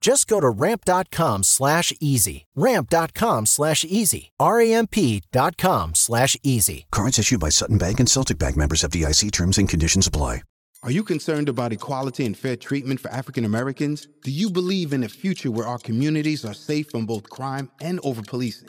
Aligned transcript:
Just 0.00 0.28
go 0.28 0.40
to 0.40 0.48
ramp.com 0.48 1.42
slash 1.42 1.92
easy. 2.00 2.46
Ramp.com 2.54 3.46
slash 3.46 3.84
easy. 3.84 4.30
R-A-M-P 4.38 5.22
dot 5.32 5.56
com 5.56 5.94
slash 5.94 6.36
easy. 6.42 6.86
Cards 6.92 7.18
issued 7.18 7.40
by 7.40 7.48
Sutton 7.48 7.78
Bank 7.78 8.00
and 8.00 8.08
Celtic 8.08 8.38
Bank 8.38 8.56
members 8.56 8.82
FDIC 8.82 9.32
terms 9.32 9.58
and 9.58 9.68
conditions 9.68 10.06
apply. 10.06 10.42
Are 10.82 10.90
you 10.92 11.02
concerned 11.02 11.48
about 11.48 11.72
equality 11.72 12.26
and 12.26 12.36
fair 12.36 12.54
treatment 12.54 13.00
for 13.00 13.08
African 13.10 13.44
Americans? 13.44 14.06
Do 14.22 14.30
you 14.30 14.50
believe 14.50 14.92
in 14.92 15.02
a 15.02 15.08
future 15.08 15.50
where 15.50 15.66
our 15.66 15.78
communities 15.78 16.44
are 16.44 16.54
safe 16.54 16.90
from 16.90 17.06
both 17.06 17.28
crime 17.28 17.70
and 17.80 17.98
over 18.04 18.22
policing? 18.22 18.68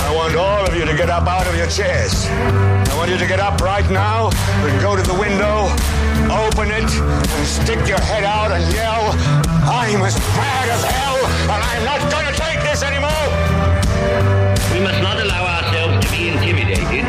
I 0.00 0.14
want 0.14 0.36
all 0.36 0.64
of 0.66 0.74
you 0.74 0.84
to 0.84 0.96
get 0.96 1.10
up 1.10 1.26
out 1.26 1.46
of 1.46 1.56
your 1.56 1.66
chairs. 1.66 2.26
I 2.26 2.94
want 2.96 3.10
you 3.10 3.18
to 3.18 3.26
get 3.26 3.40
up 3.40 3.60
right 3.60 3.88
now 3.90 4.30
and 4.64 4.80
go 4.80 4.94
to 4.96 5.02
the 5.02 5.14
window, 5.14 5.66
open 6.30 6.70
it, 6.70 6.88
and 6.88 7.46
stick 7.46 7.86
your 7.88 8.00
head 8.00 8.24
out 8.24 8.52
and 8.52 8.62
yell, 8.72 9.10
I'm 9.66 10.00
as 10.02 10.16
mad 10.38 10.68
as 10.70 10.84
hell, 10.84 11.18
and 11.50 11.60
I'm 11.62 11.84
not 11.84 12.00
going 12.10 12.26
to 12.26 12.34
take 12.38 12.62
this 12.62 12.82
anymore. 12.82 13.26
We 14.72 14.80
must 14.80 15.02
not 15.02 15.20
allow 15.20 15.44
ourselves 15.44 16.04
to 16.06 16.12
be 16.12 16.28
intimidated. 16.28 17.04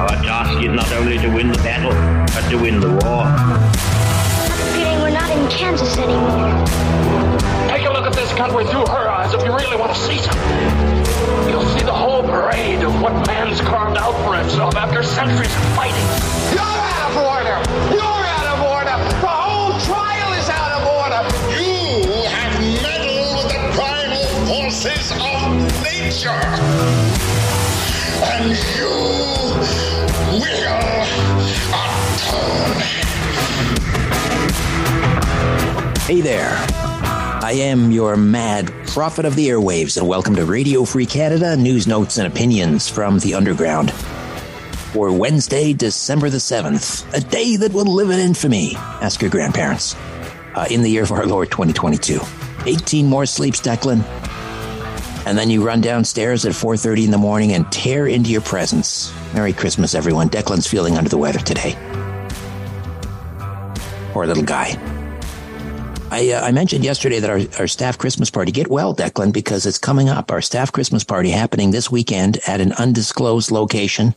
Our 0.00 0.16
task 0.24 0.64
is 0.64 0.72
not 0.72 0.90
only 0.92 1.18
to 1.18 1.28
win 1.28 1.52
the 1.52 1.58
battle, 1.58 1.92
but 2.34 2.48
to 2.50 2.56
win 2.56 2.80
the 2.80 2.90
war. 3.04 3.28
Feeling 4.72 5.00
we're 5.00 5.10
not 5.10 5.30
in 5.30 5.48
Kansas 5.48 5.96
anymore. 5.98 6.48
Take 7.68 7.86
a 7.86 7.92
look 7.92 8.06
at 8.06 8.14
this 8.14 8.32
country 8.32 8.64
through 8.64 8.86
her 8.86 9.08
eyes 9.08 9.13
if 9.34 9.44
you 9.44 9.52
really 9.52 9.76
want 9.76 9.92
to 9.92 9.98
see 9.98 10.18
something. 10.18 11.50
You'll 11.50 11.66
see 11.74 11.84
the 11.84 11.92
whole 11.92 12.22
parade 12.22 12.82
of 12.84 13.00
what 13.02 13.12
man's 13.26 13.60
carved 13.60 13.98
out 13.98 14.14
for 14.24 14.36
himself 14.36 14.76
after 14.76 15.02
centuries 15.02 15.50
of 15.50 15.62
fighting. 15.74 16.06
You're 16.54 16.62
out 16.62 17.10
of 17.10 17.16
order! 17.18 17.58
You're 17.90 18.24
out 18.30 18.46
of 18.54 18.62
order! 18.62 18.96
The 19.20 19.26
whole 19.26 19.74
trial 19.80 20.32
is 20.38 20.48
out 20.48 20.72
of 20.78 20.86
order! 20.86 21.22
You 21.50 22.22
have 22.30 22.54
meddled 22.82 23.42
with 23.42 23.50
the 23.50 23.58
primal 23.74 24.24
forces 24.46 25.10
of 25.10 25.50
nature! 25.82 26.44
And 28.22 28.54
you 28.78 28.94
will 29.34 30.54
atone. 31.74 32.78
Hey 36.06 36.20
there. 36.20 36.83
I 37.54 37.58
am 37.58 37.92
your 37.92 38.16
mad 38.16 38.66
prophet 38.88 39.24
of 39.24 39.36
the 39.36 39.46
airwaves, 39.46 39.96
and 39.96 40.08
welcome 40.08 40.34
to 40.34 40.44
Radio 40.44 40.84
Free 40.84 41.06
Canada 41.06 41.56
news, 41.56 41.86
notes, 41.86 42.18
and 42.18 42.26
opinions 42.26 42.88
from 42.88 43.20
the 43.20 43.34
underground. 43.34 43.92
For 43.92 45.12
Wednesday, 45.12 45.72
December 45.72 46.30
the 46.30 46.38
7th, 46.38 47.06
a 47.14 47.20
day 47.20 47.54
that 47.54 47.72
will 47.72 47.84
live 47.84 48.10
in 48.10 48.18
infamy, 48.18 48.74
ask 48.74 49.22
your 49.22 49.30
grandparents, 49.30 49.94
uh, 50.56 50.66
in 50.68 50.82
the 50.82 50.88
year 50.90 51.04
of 51.04 51.12
our 51.12 51.26
Lord 51.26 51.52
2022. 51.52 52.18
18 52.66 53.06
more 53.06 53.24
sleeps, 53.24 53.60
Declan. 53.60 54.02
And 55.24 55.38
then 55.38 55.48
you 55.48 55.64
run 55.64 55.80
downstairs 55.80 56.44
at 56.44 56.54
4.30 56.54 57.04
in 57.04 57.10
the 57.12 57.18
morning 57.18 57.52
and 57.52 57.70
tear 57.70 58.08
into 58.08 58.30
your 58.30 58.40
presents. 58.40 59.14
Merry 59.32 59.52
Christmas, 59.52 59.94
everyone. 59.94 60.28
Declan's 60.28 60.66
feeling 60.66 60.96
under 60.96 61.08
the 61.08 61.18
weather 61.18 61.38
today. 61.38 61.76
Poor 64.12 64.26
little 64.26 64.42
guy. 64.42 64.93
I, 66.14 66.30
uh, 66.30 66.46
I, 66.46 66.52
mentioned 66.52 66.84
yesterday 66.84 67.18
that 67.18 67.28
our, 67.28 67.40
our 67.58 67.66
staff 67.66 67.98
Christmas 67.98 68.30
party, 68.30 68.52
get 68.52 68.68
well, 68.68 68.94
Declan, 68.94 69.32
because 69.32 69.66
it's 69.66 69.78
coming 69.78 70.08
up. 70.08 70.30
Our 70.30 70.40
staff 70.40 70.70
Christmas 70.70 71.02
party 71.02 71.30
happening 71.30 71.72
this 71.72 71.90
weekend 71.90 72.38
at 72.46 72.60
an 72.60 72.72
undisclosed 72.74 73.50
location, 73.50 74.14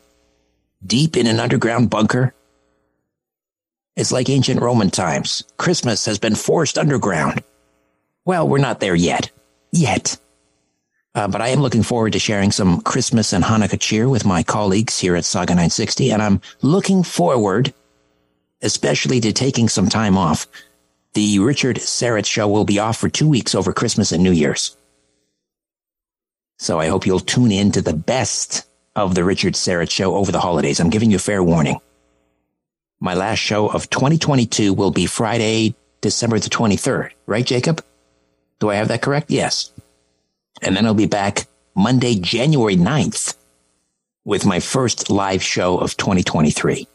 deep 0.85 1.17
in 1.17 1.25
an 1.25 1.39
underground 1.39 1.89
bunker. 1.89 2.35
It's 3.95 4.11
like 4.11 4.29
ancient 4.29 4.61
Roman 4.61 4.91
times. 4.91 5.43
Christmas 5.57 6.05
has 6.05 6.19
been 6.19 6.35
forced 6.35 6.77
underground. 6.77 7.41
Well, 8.25 8.47
we're 8.47 8.59
not 8.59 8.79
there 8.79 8.93
yet. 8.93 9.31
Yet. 9.71 10.19
Uh, 11.15 11.27
but 11.27 11.41
I 11.41 11.47
am 11.47 11.61
looking 11.61 11.81
forward 11.81 12.13
to 12.13 12.19
sharing 12.19 12.51
some 12.51 12.81
Christmas 12.81 13.33
and 13.33 13.43
Hanukkah 13.43 13.79
cheer 13.79 14.07
with 14.07 14.23
my 14.23 14.43
colleagues 14.43 14.99
here 14.99 15.15
at 15.15 15.25
Saga 15.25 15.53
960, 15.53 16.11
and 16.11 16.21
I'm 16.21 16.41
looking 16.61 17.01
forward, 17.01 17.73
especially 18.61 19.19
to 19.21 19.33
taking 19.33 19.67
some 19.67 19.89
time 19.89 20.15
off 20.15 20.45
the 21.13 21.39
Richard 21.39 21.77
Syrett 21.77 22.25
show 22.25 22.47
will 22.47 22.65
be 22.65 22.79
off 22.79 22.97
for 22.97 23.09
two 23.09 23.27
weeks 23.27 23.55
over 23.55 23.73
Christmas 23.73 24.11
and 24.11 24.23
New 24.23 24.31
Year's. 24.31 24.77
So 26.59 26.79
I 26.79 26.87
hope 26.87 27.05
you'll 27.05 27.19
tune 27.19 27.51
in 27.51 27.71
to 27.73 27.81
the 27.81 27.93
best 27.93 28.67
of 28.95 29.13
the 29.15 29.23
Richard 29.23 29.53
Syrett 29.53 29.91
show 29.91 30.15
over 30.15 30.31
the 30.31 30.39
holidays. 30.39 30.79
I'm 30.79 30.89
giving 30.89 31.11
you 31.11 31.17
a 31.17 31.19
fair 31.19 31.43
warning. 31.43 31.79
My 32.99 33.13
last 33.13 33.39
show 33.39 33.67
of 33.67 33.89
2022 33.91 34.73
will 34.73 34.89
be 34.89 35.05
Friday, 35.05 35.75
December 36.01 36.39
the 36.39 36.49
23rd, 36.49 37.11
right, 37.27 37.45
Jacob? 37.45 37.83
Do 38.59 38.71
I 38.71 38.75
have 38.75 38.87
that 38.87 39.03
correct? 39.03 39.29
Yes. 39.29 39.71
And 40.63 40.75
then 40.75 40.87
I'll 40.87 40.95
be 40.95 41.05
back 41.05 41.45
Monday, 41.75 42.15
January 42.15 42.75
9th 42.75 43.35
with 44.25 44.47
my 44.47 44.59
first 44.59 45.11
live 45.11 45.43
show 45.43 45.77
of 45.77 45.95
2023. 45.95 46.87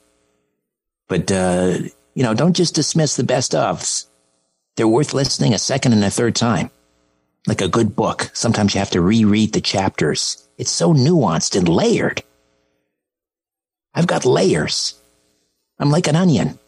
But, 1.07 1.31
uh, 1.31 1.79
you 2.15 2.23
know, 2.23 2.35
don't 2.35 2.57
just 2.57 2.75
dismiss 2.75 3.17
the 3.17 3.25
best 3.25 3.53
ofs. 3.53 4.07
They're 4.77 4.89
worth 4.89 5.15
listening 5.15 5.55
a 5.55 5.59
second 5.59 5.93
and 5.93 6.05
a 6.05 6.11
third 6.11 6.35
time. 6.35 6.71
Like 7.47 7.61
a 7.61 7.69
good 7.69 7.97
book. 7.97 8.31
Sometimes 8.33 8.75
you 8.75 8.79
have 8.79 8.91
to 8.91 9.01
reread 9.01 9.53
the 9.53 9.61
chapters. 9.61 10.49
It's 10.59 10.71
so 10.71 10.95
nuanced 10.95 11.57
and 11.57 11.69
layered. 11.69 12.23
I've 13.95 14.07
got 14.07 14.25
layers. 14.25 14.95
I'm 15.79 15.91
like 15.91 16.07
an 16.07 16.17
onion. 16.17 16.59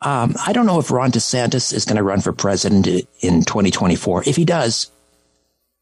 Um, 0.00 0.36
I 0.46 0.52
don't 0.52 0.66
know 0.66 0.78
if 0.78 0.90
Ron 0.90 1.10
DeSantis 1.10 1.72
is 1.72 1.84
going 1.84 1.96
to 1.96 2.02
run 2.02 2.20
for 2.20 2.32
president 2.32 2.86
in 3.20 3.42
2024. 3.42 4.24
If 4.28 4.36
he 4.36 4.44
does, 4.44 4.92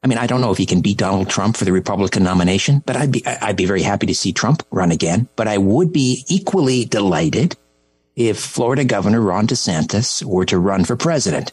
I 0.06 0.08
mean, 0.08 0.18
I 0.18 0.28
don't 0.28 0.40
know 0.40 0.52
if 0.52 0.58
he 0.58 0.66
can 0.66 0.82
beat 0.82 0.98
Donald 0.98 1.28
Trump 1.28 1.56
for 1.56 1.64
the 1.64 1.72
Republican 1.72 2.22
nomination, 2.22 2.80
but 2.86 2.94
I'd 2.94 3.10
be, 3.10 3.26
I'd 3.26 3.56
be 3.56 3.64
very 3.64 3.82
happy 3.82 4.06
to 4.06 4.14
see 4.14 4.32
Trump 4.32 4.62
run 4.70 4.92
again. 4.92 5.28
But 5.34 5.48
I 5.48 5.58
would 5.58 5.92
be 5.92 6.24
equally 6.28 6.84
delighted 6.84 7.56
if 8.14 8.38
Florida 8.38 8.84
Governor 8.84 9.20
Ron 9.20 9.48
DeSantis 9.48 10.22
were 10.22 10.44
to 10.44 10.60
run 10.60 10.84
for 10.84 10.94
president. 10.94 11.50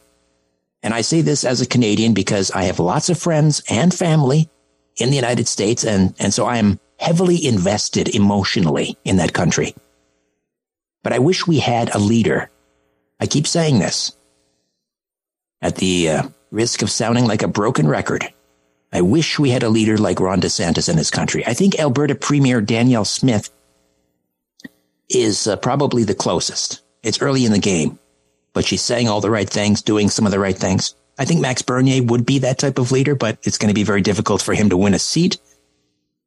And 0.84 0.94
I 0.94 1.02
say 1.02 1.22
this 1.22 1.44
as 1.44 1.62
a 1.62 1.66
Canadian 1.66 2.14
because 2.14 2.52
I 2.52 2.66
have 2.66 2.78
lots 2.78 3.10
of 3.10 3.18
friends 3.18 3.64
and 3.72 3.92
family 3.92 4.52
in 4.98 5.10
the 5.10 5.16
United 5.16 5.48
States. 5.48 5.84
And, 5.84 6.14
and 6.20 6.32
so 6.32 6.46
I 6.46 6.58
am 6.58 6.80
heavily 7.00 7.44
invested 7.44 8.14
emotionally 8.14 9.00
in 9.04 9.18
that 9.18 9.34
country. 9.34 9.74
But 11.02 11.14
I 11.14 11.18
wish 11.18 11.48
we 11.48 11.58
had 11.58 11.90
a 11.96 11.98
leader 11.98 12.52
I 13.20 13.26
keep 13.26 13.48
saying 13.48 13.80
this 13.80 14.16
at 15.60 15.78
the 15.78 16.10
uh, 16.10 16.28
risk 16.52 16.84
of 16.84 16.92
sounding 16.92 17.26
like 17.26 17.42
a 17.42 17.48
broken 17.48 17.88
record. 17.88 18.32
I 18.94 19.02
wish 19.02 19.40
we 19.40 19.50
had 19.50 19.64
a 19.64 19.70
leader 19.70 19.98
like 19.98 20.20
Ron 20.20 20.40
DeSantis 20.40 20.88
in 20.88 20.96
this 20.96 21.10
country. 21.10 21.44
I 21.48 21.56
think 21.56 21.80
Alberta 21.80 22.14
Premier 22.14 22.62
Danielle 22.62 23.06
Smith 23.06 23.50
is 25.10 25.48
uh, 25.48 25.56
probably 25.56 26.04
the 26.04 26.14
closest. 26.14 26.84
It's 27.02 27.20
early 27.20 27.44
in 27.44 27.52
the 27.52 27.60
game, 27.60 27.98
but 28.54 28.66
she's 28.66 28.84
saying 28.84 29.10
all 29.10 29.20
the 29.20 29.32
right 29.32 29.50
things, 29.50 29.82
doing 29.82 30.10
some 30.10 30.28
of 30.28 30.32
the 30.32 30.40
right 30.40 30.56
things. 30.56 30.94
I 31.18 31.26
think 31.26 31.42
Max 31.42 31.64
Bernier 31.64 32.04
would 32.04 32.24
be 32.24 32.40
that 32.40 32.60
type 32.60 32.78
of 32.78 32.92
leader, 32.92 33.16
but 33.16 33.40
it's 33.42 33.58
going 33.58 33.70
to 33.70 33.74
be 33.74 33.84
very 33.84 34.02
difficult 34.02 34.44
for 34.44 34.54
him 34.54 34.70
to 34.70 34.78
win 34.78 34.94
a 34.94 35.00
seat 35.00 35.40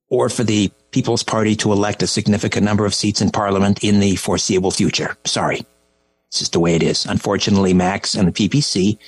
or 0.08 0.28
for 0.28 0.42
the 0.42 0.72
People's 0.90 1.22
Party 1.22 1.54
to 1.56 1.72
elect 1.72 2.02
a 2.02 2.06
significant 2.08 2.64
number 2.64 2.84
of 2.84 2.94
seats 2.94 3.20
in 3.20 3.30
Parliament 3.30 3.84
in 3.84 4.00
the 4.00 4.16
foreseeable 4.16 4.72
future. 4.72 5.16
Sorry. 5.24 5.64
It's 6.28 6.40
just 6.40 6.52
the 6.52 6.60
way 6.60 6.74
it 6.74 6.82
is. 6.82 7.06
Unfortunately, 7.06 7.74
Max 7.74 8.14
and 8.14 8.26
the 8.26 8.48
PPC, 8.48 8.98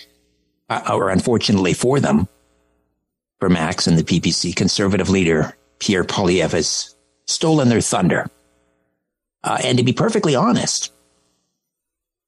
uh, 0.70 0.90
or 0.92 1.10
unfortunately 1.10 1.74
for 1.74 1.98
them, 1.98 2.28
for 3.38 3.48
Max 3.48 3.86
and 3.86 3.98
the 3.98 4.04
PPC, 4.04 4.54
conservative 4.54 5.08
leader 5.08 5.54
Pierre 5.78 6.04
Poilievre 6.04 6.52
has 6.52 6.96
stolen 7.26 7.68
their 7.68 7.80
thunder. 7.80 8.28
Uh, 9.44 9.58
and 9.62 9.78
to 9.78 9.84
be 9.84 9.92
perfectly 9.92 10.34
honest, 10.34 10.92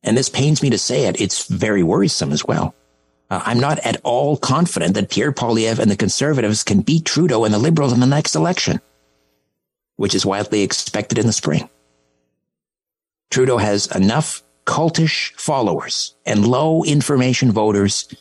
and 0.02 0.16
this 0.16 0.28
pains 0.28 0.62
me 0.62 0.70
to 0.70 0.78
say 0.78 1.06
it, 1.06 1.20
it's 1.20 1.48
very 1.48 1.82
worrisome 1.82 2.32
as 2.32 2.44
well. 2.44 2.74
Uh, 3.28 3.42
I'm 3.44 3.60
not 3.60 3.78
at 3.80 4.00
all 4.02 4.36
confident 4.36 4.94
that 4.94 5.10
Pierre 5.10 5.32
Poilievre 5.32 5.80
and 5.80 5.90
the 5.90 5.96
conservatives 5.96 6.62
can 6.62 6.80
beat 6.80 7.04
Trudeau 7.04 7.44
and 7.44 7.52
the 7.52 7.58
liberals 7.58 7.92
in 7.92 8.00
the 8.00 8.06
next 8.06 8.34
election, 8.34 8.80
which 9.96 10.14
is 10.14 10.26
widely 10.26 10.62
expected 10.62 11.18
in 11.18 11.26
the 11.26 11.32
spring. 11.32 11.68
Trudeau 13.30 13.58
has 13.58 13.86
enough 13.94 14.42
cultish 14.66 15.32
followers 15.34 16.14
and 16.26 16.46
low 16.46 16.84
information 16.84 17.52
voters 17.52 18.12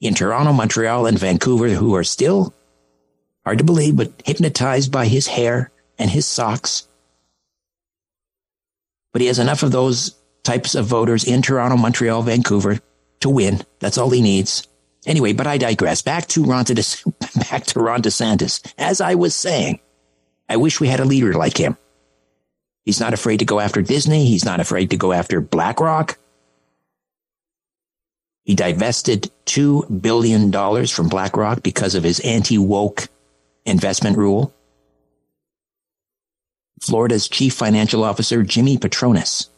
in 0.00 0.14
Toronto, 0.14 0.52
Montreal, 0.52 1.06
and 1.06 1.18
Vancouver 1.18 1.68
who 1.68 1.94
are 1.94 2.04
still, 2.04 2.54
hard 3.44 3.58
to 3.58 3.64
believe, 3.64 3.96
but 3.96 4.12
hypnotized 4.24 4.90
by 4.90 5.06
his 5.06 5.26
hair 5.26 5.70
and 5.98 6.10
his 6.10 6.26
socks. 6.26 6.88
But 9.12 9.20
he 9.20 9.28
has 9.28 9.38
enough 9.38 9.62
of 9.62 9.72
those 9.72 10.16
types 10.42 10.74
of 10.74 10.86
voters 10.86 11.24
in 11.24 11.42
Toronto, 11.42 11.76
Montreal, 11.76 12.22
Vancouver 12.22 12.80
to 13.20 13.28
win. 13.28 13.60
That's 13.78 13.98
all 13.98 14.10
he 14.10 14.22
needs. 14.22 14.66
Anyway, 15.06 15.32
but 15.32 15.46
I 15.46 15.58
digress. 15.58 16.02
Back 16.02 16.26
to 16.28 16.44
Ron, 16.44 16.64
De- 16.64 16.74
back 17.50 17.64
to 17.66 17.80
Ron 17.80 18.02
DeSantis. 18.02 18.72
As 18.78 19.00
I 19.00 19.14
was 19.14 19.34
saying, 19.34 19.80
I 20.48 20.56
wish 20.56 20.80
we 20.80 20.88
had 20.88 21.00
a 21.00 21.04
leader 21.04 21.32
like 21.34 21.56
him. 21.56 21.76
He's 22.84 23.00
not 23.00 23.14
afraid 23.14 23.38
to 23.38 23.44
go 23.44 23.60
after 23.60 23.82
Disney. 23.82 24.26
He's 24.26 24.44
not 24.44 24.60
afraid 24.60 24.90
to 24.90 24.96
go 24.96 25.12
after 25.12 25.40
BlackRock. 25.40 26.18
He 28.44 28.54
divested 28.54 29.30
$2 29.46 30.00
billion 30.00 30.50
from 30.86 31.08
BlackRock 31.08 31.62
because 31.62 31.94
of 31.94 32.04
his 32.04 32.20
anti 32.20 32.58
woke 32.58 33.08
investment 33.64 34.16
rule. 34.16 34.52
Florida's 36.80 37.28
chief 37.28 37.54
financial 37.54 38.02
officer, 38.02 38.42
Jimmy 38.42 38.78
Patronis, 38.78 39.48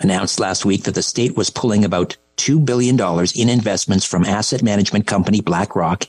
announced 0.00 0.40
last 0.40 0.64
week 0.64 0.84
that 0.84 0.94
the 0.94 1.02
state 1.02 1.36
was 1.36 1.50
pulling 1.50 1.84
about 1.84 2.16
$2 2.38 2.64
billion 2.64 2.98
in 3.34 3.48
investments 3.48 4.04
from 4.06 4.24
asset 4.24 4.62
management 4.62 5.06
company 5.06 5.42
BlackRock, 5.42 6.04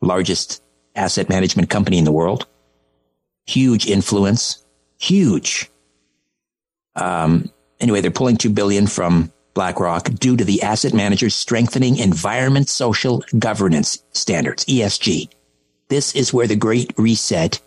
largest 0.00 0.62
asset 0.94 1.28
management 1.28 1.68
company 1.68 1.98
in 1.98 2.04
the 2.04 2.12
world. 2.12 2.46
Huge 3.46 3.86
influence 3.86 4.64
huge. 5.00 5.70
Um, 6.94 7.50
anyway, 7.80 8.00
they're 8.00 8.10
pulling 8.10 8.36
2 8.36 8.50
billion 8.50 8.86
from 8.86 9.32
BlackRock 9.60 10.04
due 10.14 10.38
to 10.38 10.44
the 10.44 10.62
asset 10.62 10.94
managers 10.94 11.34
strengthening 11.34 11.98
environment 11.98 12.70
social 12.70 13.22
governance 13.38 14.02
standards, 14.12 14.64
ESG. 14.64 15.28
This 15.90 16.14
is 16.14 16.32
where 16.32 16.46
the 16.46 16.56
great 16.56 16.94
reset 16.96 17.60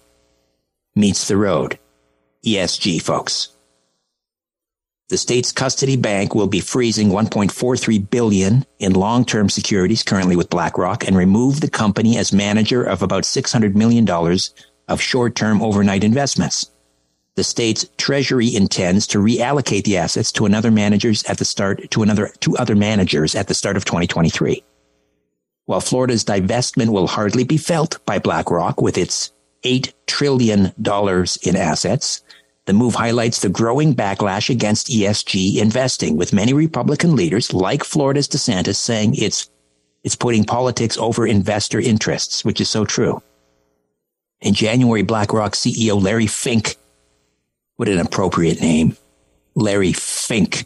meets 0.95 1.27
the 1.27 1.37
road. 1.37 1.77
ESG, 2.43 2.99
folks. 2.99 3.49
The 5.09 5.19
state's 5.19 5.51
custody 5.51 5.95
bank 5.95 6.33
will 6.33 6.47
be 6.47 6.61
freezing 6.61 7.09
1.43 7.09 8.09
billion 8.09 8.65
in 8.79 8.93
long-term 8.93 9.49
securities 9.49 10.01
currently 10.01 10.35
with 10.35 10.49
BlackRock 10.49 11.05
and 11.07 11.15
remove 11.15 11.61
the 11.61 11.69
company 11.69 12.17
as 12.17 12.33
manager 12.33 12.83
of 12.83 13.03
about 13.03 13.23
600 13.23 13.77
million 13.77 14.03
dollars 14.03 14.51
of 14.87 14.99
short-term 14.99 15.61
overnight 15.61 16.03
investments 16.03 16.72
the 17.35 17.43
state's 17.43 17.85
treasury 17.97 18.55
intends 18.55 19.07
to 19.07 19.17
reallocate 19.17 19.83
the 19.85 19.97
assets 19.97 20.31
to 20.33 20.45
another 20.45 20.69
managers 20.71 21.23
at 21.23 21.37
the 21.37 21.45
start 21.45 21.89
to 21.91 22.03
another 22.03 22.31
to 22.41 22.55
other 22.57 22.75
managers 22.75 23.35
at 23.35 23.47
the 23.47 23.55
start 23.55 23.75
of 23.75 23.85
2023. 23.85 24.63
While 25.65 25.81
Florida's 25.81 26.25
divestment 26.25 26.89
will 26.89 27.07
hardly 27.07 27.43
be 27.43 27.57
felt 27.57 28.03
by 28.05 28.19
BlackRock 28.19 28.81
with 28.81 28.97
its 28.97 29.31
$8 29.63 29.93
trillion 30.07 30.73
in 31.43 31.55
assets, 31.55 32.21
the 32.65 32.73
move 32.73 32.95
highlights 32.95 33.41
the 33.41 33.49
growing 33.49 33.95
backlash 33.95 34.49
against 34.49 34.87
ESG 34.87 35.57
investing, 35.57 36.17
with 36.17 36.33
many 36.33 36.53
Republican 36.53 37.15
leaders 37.15 37.53
like 37.53 37.83
Florida's 37.83 38.27
DeSantis 38.27 38.75
saying 38.75 39.15
it's, 39.15 39.49
it's 40.03 40.15
putting 40.15 40.43
politics 40.43 40.97
over 40.97 41.25
investor 41.25 41.79
interests, 41.79 42.43
which 42.43 42.59
is 42.59 42.69
so 42.69 42.83
true. 42.83 43.21
In 44.41 44.53
January, 44.53 45.03
BlackRock 45.03 45.53
CEO 45.53 46.01
Larry 46.01 46.27
Fink 46.27 46.75
what 47.77 47.89
an 47.89 47.99
appropriate 47.99 48.61
name. 48.61 48.95
Larry 49.55 49.93
Fink 49.93 50.65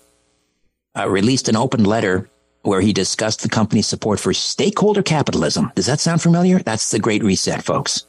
uh, 0.98 1.10
released 1.10 1.50
an 1.50 1.56
open 1.56 1.84
letter 1.84 2.30
where 2.64 2.82
he 2.82 2.92
discussed 2.92 3.42
the 3.42 3.50
company's 3.50 3.88
support 3.88 4.20
for 4.20 4.34
stakeholder 4.34 5.04
capitalism. 5.04 5.72
Does 5.76 5.86
that 5.86 6.00
sound 6.00 6.22
familiar? 6.22 6.60
That's 6.60 6.92
the 6.92 7.00
great 7.00 7.24
reset, 7.24 7.64
folks. 7.64 8.06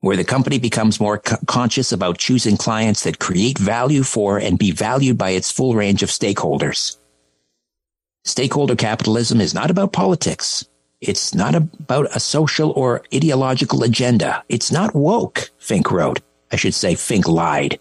Where 0.00 0.16
the 0.16 0.24
company 0.24 0.58
becomes 0.58 0.98
more 0.98 1.18
co- 1.18 1.36
conscious 1.46 1.92
about 1.92 2.16
choosing 2.16 2.56
clients 2.56 3.02
that 3.04 3.18
create 3.18 3.58
value 3.58 4.02
for 4.02 4.38
and 4.38 4.58
be 4.58 4.70
valued 4.70 5.18
by 5.18 5.30
its 5.30 5.52
full 5.52 5.74
range 5.74 6.02
of 6.02 6.08
stakeholders. 6.08 6.96
Stakeholder 8.24 8.76
capitalism 8.76 9.40
is 9.40 9.52
not 9.52 9.70
about 9.70 9.92
politics. 9.92 10.66
It's 11.00 11.34
not 11.34 11.54
about 11.54 12.14
a 12.14 12.20
social 12.20 12.70
or 12.70 13.02
ideological 13.14 13.82
agenda. 13.82 14.42
It's 14.48 14.70
not 14.70 14.94
woke, 14.94 15.50
Fink 15.58 15.90
wrote. 15.90 16.20
I 16.52 16.56
should 16.56 16.74
say 16.74 16.94
Fink 16.94 17.28
lied. 17.28 17.78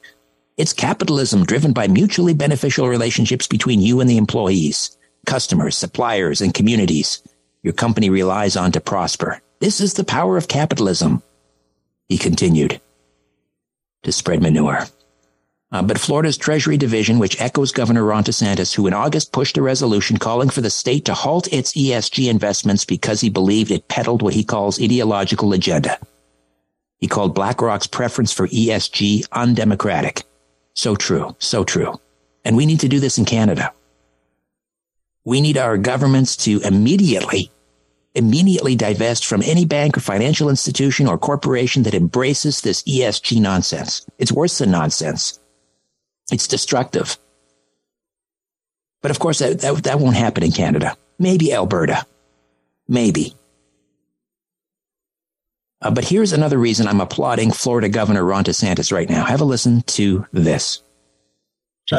It's 0.58 0.74
capitalism 0.74 1.46
driven 1.46 1.74
by 1.74 1.88
mutually 1.88 2.34
beneficial 2.34 2.88
relationships 2.88 3.48
between 3.48 3.82
you 3.82 4.02
and 4.02 4.10
the 4.10 4.18
employees, 4.18 4.98
customers, 5.26 5.78
suppliers, 5.78 6.42
and 6.42 6.54
communities 6.54 7.22
your 7.64 7.74
company 7.74 8.10
relies 8.10 8.56
on 8.56 8.72
to 8.72 8.82
prosper. 8.82 9.42
This 9.60 9.82
is 9.82 9.94
the 9.94 10.04
power 10.04 10.38
of 10.38 10.48
capitalism, 10.48 11.22
he 12.08 12.18
continued, 12.18 12.80
to 14.04 14.12
spread 14.12 14.42
manure. 14.42 14.86
Uh, 15.72 15.84
but 15.84 16.00
Florida's 16.00 16.38
Treasury 16.38 16.78
Division, 16.78 17.20
which 17.20 17.40
echoes 17.40 17.72
Governor 17.72 18.04
Ron 18.04 18.24
DeSantis, 18.24 18.74
who 18.74 18.88
in 18.88 18.94
August 18.94 19.34
pushed 19.34 19.58
a 19.58 19.62
resolution 19.62 20.18
calling 20.18 20.50
for 20.50 20.62
the 20.62 20.70
state 20.70 21.06
to 21.06 21.14
halt 21.14 21.52
its 21.54 21.74
ESG 21.74 22.30
investments 22.30 22.86
because 22.86 23.22
he 23.22 23.30
believed 23.30 23.70
it 23.70 23.88
peddled 23.88 24.22
what 24.22 24.34
he 24.34 24.44
calls 24.44 24.82
ideological 24.82 25.54
agenda. 25.54 26.00
He 27.00 27.08
called 27.08 27.36
BlackRock's 27.36 27.88
preference 27.88 28.34
for 28.34 28.48
ESG 28.48 29.28
undemocratic. 29.32 30.24
So 30.74 30.96
true, 30.96 31.36
so 31.40 31.64
true. 31.64 32.00
And 32.44 32.56
we 32.56 32.66
need 32.66 32.82
to 32.82 32.90
do 32.90 33.00
this 33.00 33.18
in 33.18 33.26
Canada. 33.26 33.74
We 35.26 35.42
need 35.42 35.58
our 35.58 35.78
governments 35.78 36.36
to 36.38 36.60
immediately, 36.62 37.52
immediately 38.16 38.76
divest 38.76 39.26
from 39.26 39.42
any 39.44 39.66
bank 39.66 39.98
or 39.98 40.02
financial 40.02 40.50
institution 40.50 41.08
or 41.08 41.18
corporation 41.18 41.84
that 41.84 41.94
embraces 41.94 42.62
this 42.62 42.84
ESG 42.84 43.42
nonsense. 43.42 44.06
It's 44.18 44.32
worse 44.32 44.58
than 44.58 44.72
nonsense. 44.72 45.40
It's 46.32 46.48
destructive. 46.48 47.18
But 49.02 49.12
of 49.12 49.20
course, 49.20 49.40
that, 49.40 49.62
that, 49.62 49.84
that 49.84 50.00
won't 50.00 50.16
happen 50.16 50.44
in 50.44 50.52
Canada. 50.52 50.96
Maybe 51.18 51.54
Alberta. 51.54 52.06
Maybe. 52.88 53.36
Uh, 55.82 55.92
but 55.92 56.04
here's 56.04 56.34
another 56.34 56.58
reason 56.58 56.88
I'm 56.88 57.00
applauding 57.00 57.52
Florida 57.52 57.88
Governor 57.88 58.24
Ron 58.24 58.44
DeSantis 58.44 58.92
right 58.92 59.10
now. 59.10 59.24
Have 59.24 59.42
a 59.42 59.46
listen 59.46 59.82
to 59.84 60.26
this. 60.34 60.84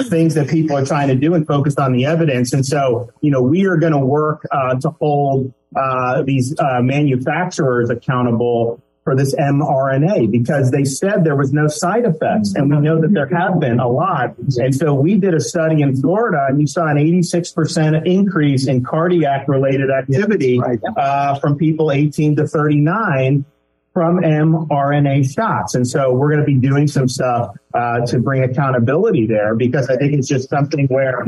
Things 0.09 0.35
that 0.35 0.49
people 0.49 0.77
are 0.77 0.87
trying 0.87 1.09
to 1.09 1.17
do 1.17 1.35
and 1.35 1.45
focus 1.45 1.75
on 1.77 1.93
the 1.93 2.05
evidence. 2.05 2.53
And 2.53 2.65
so, 2.65 3.11
you 3.23 3.31
know, 3.31 3.43
we 3.43 3.67
are 3.67 3.77
going 3.77 3.93
to 3.93 3.99
work 3.99 4.47
uh, 4.53 4.77
to 4.77 4.91
hold 4.91 5.53
uh, 5.75 6.23
these 6.23 6.55
uh, 6.61 6.81
manufacturers 6.81 7.91
accountable 7.91 8.81
for 9.03 9.17
this 9.17 9.35
mRNA 9.35 10.31
because 10.31 10.71
they 10.71 10.85
said 10.85 11.25
there 11.25 11.35
was 11.35 11.53
no 11.53 11.67
side 11.67 12.05
effects. 12.05 12.55
And 12.55 12.71
we 12.71 12.77
know 12.77 13.01
that 13.01 13.13
there 13.13 13.27
have 13.27 13.59
been 13.59 13.81
a 13.81 13.89
lot. 13.89 14.37
And 14.59 14.73
so 14.73 14.95
we 14.95 15.17
did 15.17 15.35
a 15.35 15.41
study 15.41 15.83
in 15.83 15.97
Florida 16.01 16.47
and 16.49 16.61
you 16.61 16.69
saw 16.69 16.87
an 16.87 16.97
86% 16.97 18.07
increase 18.07 18.69
in 18.69 18.85
cardiac 18.85 19.49
related 19.49 19.91
activity 19.91 20.61
uh, 20.97 21.37
from 21.41 21.57
people 21.57 21.91
18 21.91 22.37
to 22.37 22.47
39 22.47 23.45
from 23.93 24.21
mRNA 24.21 25.35
shots. 25.35 25.75
And 25.75 25.87
so 25.87 26.13
we're 26.13 26.29
going 26.29 26.41
to 26.41 26.47
be 26.47 26.55
doing 26.55 26.87
some 26.87 27.09
stuff 27.09 27.57
uh, 27.75 28.07
to 28.07 28.21
bring 28.21 28.43
accountability 28.43 29.27
there 29.27 29.55
because 29.55 29.89
I 29.91 29.97
think 29.97 30.15
it's 30.15 30.29
just 30.29 30.49
something 30.49 30.87
where. 30.87 31.25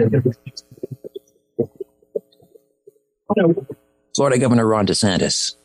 Florida 4.14 4.38
Governor 4.38 4.66
Ron 4.66 4.86
DeSantis. 4.86 5.56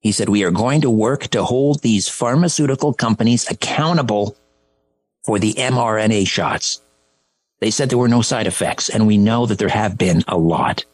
He 0.00 0.12
said, 0.12 0.28
We 0.28 0.44
are 0.44 0.50
going 0.50 0.82
to 0.82 0.90
work 0.90 1.28
to 1.28 1.42
hold 1.42 1.80
these 1.80 2.08
pharmaceutical 2.08 2.92
companies 2.92 3.50
accountable 3.50 4.36
for 5.24 5.38
the 5.38 5.54
mRNA 5.54 6.28
shots. 6.28 6.82
They 7.60 7.70
said 7.70 7.88
there 7.88 7.98
were 7.98 8.08
no 8.08 8.20
side 8.20 8.46
effects, 8.46 8.90
and 8.90 9.06
we 9.06 9.16
know 9.16 9.46
that 9.46 9.58
there 9.58 9.70
have 9.70 9.96
been 9.96 10.22
a 10.28 10.36
lot. 10.36 10.84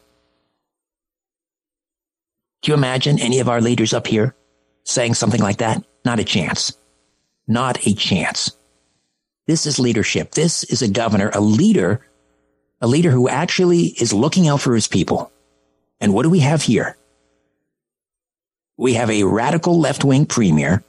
Can 2.61 2.71
you 2.71 2.73
imagine 2.75 3.19
any 3.19 3.39
of 3.39 3.49
our 3.49 3.59
leaders 3.59 3.93
up 3.93 4.07
here 4.07 4.35
saying 4.83 5.13
something 5.13 5.41
like 5.41 5.57
that? 5.57 5.83
Not 6.05 6.19
a 6.19 6.23
chance. 6.23 6.73
Not 7.47 7.85
a 7.85 7.93
chance. 7.93 8.55
This 9.47 9.65
is 9.65 9.79
leadership. 9.79 10.31
This 10.31 10.63
is 10.63 10.81
a 10.81 10.87
governor, 10.87 11.31
a 11.33 11.41
leader, 11.41 12.05
a 12.79 12.87
leader 12.87 13.11
who 13.11 13.27
actually 13.27 13.87
is 13.99 14.13
looking 14.13 14.47
out 14.47 14.61
for 14.61 14.73
his 14.75 14.87
people. 14.87 15.31
And 15.99 16.13
what 16.13 16.23
do 16.23 16.29
we 16.29 16.39
have 16.39 16.63
here? 16.63 16.97
We 18.77 18.95
have 18.95 19.09
a 19.09 19.23
radical 19.23 19.79
left 19.79 20.03
wing 20.03 20.25
premier 20.25 20.83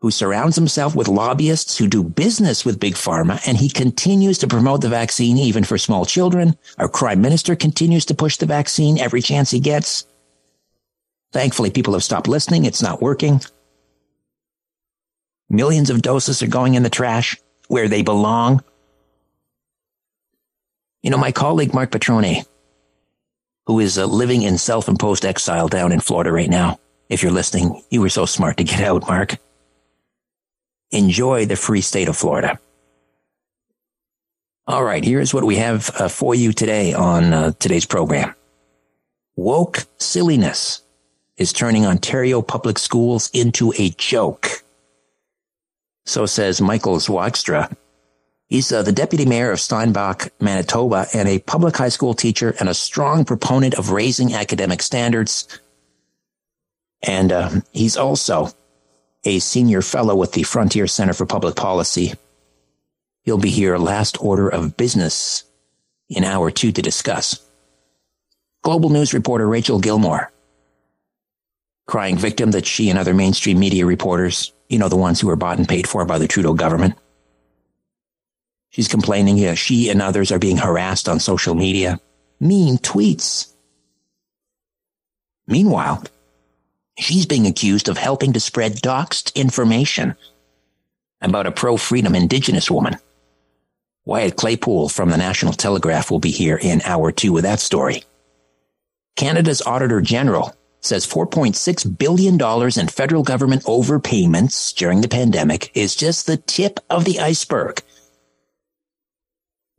who 0.00 0.10
surrounds 0.10 0.56
himself 0.56 0.96
with 0.96 1.06
lobbyists 1.06 1.78
who 1.78 1.86
do 1.86 2.02
business 2.02 2.64
with 2.64 2.80
Big 2.80 2.94
Pharma, 2.94 3.40
and 3.46 3.56
he 3.56 3.68
continues 3.68 4.36
to 4.38 4.48
promote 4.48 4.80
the 4.80 4.88
vaccine 4.88 5.38
even 5.38 5.62
for 5.62 5.78
small 5.78 6.04
children. 6.04 6.56
Our 6.78 6.88
crime 6.88 7.20
minister 7.20 7.54
continues 7.54 8.04
to 8.06 8.14
push 8.14 8.36
the 8.36 8.46
vaccine 8.46 8.98
every 8.98 9.22
chance 9.22 9.52
he 9.52 9.60
gets. 9.60 10.04
Thankfully, 11.32 11.70
people 11.70 11.94
have 11.94 12.04
stopped 12.04 12.28
listening. 12.28 12.66
It's 12.66 12.82
not 12.82 13.00
working. 13.00 13.40
Millions 15.48 15.90
of 15.90 16.02
doses 16.02 16.42
are 16.42 16.46
going 16.46 16.74
in 16.74 16.82
the 16.82 16.90
trash 16.90 17.36
where 17.68 17.88
they 17.88 18.02
belong. 18.02 18.62
You 21.02 21.10
know, 21.10 21.18
my 21.18 21.32
colleague 21.32 21.74
Mark 21.74 21.90
Petrone, 21.90 22.44
who 23.66 23.80
is 23.80 23.98
uh, 23.98 24.06
living 24.06 24.42
in 24.42 24.58
self 24.58 24.88
imposed 24.88 25.24
exile 25.24 25.68
down 25.68 25.90
in 25.90 26.00
Florida 26.00 26.30
right 26.30 26.50
now, 26.50 26.78
if 27.08 27.22
you're 27.22 27.32
listening, 27.32 27.82
you 27.90 28.00
were 28.00 28.08
so 28.08 28.26
smart 28.26 28.58
to 28.58 28.64
get 28.64 28.80
out, 28.84 29.02
Mark. 29.08 29.36
Enjoy 30.90 31.46
the 31.46 31.56
free 31.56 31.80
state 31.80 32.08
of 32.08 32.16
Florida. 32.16 32.58
All 34.66 34.84
right, 34.84 35.02
here's 35.02 35.34
what 35.34 35.44
we 35.44 35.56
have 35.56 35.90
uh, 35.98 36.08
for 36.08 36.34
you 36.34 36.52
today 36.52 36.92
on 36.92 37.32
uh, 37.32 37.52
today's 37.58 37.86
program. 37.86 38.34
Woke 39.34 39.84
silliness 39.98 40.82
is 41.36 41.52
turning 41.52 41.86
Ontario 41.86 42.42
public 42.42 42.78
schools 42.78 43.30
into 43.32 43.72
a 43.78 43.90
joke. 43.90 44.62
So 46.04 46.26
says 46.26 46.60
Michael 46.60 46.96
Zwaagstra. 46.96 47.74
He's 48.48 48.70
uh, 48.70 48.82
the 48.82 48.92
deputy 48.92 49.24
mayor 49.24 49.50
of 49.50 49.60
Steinbach, 49.60 50.30
Manitoba, 50.40 51.06
and 51.14 51.26
a 51.26 51.38
public 51.38 51.76
high 51.76 51.88
school 51.88 52.12
teacher 52.12 52.54
and 52.60 52.68
a 52.68 52.74
strong 52.74 53.24
proponent 53.24 53.74
of 53.74 53.90
raising 53.90 54.34
academic 54.34 54.82
standards. 54.82 55.48
And 57.02 57.32
uh, 57.32 57.50
he's 57.72 57.96
also 57.96 58.50
a 59.24 59.38
senior 59.38 59.80
fellow 59.80 60.14
with 60.14 60.32
the 60.32 60.42
Frontier 60.42 60.86
Center 60.86 61.14
for 61.14 61.24
Public 61.24 61.56
Policy. 61.56 62.12
He'll 63.22 63.38
be 63.38 63.50
here 63.50 63.78
last 63.78 64.22
order 64.22 64.48
of 64.48 64.76
business 64.76 65.44
in 66.08 66.24
hour 66.24 66.50
two 66.50 66.72
to 66.72 66.82
discuss. 66.82 67.40
Global 68.62 68.90
News 68.90 69.14
reporter 69.14 69.48
Rachel 69.48 69.78
Gilmore 69.78 70.30
crying 71.86 72.16
victim 72.16 72.52
that 72.52 72.66
she 72.66 72.90
and 72.90 72.98
other 72.98 73.14
mainstream 73.14 73.58
media 73.58 73.86
reporters, 73.86 74.52
you 74.68 74.78
know, 74.78 74.88
the 74.88 74.96
ones 74.96 75.20
who 75.20 75.28
are 75.28 75.36
bought 75.36 75.58
and 75.58 75.68
paid 75.68 75.86
for 75.86 76.04
by 76.04 76.18
the 76.18 76.28
Trudeau 76.28 76.54
government, 76.54 76.94
she's 78.70 78.88
complaining 78.88 79.36
yeah, 79.36 79.54
she 79.54 79.90
and 79.90 80.00
others 80.00 80.32
are 80.32 80.38
being 80.38 80.56
harassed 80.56 81.08
on 81.08 81.20
social 81.20 81.54
media. 81.54 82.00
Mean 82.40 82.78
tweets. 82.78 83.52
Meanwhile, 85.46 86.04
she's 86.98 87.26
being 87.26 87.46
accused 87.46 87.88
of 87.88 87.98
helping 87.98 88.32
to 88.32 88.40
spread 88.40 88.76
doxed 88.76 89.34
information 89.34 90.16
about 91.20 91.46
a 91.46 91.52
pro 91.52 91.76
freedom 91.76 92.14
Indigenous 92.14 92.70
woman. 92.70 92.96
Wyatt 94.04 94.36
Claypool 94.36 94.88
from 94.88 95.10
the 95.10 95.16
National 95.16 95.52
Telegraph 95.52 96.10
will 96.10 96.18
be 96.18 96.32
here 96.32 96.56
in 96.56 96.82
hour 96.82 97.12
two 97.12 97.32
with 97.32 97.44
that 97.44 97.60
story. 97.60 98.02
Canada's 99.14 99.62
Auditor 99.62 100.00
General 100.00 100.56
says 100.82 101.06
$4.6 101.06 101.98
billion 101.98 102.34
in 102.78 102.88
federal 102.88 103.22
government 103.22 103.62
overpayments 103.64 104.74
during 104.74 105.00
the 105.00 105.08
pandemic 105.08 105.70
is 105.74 105.96
just 105.96 106.26
the 106.26 106.36
tip 106.36 106.80
of 106.90 107.04
the 107.04 107.20
iceberg. 107.20 107.80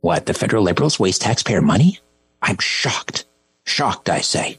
What, 0.00 0.26
the 0.26 0.34
federal 0.34 0.64
liberals 0.64 0.98
waste 0.98 1.22
taxpayer 1.22 1.62
money? 1.62 2.00
I'm 2.42 2.58
shocked. 2.58 3.26
Shocked, 3.64 4.10
I 4.10 4.20
say. 4.20 4.58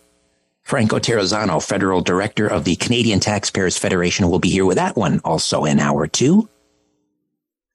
Franco 0.64 0.98
Terrazzano, 0.98 1.64
federal 1.64 2.02
director 2.02 2.48
of 2.48 2.64
the 2.64 2.76
Canadian 2.76 3.20
Taxpayers 3.20 3.78
Federation, 3.78 4.28
will 4.30 4.40
be 4.40 4.50
here 4.50 4.66
with 4.66 4.78
that 4.78 4.96
one 4.96 5.22
also 5.24 5.66
in 5.66 5.80
hour 5.80 6.08
two. 6.08 6.50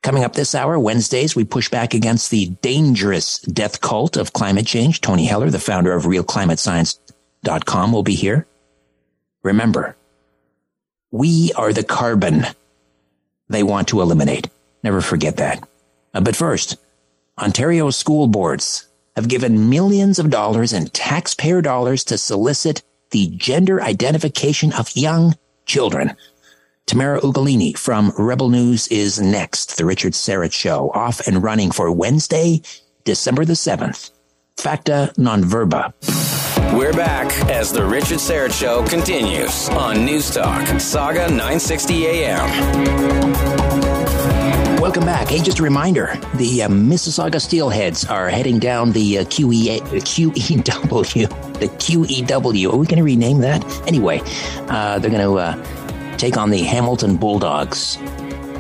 Coming 0.03 0.25
up 0.25 0.33
this 0.33 0.57
hour, 0.57 0.79
Wednesdays, 0.79 1.37
we 1.37 1.45
push 1.45 1.69
back 1.69 1.95
against 1.95 2.31
the 2.31 2.47
dangerous 2.63 3.39
death 3.41 3.81
cult 3.81 4.17
of 4.17 4.33
climate 4.33 4.67
change. 4.67 5.01
Tony 5.01 5.27
Heller, 5.27 5.51
the 5.51 5.61
founder 5.61 5.93
of 5.93 6.05
realclimatescience.com, 6.05 7.93
will 7.93 8.03
be 8.03 8.15
here. 8.15 8.49
Remember, 9.43 9.97
we 11.11 11.53
are 11.57 11.73
the 11.73 11.85
carbon 11.85 12.47
they 13.49 13.63
want 13.63 13.89
to 13.89 14.01
eliminate. 14.01 14.49
Never 14.83 15.01
forget 15.01 15.39
that. 15.39 15.67
Uh, 16.15 16.21
but 16.21 16.37
first, 16.37 16.77
Ontario 17.39 17.91
school 17.91 18.27
boards 18.29 18.89
have 19.17 19.29
given 19.29 19.71
millions 19.71 20.19
of 20.19 20.31
dollars 20.31 20.73
in 20.73 20.87
taxpayer 20.89 21.63
dollars 21.63 22.05
to 22.05 22.19
solicit 22.19 22.83
the 23.11 23.29
gender 23.37 23.83
identification 23.83 24.73
of 24.73 24.97
young 24.97 25.35
children. 25.67 26.17
Tamara 26.87 27.21
Ugolini 27.21 27.77
from 27.77 28.13
Rebel 28.19 28.49
News 28.49 28.89
is 28.89 29.21
next. 29.21 29.77
The 29.77 29.85
Richard 29.85 30.13
Syrett 30.13 30.53
Show 30.53 30.91
off 30.91 31.27
and 31.27 31.43
running 31.43 31.71
for 31.71 31.91
Wednesday, 31.91 32.63
December 33.05 33.45
the 33.45 33.55
7th. 33.55 34.11
Facta 34.61 35.11
non 35.17 35.43
verba. 35.43 35.95
We're 36.75 36.93
back 36.93 37.33
as 37.49 37.73
the 37.73 37.83
Richard 37.83 38.19
Syrett 38.19 38.53
Show 38.53 38.87
continues 38.87 39.71
on 39.71 40.05
News 40.05 40.31
Talk, 40.31 40.79
Saga 40.79 41.29
960 41.29 42.07
AM. 42.07 42.51
Welcome 44.79 45.07
back. 45.07 45.29
Hey, 45.29 45.41
just 45.41 45.61
a 45.61 45.63
reminder 45.63 46.15
the 46.35 46.65
uh, 46.65 46.69
Mississauga 46.69 47.37
Steelheads 47.41 48.11
are 48.11 48.29
heading 48.29 48.59
down 48.59 48.93
the 48.93 49.21
uh, 49.21 49.25
QE, 49.25 49.81
QEW. 49.81 51.59
The 51.59 51.69
QEW. 51.69 52.73
Are 52.73 52.77
we 52.77 52.87
going 52.87 52.99
to 52.99 53.03
rename 53.03 53.39
that? 53.39 53.65
Anyway, 53.87 54.21
uh, 54.69 54.99
they're 54.99 55.11
going 55.11 55.23
to 55.23 55.39
uh, 55.39 56.17
take 56.19 56.37
on 56.37 56.51
the 56.51 56.63
Hamilton 56.63 57.17
Bulldogs 57.17 57.97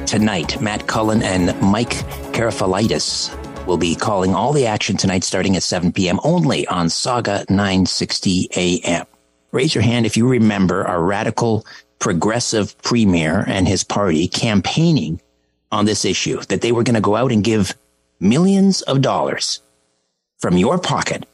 tonight. 0.06 0.62
Matt 0.62 0.86
Cullen 0.86 1.22
and 1.22 1.60
Mike 1.60 1.92
Karafalitis 2.32 3.36
will 3.70 3.76
be 3.76 3.94
calling 3.94 4.34
all 4.34 4.52
the 4.52 4.66
action 4.66 4.96
tonight 4.96 5.22
starting 5.22 5.54
at 5.54 5.62
7 5.62 5.92
p.m. 5.92 6.18
only 6.24 6.66
on 6.66 6.90
Saga 6.90 7.44
960 7.48 8.48
AM. 8.56 9.06
Raise 9.52 9.76
your 9.76 9.82
hand 9.82 10.06
if 10.06 10.16
you 10.16 10.26
remember 10.26 10.84
our 10.84 11.00
radical 11.00 11.64
progressive 12.00 12.76
premier 12.82 13.44
and 13.46 13.68
his 13.68 13.84
party 13.84 14.26
campaigning 14.26 15.20
on 15.70 15.84
this 15.84 16.04
issue 16.04 16.40
that 16.48 16.62
they 16.62 16.72
were 16.72 16.82
going 16.82 16.96
to 16.96 17.00
go 17.00 17.14
out 17.14 17.30
and 17.30 17.44
give 17.44 17.76
millions 18.18 18.82
of 18.82 19.02
dollars 19.02 19.62
from 20.40 20.56
your 20.56 20.76
pocket 20.76 21.24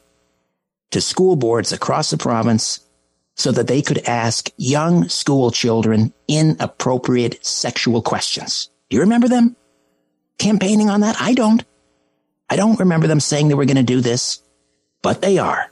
to 0.91 1.01
school 1.01 1.35
boards 1.35 1.71
across 1.71 2.11
the 2.11 2.17
province 2.17 2.81
so 3.35 3.51
that 3.51 3.65
they 3.65 3.81
could 3.81 4.07
ask 4.07 4.51
young 4.57 5.09
school 5.09 5.49
children 5.49 6.13
inappropriate 6.27 7.43
sexual 7.43 8.03
questions. 8.03 8.69
Do 8.91 8.95
you 8.95 9.01
remember 9.01 9.27
them 9.27 9.55
campaigning 10.37 10.91
on 10.91 11.01
that? 11.01 11.19
I 11.19 11.33
don't. 11.33 11.65
I 12.49 12.55
don't 12.55 12.79
remember 12.79 13.07
them 13.07 13.19
saying 13.19 13.47
they 13.47 13.55
were 13.55 13.65
going 13.65 13.77
to 13.77 13.83
do 13.83 14.01
this, 14.01 14.41
but 15.01 15.21
they 15.21 15.37
are. 15.37 15.71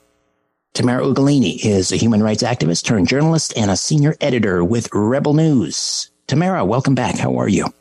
Tamara 0.74 1.06
Ugolini 1.06 1.64
is 1.64 1.94
a 1.94 1.96
human 1.96 2.22
rights 2.22 2.44
activist 2.44 2.84
turned 2.84 3.08
journalist 3.08 3.54
and 3.56 3.72
a 3.72 3.78
senior 3.78 4.16
editor 4.20 4.64
with 4.64 4.90
Rebel 4.94 5.34
News. 5.34 6.12
Tamara, 6.28 6.66
welcome 6.66 6.96
back. 6.96 7.18
How 7.18 7.40
are 7.40 7.48
you? 7.48 7.74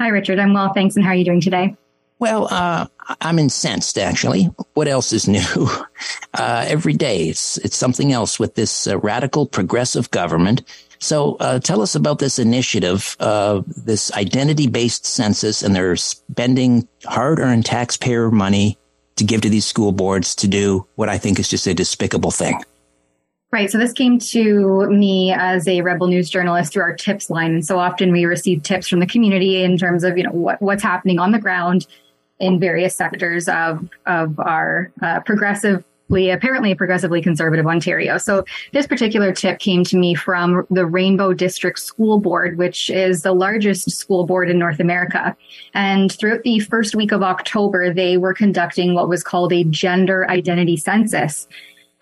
Hi, 0.00 0.08
Richard. 0.08 0.38
I'm 0.38 0.54
well, 0.54 0.72
thanks. 0.72 0.96
And 0.96 1.04
how 1.04 1.10
are 1.10 1.16
you 1.16 1.24
doing 1.24 1.42
today? 1.42 1.76
Well, 2.18 2.48
uh, 2.50 2.86
I'm 3.20 3.38
incensed, 3.38 3.98
actually. 3.98 4.44
What 4.74 4.88
else 4.88 5.12
is 5.12 5.28
new? 5.28 5.68
Uh, 6.34 6.64
every 6.66 6.94
day, 6.94 7.28
it's 7.28 7.58
it's 7.58 7.76
something 7.76 8.10
else 8.10 8.40
with 8.40 8.54
this 8.54 8.86
uh, 8.86 8.98
radical 9.00 9.44
progressive 9.44 10.10
government. 10.10 10.62
So, 11.02 11.36
uh, 11.40 11.58
tell 11.58 11.82
us 11.82 11.96
about 11.96 12.20
this 12.20 12.38
initiative, 12.38 13.16
uh, 13.18 13.62
this 13.66 14.12
identity-based 14.12 15.04
census, 15.04 15.64
and 15.64 15.74
they're 15.74 15.96
spending 15.96 16.86
hard-earned 17.04 17.66
taxpayer 17.66 18.30
money 18.30 18.78
to 19.16 19.24
give 19.24 19.40
to 19.40 19.50
these 19.50 19.64
school 19.64 19.90
boards 19.90 20.36
to 20.36 20.46
do 20.46 20.86
what 20.94 21.08
I 21.08 21.18
think 21.18 21.40
is 21.40 21.48
just 21.48 21.66
a 21.66 21.74
despicable 21.74 22.30
thing. 22.30 22.62
Right. 23.50 23.68
So 23.68 23.78
this 23.78 23.92
came 23.92 24.20
to 24.20 24.88
me 24.90 25.32
as 25.36 25.66
a 25.66 25.80
Rebel 25.80 26.06
News 26.06 26.30
journalist 26.30 26.72
through 26.72 26.84
our 26.84 26.94
tips 26.94 27.28
line. 27.28 27.52
And 27.52 27.66
so 27.66 27.80
often 27.80 28.12
we 28.12 28.24
receive 28.24 28.62
tips 28.62 28.86
from 28.86 29.00
the 29.00 29.06
community 29.06 29.62
in 29.62 29.76
terms 29.76 30.04
of, 30.04 30.16
you 30.16 30.22
know, 30.22 30.30
what, 30.30 30.62
what's 30.62 30.84
happening 30.84 31.18
on 31.18 31.32
the 31.32 31.38
ground 31.40 31.86
in 32.38 32.60
various 32.60 32.94
sectors 32.94 33.48
of, 33.48 33.90
of 34.06 34.38
our 34.38 34.92
uh, 35.02 35.18
progressive 35.20 35.84
apparently 36.12 36.72
a 36.72 36.76
progressively 36.76 37.22
conservative 37.22 37.66
Ontario. 37.66 38.18
So 38.18 38.44
this 38.72 38.86
particular 38.86 39.32
tip 39.32 39.58
came 39.58 39.84
to 39.84 39.96
me 39.96 40.14
from 40.14 40.66
the 40.70 40.86
Rainbow 40.86 41.32
District 41.32 41.78
School 41.78 42.18
Board, 42.20 42.58
which 42.58 42.90
is 42.90 43.22
the 43.22 43.32
largest 43.32 43.90
school 43.90 44.24
board 44.24 44.50
in 44.50 44.58
North 44.58 44.80
America. 44.80 45.36
And 45.74 46.12
throughout 46.12 46.42
the 46.42 46.60
first 46.60 46.94
week 46.94 47.12
of 47.12 47.22
October, 47.22 47.92
they 47.92 48.16
were 48.16 48.34
conducting 48.34 48.94
what 48.94 49.08
was 49.08 49.22
called 49.22 49.52
a 49.52 49.64
gender 49.64 50.28
identity 50.30 50.76
census 50.76 51.48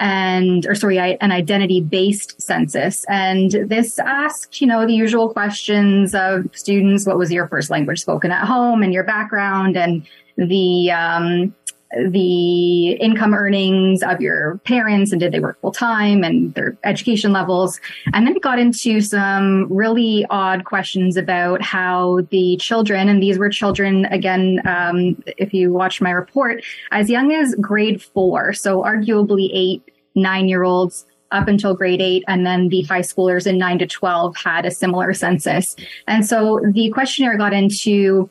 and 0.01 0.67
or 0.67 0.75
sorry 0.75 0.99
an 0.99 1.31
identity 1.31 1.83
based 1.83 2.41
census 2.41 3.05
and 3.05 3.51
this 3.69 3.99
asked 3.99 4.59
you 4.59 4.67
know 4.67 4.87
the 4.87 4.95
usual 4.95 5.29
questions 5.29 6.15
of 6.15 6.47
students 6.57 7.07
what 7.07 7.19
was 7.19 7.31
your 7.31 7.47
first 7.49 7.69
language 7.69 8.01
spoken 8.01 8.33
at 8.33 8.47
home 8.47 8.83
and 8.83 8.95
your 8.95 9.05
background 9.05 9.77
and 9.77 10.07
the 10.39 10.91
um, 10.91 11.55
the 11.93 12.93
income 12.93 13.35
earnings 13.35 14.03
of 14.03 14.21
your 14.21 14.59
parents 14.59 15.11
and 15.11 15.21
did 15.21 15.33
they 15.33 15.41
work 15.41 15.61
full 15.61 15.73
time 15.73 16.23
and 16.23 16.55
their 16.55 16.77
education 16.85 17.33
levels. 17.33 17.81
And 18.13 18.27
then 18.27 18.37
it 18.37 18.43
got 18.43 18.59
into 18.59 19.01
some 19.01 19.73
really 19.73 20.25
odd 20.31 20.65
questions 20.65 21.17
about 21.17 21.63
how 21.63 22.21
the 22.31 22.57
children, 22.59 23.09
and 23.09 23.23
these 23.23 23.39
were 23.39 23.51
children, 23.51 24.05
again, 24.07 24.61
um, 24.67 25.23
if 25.37 25.53
you 25.53 25.73
watch 25.73 26.01
my 26.01 26.11
report, 26.11 26.63
as 26.93 27.11
young 27.11 27.33
as 27.33 27.55
grade 27.57 28.01
four. 28.03 28.53
So 28.53 28.83
arguably 28.83 29.51
eight, 29.53 29.83
nine 30.15 30.49
year 30.49 30.63
olds 30.63 31.07
up 31.33 31.49
until 31.49 31.75
grade 31.75 32.01
eight. 32.01 32.25
And 32.29 32.47
then 32.47 32.69
the 32.69 32.83
high 32.83 33.01
schoolers 33.01 33.47
in 33.47 33.59
nine 33.59 33.79
to 33.79 33.87
12 33.87 34.37
had 34.37 34.67
a 34.67 34.71
similar 34.71 35.13
census. 35.15 35.77
And 36.07 36.27
so 36.27 36.61
the 36.73 36.91
questionnaire 36.91 37.37
got 37.37 37.53
into 37.53 38.29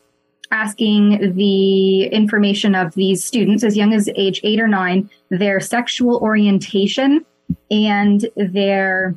asking 0.51 1.35
the 1.35 2.05
information 2.05 2.75
of 2.75 2.95
these 2.95 3.23
students 3.23 3.63
as 3.63 3.77
young 3.77 3.93
as 3.93 4.09
age 4.15 4.41
eight 4.43 4.59
or 4.59 4.67
nine, 4.67 5.09
their 5.29 5.59
sexual 5.59 6.17
orientation 6.17 7.25
and 7.69 8.27
their 8.35 9.15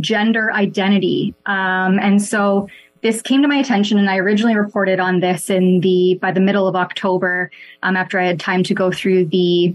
gender 0.00 0.52
identity. 0.52 1.34
Um, 1.46 1.98
and 2.00 2.20
so 2.22 2.68
this 3.02 3.20
came 3.20 3.42
to 3.42 3.48
my 3.48 3.56
attention 3.56 3.98
and 3.98 4.08
I 4.08 4.18
originally 4.18 4.56
reported 4.56 5.00
on 5.00 5.20
this 5.20 5.50
in 5.50 5.80
the, 5.80 6.18
by 6.20 6.30
the 6.30 6.40
middle 6.40 6.68
of 6.68 6.76
October, 6.76 7.50
um, 7.82 7.96
after 7.96 8.18
I 8.18 8.26
had 8.26 8.38
time 8.38 8.62
to 8.64 8.74
go 8.74 8.92
through 8.92 9.26
the 9.26 9.74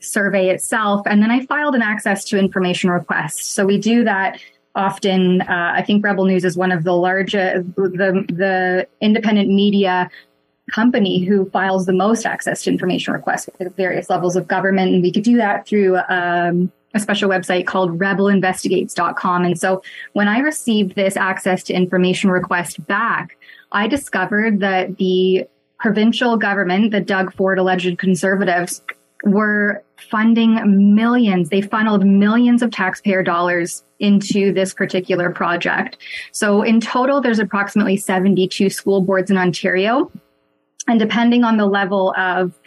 survey 0.00 0.50
itself. 0.50 1.02
And 1.06 1.22
then 1.22 1.30
I 1.30 1.44
filed 1.46 1.74
an 1.74 1.82
access 1.82 2.24
to 2.26 2.38
information 2.38 2.90
request. 2.90 3.54
So 3.54 3.66
we 3.66 3.78
do 3.78 4.04
that 4.04 4.40
often 4.74 5.42
uh, 5.42 5.72
I 5.74 5.82
think 5.82 6.04
Rebel 6.04 6.24
News 6.24 6.44
is 6.44 6.56
one 6.56 6.72
of 6.72 6.84
the 6.84 6.92
largest, 6.92 7.74
the 7.76 8.24
the 8.28 8.88
independent 9.00 9.48
media 9.48 10.10
company 10.70 11.24
who 11.24 11.48
files 11.50 11.86
the 11.86 11.92
most 11.92 12.24
access 12.24 12.62
to 12.62 12.70
information 12.70 13.12
requests 13.12 13.48
at 13.58 13.76
various 13.76 14.08
levels 14.08 14.36
of 14.36 14.46
government, 14.46 14.92
and 14.92 15.02
we 15.02 15.12
could 15.12 15.24
do 15.24 15.36
that 15.36 15.66
through 15.66 15.98
um, 16.08 16.70
a 16.94 17.00
special 17.00 17.28
website 17.28 17.66
called 17.66 17.98
rebelinvestigates.com. 17.98 19.44
And 19.44 19.58
so 19.58 19.82
when 20.12 20.28
I 20.28 20.38
received 20.38 20.96
this 20.96 21.16
access 21.16 21.62
to 21.64 21.74
information 21.74 22.30
request 22.30 22.84
back, 22.86 23.36
I 23.72 23.86
discovered 23.86 24.60
that 24.60 24.96
the 24.96 25.46
provincial 25.78 26.36
government, 26.36 26.90
the 26.90 27.00
Doug 27.00 27.32
Ford 27.34 27.58
alleged 27.58 27.98
conservatives, 27.98 28.82
were 29.24 29.82
funding 30.10 30.94
millions. 30.94 31.50
They 31.50 31.60
funneled 31.60 32.06
millions 32.06 32.62
of 32.62 32.70
taxpayer 32.70 33.22
dollars 33.22 33.84
into 33.98 34.52
this 34.52 34.72
particular 34.72 35.30
project. 35.30 35.98
So 36.32 36.62
in 36.62 36.80
total, 36.80 37.20
there's 37.20 37.38
approximately 37.38 37.96
72 37.96 38.70
school 38.70 39.02
boards 39.02 39.30
in 39.30 39.36
Ontario. 39.36 40.10
And 40.88 40.98
depending 40.98 41.44
on 41.44 41.58
the 41.58 41.66
level 41.66 42.14
of 42.16 42.58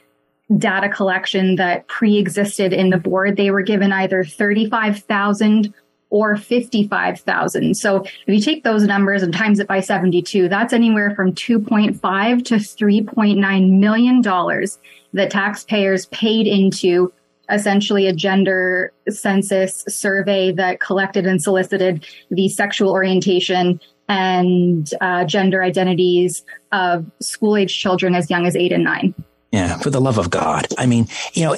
data 0.57 0.89
collection 0.89 1.55
that 1.55 1.87
pre-existed 1.87 2.71
in 2.73 2.89
the 2.89 2.97
board, 2.97 3.37
they 3.37 3.49
were 3.49 3.63
given 3.63 3.91
either 3.91 4.23
35,000 4.23 5.73
or 6.13 6.37
55,000. 6.37 7.73
So 7.75 8.03
if 8.03 8.27
you 8.27 8.39
take 8.39 8.63
those 8.63 8.83
numbers 8.83 9.23
and 9.23 9.33
times 9.33 9.59
it 9.59 9.67
by 9.67 9.79
72, 9.79 10.47
that's 10.47 10.71
anywhere 10.71 11.15
from 11.15 11.33
2.5 11.33 12.45
to 12.45 12.55
3.9 12.55 13.79
million 13.79 14.21
dollars 14.21 14.77
that 15.13 15.31
taxpayers 15.31 16.05
paid 16.07 16.45
into 16.45 17.11
essentially 17.49 18.05
a 18.05 18.13
gender 18.13 18.93
census 19.09 19.83
survey 19.87 20.51
that 20.51 20.79
collected 20.79 21.25
and 21.25 21.41
solicited 21.41 22.05
the 22.29 22.47
sexual 22.47 22.91
orientation 22.91 23.81
and 24.07 24.91
uh, 25.01 25.25
gender 25.25 25.63
identities 25.63 26.45
of 26.71 27.09
school 27.21 27.57
age 27.57 27.75
children 27.75 28.13
as 28.13 28.29
young 28.29 28.45
as 28.45 28.55
eight 28.55 28.71
and 28.71 28.83
nine. 28.83 29.15
Yeah, 29.51 29.79
for 29.79 29.89
the 29.89 29.99
love 29.99 30.19
of 30.19 30.29
God. 30.29 30.67
I 30.77 30.85
mean, 30.85 31.07
you 31.33 31.45
know, 31.45 31.55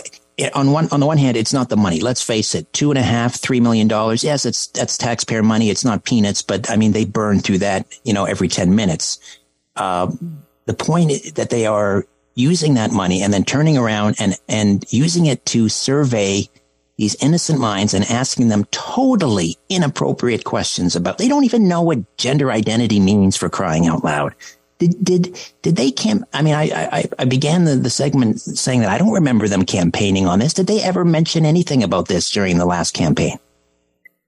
on 0.54 0.72
one 0.72 0.88
on 0.92 1.00
the 1.00 1.06
one 1.06 1.18
hand, 1.18 1.38
it's 1.38 1.54
not 1.54 1.70
the 1.70 1.78
money. 1.78 2.00
Let's 2.02 2.22
face 2.22 2.56
it, 2.56 2.72
two 2.74 2.92
and 2.92 2.98
a 2.98 3.04
half, 3.04 3.36
three 3.36 3.60
million 3.60 3.88
dollars. 3.88 4.24
Yes, 4.24 4.46
it's 4.46 4.68
that's 4.68 4.98
taxpayer 4.98 5.44
money. 5.44 5.70
It's 5.70 5.86
not 5.86 6.04
peanuts, 6.04 6.42
but 6.42 6.70
I 6.70 6.76
mean, 6.76 6.92
they 6.92 7.06
burn 7.06 7.40
through 7.40 7.60
that, 7.60 7.86
you 8.04 8.14
know, 8.14 8.26
every 8.26 8.48
ten 8.48 8.76
minutes. 8.76 9.20
Uh, 9.76 10.12
the 10.66 10.74
point 10.74 11.36
that 11.36 11.50
they 11.50 11.66
are 11.66 12.06
using 12.36 12.74
that 12.74 12.92
money 12.92 13.22
and 13.22 13.34
then 13.34 13.44
turning 13.44 13.78
around 13.78 14.16
and, 14.20 14.36
and 14.50 14.86
using 14.90 15.26
it 15.26 15.46
to 15.46 15.70
survey 15.70 16.50
these 16.98 17.16
innocent 17.24 17.60
minds 17.60 17.94
and 17.94 18.06
asking 18.06 18.50
them 18.50 18.66
totally 18.72 19.58
inappropriate 19.70 20.44
questions 20.44 20.96
about, 20.96 21.18
they 21.18 21.28
don't 21.28 21.44
even 21.44 21.68
know 21.68 21.82
what 21.82 22.18
gender 22.18 22.52
identity 22.52 23.00
means 23.00 23.36
for 23.36 23.50
crying 23.50 23.88
out 23.88 24.04
loud. 24.04 24.34
Did, 24.78 25.04
did, 25.04 25.40
did 25.62 25.78
they 25.78 25.90
camp? 25.90 26.28
I 26.34 26.42
mean, 26.42 26.54
I, 26.54 26.64
I, 26.64 27.06
I 27.20 27.26
began 27.26 27.64
the, 27.64 27.76
the 27.76 27.90
segment 27.90 28.42
saying 28.42 28.82
that 28.82 28.90
I 28.90 28.98
don't 28.98 29.14
remember 29.14 29.48
them 29.48 29.64
campaigning 29.64 30.28
on 30.28 30.40
this. 30.40 30.54
Did 30.54 30.68
they 30.68 30.84
ever 30.84 31.06
mention 31.06 31.46
anything 31.46 31.82
about 31.82 32.08
this 32.08 32.30
during 32.30 32.58
the 32.58 32.66
last 32.66 32.94
campaign? 32.94 33.40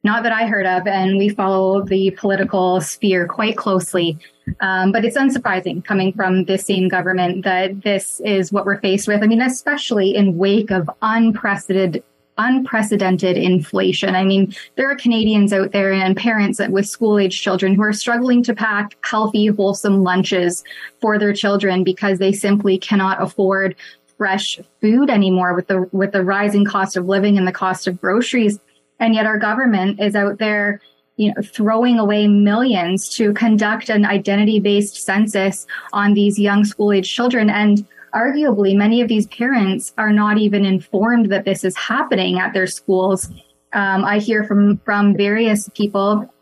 Not 0.03 0.23
that 0.23 0.31
I 0.31 0.47
heard 0.47 0.65
of, 0.65 0.88
and 0.88 1.17
we 1.17 1.27
follow 1.27 1.81
the 1.81 2.12
political 2.12 2.79
sphere 2.79 3.27
quite 3.27 3.57
closely. 3.57 4.17
Um, 4.62 4.93
but 4.93 5.03
it's 5.03 5.17
unsurprising 5.17 5.83
coming 5.83 6.13
from 6.13 6.45
this 6.45 6.65
same 6.65 6.88
government 6.88 7.43
that 7.43 7.81
this 7.81 8.21
is 8.23 8.49
what 8.53 8.65
we're 8.65 8.79
faced 8.79 9.05
with. 9.05 9.21
I 9.21 9.27
mean, 9.27 9.41
especially 9.41 10.15
in 10.15 10.38
wake 10.38 10.71
of 10.71 10.89
unprecedented 11.01 12.03
unprecedented 12.38 13.38
inflation. 13.38 14.15
I 14.15 14.23
mean, 14.23 14.56
there 14.76 14.89
are 14.89 14.95
Canadians 14.95 15.54
out 15.54 15.71
there 15.71 15.93
and 15.93 16.15
parents 16.15 16.60
with 16.69 16.88
school 16.88 17.19
age 17.19 17.41
children 17.41 17.76
who 17.76 17.84
are 17.84 17.93
struggling 17.93 18.43
to 18.43 18.54
pack 18.54 18.97
healthy, 19.04 19.47
wholesome 19.47 20.04
lunches 20.04 20.63
for 21.02 21.17
their 21.17 21.34
children 21.34 21.84
because 21.84 22.19
they 22.19 22.32
simply 22.32 22.78
cannot 22.78 23.21
afford 23.21 23.76
fresh 24.17 24.60
food 24.82 25.10
anymore 25.10 25.54
with 25.54 25.67
the 25.67 25.88
with 25.91 26.12
the 26.12 26.23
rising 26.23 26.65
cost 26.65 26.97
of 26.97 27.06
living 27.06 27.38
and 27.38 27.47
the 27.47 27.52
cost 27.52 27.88
of 27.88 28.02
groceries. 28.02 28.60
And 29.00 29.13
yet 29.13 29.26
our 29.26 29.38
government 29.38 30.00
is 30.00 30.15
out 30.15 30.39
there 30.39 30.82
you 31.17 31.34
know, 31.34 31.41
throwing 31.41 32.00
away 32.00 32.28
millions 32.28 33.10
to 33.10 33.34
conduct 33.34 33.89
an 33.89 34.06
identity 34.06 34.60
based 34.60 35.04
census 35.04 35.67
on 35.91 36.13
these 36.13 36.39
young 36.39 36.63
school 36.63 36.91
age 36.91 37.12
children. 37.12 37.50
And 37.50 37.86
arguably, 38.13 38.76
many 38.76 39.02
of 39.02 39.08
these 39.08 39.28
parents 39.28 39.93
are 39.98 40.12
not 40.12 40.38
even 40.38 40.65
informed 40.65 41.32
that 41.32 41.46
this 41.46 41.63
is 41.63 41.76
happening 41.76 42.39
at 42.39 42.54
their 42.54 42.67
schools. 42.67 43.30
Um, 43.74 44.06
I 44.06 44.20
hear 44.20 44.43
from, 44.43 44.78
from 44.80 45.15
various 45.15 45.70
people 45.76 46.34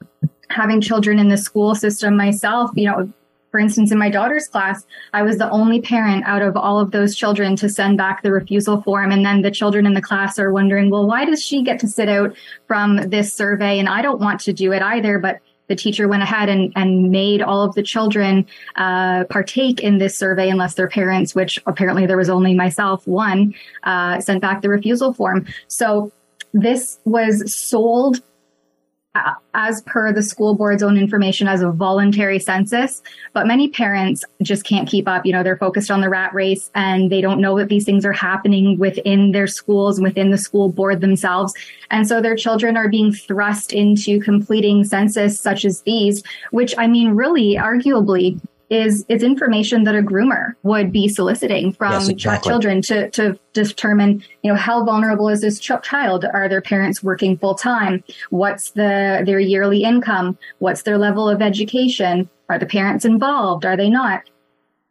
having 0.49 0.79
children 0.81 1.19
in 1.19 1.27
the 1.27 1.37
school 1.37 1.75
system 1.75 2.15
myself, 2.15 2.71
you 2.75 2.85
know, 2.85 3.11
For 3.55 3.59
instance, 3.59 3.93
in 3.93 3.97
my 3.97 4.09
daughter's 4.09 4.49
class, 4.49 4.85
I 5.13 5.23
was 5.23 5.37
the 5.37 5.49
only 5.49 5.79
parent 5.79 6.25
out 6.25 6.41
of 6.41 6.57
all 6.57 6.77
of 6.77 6.91
those 6.91 7.15
children 7.15 7.55
to 7.55 7.69
send 7.69 7.97
back 7.97 8.21
the 8.21 8.33
refusal 8.33 8.81
form. 8.81 9.13
And 9.13 9.25
then 9.25 9.43
the 9.43 9.49
children 9.49 9.85
in 9.85 9.93
the 9.93 10.01
class 10.01 10.37
are 10.39 10.51
wondering, 10.51 10.89
well, 10.89 11.07
why 11.07 11.23
does 11.23 11.41
she 11.41 11.63
get 11.63 11.79
to 11.79 11.87
sit 11.87 12.09
out 12.09 12.35
from 12.67 12.97
this 12.97 13.33
survey? 13.33 13.79
And 13.79 13.87
I 13.87 14.01
don't 14.01 14.19
want 14.19 14.41
to 14.41 14.51
do 14.51 14.73
it 14.73 14.81
either, 14.81 15.19
but 15.19 15.39
the 15.67 15.75
teacher 15.75 16.07
went 16.07 16.23
ahead 16.23 16.49
and, 16.49 16.71
and 16.75 17.11
made 17.11 17.41
all 17.41 17.63
of 17.63 17.75
the 17.75 17.83
children 17.83 18.45
uh, 18.75 19.23
partake 19.25 19.81
in 19.81 19.97
this 19.97 20.17
survey 20.17 20.49
unless 20.49 20.75
their 20.75 20.87
parents, 20.87 21.33
which 21.33 21.61
apparently 21.65 22.05
there 22.05 22.17
was 22.17 22.29
only 22.29 22.53
myself, 22.53 23.05
one, 23.07 23.53
uh, 23.83 24.19
sent 24.19 24.41
back 24.41 24.61
the 24.61 24.69
refusal 24.69 25.13
form. 25.13 25.45
So 25.67 26.11
this 26.53 26.99
was 27.05 27.53
sold 27.53 28.21
Uh, 29.15 29.33
as 29.53 29.81
per 29.83 30.11
the 30.11 30.21
school 30.21 30.55
board's 30.55 30.83
own 30.83 30.97
information 30.97 31.47
as 31.47 31.61
a 31.61 31.71
voluntary 31.71 32.37
census. 32.37 33.01
But 33.31 33.47
many 33.47 33.69
parents 33.69 34.25
just 34.41 34.65
can't 34.65 34.89
keep 34.89 35.07
up. 35.07 35.25
You 35.25 35.31
know 35.31 35.41
they're 35.41 35.55
focused 35.55 35.89
on 35.89 36.01
the 36.01 36.09
rat 36.09 36.33
race 36.33 36.69
and 36.75 37.09
they 37.09 37.21
don't 37.21 37.39
know 37.39 37.57
that 37.57 37.69
these 37.69 37.85
things 37.85 38.05
are 38.05 38.11
happening 38.11 38.77
within 38.77 39.31
their 39.31 39.47
schools 39.47 40.01
within 40.01 40.31
the 40.31 40.37
school 40.37 40.69
board 40.69 40.99
themselves. 40.99 41.53
And 41.89 42.05
so 42.05 42.21
their 42.21 42.35
children 42.35 42.75
are 42.75 42.89
being 42.89 43.13
thrust 43.13 43.71
into 43.71 44.19
completing 44.19 44.83
census 44.83 45.39
such 45.39 45.65
as 45.65 45.81
these 45.81 46.23
which 46.51 46.73
i 46.77 46.87
mean 46.87 47.11
really 47.11 47.55
arguably 47.55 48.39
is 48.69 49.05
is 49.09 49.23
information 49.23 49.83
that 49.83 49.95
a 49.95 50.01
groomer 50.01 50.53
would 50.63 50.91
be 50.91 51.07
soliciting 51.07 51.73
from 51.73 51.93
yes, 51.93 52.09
exactly. 52.09 52.49
children 52.49 52.81
to, 52.81 53.09
to 53.11 53.39
determine, 53.53 54.23
you 54.43 54.51
know, 54.51 54.57
how 54.57 54.83
vulnerable 54.83 55.29
is 55.29 55.41
this 55.41 55.59
ch- 55.59 55.71
child? 55.83 56.25
Are 56.33 56.49
their 56.49 56.61
parents 56.61 57.03
working 57.03 57.37
full 57.37 57.55
time? 57.55 58.03
What's 58.29 58.71
the, 58.71 59.23
their 59.25 59.39
yearly 59.39 59.83
income? 59.83 60.37
What's 60.59 60.83
their 60.83 60.97
level 60.97 61.29
of 61.29 61.41
education? 61.41 62.29
Are 62.49 62.59
the 62.59 62.65
parents 62.65 63.05
involved? 63.05 63.65
Are 63.65 63.77
they 63.77 63.89
not? 63.89 64.23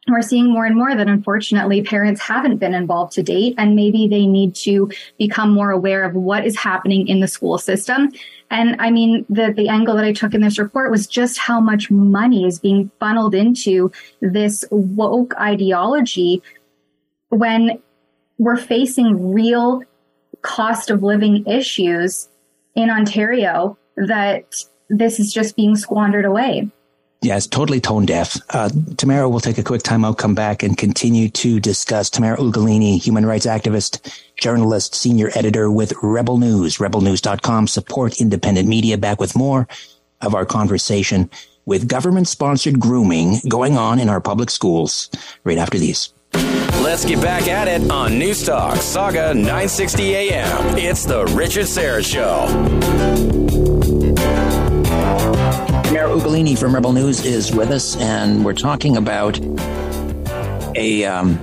We're 0.08 0.22
seeing 0.22 0.52
more 0.52 0.66
and 0.66 0.76
more 0.76 0.94
that 0.94 1.08
unfortunately 1.08 1.82
parents 1.82 2.20
haven't 2.20 2.58
been 2.58 2.74
involved 2.74 3.12
to 3.14 3.22
date 3.22 3.54
and 3.56 3.74
maybe 3.74 4.06
they 4.06 4.26
need 4.26 4.54
to 4.54 4.90
become 5.18 5.50
more 5.50 5.70
aware 5.70 6.04
of 6.04 6.14
what 6.14 6.46
is 6.46 6.56
happening 6.56 7.08
in 7.08 7.20
the 7.20 7.28
school 7.28 7.58
system. 7.58 8.10
And 8.50 8.76
i 8.78 8.90
mean 8.90 9.24
the 9.28 9.52
the 9.56 9.68
angle 9.68 9.96
that 9.96 10.04
i 10.04 10.12
took 10.12 10.34
in 10.34 10.42
this 10.42 10.58
report 10.58 10.90
was 10.90 11.06
just 11.06 11.38
how 11.38 11.60
much 11.60 11.90
money 11.90 12.44
is 12.46 12.58
being 12.58 12.90
funneled 13.00 13.34
into 13.34 13.90
this 14.20 14.64
woke 14.70 15.34
ideology 15.40 16.42
when 17.30 17.82
we're 18.38 18.56
facing 18.56 19.32
real 19.32 19.82
cost 20.42 20.90
of 20.90 21.02
living 21.02 21.46
issues 21.46 22.28
in 22.74 22.90
ontario 22.90 23.78
that 23.96 24.54
this 24.90 25.18
is 25.18 25.32
just 25.32 25.56
being 25.56 25.74
squandered 25.74 26.26
away 26.26 26.70
yeah, 27.24 27.38
totally 27.38 27.80
tone 27.80 28.04
deaf. 28.04 28.36
Uh, 28.50 28.68
Tamara 28.96 29.28
will 29.28 29.40
take 29.40 29.56
a 29.56 29.62
quick 29.62 29.82
time 29.82 30.04
out, 30.04 30.18
come 30.18 30.34
back 30.34 30.62
and 30.62 30.76
continue 30.76 31.30
to 31.30 31.58
discuss. 31.58 32.10
Tamara 32.10 32.36
Ugolini, 32.36 33.02
human 33.02 33.24
rights 33.24 33.46
activist, 33.46 34.22
journalist, 34.36 34.94
senior 34.94 35.30
editor 35.34 35.70
with 35.70 35.94
Rebel 36.02 36.36
News, 36.36 36.76
rebelnews.com, 36.76 37.66
support 37.66 38.20
independent 38.20 38.68
media. 38.68 38.98
Back 38.98 39.20
with 39.20 39.34
more 39.34 39.66
of 40.20 40.34
our 40.34 40.44
conversation 40.44 41.30
with 41.64 41.88
government 41.88 42.28
sponsored 42.28 42.78
grooming 42.78 43.40
going 43.48 43.78
on 43.78 43.98
in 43.98 44.10
our 44.10 44.20
public 44.20 44.50
schools 44.50 45.08
right 45.44 45.58
after 45.58 45.78
these. 45.78 46.12
Let's 46.34 47.06
get 47.06 47.22
back 47.22 47.48
at 47.48 47.68
it 47.68 47.90
on 47.90 48.12
Newstalk 48.12 48.76
Saga 48.76 49.32
960 49.32 50.14
AM. 50.14 50.76
It's 50.76 51.04
the 51.04 51.24
Richard 51.26 51.64
Syrett 51.64 52.04
Show. 52.04 52.50
Tamara 55.94 56.18
Ugolini 56.18 56.58
from 56.58 56.74
Rebel 56.74 56.92
News 56.92 57.24
is 57.24 57.54
with 57.54 57.70
us, 57.70 57.96
and 57.98 58.44
we're 58.44 58.52
talking 58.52 58.96
about 58.96 59.38
a 60.76 61.04
um, 61.04 61.38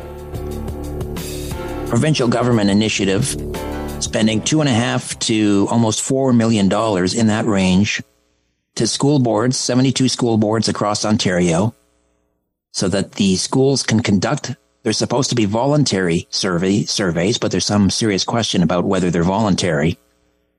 provincial 1.88 2.28
government 2.28 2.70
initiative 2.70 3.28
spending 4.02 4.42
two 4.42 4.60
and 4.60 4.68
a 4.68 4.74
half 4.74 5.18
to 5.20 5.70
almost 5.72 6.02
four 6.02 6.34
million 6.34 6.68
dollars 6.68 7.14
in 7.14 7.28
that 7.28 7.46
range 7.46 8.04
to 8.76 8.88
school 8.88 9.20
boards, 9.20 9.56
72 9.56 10.10
school 10.10 10.38
boards 10.38 10.68
across 10.68 11.06
Ontario, 11.06 11.74
so 12.74 12.90
that 12.90 13.14
the 13.14 13.38
schools 13.38 13.84
can 13.84 14.02
conduct 14.02 14.58
they're 14.84 14.92
supposed 14.92 15.30
to 15.30 15.36
be 15.36 15.46
voluntary 15.46 16.28
survey 16.30 16.84
surveys, 16.84 17.38
but 17.38 17.52
there's 17.52 17.66
some 17.66 17.90
serious 17.90 18.26
question 18.26 18.64
about 18.64 18.84
whether 18.84 19.12
they're 19.12 19.24
voluntary 19.24 19.98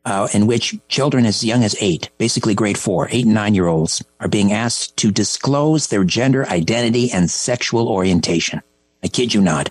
uh, 0.05 0.29
in 0.33 0.47
which 0.47 0.77
children 0.89 1.27
as 1.27 1.45
young 1.45 1.65
as 1.65 1.77
eight, 1.81 2.11
basically 2.19 2.55
grade 2.55 2.79
four, 2.79 3.09
eight 3.11 3.25
and 3.25 3.35
nine 3.35 3.55
year 3.55 3.67
olds, 3.67 4.03
are 4.21 4.29
being 4.29 4.53
asked 4.53 4.97
to 4.99 5.11
disclose 5.11 5.87
their 5.87 6.05
gender 6.05 6.47
identity 6.49 7.11
and 7.13 7.31
sexual 7.31 7.89
orientation. 7.89 8.63
I 9.03 9.09
kid 9.09 9.35
you 9.35 9.41
not. 9.41 9.71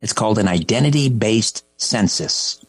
It's 0.00 0.12
called 0.12 0.38
an 0.38 0.48
identity 0.48 1.08
based 1.08 1.64
census. 1.76 2.64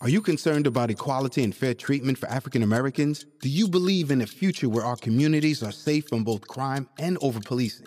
Are 0.00 0.08
you 0.08 0.20
concerned 0.20 0.66
about 0.66 0.90
equality 0.90 1.42
and 1.42 1.54
fair 1.54 1.74
treatment 1.74 2.18
for 2.18 2.28
African 2.28 2.62
Americans? 2.62 3.24
Do 3.40 3.48
you 3.48 3.66
believe 3.66 4.10
in 4.10 4.20
a 4.20 4.26
future 4.26 4.68
where 4.68 4.84
our 4.84 4.96
communities 4.96 5.62
are 5.62 5.72
safe 5.72 6.08
from 6.08 6.22
both 6.22 6.46
crime 6.46 6.88
and 6.98 7.16
over 7.22 7.40
policing? 7.40 7.86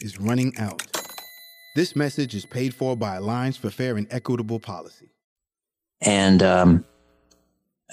is 0.00 0.20
running 0.20 0.56
out. 0.58 0.82
This 1.74 1.94
message 1.94 2.34
is 2.34 2.46
paid 2.46 2.74
for 2.74 2.96
by 2.96 3.16
Alliance 3.16 3.56
for 3.56 3.70
Fair 3.70 3.96
and 3.96 4.06
Equitable 4.10 4.60
Policy. 4.60 5.10
And 6.00 6.42
um, 6.42 6.84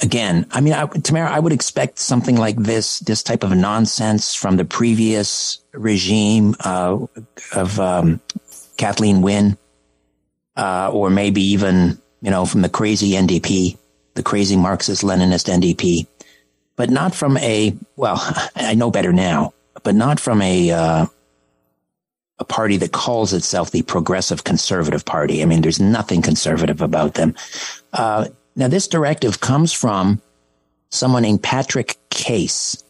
again, 0.01 0.47
I 0.51 0.61
mean, 0.61 0.73
I, 0.73 0.85
Tamara, 0.85 1.31
I 1.31 1.39
would 1.39 1.53
expect 1.53 1.99
something 1.99 2.37
like 2.37 2.57
this, 2.57 2.99
this 2.99 3.23
type 3.23 3.43
of 3.43 3.51
nonsense 3.51 4.35
from 4.35 4.57
the 4.57 4.65
previous 4.65 5.63
regime 5.73 6.55
uh, 6.61 6.97
of 7.53 7.79
um, 7.79 8.21
Kathleen 8.77 9.21
Wynne, 9.21 9.57
uh, 10.55 10.91
or 10.93 11.09
maybe 11.09 11.41
even, 11.41 11.99
you 12.21 12.31
know, 12.31 12.45
from 12.45 12.61
the 12.61 12.69
crazy 12.69 13.11
NDP, 13.11 13.77
the 14.15 14.23
crazy 14.23 14.55
Marxist 14.55 15.03
Leninist 15.03 15.51
NDP, 15.51 16.07
but 16.75 16.89
not 16.89 17.13
from 17.13 17.37
a, 17.37 17.75
well, 17.95 18.17
I 18.55 18.75
know 18.75 18.91
better 18.91 19.13
now, 19.13 19.53
but 19.83 19.95
not 19.95 20.19
from 20.19 20.41
a, 20.41 20.71
uh, 20.71 21.05
a 22.39 22.45
party 22.45 22.77
that 22.77 22.91
calls 22.91 23.33
itself 23.33 23.71
the 23.71 23.83
Progressive 23.83 24.43
Conservative 24.43 25.05
Party. 25.05 25.41
I 25.41 25.45
mean, 25.45 25.61
there's 25.61 25.79
nothing 25.79 26.21
conservative 26.21 26.81
about 26.81 27.13
them. 27.13 27.35
Uh, 27.93 28.27
now, 28.55 28.67
this 28.67 28.87
directive 28.87 29.39
comes 29.39 29.73
from 29.73 30.21
someone 30.89 31.23
named 31.23 31.43
Patrick 31.43 31.97
Case. 32.09 32.83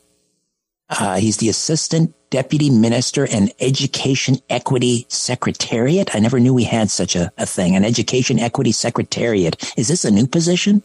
Uh, 0.89 1.15
he's 1.15 1.37
the 1.37 1.49
Assistant 1.49 2.13
Deputy 2.29 2.69
Minister 2.69 3.27
and 3.31 3.51
Education 3.59 4.37
Equity 4.49 5.05
Secretariat. 5.09 6.15
I 6.15 6.19
never 6.19 6.39
knew 6.39 6.53
we 6.53 6.63
had 6.63 6.89
such 6.89 7.15
a, 7.15 7.31
a 7.37 7.45
thing, 7.45 7.75
an 7.75 7.85
Education 7.85 8.39
Equity 8.39 8.71
Secretariat. 8.71 9.73
Is 9.77 9.87
this 9.87 10.03
a 10.03 10.11
new 10.11 10.27
position? 10.27 10.83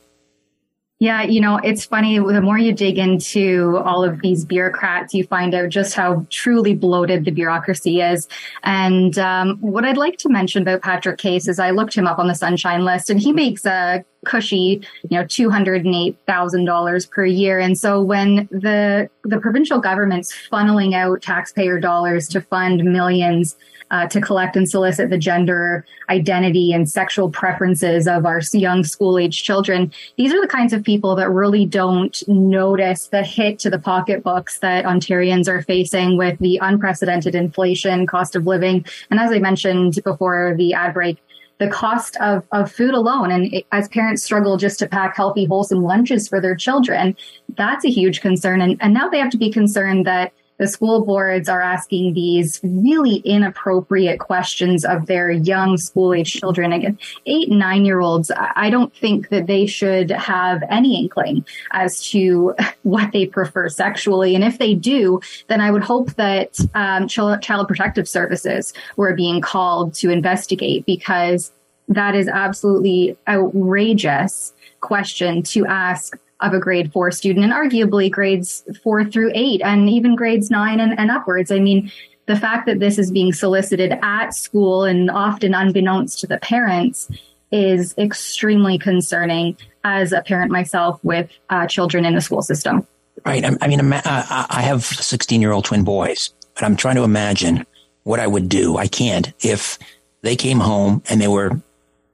Yeah, 1.00 1.22
you 1.22 1.40
know, 1.40 1.61
it's 1.62 1.84
funny. 1.84 2.18
The 2.18 2.40
more 2.40 2.58
you 2.58 2.72
dig 2.72 2.98
into 2.98 3.80
all 3.84 4.02
of 4.02 4.20
these 4.20 4.44
bureaucrats, 4.44 5.14
you 5.14 5.22
find 5.22 5.54
out 5.54 5.68
just 5.68 5.94
how 5.94 6.26
truly 6.28 6.74
bloated 6.74 7.24
the 7.24 7.30
bureaucracy 7.30 8.00
is. 8.00 8.26
And 8.64 9.16
um, 9.16 9.58
what 9.61 9.84
I'd 9.84 9.96
like 9.96 10.16
to 10.18 10.28
mention 10.28 10.62
about 10.62 10.82
Patrick 10.82 11.18
Case 11.18 11.46
is 11.46 11.61
I 11.61 11.70
looked 11.70 11.94
him 11.94 12.08
up 12.08 12.18
on 12.18 12.26
the 12.26 12.34
Sunshine 12.34 12.84
List, 12.84 13.11
and 13.11 13.20
he 13.20 13.32
makes 13.32 13.64
a 13.64 14.04
cushy, 14.24 14.82
you 15.08 15.16
know, 15.16 15.24
two 15.24 15.50
hundred 15.50 15.84
and 15.84 15.94
eight 15.94 16.18
thousand 16.26 16.64
dollars 16.64 17.06
per 17.06 17.24
year. 17.24 17.61
And 17.61 17.78
so 17.78 18.02
when 18.02 18.48
the 18.50 19.08
the 19.22 19.38
provincial 19.38 19.78
government's 19.78 20.34
funneling 20.50 20.94
out 20.94 21.22
taxpayer 21.22 21.78
dollars 21.78 22.26
to 22.30 22.40
fund 22.40 22.82
millions 22.82 23.56
uh, 23.90 24.07
to 24.09 24.20
collect 24.20 24.57
and 24.57 24.68
solicit 24.68 25.11
the 25.11 25.18
gender 25.18 25.85
identity 26.09 26.72
and 26.72 26.90
sexual 26.90 27.31
preferences 27.31 28.07
of 28.07 28.27
our 28.27 28.40
young 28.53 28.85
school 28.85 29.18
age 29.18 29.42
children. 29.42 29.92
These 30.16 30.33
are 30.33 30.40
the 30.40 30.48
kinds 30.48 30.72
of 30.72 30.83
people 30.83 31.14
that 31.16 31.31
really 31.31 31.66
don't 31.66 32.22
notice 32.29 33.09
the 33.09 33.22
hit 33.22 33.59
to 33.61 33.70
the 33.70 33.79
pocketbooks 33.79 34.59
that 34.61 34.85
Ontarians 34.85 35.48
are 35.48 35.62
facing 35.62 36.16
with 36.16 36.38
the 36.38 36.59
unprecedented 36.62 37.35
inflation, 37.35 38.07
cost 38.07 38.37
of 38.37 38.46
living. 38.46 38.85
And 39.11 39.20
as 39.20 39.31
I 39.31 39.38
mentioned 39.38 40.01
before 40.05 40.55
the 40.57 40.74
ad 40.74 40.94
break, 40.94 41.18
the 41.59 41.68
cost 41.68 42.16
of, 42.20 42.46
of 42.53 42.70
food 42.70 42.94
alone. 42.94 43.31
And 43.31 43.53
it, 43.53 43.66
as 43.72 43.88
parents 43.88 44.22
struggle 44.22 44.57
just 44.57 44.79
to 44.79 44.87
pack 44.87 45.16
healthy, 45.16 45.44
wholesome 45.44 45.83
lunches 45.83 46.29
for 46.29 46.40
their 46.40 46.55
children, 46.55 47.16
that's 47.57 47.85
a 47.85 47.90
huge 47.90 48.20
concern. 48.20 48.61
And, 48.61 48.77
and 48.81 48.94
now 48.94 49.09
they 49.09 49.18
have 49.18 49.31
to 49.31 49.37
be 49.37 49.51
concerned 49.51 50.07
that 50.07 50.33
the 50.59 50.66
school 50.66 51.05
boards 51.05 51.49
are 51.49 51.62
asking 51.62 52.14
these 52.14 52.61
really 52.62 53.16
inappropriate 53.18 54.21
questions 54.21 54.85
of 54.85 55.07
their 55.07 55.31
young 55.31 55.77
school 55.79 56.12
age 56.12 56.33
children. 56.33 56.73
Again, 56.73 56.99
eight, 57.27 57.49
nine 57.49 57.85
year 57.85 58.01
olds, 58.01 58.31
I 58.37 58.68
don't 58.71 58.94
think 58.94 59.29
that 59.31 59.47
they 59.47 59.66
should 59.66 60.11
have 60.11 60.62
any 60.68 61.01
inkling 61.01 61.44
as 61.73 62.09
to 62.11 62.55
what 62.83 63.12
they 63.12 63.27
prefer 63.27 63.68
sexually. 63.68 64.35
And 64.35 64.44
if 64.44 64.59
they 64.59 64.75
do, 64.75 65.21
then 65.47 65.61
I 65.61 65.71
would 65.71 65.83
hope 65.83 66.14
that 66.14 66.59
um, 66.75 67.09
child 67.09 67.68
protective 67.68 68.09
services 68.09 68.75
were 68.97 69.14
being 69.14 69.40
called 69.40 69.94
to 69.94 70.11
investigate 70.11 70.85
because 70.87 71.53
that 71.88 72.14
is 72.14 72.29
absolutely 72.29 73.16
outrageous 73.27 74.53
question 74.81 75.42
to 75.42 75.66
ask 75.66 76.18
of 76.40 76.53
a 76.53 76.59
grade 76.59 76.92
four 76.92 77.11
student 77.11 77.44
and 77.44 77.53
arguably 77.53 78.11
grades 78.11 78.64
four 78.83 79.05
through 79.05 79.33
eight 79.35 79.61
and 79.62 79.88
even 79.88 80.14
grades 80.14 80.51
nine 80.51 80.81
and, 80.81 80.98
and 80.98 81.11
upwards. 81.11 81.51
I 81.51 81.59
mean, 81.59 81.90
the 82.27 82.37
fact 82.37 82.66
that 82.66 82.79
this 82.79 82.98
is 82.98 83.11
being 83.11 83.33
solicited 83.33 83.98
at 84.03 84.35
school 84.35 84.85
and 84.85 85.11
often 85.11 85.55
unbeknownst 85.55 86.20
to 86.20 86.27
the 86.27 86.38
parents 86.38 87.09
is 87.51 87.94
extremely 87.96 88.79
concerning 88.79 89.57
as 89.83 90.12
a 90.12 90.20
parent 90.20 90.53
myself 90.53 91.01
with 91.03 91.31
uh, 91.51 91.66
children 91.66 92.05
in 92.05 92.14
the 92.14 92.20
school 92.20 92.42
system. 92.42 92.87
Right. 93.24 93.44
I, 93.44 93.57
I 93.61 93.68
mean, 93.68 93.92
uh, 93.92 94.03
I 94.05 94.62
have 94.62 94.85
16 94.85 95.40
year 95.40 95.53
old 95.53 95.64
twin 95.64 95.83
boys, 95.83 96.33
but 96.55 96.64
I'm 96.64 96.77
trying 96.77 96.96
to 96.96 97.03
imagine 97.03 97.66
what 98.05 98.20
I 98.20 98.27
would 98.27 98.48
do. 98.48 98.77
I 98.77 98.87
can't 98.87 99.33
if 99.40 99.79
they 100.22 100.37
came 100.37 100.61
home 100.61 101.03
and 101.09 101.20
they 101.20 101.29
were 101.29 101.61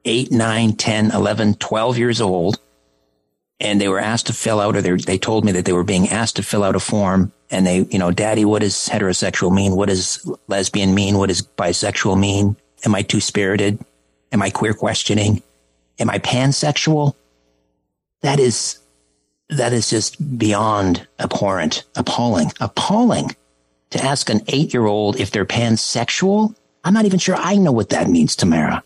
8, 0.04 0.30
9, 0.30 0.76
10, 0.76 1.10
11, 1.10 1.54
12 1.54 1.98
years 1.98 2.20
old 2.20 2.58
and 3.64 3.80
they 3.80 3.88
were 3.88 3.98
asked 3.98 4.26
to 4.26 4.34
fill 4.34 4.60
out, 4.60 4.76
or 4.76 4.82
they, 4.82 4.94
they 4.94 5.18
told 5.18 5.44
me 5.44 5.50
that 5.52 5.64
they 5.64 5.72
were 5.72 5.84
being 5.84 6.08
asked 6.10 6.36
to 6.36 6.42
fill 6.42 6.62
out 6.62 6.76
a 6.76 6.80
form. 6.80 7.32
And 7.50 7.66
they, 7.66 7.86
you 7.90 7.98
know, 7.98 8.10
daddy, 8.10 8.44
what 8.44 8.60
does 8.60 8.74
heterosexual 8.74 9.52
mean? 9.52 9.74
What 9.74 9.88
does 9.88 10.30
lesbian 10.48 10.94
mean? 10.94 11.16
What 11.16 11.28
does 11.28 11.40
bisexual 11.42 12.20
mean? 12.20 12.56
Am 12.84 12.94
I 12.94 13.00
two 13.00 13.20
spirited? 13.20 13.78
Am 14.32 14.42
I 14.42 14.50
queer 14.50 14.74
questioning? 14.74 15.42
Am 15.98 16.10
I 16.10 16.18
pansexual? 16.18 17.14
That 18.20 18.38
is, 18.38 18.78
that 19.48 19.72
is 19.72 19.88
just 19.88 20.38
beyond 20.38 21.06
abhorrent, 21.18 21.84
appalling, 21.96 22.52
appalling 22.60 23.34
to 23.90 24.04
ask 24.04 24.28
an 24.28 24.42
eight 24.48 24.74
year 24.74 24.84
old 24.84 25.18
if 25.18 25.30
they're 25.30 25.46
pansexual. 25.46 26.54
I'm 26.84 26.92
not 26.92 27.06
even 27.06 27.18
sure 27.18 27.36
I 27.36 27.56
know 27.56 27.72
what 27.72 27.90
that 27.90 28.08
means, 28.10 28.36
Tamara. 28.36 28.82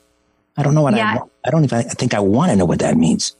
I 0.57 0.62
don't 0.62 0.75
know 0.75 0.83
what 0.83 0.95
yeah. 0.95 1.19
I, 1.21 1.49
I 1.49 1.51
don't 1.51 1.64
even 1.64 1.79
I 1.79 1.83
think 1.83 2.14
I 2.14 2.21
want 2.21 2.51
to 2.51 2.57
know 2.57 2.64
what 2.64 2.81
that 2.81 2.97
means. 2.97 3.35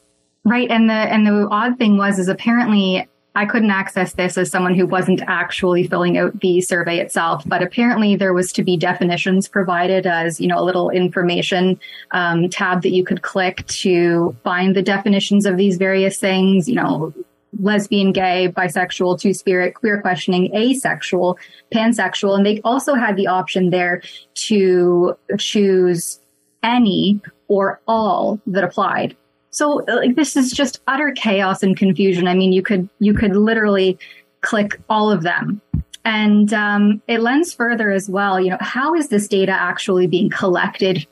Right. 0.45 0.71
And 0.71 0.89
the 0.89 0.95
and 0.95 1.27
the 1.27 1.49
odd 1.51 1.79
thing 1.79 1.97
was 1.97 2.19
is 2.19 2.29
apparently 2.29 3.07
I 3.39 3.47
couldn't 3.47 3.71
access 3.71 4.15
this 4.15 4.37
as 4.37 4.51
someone 4.51 4.75
who 4.75 4.85
wasn't 4.85 5.23
actually 5.29 5.87
filling 5.87 6.19
out 6.19 6.41
the 6.41 6.61
survey 6.61 6.99
itself, 6.99 7.45
but 7.47 7.63
apparently 7.63 8.17
there 8.17 8.33
was 8.33 8.53
to 8.55 8.65
be 8.65 8.77
definitions 8.77 9.47
provided 9.47 10.09
as, 10.09 10.41
you 10.41 10.49
know, 10.49 10.59
a 10.59 10.65
little 10.65 10.91
information 10.91 11.79
um, 12.11 12.49
tab 12.49 12.83
that 12.83 12.91
you 12.91 13.05
could 13.05 13.23
click 13.23 13.65
to 13.69 14.35
find 14.43 14.75
the 14.75 14.83
definitions 14.83 15.47
of 15.47 15.57
these 15.57 15.77
various 15.77 16.19
things, 16.19 16.69
you 16.69 16.75
know, 16.75 17.15
lesbian, 17.61 18.13
gay, 18.13 18.53
bisexual, 18.57 19.21
two 19.21 19.33
spirit, 19.33 19.75
queer 19.75 20.01
questioning, 20.01 20.53
asexual, 20.55 21.39
pansexual. 21.73 22.37
And 22.37 22.45
they 22.45 22.61
also 22.63 22.95
had 22.95 23.17
the 23.17 23.29
option 23.29 23.71
there 23.71 24.03
to 24.35 25.17
choose 25.39 26.19
any 26.65 27.21
or 27.47 27.81
all 27.87 28.41
that 28.49 28.65
applied. 28.65 29.17
So 29.59 29.85
like 29.89 30.15
this 30.15 30.37
is 30.37 30.53
just 30.53 30.81
utter 30.87 31.11
chaos 31.11 31.65
and 31.65 31.77
confusion. 31.77 32.29
I 32.29 32.35
mean, 32.35 32.53
you 32.53 32.63
could 32.63 32.89
you 33.01 33.13
could 33.13 33.35
literally 33.35 33.99
click 34.41 34.81
all 34.89 35.11
of 35.11 35.25
them. 35.25 35.61
And 36.05 36.55
um, 36.55 37.03
it 37.09 37.23
lends 37.23 37.53
further 37.53 37.91
as 37.91 38.09
well. 38.09 38.39
You 38.39 38.51
know, 38.51 38.59
how 38.61 38.95
is 38.95 39.09
this 39.09 39.27
data 39.27 39.51
actually 39.51 40.07
being 40.07 40.31
collected? 40.31 41.05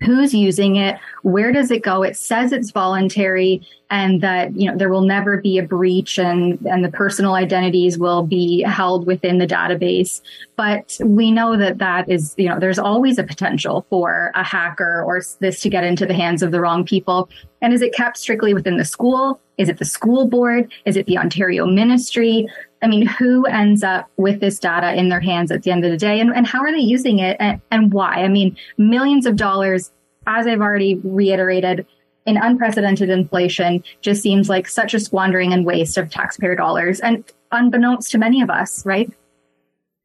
Who's 0.00 0.34
using 0.34 0.76
it, 0.76 0.98
where 1.22 1.52
does 1.52 1.70
it 1.70 1.82
go? 1.82 2.02
It 2.02 2.16
says 2.16 2.52
it's 2.52 2.70
voluntary 2.70 3.66
and 3.90 4.20
that, 4.22 4.54
you 4.58 4.70
know, 4.70 4.76
there 4.76 4.88
will 4.88 5.02
never 5.02 5.40
be 5.40 5.56
a 5.56 5.62
breach 5.62 6.18
and, 6.18 6.58
and 6.66 6.84
the 6.84 6.90
personal 6.90 7.34
identities 7.34 7.96
will 7.96 8.22
be 8.22 8.62
held 8.62 9.06
within 9.06 9.38
the 9.38 9.46
database. 9.46 10.20
But 10.56 10.96
we 11.04 11.30
know 11.30 11.56
that 11.56 11.78
that 11.78 12.08
is, 12.08 12.34
you 12.36 12.48
know, 12.48 12.58
there's 12.58 12.78
always 12.78 13.18
a 13.18 13.24
potential 13.24 13.86
for 13.88 14.32
a 14.34 14.42
hacker 14.42 15.02
or 15.04 15.22
this 15.40 15.60
to 15.60 15.70
get 15.70 15.84
into 15.84 16.06
the 16.06 16.14
hands 16.14 16.42
of 16.42 16.50
the 16.50 16.60
wrong 16.60 16.84
people. 16.84 17.28
And 17.62 17.72
is 17.72 17.80
it 17.80 17.94
kept 17.94 18.16
strictly 18.16 18.52
within 18.52 18.76
the 18.76 18.84
school? 18.84 19.40
Is 19.58 19.68
it 19.68 19.78
the 19.78 19.84
school 19.84 20.26
board? 20.26 20.72
Is 20.84 20.96
it 20.96 21.06
the 21.06 21.18
Ontario 21.18 21.66
ministry? 21.66 22.48
I 22.84 22.86
mean, 22.86 23.06
who 23.06 23.46
ends 23.46 23.82
up 23.82 24.10
with 24.18 24.40
this 24.40 24.58
data 24.58 24.94
in 24.94 25.08
their 25.08 25.20
hands 25.20 25.50
at 25.50 25.62
the 25.62 25.70
end 25.70 25.86
of 25.86 25.90
the 25.90 25.96
day? 25.96 26.20
And, 26.20 26.30
and 26.36 26.46
how 26.46 26.60
are 26.60 26.70
they 26.70 26.78
using 26.78 27.18
it 27.18 27.38
and, 27.40 27.60
and 27.70 27.92
why? 27.92 28.16
I 28.16 28.28
mean, 28.28 28.56
millions 28.76 29.24
of 29.24 29.36
dollars, 29.36 29.90
as 30.26 30.46
I've 30.46 30.60
already 30.60 30.96
reiterated, 31.02 31.86
in 32.26 32.36
unprecedented 32.36 33.10
inflation 33.10 33.82
just 34.00 34.22
seems 34.22 34.48
like 34.48 34.68
such 34.68 34.94
a 34.94 35.00
squandering 35.00 35.52
and 35.52 35.64
waste 35.64 35.96
of 35.96 36.10
taxpayer 36.10 36.54
dollars 36.54 37.00
and 37.00 37.24
unbeknownst 37.52 38.10
to 38.12 38.18
many 38.18 38.42
of 38.42 38.50
us, 38.50 38.84
right? 38.84 39.10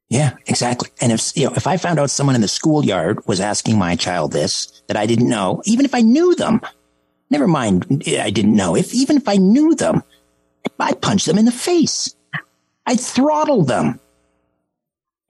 Yeah, 0.08 0.36
exactly. 0.46 0.90
And 1.00 1.12
if 1.12 1.36
you 1.36 1.46
know, 1.46 1.54
if 1.56 1.66
I 1.66 1.76
found 1.76 1.98
out 1.98 2.10
someone 2.10 2.34
in 2.34 2.42
the 2.42 2.48
schoolyard 2.48 3.26
was 3.26 3.40
asking 3.40 3.78
my 3.78 3.94
child 3.94 4.32
this 4.32 4.82
that 4.88 4.96
I 4.96 5.06
didn't 5.06 5.28
know, 5.28 5.62
even 5.66 5.84
if 5.84 5.94
I 5.94 6.00
knew 6.00 6.34
them, 6.34 6.60
never 7.30 7.46
mind 7.46 8.02
I 8.06 8.30
didn't 8.30 8.56
know. 8.56 8.74
If 8.74 8.92
even 8.92 9.16
if 9.16 9.28
I 9.28 9.36
knew 9.36 9.74
them, 9.74 10.02
I'd 10.78 11.00
punch 11.00 11.26
them 11.26 11.38
in 11.38 11.44
the 11.44 11.52
face. 11.52 12.14
I 12.86 12.96
throttled 12.96 13.68
them. 13.68 14.00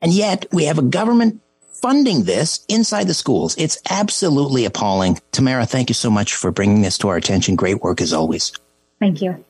And 0.00 0.12
yet 0.12 0.46
we 0.52 0.64
have 0.64 0.78
a 0.78 0.82
government 0.82 1.42
funding 1.80 2.24
this 2.24 2.64
inside 2.68 3.06
the 3.06 3.14
schools. 3.14 3.54
It's 3.58 3.80
absolutely 3.88 4.64
appalling. 4.64 5.18
Tamara, 5.32 5.66
thank 5.66 5.90
you 5.90 5.94
so 5.94 6.10
much 6.10 6.34
for 6.34 6.50
bringing 6.50 6.82
this 6.82 6.98
to 6.98 7.08
our 7.08 7.16
attention. 7.16 7.56
Great 7.56 7.82
work 7.82 8.00
as 8.00 8.12
always. 8.12 8.52
Thank 8.98 9.22
you. 9.22 9.42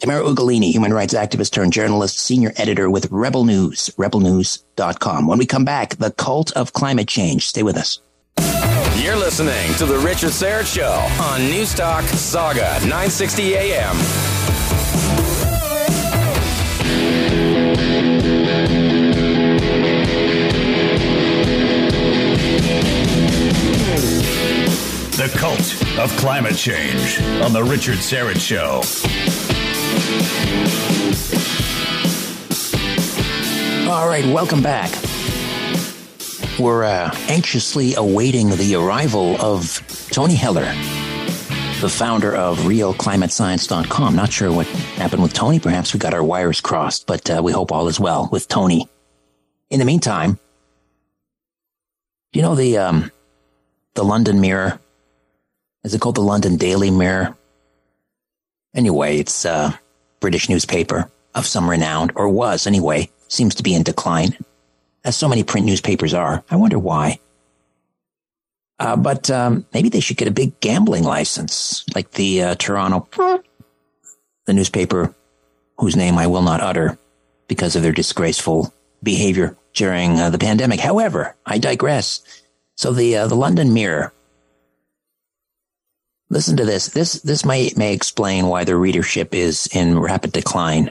Tamara 0.00 0.24
Ugolini, 0.24 0.72
human 0.72 0.92
rights 0.92 1.14
activist 1.14 1.52
turned 1.52 1.72
journalist, 1.72 2.18
senior 2.18 2.52
editor 2.56 2.90
with 2.90 3.06
Rebel 3.10 3.44
News, 3.44 3.90
rebelnews.com. 3.96 5.28
When 5.28 5.38
we 5.38 5.46
come 5.46 5.64
back, 5.64 5.96
the 5.96 6.10
cult 6.10 6.50
of 6.52 6.72
climate 6.72 7.06
change. 7.06 7.46
Stay 7.46 7.62
with 7.62 7.76
us. 7.76 8.00
You're 8.96 9.16
listening 9.16 9.72
to 9.74 9.86
The 9.86 9.98
Richard 9.98 10.30
Syrett 10.30 10.72
Show 10.72 10.92
on 11.22 11.40
Newstalk 11.40 12.02
Saga 12.08 12.80
960 12.80 13.54
AM. 13.56 13.96
The 25.20 25.28
Cult 25.36 25.98
of 25.98 26.10
Climate 26.16 26.56
Change 26.56 27.20
on 27.42 27.52
The 27.52 27.62
Richard 27.62 27.98
Syrett 27.98 28.40
Show. 28.40 28.80
All 33.90 34.08
right, 34.08 34.24
welcome 34.24 34.62
back. 34.62 34.90
We're 36.58 36.84
uh, 36.84 37.14
anxiously 37.28 37.96
awaiting 37.96 38.48
the 38.48 38.76
arrival 38.76 39.38
of 39.42 39.82
Tony 40.10 40.36
Heller, 40.36 40.72
the 41.80 41.88
founder 41.88 42.34
of 42.34 42.58
RealClimateScience.com. 42.60 44.14
Not 44.14 44.32
sure 44.32 44.52
what 44.52 44.66
happened 44.66 45.22
with 45.22 45.32
Tony. 45.32 45.58
Perhaps 45.58 45.92
we 45.92 45.98
got 45.98 46.14
our 46.14 46.22
wires 46.22 46.60
crossed, 46.60 47.06
but 47.06 47.30
uh, 47.30 47.40
we 47.42 47.52
hope 47.52 47.72
all 47.72 47.88
is 47.88 47.98
well 47.98 48.28
with 48.30 48.48
Tony. 48.48 48.88
In 49.70 49.78
the 49.78 49.84
meantime, 49.84 50.38
you 52.32 52.42
know 52.42 52.54
the 52.54 52.78
um, 52.78 53.10
the 53.94 54.04
London 54.04 54.40
Mirror 54.40 54.80
is 55.82 55.94
it 55.94 56.00
called 56.00 56.16
the 56.16 56.22
London 56.22 56.56
Daily 56.56 56.90
Mirror? 56.90 57.36
Anyway, 58.74 59.18
it's 59.18 59.44
a 59.44 59.78
British 60.20 60.48
newspaper 60.48 61.10
of 61.34 61.46
some 61.46 61.70
renown, 61.70 62.10
or 62.14 62.28
was 62.28 62.66
anyway, 62.66 63.10
seems 63.28 63.54
to 63.54 63.62
be 63.62 63.74
in 63.74 63.82
decline, 63.82 64.36
as 65.04 65.16
so 65.16 65.28
many 65.28 65.42
print 65.42 65.66
newspapers 65.66 66.12
are. 66.12 66.44
I 66.50 66.56
wonder 66.56 66.78
why. 66.78 67.18
Uh, 68.80 68.96
but 68.96 69.30
um, 69.30 69.66
maybe 69.74 69.90
they 69.90 70.00
should 70.00 70.16
get 70.16 70.26
a 70.26 70.32
big 70.32 70.58
gambling 70.60 71.04
license, 71.04 71.84
like 71.94 72.12
the 72.12 72.42
uh, 72.42 72.54
Toronto, 72.54 73.06
the 74.46 74.54
newspaper 74.54 75.14
whose 75.78 75.96
name 75.96 76.16
I 76.16 76.26
will 76.26 76.40
not 76.40 76.62
utter 76.62 76.98
because 77.46 77.76
of 77.76 77.82
their 77.82 77.92
disgraceful 77.92 78.72
behavior 79.02 79.54
during 79.74 80.18
uh, 80.18 80.30
the 80.30 80.38
pandemic. 80.38 80.80
However, 80.80 81.36
I 81.44 81.58
digress. 81.58 82.22
So 82.76 82.92
the 82.92 83.18
uh, 83.18 83.26
the 83.26 83.34
London 83.34 83.74
Mirror. 83.74 84.14
Listen 86.30 86.56
to 86.56 86.64
this. 86.64 86.88
This 86.88 87.14
this 87.20 87.44
may 87.44 87.70
may 87.76 87.92
explain 87.92 88.46
why 88.46 88.64
their 88.64 88.78
readership 88.78 89.34
is 89.34 89.68
in 89.74 89.98
rapid 89.98 90.32
decline. 90.32 90.90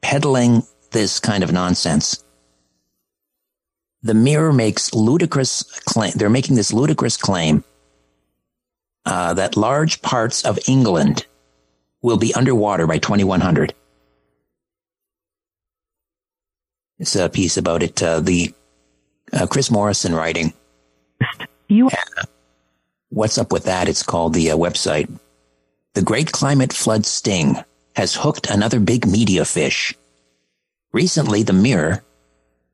Peddling 0.00 0.64
this 0.90 1.20
kind 1.20 1.44
of 1.44 1.52
nonsense. 1.52 2.24
The 4.02 4.14
Mirror 4.14 4.52
makes 4.52 4.94
ludicrous 4.94 5.62
claim. 5.84 6.12
They're 6.14 6.30
making 6.30 6.56
this 6.56 6.72
ludicrous 6.72 7.16
claim 7.16 7.64
uh, 9.04 9.34
that 9.34 9.56
large 9.56 10.02
parts 10.02 10.44
of 10.44 10.58
England 10.68 11.26
will 12.02 12.18
be 12.18 12.34
underwater 12.34 12.86
by 12.86 12.98
2100. 12.98 13.74
It's 16.98 17.16
a 17.16 17.28
piece 17.28 17.56
about 17.56 17.82
it. 17.82 18.02
Uh, 18.02 18.20
the 18.20 18.54
uh, 19.32 19.46
Chris 19.46 19.70
Morrison 19.70 20.14
writing. 20.14 20.52
You. 21.68 21.90
what's 23.10 23.38
up 23.38 23.52
with 23.52 23.64
that? 23.64 23.88
It's 23.88 24.02
called 24.02 24.34
the 24.34 24.52
uh, 24.52 24.56
website. 24.56 25.10
The 25.94 26.02
Great 26.02 26.32
Climate 26.32 26.72
Flood 26.72 27.04
Sting 27.04 27.56
has 27.96 28.14
hooked 28.14 28.48
another 28.48 28.78
big 28.80 29.06
media 29.06 29.44
fish. 29.44 29.94
Recently, 30.92 31.42
the 31.42 31.52
Mirror 31.52 32.02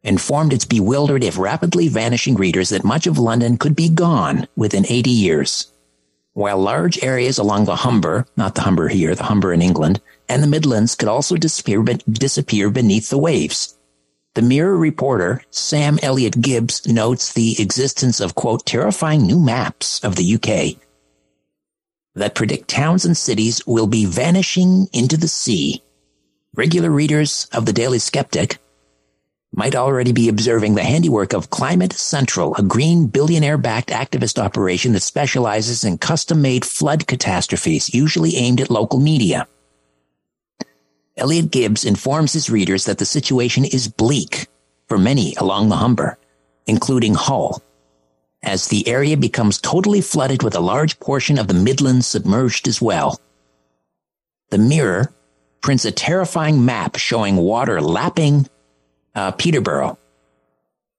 informed 0.04 0.52
its 0.52 0.64
bewildered, 0.64 1.24
if 1.24 1.38
rapidly 1.38 1.88
vanishing 1.88 2.36
readers 2.36 2.68
that 2.68 2.84
much 2.84 3.08
of 3.08 3.18
London 3.18 3.58
could 3.58 3.74
be 3.74 3.88
gone 3.88 4.46
within 4.54 4.86
80 4.86 5.10
years, 5.10 5.72
while 6.34 6.58
large 6.58 7.02
areas 7.02 7.38
along 7.38 7.64
the 7.64 7.76
Humber, 7.76 8.26
not 8.36 8.54
the 8.54 8.60
Humber 8.62 8.88
here, 8.88 9.14
the 9.14 9.24
Humber 9.24 9.52
in 9.52 9.62
England, 9.62 10.00
and 10.28 10.42
the 10.42 10.46
Midlands 10.46 10.94
could 10.94 11.08
also 11.08 11.36
disappear, 11.36 11.82
disappear 11.82 12.70
beneath 12.70 13.10
the 13.10 13.18
waves. 13.18 13.76
The 14.34 14.42
Mirror 14.42 14.76
reporter, 14.76 15.42
Sam 15.50 15.98
Elliott 16.02 16.40
Gibbs, 16.40 16.86
notes 16.86 17.32
the 17.32 17.60
existence 17.60 18.20
of, 18.20 18.34
quote, 18.34 18.66
terrifying 18.66 19.26
new 19.26 19.38
maps 19.38 20.02
of 20.04 20.16
the 20.16 20.34
UK 20.34 20.80
that 22.14 22.34
predict 22.34 22.68
towns 22.68 23.04
and 23.04 23.16
cities 23.16 23.66
will 23.66 23.86
be 23.86 24.04
vanishing 24.04 24.88
into 24.92 25.16
the 25.16 25.28
sea. 25.28 25.82
Regular 26.54 26.90
readers 26.90 27.48
of 27.52 27.66
the 27.66 27.72
Daily 27.72 27.98
Skeptic 27.98 28.58
might 29.56 29.76
already 29.76 30.12
be 30.12 30.28
observing 30.28 30.74
the 30.74 30.82
handiwork 30.82 31.32
of 31.32 31.50
Climate 31.50 31.92
Central, 31.92 32.54
a 32.56 32.62
green 32.62 33.06
billionaire 33.06 33.58
backed 33.58 33.90
activist 33.90 34.38
operation 34.38 34.92
that 34.92 35.00
specializes 35.00 35.84
in 35.84 35.98
custom 35.98 36.42
made 36.42 36.64
flood 36.64 37.06
catastrophes, 37.06 37.94
usually 37.94 38.36
aimed 38.36 38.60
at 38.60 38.70
local 38.70 38.98
media. 38.98 39.46
Elliot 41.16 41.52
Gibbs 41.52 41.84
informs 41.84 42.32
his 42.32 42.50
readers 42.50 42.86
that 42.86 42.98
the 42.98 43.04
situation 43.04 43.64
is 43.64 43.86
bleak 43.86 44.48
for 44.88 44.98
many 44.98 45.34
along 45.36 45.68
the 45.68 45.76
Humber, 45.76 46.18
including 46.66 47.14
Hull, 47.14 47.62
as 48.42 48.66
the 48.66 48.86
area 48.88 49.16
becomes 49.16 49.60
totally 49.60 50.00
flooded 50.00 50.42
with 50.42 50.56
a 50.56 50.60
large 50.60 50.98
portion 50.98 51.38
of 51.38 51.46
the 51.46 51.54
Midlands 51.54 52.08
submerged 52.08 52.66
as 52.66 52.82
well. 52.82 53.20
The 54.50 54.58
Mirror 54.58 55.14
prints 55.60 55.84
a 55.84 55.92
terrifying 55.92 56.64
map 56.64 56.96
showing 56.96 57.36
water 57.36 57.80
lapping 57.80 58.48
uh, 59.14 59.32
Peterborough. 59.32 59.98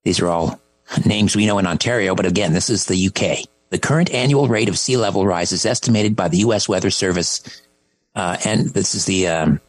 These 0.04 0.20
are 0.20 0.28
all 0.28 0.60
names 1.04 1.34
we 1.34 1.46
know 1.46 1.58
in 1.58 1.66
Ontario, 1.66 2.14
but 2.14 2.26
again, 2.26 2.52
this 2.52 2.70
is 2.70 2.86
the 2.86 3.08
UK. 3.08 3.48
The 3.70 3.78
current 3.78 4.12
annual 4.12 4.48
rate 4.48 4.68
of 4.68 4.78
sea 4.78 4.96
level 4.96 5.26
rise 5.26 5.52
is 5.52 5.66
estimated 5.66 6.14
by 6.14 6.28
the 6.28 6.38
U.S. 6.38 6.68
Weather 6.68 6.90
Service, 6.90 7.42
uh, 8.14 8.36
and 8.44 8.68
this 8.70 8.94
is 8.94 9.04
the 9.06 9.26
um, 9.26 9.60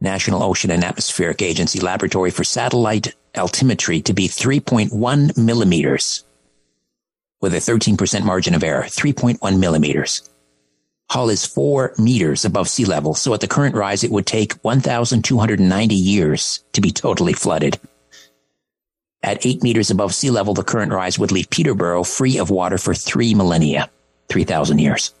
National 0.00 0.42
Ocean 0.42 0.70
and 0.70 0.82
Atmospheric 0.82 1.42
Agency 1.42 1.80
Laboratory 1.80 2.30
for 2.30 2.44
Satellite 2.44 3.14
Altimetry, 3.34 4.02
to 4.04 4.14
be 4.14 4.28
3.1 4.28 5.36
millimeters, 5.36 6.24
with 7.40 7.54
a 7.54 7.58
13% 7.58 8.24
margin 8.24 8.54
of 8.54 8.64
error. 8.64 8.84
3.1 8.84 9.58
millimeters. 9.58 10.28
Hull 11.10 11.30
is 11.30 11.46
four 11.46 11.94
meters 11.96 12.44
above 12.44 12.68
sea 12.68 12.84
level, 12.84 13.14
so 13.14 13.32
at 13.32 13.40
the 13.40 13.48
current 13.48 13.74
rise, 13.74 14.04
it 14.04 14.10
would 14.10 14.26
take 14.26 14.52
1,290 14.60 15.94
years 15.94 16.62
to 16.74 16.82
be 16.82 16.90
totally 16.90 17.32
flooded. 17.32 17.80
At 19.22 19.44
eight 19.46 19.62
meters 19.62 19.90
above 19.90 20.14
sea 20.14 20.30
level, 20.30 20.52
the 20.52 20.62
current 20.62 20.92
rise 20.92 21.18
would 21.18 21.32
leave 21.32 21.48
Peterborough 21.48 22.04
free 22.04 22.38
of 22.38 22.50
water 22.50 22.76
for 22.76 22.94
three 22.94 23.34
millennia, 23.34 23.90
3,000 24.28 24.78
years. 24.78 25.14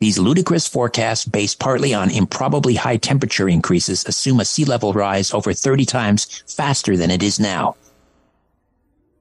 These 0.00 0.18
ludicrous 0.18 0.66
forecasts, 0.66 1.24
based 1.24 1.60
partly 1.60 1.94
on 1.94 2.10
improbably 2.10 2.74
high 2.74 2.96
temperature 2.96 3.48
increases, 3.48 4.04
assume 4.04 4.40
a 4.40 4.44
sea 4.44 4.64
level 4.64 4.92
rise 4.92 5.32
over 5.32 5.52
30 5.52 5.84
times 5.84 6.42
faster 6.48 6.96
than 6.96 7.12
it 7.12 7.22
is 7.22 7.38
now. 7.38 7.76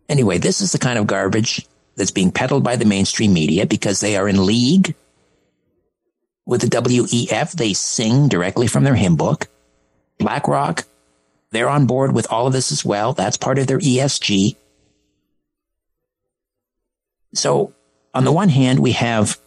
Anyway, 0.10 0.40
this 0.40 0.62
is 0.62 0.72
the 0.72 0.80
kind 0.80 0.98
of 0.98 1.06
garbage 1.06 1.68
that's 1.96 2.10
being 2.10 2.32
peddled 2.32 2.64
by 2.64 2.76
the 2.76 2.86
mainstream 2.86 3.32
media 3.32 3.68
because 3.68 4.00
they 4.00 4.18
are 4.18 4.28
in 4.28 4.48
league 4.48 4.96
with 6.46 6.62
the 6.62 6.68
WEF, 6.68 7.54
they 7.54 7.74
sing 7.74 8.28
directly 8.28 8.68
from 8.68 8.84
their 8.84 8.96
hymn 8.96 9.16
book. 9.16 9.48
BlackRock, 10.18 10.86
they're 11.52 11.70
on 11.70 11.86
board 11.86 12.14
with 12.14 12.28
all 12.32 12.48
of 12.48 12.54
this 12.54 12.72
as 12.72 12.86
well. 12.86 13.14
That's 13.14 13.38
part 13.38 13.60
of 13.60 13.68
their 13.68 13.80
ESG. 13.80 14.56
So, 17.34 17.74
on 18.14 18.26
the 18.26 18.32
one 18.32 18.50
hand, 18.50 18.80
we 18.80 18.92
have 18.94 19.40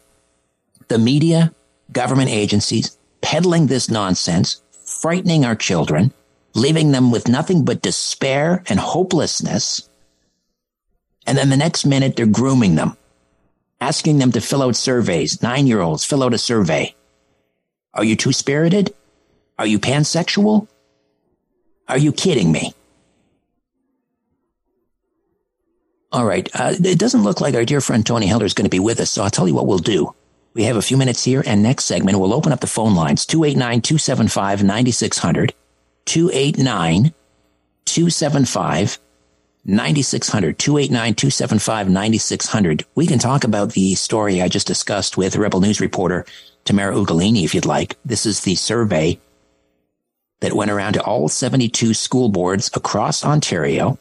the 0.89 0.99
media, 0.99 1.55
government 1.93 2.31
agencies 2.31 2.97
peddling 3.21 3.67
this 3.67 3.91
nonsense, 3.91 4.63
frightening 4.71 5.45
our 5.45 5.55
children, 5.55 6.13
leaving 6.55 6.93
them 6.93 7.11
with 7.11 7.29
nothing 7.29 7.65
but 7.65 7.83
despair 7.83 8.63
and 8.69 8.79
hopelessness. 8.79 9.89
And 11.27 11.37
then 11.37 11.51
the 11.51 11.57
next 11.57 11.85
minute, 11.85 12.17
they're 12.17 12.27
grooming 12.27 12.75
them 12.75 12.97
asking 13.85 14.19
them 14.19 14.33
to 14.33 14.41
fill 14.41 14.63
out 14.63 14.77
surveys. 14.77 15.43
Nine 15.43 15.67
year 15.67 15.81
olds, 15.81 16.07
fill 16.07 16.23
out 16.23 16.33
a 16.33 16.39
survey. 16.39 16.95
Are 17.93 18.05
you 18.05 18.17
two 18.17 18.33
spirited? 18.33 18.95
Are 19.59 19.67
you 19.67 19.79
pansexual? 19.79 20.69
Are 21.87 21.99
you 21.99 22.13
kidding 22.13 22.51
me? 22.51 22.73
All 26.11 26.25
right. 26.25 26.49
Uh, 26.55 26.75
it 26.83 26.99
doesn't 26.99 27.25
look 27.25 27.43
like 27.43 27.55
our 27.55 27.67
dear 27.67 27.83
friend 27.83 28.07
Tony 28.07 28.27
Heller 28.27 28.47
is 28.47 28.55
going 28.55 28.65
to 28.65 28.71
be 28.71 28.81
with 28.81 29.01
us, 29.01 29.11
so 29.11 29.23
I'll 29.23 29.31
tell 29.31 29.49
you 29.49 29.55
what 29.55 29.67
we'll 29.67 29.79
do. 29.79 30.15
We 30.55 30.65
have 30.65 30.77
a 30.77 30.83
few 30.83 30.97
minutes 30.97 31.23
here, 31.25 31.43
and 31.45 31.63
next 31.63 31.85
segment, 31.85 32.19
we'll 32.19 32.33
open 32.33 32.53
up 32.53 32.61
the 32.61 32.67
phone 32.67 32.95
lines 32.95 33.27
289 33.27 33.83
275 33.83 34.65
9600. 34.65 35.55
289 36.07 37.13
275 37.85 38.99
9600 39.65 40.59
289 40.59 41.15
275 41.15 41.89
9600. 41.89 42.85
We 42.95 43.07
can 43.07 43.19
talk 43.19 43.45
about 43.45 43.73
the 43.73 43.95
story 43.95 44.43
I 44.43 44.49
just 44.49 44.67
discussed 44.67 45.17
with 45.17 45.37
Rebel 45.37 45.61
News 45.61 45.81
reporter 45.81 46.27
Tamara 46.65 46.95
Ugolini 46.95 47.45
if 47.45 47.55
you'd 47.55 47.67
like. 47.67 47.97
This 48.05 48.27
is 48.27 48.41
the 48.41 48.57
survey 48.57 49.19
that 50.41 50.53
went 50.53 50.71
around 50.71 50.95
to 50.95 51.03
all 51.03 51.29
72 51.29 51.95
school 51.95 52.29
boards 52.29 52.71
across 52.75 53.25
Ontario, 53.25 53.99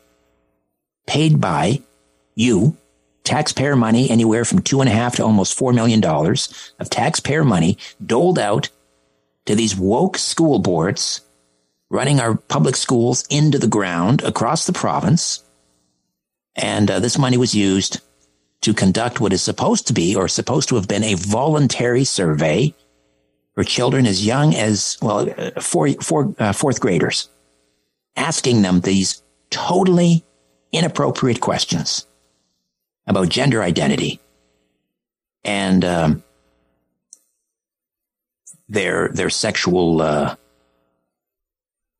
paid 1.08 1.40
by 1.40 1.82
you, 2.36 2.76
taxpayer 3.24 3.78
money, 3.78 4.10
anywhere 4.10 4.44
from 4.44 4.62
two 4.62 4.82
and 4.82 4.90
a 4.90 4.94
half 4.94 5.16
to 5.16 5.24
almost 5.24 5.58
four 5.58 5.72
million 5.72 6.02
dollars 6.02 6.74
of 6.80 6.90
taxpayer 6.90 7.46
money 7.46 7.78
doled 8.06 8.38
out 8.38 8.70
to 9.46 9.56
these 9.56 9.78
woke 9.78 10.18
school 10.18 10.60
boards 10.60 11.22
running 11.90 12.20
our 12.20 12.36
public 12.36 12.76
schools 12.76 13.24
into 13.30 13.60
the 13.60 13.68
ground 13.68 14.24
across 14.24 14.66
the 14.66 14.74
province 14.74 15.43
and 16.56 16.90
uh, 16.90 17.00
this 17.00 17.18
money 17.18 17.38
was 17.38 17.56
used 17.56 18.02
to 18.62 18.74
conduct 18.74 19.20
what 19.20 19.34
is 19.34 19.42
supposed 19.42 19.88
to 19.88 19.94
be 19.94 20.16
or 20.16 20.28
supposed 20.28 20.70
to 20.70 20.76
have 20.76 20.88
been 20.88 21.04
a 21.04 21.16
voluntary 21.16 22.04
survey 22.04 22.74
for 23.56 23.64
children 23.64 24.06
as 24.06 24.26
young 24.26 24.56
as, 24.56 24.98
well, 25.02 25.30
uh, 25.38 25.60
four, 25.60 25.90
four, 25.94 26.34
uh, 26.40 26.54
fourth 26.54 26.80
graders, 26.80 27.30
asking 28.16 28.62
them 28.62 28.80
these 28.80 29.22
totally 29.50 30.24
inappropriate 30.72 31.40
questions 31.40 32.08
about 33.06 33.30
gender 33.30 33.62
identity 33.62 34.20
and 35.44 35.84
um, 35.84 36.24
their 38.70 39.10
their 39.10 39.30
sexual. 39.30 40.02
Uh, 40.02 40.36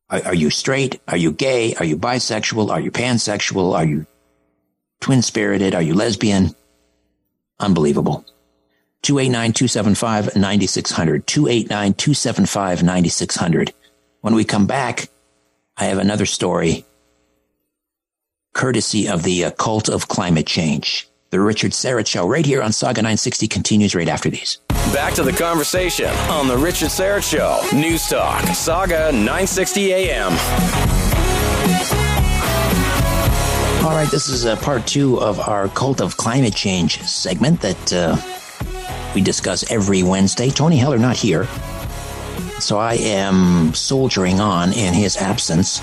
are, 0.10 0.28
are 0.28 0.36
you 0.36 0.50
straight? 0.50 1.02
Are 1.08 1.18
you 1.18 1.32
gay? 1.32 1.76
Are 1.76 1.86
you 1.86 1.98
bisexual? 1.98 2.70
Are 2.70 2.80
you 2.80 2.92
pansexual? 2.92 3.76
Are 3.76 3.86
you 3.86 4.08
twin 5.04 5.22
spirited? 5.22 5.76
Are 5.76 5.82
you 5.82 5.94
lesbian? 5.94 6.56
Unbelievable. 7.60 8.26
289 9.02 9.52
275 9.52 10.36
9600. 10.38 11.28
289 11.28 11.94
275 11.94 12.84
9600. 12.84 13.74
When 14.22 14.34
we 14.34 14.46
come 14.46 14.66
back, 14.66 15.10
I 15.76 15.86
have 15.86 15.98
another 15.98 16.26
story 16.26 16.86
courtesy 18.54 19.10
of 19.10 19.24
the 19.24 19.46
uh, 19.46 19.52
cult 19.52 19.90
of 19.90 20.08
climate 20.08 20.46
change. 20.46 21.10
The 21.32 21.40
Richard 21.40 21.72
Syrett 21.72 22.06
Show, 22.06 22.28
right 22.28 22.46
here 22.46 22.62
on 22.62 22.72
Saga 22.72 23.02
960, 23.02 23.48
continues 23.48 23.96
right 23.96 24.08
after 24.08 24.30
these. 24.30 24.60
Back 24.94 25.16
to 25.16 25.24
the 25.24 25.34
conversation 25.34 26.10
on 26.30 26.48
The 26.48 26.58
Richard 26.58 26.90
Syrett 26.90 27.30
Show. 27.30 27.60
News 27.76 28.08
Talk, 28.08 28.46
Saga 28.56 29.12
960 29.12 29.94
AM. 29.94 32.03
All 33.84 33.90
right, 33.90 34.10
this 34.10 34.30
is 34.30 34.46
uh, 34.46 34.56
part 34.56 34.88
two 34.88 35.20
of 35.20 35.42
our 35.42 35.68
Cult 35.68 36.00
of 36.00 36.16
Climate 36.16 36.56
Change 36.56 37.02
segment 37.02 37.60
that 37.60 37.92
uh, 37.92 38.16
we 39.14 39.20
discuss 39.20 39.70
every 39.70 40.04
Wednesday. 40.04 40.50
Tony 40.50 40.78
Heller 40.78 40.98
not 40.98 41.18
here, 41.18 41.48
so 42.62 42.78
I 42.78 42.94
am 42.94 43.74
soldiering 43.74 44.40
on 44.40 44.72
in 44.72 44.94
his 44.94 45.18
absence. 45.18 45.82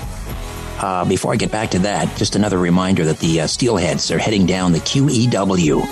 Uh, 0.79 1.05
before 1.07 1.31
I 1.31 1.35
get 1.35 1.51
back 1.51 1.69
to 1.71 1.79
that, 1.79 2.17
just 2.17 2.35
another 2.35 2.57
reminder 2.57 3.05
that 3.05 3.19
the 3.19 3.41
uh, 3.41 3.45
Steelheads 3.45 4.09
are 4.09 4.17
heading 4.17 4.47
down 4.47 4.71
the 4.71 4.79
QEW 4.79 5.85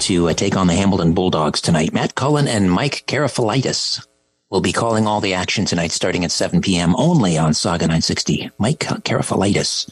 to 0.00 0.28
uh, 0.28 0.32
take 0.32 0.56
on 0.56 0.66
the 0.66 0.74
Hamilton 0.74 1.14
Bulldogs 1.14 1.60
tonight. 1.60 1.92
Matt 1.92 2.16
Cullen 2.16 2.48
and 2.48 2.68
Mike 2.68 3.04
Karafalitis 3.06 4.04
will 4.50 4.60
be 4.60 4.72
calling 4.72 5.06
all 5.06 5.20
the 5.20 5.34
action 5.34 5.66
tonight 5.66 5.92
starting 5.92 6.24
at 6.24 6.32
7 6.32 6.60
p.m. 6.60 6.96
only 6.96 7.38
on 7.38 7.54
Saga 7.54 7.84
960. 7.84 8.50
Mike 8.58 8.80
Karafalitis. 8.80 9.88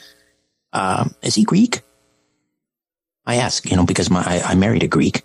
Uh, 0.74 1.08
is 1.22 1.36
he 1.36 1.44
Greek? 1.44 1.80
I 3.24 3.36
ask, 3.36 3.64
you 3.70 3.76
know, 3.76 3.86
because 3.86 4.10
my, 4.10 4.22
I, 4.22 4.42
I 4.50 4.54
married 4.54 4.82
a 4.82 4.88
Greek 4.88 5.22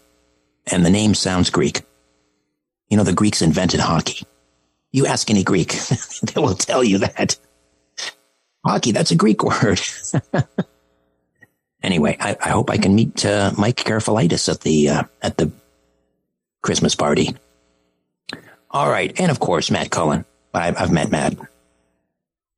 and 0.72 0.86
the 0.86 0.90
name 0.90 1.16
sounds 1.16 1.50
Greek. 1.50 1.82
You 2.90 2.98
know, 2.98 3.04
the 3.04 3.14
Greeks 3.14 3.42
invented 3.42 3.80
hockey. 3.80 4.26
You 4.92 5.06
ask 5.06 5.30
any 5.30 5.44
Greek, 5.44 5.74
they 6.24 6.40
will 6.40 6.56
tell 6.56 6.84
you 6.84 7.00
that. 7.00 7.38
Hockey, 8.66 8.92
that's 8.92 9.12
a 9.12 9.16
Greek 9.16 9.44
word. 9.44 9.80
anyway, 11.84 12.18
I, 12.20 12.36
I, 12.42 12.50
hope 12.50 12.70
I 12.70 12.78
can 12.78 12.96
meet 12.96 13.26
uh, 13.26 13.52
Mike 13.58 13.78
Karafalitis 13.78 14.52
at 14.52 14.62
the 14.62 14.90
uh, 14.90 15.04
at 15.22 15.38
the 15.38 15.52
Christmas 16.62 16.96
party. 16.96 17.36
All 18.72 18.90
right, 18.90 19.18
and 19.20 19.32
of 19.32 19.40
course 19.40 19.72
Matt 19.72 19.92
Cullen. 19.92 20.26
I've, 20.54 20.78
I've 20.78 20.92
met 20.92 21.12
Matt. 21.12 21.38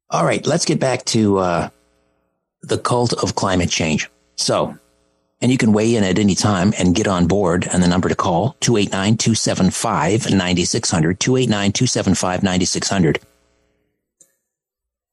All 0.10 0.26
right, 0.26 0.46
let's 0.46 0.66
get 0.66 0.80
back 0.80 1.06
to 1.06 1.38
uh, 1.38 1.70
the 2.62 2.78
cult 2.78 3.14
of 3.14 3.36
climate 3.36 3.70
change. 3.70 4.10
So, 4.36 4.78
and 5.42 5.52
you 5.52 5.58
can 5.58 5.74
weigh 5.74 5.96
in 5.96 6.04
at 6.04 6.20
any 6.20 6.36
time 6.36 6.74
and 6.78 6.96
get 6.96 7.08
on 7.08 7.28
board. 7.28 7.68
And 7.72 7.82
the 7.82 7.88
number 7.88 8.10
to 8.10 8.16
call 8.16 8.56
289 8.60 9.18
275 9.18 10.32
9600 10.32 11.20
289 11.20 11.72
275 11.72 12.44
9600. 12.44 13.20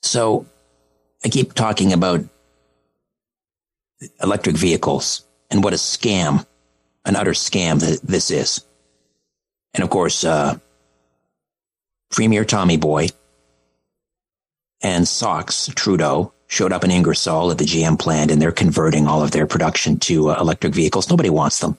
So 0.03 0.47
I 1.25 1.29
keep 1.29 1.55
talking 1.55 1.93
about 1.93 2.25
electric 4.23 4.57
vehicles 4.57 5.25
and 5.51 5.65
what 5.65 5.73
a 5.73 5.77
scam, 5.77 6.47
an 7.05 7.17
utter 7.17 7.33
scam 7.33 7.81
that 7.81 8.01
this 8.03 8.31
is. 8.31 8.65
And 9.75 9.83
of 9.83 9.91
course, 9.91 10.25
uh, 10.25 10.59
Premier 12.11 12.45
Tommy 12.45 12.77
Boy 12.77 13.09
and 14.83 15.07
Socks 15.07 15.71
Trudeau 15.75 16.33
showed 16.49 16.73
up 16.73 16.83
in 16.83 16.91
Ingersoll 16.91 17.51
at 17.51 17.59
the 17.59 17.65
GM 17.65 17.99
plant 17.99 18.31
and 18.31 18.41
they're 18.41 18.51
converting 18.51 19.07
all 19.07 19.23
of 19.23 19.31
their 19.31 19.47
production 19.47 19.99
to 20.01 20.31
uh, 20.31 20.41
electric 20.41 20.75
vehicles. 20.75 21.09
Nobody 21.09 21.31
wants 21.31 21.61
them. 21.61 21.79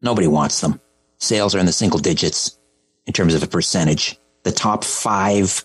Nobody 0.00 0.28
wants 0.28 0.60
them. 0.60 0.80
Sales 1.18 1.54
are 1.54 1.58
in 1.58 1.66
the 1.66 1.72
single 1.72 1.98
digits 1.98 2.56
in 3.06 3.12
terms 3.12 3.34
of 3.34 3.42
a 3.42 3.48
percentage. 3.48 4.16
The 4.44 4.52
top 4.52 4.84
five 4.84 5.64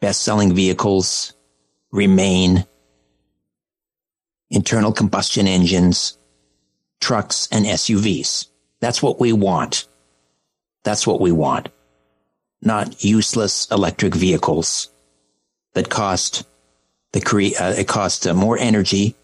best 0.00 0.22
selling 0.22 0.54
vehicles 0.54 1.34
remain 1.92 2.66
internal 4.50 4.92
combustion 4.92 5.46
engines, 5.46 6.18
trucks, 7.00 7.48
and 7.52 7.64
SUVs. 7.64 8.48
That's 8.80 9.02
what 9.02 9.20
we 9.20 9.32
want. 9.32 9.86
That's 10.82 11.06
what 11.06 11.20
we 11.20 11.32
want. 11.32 11.68
Not 12.60 13.04
useless 13.04 13.70
electric 13.70 14.14
vehicles 14.14 14.88
that 15.76 15.90
cost 15.90 16.46
the 17.12 17.20
cre- 17.20 17.56
uh, 17.60 17.74
it 17.76 17.86
costs 17.86 18.26
uh, 18.26 18.32
more 18.32 18.58
energy. 18.58 19.14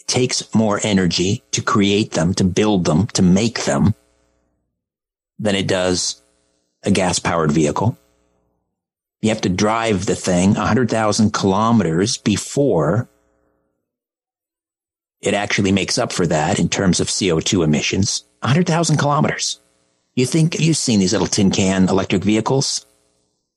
It 0.00 0.06
takes 0.06 0.54
more 0.54 0.80
energy 0.82 1.44
to 1.52 1.60
create 1.60 2.12
them, 2.12 2.32
to 2.34 2.44
build 2.44 2.86
them, 2.86 3.06
to 3.08 3.22
make 3.22 3.64
them 3.64 3.94
than 5.38 5.54
it 5.54 5.68
does 5.68 6.22
a 6.82 6.90
gas 6.90 7.18
powered 7.18 7.52
vehicle. 7.52 7.96
You 9.20 9.28
have 9.28 9.42
to 9.42 9.50
drive 9.50 10.06
the 10.06 10.16
thing 10.16 10.54
100,000 10.54 11.32
kilometers 11.32 12.16
before 12.16 13.08
it 15.20 15.34
actually 15.34 15.72
makes 15.72 15.98
up 15.98 16.10
for 16.10 16.26
that 16.26 16.58
in 16.58 16.70
terms 16.70 17.00
of 17.00 17.08
CO2 17.08 17.64
emissions. 17.64 18.24
100,000 18.40 18.96
kilometers. 18.96 19.60
You 20.14 20.24
think 20.24 20.58
you've 20.58 20.78
seen 20.78 21.00
these 21.00 21.12
little 21.12 21.26
tin 21.26 21.50
can 21.50 21.88
electric 21.88 22.24
vehicles? 22.24 22.86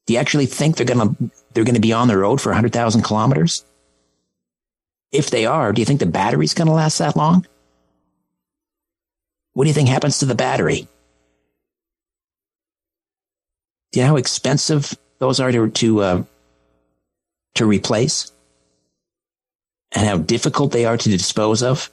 Do 0.06 0.14
you 0.14 0.20
actually 0.20 0.48
think 0.48 0.76
they're 0.76 0.86
going 0.86 1.16
to 1.16 1.32
they're 1.54 1.64
going 1.64 1.76
to 1.76 1.82
be 1.82 1.94
on 1.94 2.08
the 2.08 2.18
road 2.18 2.40
for 2.42 2.50
100,000 2.50 3.02
kilometers? 3.02 3.66
If 5.12 5.30
they 5.30 5.46
are, 5.46 5.74
do 5.74 5.82
you 5.82 5.86
think 5.86 6.00
the 6.00 6.06
battery's 6.06 6.54
going 6.54 6.68
to 6.68 6.74
last 6.74 6.98
that 7.00 7.16
long? 7.16 7.46
What 9.54 9.64
do 9.64 9.70
you 9.70 9.74
think 9.74 9.90
happens 9.90 10.20
to 10.20 10.26
the 10.26 10.36
battery? 10.36 10.88
Do 13.92 14.00
you 14.00 14.06
know 14.06 14.12
how 14.12 14.18
expensive 14.18 14.96
those 15.18 15.40
are 15.40 15.52
to 15.52 15.70
to 15.70 16.02
uh, 16.02 16.24
to 17.56 17.66
replace, 17.66 18.32
and 19.92 20.08
how 20.08 20.18
difficult 20.18 20.72
they 20.72 20.86
are 20.86 20.98
to 20.98 21.10
dispose 21.10 21.62
of. 21.62 21.90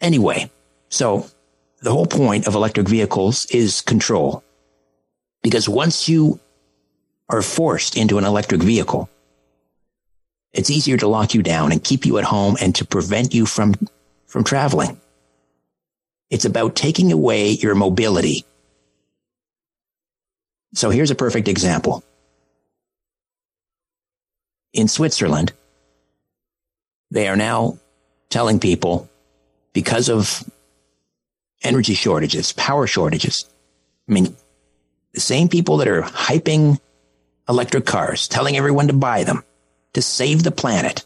Anyway, 0.00 0.50
so 0.88 1.26
the 1.82 1.92
whole 1.92 2.06
point 2.06 2.46
of 2.46 2.54
electric 2.54 2.88
vehicles 2.88 3.46
is 3.46 3.80
control, 3.80 4.42
because 5.42 5.68
once 5.68 6.08
you 6.08 6.40
are 7.28 7.42
forced 7.42 7.96
into 7.96 8.18
an 8.18 8.24
electric 8.24 8.62
vehicle, 8.62 9.08
it's 10.52 10.70
easier 10.70 10.96
to 10.98 11.08
lock 11.08 11.34
you 11.34 11.42
down 11.42 11.72
and 11.72 11.82
keep 11.82 12.06
you 12.06 12.18
at 12.18 12.24
home 12.24 12.56
and 12.60 12.74
to 12.76 12.84
prevent 12.84 13.34
you 13.34 13.46
from 13.46 13.74
from 14.26 14.44
traveling. 14.44 15.00
It's 16.30 16.44
about 16.44 16.74
taking 16.74 17.12
away 17.12 17.50
your 17.50 17.74
mobility 17.74 18.44
so 20.74 20.90
here's 20.90 21.12
a 21.12 21.14
perfect 21.14 21.46
example. 21.46 22.04
In 24.72 24.88
Switzerland, 24.88 25.52
they 27.12 27.28
are 27.28 27.36
now 27.36 27.78
telling 28.28 28.58
people 28.58 29.08
because 29.72 30.08
of 30.08 30.42
energy 31.62 31.94
shortages, 31.94 32.52
power 32.52 32.88
shortages. 32.88 33.48
I 34.08 34.12
mean, 34.12 34.34
the 35.12 35.20
same 35.20 35.48
people 35.48 35.76
that 35.76 35.86
are 35.86 36.02
hyping 36.02 36.80
electric 37.48 37.86
cars, 37.86 38.28
telling 38.28 38.56
everyone 38.56 38.88
to 38.88 38.92
buy 38.92 39.24
them 39.24 39.44
to 39.94 40.02
save 40.02 40.42
the 40.42 40.50
planet. 40.50 41.04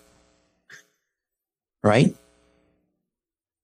Right? 1.82 2.14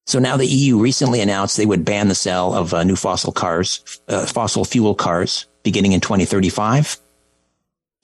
So 0.06 0.18
now 0.18 0.36
the 0.36 0.46
EU 0.46 0.78
recently 0.78 1.20
announced 1.20 1.56
they 1.56 1.66
would 1.66 1.84
ban 1.84 2.08
the 2.08 2.14
sale 2.14 2.52
of 2.52 2.74
uh, 2.74 2.84
new 2.84 2.96
fossil 2.96 3.32
cars, 3.32 4.00
uh, 4.06 4.26
fossil 4.26 4.64
fuel 4.64 4.94
cars 4.94 5.46
beginning 5.62 5.92
in 5.92 6.00
2035. 6.00 6.98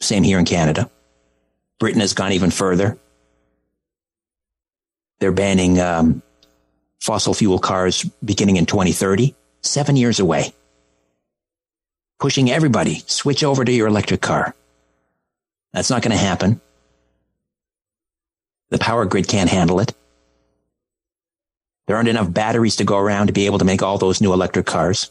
Same 0.01 0.23
here 0.23 0.39
in 0.39 0.47
Canada. 0.47 0.91
Britain 1.79 2.01
has 2.01 2.15
gone 2.15 2.33
even 2.33 2.51
further. 2.51 2.99
They're 5.19 5.33
banning 5.33 5.79
um, 5.79 6.23
fossil 7.01 7.35
fuel 7.35 7.59
cars 7.59 8.05
beginning 8.25 8.57
in 8.57 8.65
2030, 8.65 9.35
seven 9.61 9.97
years 9.97 10.21
away. 10.21 10.55
Pushing 12.19 12.51
everybody, 12.51 13.03
switch 13.07 13.45
over 13.45 13.65
to 13.65 13.73
your 13.73 13.87
electric 13.87 14.23
car. 14.23 14.55
That's 15.73 15.91
not 15.91 16.03
going 16.03 16.17
to 16.17 16.23
happen. 16.23 16.61
The 18.71 18.79
power 18.79 19.05
grid 19.05 19.29
can't 19.29 19.51
handle 19.51 19.81
it. 19.81 19.95
There 21.87 21.97
aren't 21.97 22.09
enough 22.09 22.33
batteries 22.33 22.77
to 22.77 22.85
go 22.85 22.99
around 22.99 23.27
to 23.27 23.33
be 23.33 23.47
able 23.47 23.59
to 23.59 23.65
make 23.65 23.83
all 23.83 23.99
those 23.99 24.21
new 24.21 24.33
electric 24.33 24.67
cars. 24.67 25.11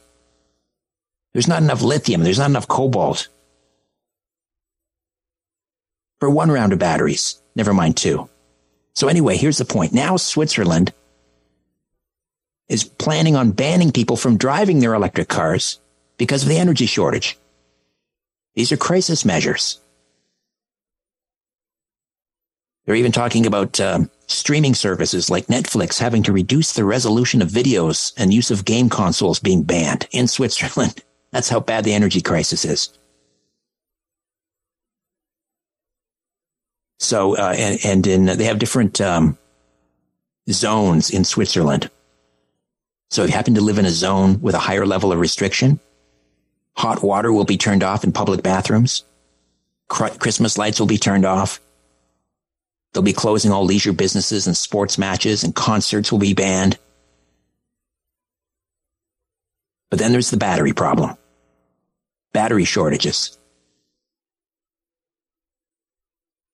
There's 1.33 1.47
not 1.47 1.61
enough 1.61 1.81
lithium. 1.81 2.23
There's 2.23 2.39
not 2.39 2.49
enough 2.49 2.67
cobalt 2.67 3.27
for 6.19 6.29
one 6.29 6.51
round 6.51 6.73
of 6.73 6.79
batteries, 6.79 7.41
never 7.55 7.73
mind 7.73 7.97
two. 7.97 8.29
So 8.93 9.07
anyway, 9.07 9.37
here's 9.37 9.57
the 9.57 9.65
point. 9.65 9.93
Now 9.93 10.17
Switzerland 10.17 10.93
is 12.67 12.83
planning 12.83 13.35
on 13.35 13.51
banning 13.51 13.91
people 13.91 14.17
from 14.17 14.37
driving 14.37 14.79
their 14.79 14.93
electric 14.93 15.29
cars 15.29 15.79
because 16.17 16.43
of 16.43 16.49
the 16.49 16.57
energy 16.57 16.85
shortage. 16.85 17.37
These 18.55 18.71
are 18.71 18.77
crisis 18.77 19.23
measures. 19.23 19.79
They're 22.89 22.95
even 22.95 23.11
talking 23.11 23.45
about 23.45 23.79
um, 23.79 24.09
streaming 24.25 24.73
services 24.73 25.29
like 25.29 25.45
Netflix 25.45 25.99
having 25.99 26.23
to 26.23 26.33
reduce 26.33 26.73
the 26.73 26.83
resolution 26.83 27.39
of 27.39 27.49
videos 27.49 28.13
and 28.17 28.33
use 28.33 28.49
of 28.49 28.65
game 28.65 28.89
consoles 28.89 29.37
being 29.37 29.61
banned 29.61 30.07
in 30.09 30.27
Switzerland. 30.27 31.03
That's 31.31 31.49
how 31.49 31.59
bad 31.59 31.83
the 31.83 31.93
energy 31.93 32.19
crisis 32.19 32.65
is. 32.65 32.89
So, 36.97 37.37
uh, 37.37 37.53
and, 37.55 37.79
and 37.85 38.07
in, 38.07 38.25
they 38.25 38.45
have 38.45 38.57
different 38.57 38.99
um, 38.99 39.37
zones 40.49 41.11
in 41.11 41.25
Switzerland. 41.25 41.91
So 43.11 43.21
if 43.21 43.29
you 43.29 43.35
happen 43.35 43.53
to 43.53 43.61
live 43.61 43.77
in 43.77 43.85
a 43.85 43.91
zone 43.91 44.41
with 44.41 44.55
a 44.55 44.59
higher 44.59 44.87
level 44.87 45.11
of 45.11 45.19
restriction, 45.19 45.79
hot 46.75 47.03
water 47.03 47.31
will 47.31 47.45
be 47.45 47.55
turned 47.55 47.83
off 47.83 48.03
in 48.03 48.11
public 48.11 48.41
bathrooms. 48.41 49.03
Christmas 49.89 50.57
lights 50.57 50.79
will 50.79 50.87
be 50.87 50.97
turned 50.97 51.25
off. 51.25 51.59
They'll 52.93 53.03
be 53.03 53.13
closing 53.13 53.51
all 53.51 53.65
leisure 53.65 53.93
businesses 53.93 54.47
and 54.47 54.57
sports 54.57 54.97
matches 54.97 55.43
and 55.43 55.55
concerts 55.55 56.11
will 56.11 56.19
be 56.19 56.33
banned. 56.33 56.77
But 59.89 59.99
then 59.99 60.11
there's 60.11 60.31
the 60.31 60.37
battery 60.37 60.73
problem. 60.73 61.17
Battery 62.33 62.65
shortages. 62.65 63.37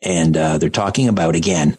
And 0.01 0.37
uh, 0.37 0.57
they're 0.57 0.69
talking 0.69 1.07
about, 1.07 1.35
again, 1.35 1.77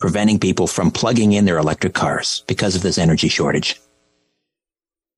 preventing 0.00 0.38
people 0.38 0.66
from 0.66 0.90
plugging 0.90 1.32
in 1.32 1.44
their 1.44 1.58
electric 1.58 1.94
cars 1.94 2.42
because 2.46 2.74
of 2.74 2.82
this 2.82 2.98
energy 2.98 3.28
shortage. 3.28 3.80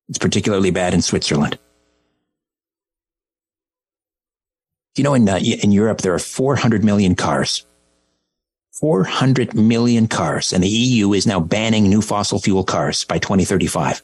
It's 0.08 0.18
particularly 0.18 0.70
bad 0.70 0.94
in 0.94 1.02
Switzerland. 1.02 1.58
You 4.96 5.04
know, 5.04 5.14
in, 5.14 5.28
uh, 5.28 5.36
in 5.36 5.72
Europe, 5.72 6.00
there 6.00 6.14
are 6.14 6.18
400 6.18 6.82
million 6.82 7.14
cars. 7.14 7.66
400 8.72 9.54
million 9.54 10.06
cars, 10.08 10.52
and 10.52 10.62
the 10.62 10.68
EU 10.68 11.12
is 11.12 11.26
now 11.26 11.40
banning 11.40 11.84
new 11.84 12.02
fossil 12.02 12.38
fuel 12.38 12.64
cars 12.64 13.04
by 13.04 13.18
2035. 13.18 14.02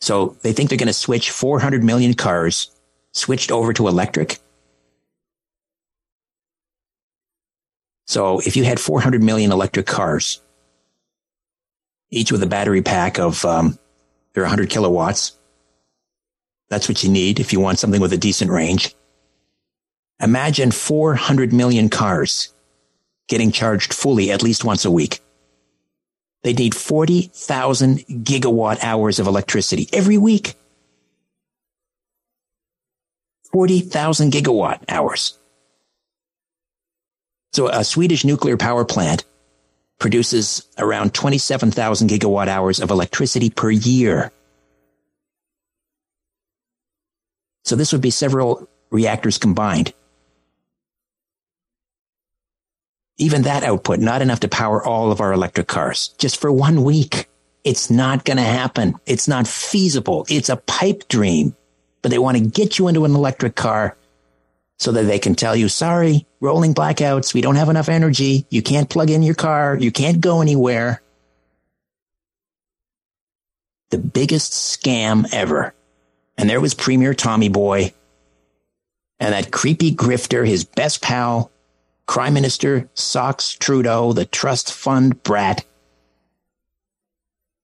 So 0.00 0.36
they 0.42 0.52
think 0.52 0.68
they're 0.68 0.78
going 0.78 0.88
to 0.88 0.92
switch 0.92 1.30
400 1.30 1.84
million 1.84 2.14
cars 2.14 2.70
switched 3.12 3.50
over 3.50 3.72
to 3.74 3.88
electric. 3.88 4.38
So 8.06 8.40
if 8.40 8.56
you 8.56 8.64
had 8.64 8.80
400 8.80 9.22
million 9.22 9.52
electric 9.52 9.86
cars, 9.86 10.42
each 12.10 12.32
with 12.32 12.42
a 12.42 12.46
battery 12.46 12.82
pack 12.82 13.18
of, 13.18 13.44
um, 13.44 13.78
they're 14.32 14.42
100 14.42 14.68
kilowatts. 14.68 15.38
That's 16.68 16.88
what 16.88 17.02
you 17.02 17.10
need 17.10 17.38
if 17.38 17.52
you 17.52 17.60
want 17.60 17.78
something 17.78 18.00
with 18.00 18.12
a 18.12 18.18
decent 18.18 18.50
range. 18.50 18.94
Imagine 20.22 20.70
400 20.70 21.52
million 21.52 21.88
cars 21.88 22.54
getting 23.28 23.50
charged 23.50 23.92
fully 23.92 24.30
at 24.30 24.42
least 24.42 24.64
once 24.64 24.84
a 24.84 24.90
week. 24.90 25.20
They 26.44 26.52
need 26.52 26.76
40,000 26.76 27.98
gigawatt 28.24 28.82
hours 28.84 29.18
of 29.18 29.26
electricity 29.26 29.88
every 29.92 30.18
week. 30.18 30.54
40,000 33.52 34.32
gigawatt 34.32 34.84
hours. 34.88 35.38
So 37.52 37.68
a 37.68 37.84
Swedish 37.84 38.24
nuclear 38.24 38.56
power 38.56 38.84
plant 38.84 39.24
produces 39.98 40.66
around 40.78 41.14
27,000 41.14 42.08
gigawatt 42.08 42.46
hours 42.48 42.80
of 42.80 42.90
electricity 42.90 43.50
per 43.50 43.70
year. 43.70 44.32
So 47.64 47.76
this 47.76 47.92
would 47.92 48.00
be 48.00 48.10
several 48.10 48.68
reactors 48.90 49.38
combined. 49.38 49.92
Even 53.18 53.42
that 53.42 53.62
output, 53.62 53.98
not 54.00 54.22
enough 54.22 54.40
to 54.40 54.48
power 54.48 54.84
all 54.84 55.12
of 55.12 55.20
our 55.20 55.32
electric 55.32 55.68
cars, 55.68 56.14
just 56.18 56.40
for 56.40 56.50
one 56.50 56.82
week. 56.82 57.28
It's 57.64 57.90
not 57.90 58.24
going 58.24 58.38
to 58.38 58.42
happen. 58.42 58.94
It's 59.06 59.28
not 59.28 59.46
feasible. 59.46 60.26
It's 60.28 60.48
a 60.48 60.56
pipe 60.56 61.08
dream, 61.08 61.54
but 62.00 62.10
they 62.10 62.18
want 62.18 62.36
to 62.36 62.44
get 62.44 62.78
you 62.78 62.88
into 62.88 63.04
an 63.04 63.14
electric 63.14 63.54
car 63.54 63.96
so 64.78 64.90
that 64.92 65.04
they 65.04 65.20
can 65.20 65.36
tell 65.36 65.54
you, 65.54 65.68
sorry, 65.68 66.26
rolling 66.40 66.74
blackouts. 66.74 67.34
We 67.34 67.40
don't 67.40 67.54
have 67.54 67.68
enough 67.68 67.88
energy. 67.88 68.46
You 68.50 68.62
can't 68.62 68.90
plug 68.90 69.10
in 69.10 69.22
your 69.22 69.36
car. 69.36 69.76
You 69.78 69.92
can't 69.92 70.20
go 70.20 70.40
anywhere. 70.40 71.02
The 73.90 73.98
biggest 73.98 74.52
scam 74.52 75.32
ever. 75.32 75.72
And 76.36 76.50
there 76.50 76.60
was 76.60 76.74
Premier 76.74 77.14
Tommy 77.14 77.48
Boy 77.48 77.92
and 79.20 79.34
that 79.34 79.52
creepy 79.52 79.94
grifter, 79.94 80.44
his 80.44 80.64
best 80.64 81.00
pal, 81.00 81.52
Prime 82.06 82.34
Minister 82.34 82.90
Socks 82.94 83.52
Trudeau, 83.52 84.12
the 84.12 84.24
trust 84.24 84.72
fund 84.72 85.22
brat, 85.22 85.64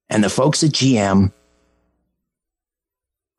and 0.08 0.24
the 0.24 0.30
folks 0.30 0.62
at 0.62 0.70
GM 0.70 1.32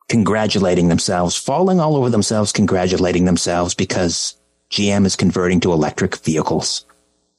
congratulating 0.08 0.88
themselves, 0.88 1.36
falling 1.36 1.78
all 1.78 1.96
over 1.96 2.10
themselves, 2.10 2.50
congratulating 2.52 3.24
themselves 3.24 3.74
because 3.74 4.36
GM 4.70 5.06
is 5.06 5.16
converting 5.16 5.60
to 5.60 5.72
electric 5.72 6.16
vehicles. 6.16 6.84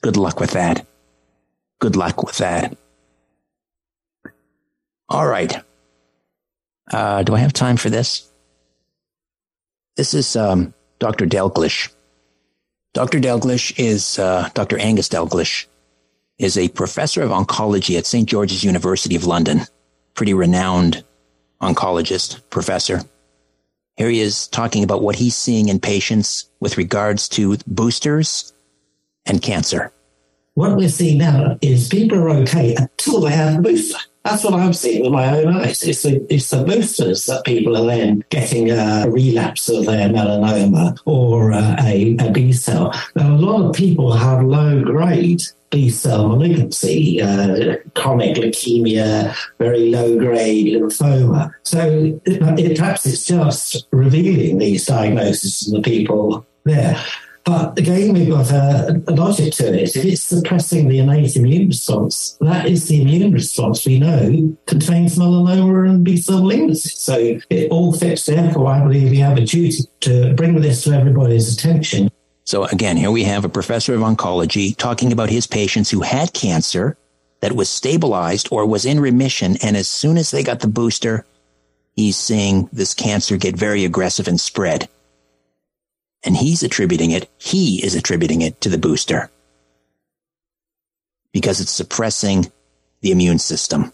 Good 0.02 0.18
luck 0.18 0.40
with 0.40 0.52
that. 0.52 0.86
Good 1.80 1.96
luck 1.96 2.24
with 2.24 2.38
that. 2.38 2.78
All 5.10 5.28
right. 5.28 5.62
Uh, 6.92 7.24
do 7.24 7.36
I 7.36 7.40
have 7.40 7.54
time 7.54 7.76
for 7.76 7.90
this? 7.90 8.32
This 9.98 10.14
is 10.14 10.36
um, 10.38 10.74
Dr. 11.00 11.26
Dalgleish. 11.26 11.90
Dr. 12.94 13.20
Dalgleish 13.20 13.74
is 13.78 14.20
uh, 14.20 14.50
Dr. 14.54 14.78
Angus 14.78 15.08
Dalgleish 15.08 15.66
is 16.38 16.58
a 16.58 16.68
professor 16.70 17.22
of 17.22 17.30
oncology 17.30 17.98
at 17.98 18.06
St. 18.06 18.28
George's 18.28 18.64
University 18.64 19.16
of 19.16 19.26
London. 19.26 19.62
Pretty 20.14 20.34
renowned 20.34 21.04
oncologist, 21.62 22.42
professor. 22.50 23.02
Here 23.96 24.10
he 24.10 24.20
is 24.20 24.48
talking 24.48 24.84
about 24.84 25.04
what 25.04 25.16
he's 25.16 25.38
seeing 25.38 25.70
in 25.70 25.80
patients 25.80 26.50
with 26.60 26.78
regards 26.78 27.30
to 27.30 27.58
boosters 27.68 28.52
and 29.26 29.42
cancer. 29.42 29.94
What 30.56 30.76
we're 30.76 30.90
seeing 30.90 31.20
now 31.20 31.58
is 31.62 31.88
people 31.88 32.18
are 32.18 32.30
okay 32.42 32.76
until 32.76 33.22
they 33.22 33.32
have 33.32 33.60
a 33.60 33.62
booster. 33.62 34.00
That's 34.24 34.44
what 34.44 34.54
I'm 34.54 34.74
seeing 34.74 35.02
with 35.02 35.12
my 35.12 35.40
own 35.40 35.56
eyes. 35.58 35.82
It's 35.82 36.04
the, 36.04 36.26
it's 36.30 36.50
the 36.52 36.64
boosters 36.64 37.26
that 37.26 37.44
people 37.44 37.76
are 37.76 37.86
then 37.86 38.24
getting 38.30 38.70
a 38.70 39.08
relapse 39.10 39.68
of 39.68 39.86
their 39.86 40.10
melanoma 40.10 40.98
or 41.06 41.52
uh, 41.54 41.76
a, 41.80 42.16
a 42.20 42.32
B 42.32 42.54
cell. 42.54 42.94
Now, 43.16 43.36
a 43.36 43.38
lot 43.38 43.66
of 43.66 43.76
people 43.76 44.14
have 44.14 44.44
low 44.44 44.84
grade 44.84 45.42
B 45.72 45.90
cell 45.90 46.28
malignancy, 46.28 47.22
uh, 47.22 47.78
chronic 47.96 48.36
leukemia, 48.36 49.36
very 49.58 49.90
low 49.90 50.18
grade 50.20 50.68
lymphoma. 50.76 51.52
So 51.64 52.20
it, 52.26 52.78
perhaps 52.78 53.06
it's 53.06 53.26
just 53.26 53.88
revealing 53.92 54.60
these 54.60 54.86
diagnoses 54.86 55.60
to 55.62 55.72
the 55.72 55.82
people 55.82 56.46
there. 56.66 57.02
But 57.44 57.78
again, 57.78 58.14
we've 58.14 58.30
got 58.30 58.52
a, 58.52 59.02
a, 59.08 59.12
logic 59.12 59.54
to 59.56 59.74
it. 59.74 59.96
If 59.96 60.06
it's 60.06 60.22
suppressing 60.22 60.88
the 60.88 61.00
innate 61.00 61.36
immune 61.36 61.68
response, 61.68 62.38
that 62.42 62.68
is 62.68 62.88
the 62.88 63.02
immune 63.02 63.32
response 63.32 63.86
we 63.86 64.00
know 64.00 64.56
contains 64.68 65.18
melanoma 65.18 65.90
and 65.90 66.04
B 66.04 66.18
cell 66.18 66.42
malignancy. 66.42 66.90
So 66.90 67.40
it 67.50 67.72
all 67.72 67.94
fits. 67.94 68.26
there. 68.26 68.42
Therefore, 68.44 68.68
I 68.68 68.84
believe 68.84 69.10
we 69.10 69.18
have 69.18 69.38
a 69.38 69.46
duty 69.46 69.84
to 70.02 70.34
bring 70.36 70.60
this 70.62 70.84
to 70.84 70.92
everybody's 70.92 71.52
attention. 71.54 72.10
So 72.46 72.66
again, 72.66 72.98
here 72.98 73.12
we 73.12 73.24
have 73.24 73.44
a 73.44 73.50
professor 73.50 73.96
of 73.96 74.02
oncology 74.02 74.76
talking 74.76 75.12
about 75.12 75.30
his 75.30 75.48
patients 75.48 75.90
who 75.90 76.02
had 76.02 76.34
cancer 76.34 76.98
that 77.40 77.54
was 77.54 77.70
stabilized 77.70 78.50
or 78.52 78.66
was 78.66 78.86
in 78.86 79.00
remission. 79.00 79.58
And 79.64 79.76
as 79.76 79.90
soon 79.90 80.18
as 80.18 80.32
they 80.32 80.44
got 80.44 80.60
the 80.60 80.68
booster, 80.68 81.26
he's 81.96 82.18
seeing 82.18 82.70
this 82.72 82.94
cancer 82.94 83.38
get 83.38 83.56
very 83.56 83.84
aggressive 83.84 84.28
and 84.28 84.40
spread. 84.40 84.88
And 86.24 86.38
he's 86.38 86.64
attributing 86.64 87.12
it, 87.12 87.30
he 87.38 87.84
is 87.84 87.96
attributing 87.96 88.42
it 88.42 88.62
to 88.62 88.70
the 88.70 88.78
booster 88.78 89.32
because 91.34 91.62
it's 91.62 91.72
suppressing 91.72 92.52
the 93.02 93.12
immune 93.12 93.40
system 93.40 93.92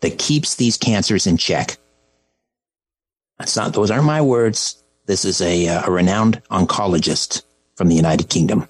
that 0.00 0.18
keeps 0.18 0.54
these 0.56 0.76
cancers 0.76 1.26
in 1.26 1.36
check. 1.36 1.78
That's 3.38 3.56
not, 3.56 3.72
those 3.72 3.90
aren't 3.90 4.04
my 4.04 4.20
words. 4.20 4.82
This 5.06 5.24
is 5.24 5.40
a, 5.40 5.68
uh, 5.68 5.86
a 5.86 5.90
renowned 5.90 6.42
oncologist 6.50 7.42
from 7.74 7.88
the 7.88 7.94
United 7.94 8.28
Kingdom. 8.28 8.68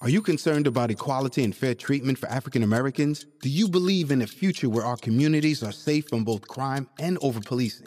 Are 0.00 0.08
you 0.08 0.20
concerned 0.20 0.66
about 0.66 0.90
equality 0.90 1.44
and 1.44 1.54
fair 1.54 1.74
treatment 1.74 2.18
for 2.18 2.28
African 2.28 2.64
Americans? 2.64 3.24
Do 3.40 3.48
you 3.48 3.68
believe 3.68 4.10
in 4.10 4.22
a 4.22 4.26
future 4.26 4.68
where 4.68 4.84
our 4.84 4.96
communities 4.96 5.62
are 5.62 5.70
safe 5.70 6.08
from 6.08 6.24
both 6.24 6.48
crime 6.48 6.88
and 6.98 7.18
over 7.22 7.40
policing? 7.40 7.86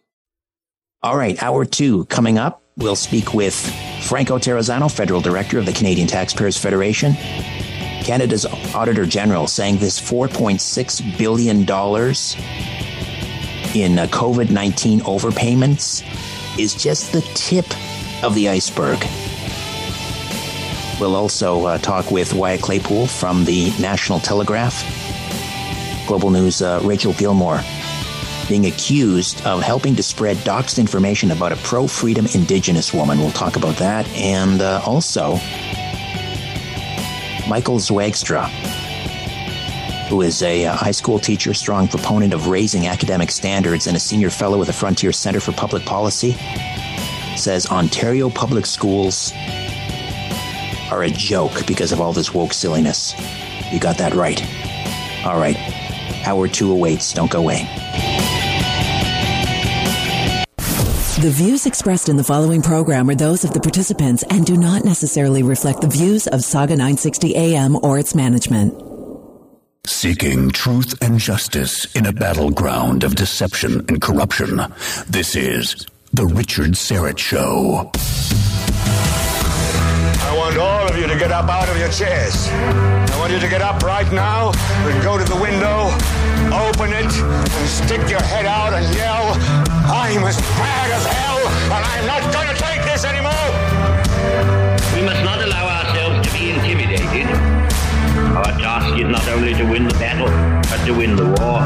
All 1.03 1.17
right, 1.17 1.41
hour 1.41 1.65
two 1.65 2.05
coming 2.05 2.37
up. 2.37 2.61
We'll 2.77 2.95
speak 2.95 3.33
with 3.33 3.55
Franco 4.03 4.37
Terrazzano, 4.37 4.91
Federal 4.91 5.19
Director 5.19 5.57
of 5.57 5.65
the 5.65 5.73
Canadian 5.73 6.07
Taxpayers 6.07 6.59
Federation. 6.59 7.15
Canada's 8.03 8.45
Auditor 8.75 9.07
General 9.07 9.47
saying 9.47 9.77
this 9.77 9.99
$4.6 9.99 11.17
billion 11.17 11.61
in 11.61 11.65
uh, 13.97 14.05
COVID 14.11 14.51
19 14.51 14.99
overpayments 14.99 16.03
is 16.59 16.75
just 16.75 17.11
the 17.13 17.21
tip 17.33 17.65
of 18.23 18.35
the 18.35 18.49
iceberg. 18.49 18.99
We'll 20.99 21.15
also 21.15 21.65
uh, 21.65 21.77
talk 21.79 22.11
with 22.11 22.31
Wyatt 22.35 22.61
Claypool 22.61 23.07
from 23.07 23.43
the 23.45 23.71
National 23.79 24.19
Telegraph. 24.19 24.85
Global 26.07 26.29
News, 26.29 26.61
uh, 26.61 26.79
Rachel 26.83 27.13
Gilmore 27.13 27.61
being 28.51 28.65
accused 28.65 29.41
of 29.45 29.61
helping 29.61 29.95
to 29.95 30.03
spread 30.03 30.35
doxed 30.39 30.77
information 30.77 31.31
about 31.31 31.53
a 31.53 31.55
pro 31.55 31.87
freedom 31.87 32.25
indigenous 32.33 32.93
woman. 32.93 33.17
We'll 33.17 33.31
talk 33.31 33.55
about 33.55 33.77
that. 33.77 34.05
And 34.09 34.61
uh, 34.61 34.81
also, 34.85 35.35
Michael 37.47 37.77
Zwaagstra, 37.77 38.49
who 40.09 40.19
is 40.19 40.41
a 40.41 40.65
uh, 40.65 40.75
high 40.75 40.91
school 40.91 41.17
teacher, 41.17 41.53
strong 41.53 41.87
proponent 41.87 42.33
of 42.33 42.47
raising 42.47 42.87
academic 42.87 43.31
standards, 43.31 43.87
and 43.87 43.95
a 43.95 44.01
senior 44.01 44.29
fellow 44.29 44.57
with 44.57 44.67
the 44.67 44.73
Frontier 44.73 45.13
Center 45.13 45.39
for 45.39 45.53
Public 45.53 45.85
Policy, 45.85 46.33
says 47.37 47.67
Ontario 47.67 48.29
public 48.29 48.65
schools 48.65 49.31
are 50.91 51.03
a 51.03 51.09
joke 51.09 51.65
because 51.65 51.93
of 51.93 52.01
all 52.01 52.11
this 52.11 52.33
woke 52.33 52.51
silliness. 52.51 53.13
You 53.71 53.79
got 53.79 53.97
that 53.99 54.13
right. 54.13 54.43
All 55.25 55.39
right. 55.39 55.55
Hour 56.27 56.49
two 56.49 56.69
awaits. 56.69 57.13
Don't 57.13 57.31
go 57.31 57.39
away. 57.39 58.10
The 61.21 61.29
views 61.29 61.67
expressed 61.67 62.09
in 62.09 62.17
the 62.17 62.23
following 62.23 62.63
program 62.63 63.07
are 63.07 63.13
those 63.13 63.43
of 63.43 63.53
the 63.53 63.59
participants 63.59 64.23
and 64.31 64.43
do 64.43 64.57
not 64.57 64.83
necessarily 64.83 65.43
reflect 65.43 65.81
the 65.81 65.87
views 65.87 66.25
of 66.25 66.43
Saga 66.43 66.73
960 66.73 67.35
AM 67.35 67.75
or 67.83 67.99
its 67.99 68.15
management. 68.15 68.73
Seeking 69.85 70.49
truth 70.49 70.99
and 70.99 71.19
justice 71.19 71.85
in 71.93 72.07
a 72.07 72.11
battleground 72.11 73.03
of 73.03 73.13
deception 73.13 73.85
and 73.87 74.01
corruption. 74.01 74.61
This 75.07 75.35
is 75.35 75.85
The 76.11 76.25
Richard 76.25 76.71
Syrett 76.71 77.19
Show. 77.19 77.91
I 80.23 80.35
want 80.35 80.57
all 80.57 80.89
of 80.89 80.97
you 80.97 81.05
to 81.05 81.19
get 81.19 81.31
up 81.31 81.47
out 81.47 81.69
of 81.69 81.77
your 81.77 81.89
chairs. 81.89 82.47
I 82.49 83.19
want 83.19 83.31
you 83.31 83.39
to 83.39 83.47
get 83.47 83.61
up 83.61 83.83
right 83.83 84.11
now 84.11 84.53
and 84.55 85.03
go 85.03 85.19
to 85.19 85.23
the 85.23 85.39
window, 85.39 85.85
open 86.49 86.91
it, 86.93 87.13
and 87.13 87.69
stick 87.69 88.09
your 88.09 88.23
head 88.23 88.47
out 88.47 88.73
and 88.73 88.95
yell, 88.95 89.70
I'm 89.85 90.23
as 90.23 90.37
bad 90.57 90.91
as 90.91 91.05
hell, 91.05 91.39
and 91.71 91.83
I'm 91.85 92.05
not 92.05 92.33
going 92.33 92.47
to 92.47 92.55
take 92.61 92.83
this 92.83 93.03
anymore. 93.05 93.31
We 94.95 95.01
must 95.05 95.23
not 95.23 95.41
allow 95.41 95.67
ourselves 95.67 96.27
to 96.27 96.33
be 96.33 96.51
intimidated. 96.51 97.27
Our 98.35 98.51
task 98.59 98.97
is 98.99 99.07
not 99.07 99.27
only 99.29 99.53
to 99.55 99.63
win 99.63 99.87
the 99.87 99.93
battle, 99.95 100.27
but 100.69 100.85
to 100.85 100.93
win 100.93 101.15
the 101.15 101.25
war. 101.25 101.61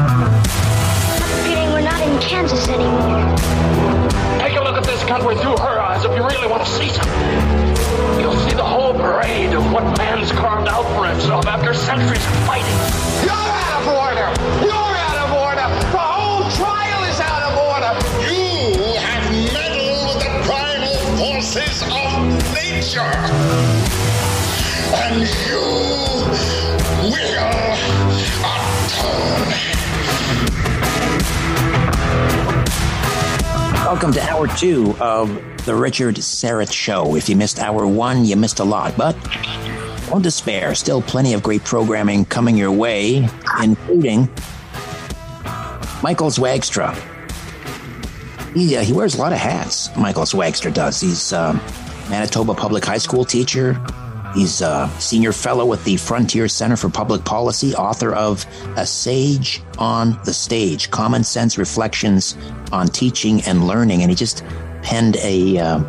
Feeling 1.44 1.72
we're 1.72 1.80
not 1.82 2.00
in 2.00 2.18
Kansas 2.20 2.68
anymore. 2.68 3.36
Take 4.38 4.56
a 4.56 4.62
look 4.62 4.76
at 4.76 4.84
this 4.84 5.02
country 5.04 5.36
through 5.36 5.56
her 5.58 5.80
eyes 5.80 6.04
if 6.04 6.12
you 6.16 6.24
really 6.24 6.48
want 6.48 6.64
to 6.64 6.70
see 6.70 6.88
something. 6.88 8.20
You'll 8.20 8.36
see 8.48 8.54
the 8.54 8.64
whole 8.64 8.94
parade 8.94 9.52
of 9.54 9.70
what 9.72 9.84
man's 9.98 10.32
carved 10.32 10.68
out 10.68 10.84
for 10.94 11.06
himself 11.06 11.46
after 11.46 11.74
centuries 11.74 12.24
of 12.24 12.32
fighting. 12.46 12.78
You're 13.24 13.32
out 13.32 13.80
of 13.80 13.88
order! 13.88 14.28
You're 14.64 14.85
nature. 22.86 23.00
And 24.94 25.20
you 25.20 25.58
will 27.02 27.26
atone. 28.44 29.52
Welcome 33.84 34.12
to 34.12 34.22
hour 34.30 34.46
two 34.56 34.94
of 35.00 35.28
the 35.64 35.74
Richard 35.74 36.16
Syrett 36.16 36.72
Show. 36.72 37.16
If 37.16 37.28
you 37.28 37.34
missed 37.34 37.58
hour 37.58 37.86
one, 37.86 38.24
you 38.24 38.36
missed 38.36 38.60
a 38.60 38.64
lot, 38.64 38.96
but 38.96 39.16
don't 40.08 40.22
despair. 40.22 40.76
Still 40.76 41.02
plenty 41.02 41.34
of 41.34 41.42
great 41.42 41.64
programming 41.64 42.24
coming 42.24 42.56
your 42.56 42.70
way, 42.70 43.28
including 43.60 44.28
Michael 46.02 46.30
Zwaagstra. 46.30 46.94
He, 48.54 48.76
uh, 48.76 48.82
he 48.82 48.92
wears 48.92 49.16
a 49.16 49.18
lot 49.18 49.32
of 49.32 49.38
hats, 49.38 49.94
Michael 49.96 50.22
Zwaagstra 50.22 50.72
does. 50.72 51.00
He's 51.00 51.32
um, 51.32 51.60
Manitoba 52.08 52.54
Public 52.54 52.84
High 52.84 52.98
School 52.98 53.24
teacher. 53.24 53.80
He's 54.34 54.60
a 54.60 54.90
senior 54.98 55.32
fellow 55.32 55.64
with 55.64 55.82
the 55.84 55.96
Frontier 55.96 56.46
Center 56.48 56.76
for 56.76 56.90
Public 56.90 57.24
Policy, 57.24 57.74
author 57.74 58.12
of 58.12 58.44
A 58.76 58.86
Sage 58.86 59.62
on 59.78 60.18
the 60.24 60.34
Stage 60.34 60.90
Common 60.90 61.24
Sense 61.24 61.56
Reflections 61.56 62.36
on 62.70 62.88
Teaching 62.88 63.40
and 63.42 63.66
Learning. 63.66 64.02
And 64.02 64.10
he 64.10 64.14
just 64.14 64.44
penned 64.82 65.16
a 65.16 65.58
uh, 65.58 65.80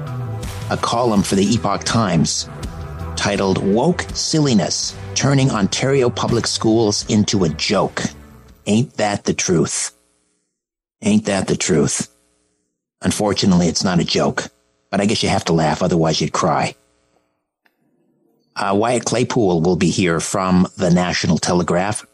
a 0.69 0.77
column 0.77 1.23
for 1.23 1.35
the 1.35 1.43
Epoch 1.43 1.83
Times 1.83 2.49
titled 3.17 3.57
"Woke 3.57 4.05
Silliness: 4.13 4.95
Turning 5.13 5.51
Ontario 5.51 6.09
Public 6.09 6.47
Schools 6.47 7.05
into 7.09 7.43
a 7.43 7.49
Joke." 7.49 8.03
Ain't 8.65 8.93
that 8.95 9.25
the 9.25 9.33
truth? 9.33 9.93
Ain't 11.01 11.25
that 11.25 11.47
the 11.47 11.55
truth? 11.57 12.13
Unfortunately, 13.01 13.67
it's 13.67 13.83
not 13.83 13.99
a 13.99 14.03
joke, 14.03 14.47
but 14.89 15.01
I 15.01 15.05
guess 15.05 15.23
you 15.23 15.29
have 15.29 15.45
to 15.45 15.53
laugh, 15.53 15.81
otherwise 15.81 16.21
you'd 16.21 16.33
cry. 16.33 16.75
Uh, 18.55 18.73
Wyatt 18.75 19.05
Claypool 19.05 19.61
will 19.61 19.75
be 19.75 19.89
here 19.89 20.19
from 20.19 20.67
the 20.77 20.89
National 20.89 21.37
Telegraph. 21.37 22.05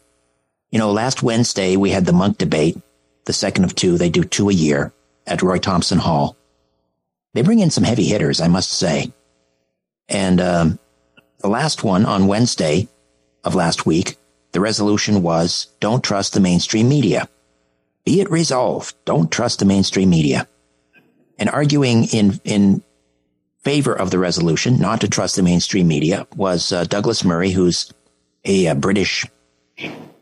You 0.70 0.78
know, 0.78 0.92
last 0.92 1.22
Wednesday 1.22 1.76
we 1.76 1.90
had 1.90 2.04
the 2.04 2.12
Munk 2.12 2.36
debate, 2.36 2.76
the 3.24 3.32
second 3.32 3.64
of 3.64 3.74
two. 3.74 3.96
They 3.96 4.10
do 4.10 4.24
two 4.24 4.50
a 4.50 4.52
year 4.52 4.92
at 5.26 5.42
Roy 5.42 5.58
Thomson 5.58 5.98
Hall. 5.98 6.36
They 7.32 7.42
bring 7.42 7.60
in 7.60 7.70
some 7.70 7.84
heavy 7.84 8.04
hitters, 8.04 8.40
I 8.40 8.48
must 8.48 8.70
say. 8.70 9.12
And 10.08 10.40
um, 10.40 10.78
the 11.38 11.48
last 11.48 11.82
one 11.82 12.04
on 12.04 12.26
Wednesday 12.26 12.88
of 13.42 13.54
last 13.54 13.86
week, 13.86 14.16
the 14.52 14.60
resolution 14.60 15.22
was 15.22 15.68
don't 15.80 16.04
trust 16.04 16.34
the 16.34 16.40
mainstream 16.40 16.88
media. 16.88 17.28
Be 18.04 18.20
it 18.20 18.30
resolved, 18.30 18.94
don't 19.04 19.30
trust 19.30 19.60
the 19.60 19.64
mainstream 19.64 20.10
media. 20.10 20.46
And 21.38 21.50
arguing 21.50 22.04
in, 22.04 22.40
in 22.44 22.82
favor 23.62 23.92
of 23.92 24.10
the 24.10 24.18
resolution, 24.18 24.78
not 24.78 25.00
to 25.00 25.08
trust 25.08 25.36
the 25.36 25.42
mainstream 25.42 25.88
media, 25.88 26.26
was 26.36 26.72
uh, 26.72 26.84
Douglas 26.84 27.24
Murray, 27.24 27.50
who's 27.50 27.92
a, 28.44 28.66
a 28.66 28.74
British 28.74 29.26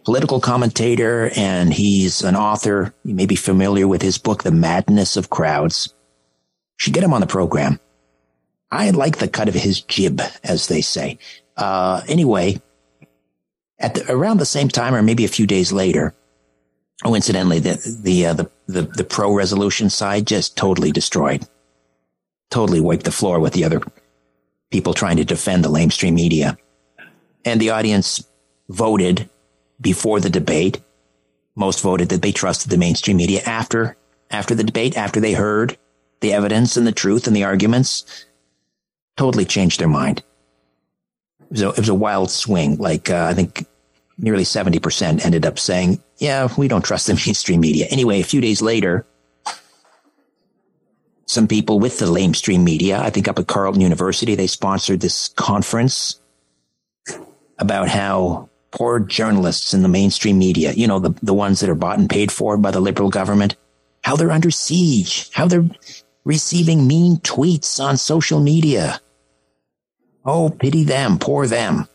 political 0.05 0.41
commentator 0.41 1.31
and 1.37 1.73
he's 1.73 2.23
an 2.23 2.37
author. 2.37 2.95
You 3.05 3.15
may 3.15 3.27
be 3.27 3.37
familiar 3.37 3.87
with 3.87 4.03
his 4.03 4.19
book, 4.19 4.43
The 4.43 4.51
Madness 4.51 5.17
of 5.17 5.31
Crowds 5.31 5.95
should 6.77 6.95
get 6.95 7.05
him 7.05 7.13
on 7.13 7.21
the 7.21 7.27
program. 7.27 7.79
I 8.71 8.91
like 8.91 9.19
the 9.19 9.29
cut 9.29 9.49
of 9.49 9.55
his 9.55 9.83
jib, 9.83 10.21
as 10.43 10.67
they 10.67 10.81
say. 10.81 11.19
Uh, 11.57 12.01
anyway, 12.09 12.61
at 13.79 13.95
the, 13.95 14.11
around 14.11 14.39
the 14.39 14.47
same 14.47 14.69
time, 14.69 14.95
or 14.95 15.03
maybe 15.03 15.25
a 15.25 15.29
few 15.29 15.47
days 15.47 15.73
later, 15.73 16.15
oh, 17.05 17.15
incidentally, 17.15 17.59
the 17.59 17.99
the, 18.03 18.27
uh, 18.27 18.35
the 18.35 18.51
the 18.67 18.83
the 18.83 19.05
pro 19.05 19.33
resolution 19.33 19.91
side 19.91 20.27
just 20.27 20.57
totally 20.57 20.93
destroyed, 20.93 21.47
totally 22.51 22.81
wiped 22.81 23.05
the 23.05 23.13
floor 23.13 23.41
with 23.41 23.53
the 23.53 23.65
other 23.65 23.83
people 24.71 24.95
trying 24.95 25.17
to 25.17 25.25
defend 25.25 25.65
the 25.65 25.71
lamestream 25.71 26.15
media, 26.15 26.57
and 27.45 27.61
the 27.61 27.71
audience 27.71 28.25
voted 28.69 29.29
before 29.81 30.21
the 30.21 30.31
debate. 30.31 30.81
Most 31.55 31.83
voted 31.83 32.09
that 32.09 32.23
they 32.23 32.33
trusted 32.33 32.71
the 32.71 32.79
mainstream 32.79 33.19
media 33.19 33.43
after 33.45 33.97
after 34.31 34.55
the 34.55 34.65
debate, 34.65 34.97
after 34.97 35.21
they 35.21 35.35
heard 35.35 35.77
the 36.21 36.33
evidence 36.33 36.77
and 36.77 36.87
the 36.87 36.93
truth 36.93 37.27
and 37.27 37.37
the 37.37 37.45
arguments, 37.45 38.25
totally 39.17 39.45
changed 39.45 39.79
their 39.79 39.89
mind. 39.89 40.23
It 41.41 41.51
was 41.51 41.63
a, 41.63 41.69
it 41.71 41.79
was 41.79 41.89
a 41.91 41.95
wild 41.95 42.31
swing. 42.31 42.79
Like, 42.79 43.11
uh, 43.11 43.27
I 43.29 43.35
think 43.35 43.67
nearly 44.17 44.45
70% 44.45 45.25
ended 45.25 45.45
up 45.45 45.59
saying, 45.59 46.03
yeah, 46.23 46.47
we 46.57 46.69
don't 46.69 46.85
trust 46.85 47.09
the 47.09 47.15
mainstream 47.27 47.61
media. 47.61 47.87
Anyway, 47.91 48.21
a 48.21 48.25
few 48.25 48.41
days 48.41 48.63
later, 48.63 49.05
some 51.27 51.49
people 51.49 51.81
with 51.81 51.99
the 51.99 52.07
lamestream 52.07 52.63
media, 52.63 53.01
I 53.01 53.11
think 53.11 53.27
up 53.27 53.41
at 53.41 53.49
Carleton 53.49 53.81
University, 53.81 54.37
they 54.37 54.47
sponsored 54.47 55.01
this 55.01 55.31
conference 55.31 56.21
about 57.59 57.89
how 57.89 58.49
poor 58.71 59.01
journalists 59.01 59.75
in 59.75 59.83
the 59.83 59.89
mainstream 59.89 60.39
media, 60.39 60.73
you 60.73 60.87
know, 60.87 61.01
the, 61.01 61.11
the 61.25 61.35
ones 61.35 61.59
that 61.59 61.69
are 61.69 61.75
bought 61.75 61.99
and 61.99 62.09
paid 62.09 62.31
for 62.31 62.57
by 62.57 62.71
the 62.71 62.81
liberal 62.81 63.11
government, 63.11 63.57
how 64.05 64.15
they're 64.15 64.31
under 64.31 64.53
siege, 64.53 65.29
how 65.33 65.47
they're 65.47 65.69
receiving 66.25 66.87
mean 66.87 67.17
tweets 67.17 67.83
on 67.83 67.97
social 67.97 68.39
media. 68.39 69.01
Oh, 70.25 70.51
pity 70.51 70.85
them, 70.85 71.19
poor 71.19 71.49
them. 71.49 71.89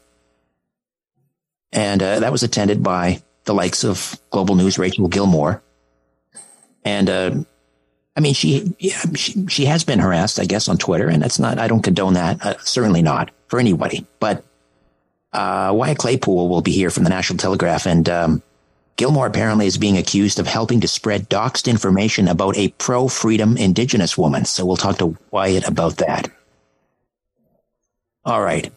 And 1.71 2.03
uh, 2.03 2.19
that 2.19 2.33
was 2.33 2.43
attended 2.43 2.83
by 2.83 3.21
the 3.47 3.55
likes 3.55 3.83
of 3.83 4.19
Global 4.29 4.55
News, 4.55 4.77
Rachel 4.77 5.07
Gilmore. 5.07 5.63
And, 6.85 7.09
uh, 7.09 7.31
I 8.15 8.19
mean, 8.19 8.33
she, 8.33 8.75
yeah, 8.77 9.01
she, 9.15 9.47
she 9.47 9.65
has 9.65 9.83
been 9.83 9.99
harassed, 9.99 10.39
I 10.39 10.45
guess, 10.45 10.67
on 10.67 10.77
Twitter, 10.77 11.07
and 11.07 11.21
that's 11.21 11.39
not, 11.39 11.57
I 11.57 11.67
don't 11.67 11.81
condone 11.81 12.13
that. 12.13 12.45
Uh, 12.45 12.57
certainly 12.59 13.01
not 13.01 13.31
for 13.47 13.59
anybody. 13.59 14.05
But, 14.19 14.45
uh, 15.33 15.73
Wyatt 15.73 15.97
Claypool 15.97 16.49
will 16.49 16.61
be 16.61 16.71
here 16.71 16.89
from 16.89 17.03
the 17.03 17.09
National 17.09 17.37
Telegraph, 17.37 17.87
and, 17.87 18.07
um, 18.07 18.43
Gilmore 18.97 19.27
apparently 19.27 19.67
is 19.67 19.77
being 19.77 19.97
accused 19.97 20.39
of 20.39 20.47
helping 20.47 20.81
to 20.81 20.87
spread 20.87 21.29
doxed 21.29 21.67
information 21.67 22.27
about 22.27 22.57
a 22.57 22.69
pro 22.69 23.07
freedom 23.07 23.55
Indigenous 23.55 24.17
woman. 24.17 24.45
So 24.45 24.65
we'll 24.65 24.75
talk 24.75 24.97
to 24.97 25.15
Wyatt 25.29 25.67
about 25.67 25.97
that. 25.97 26.31
All 28.25 28.41
right. 28.41 28.73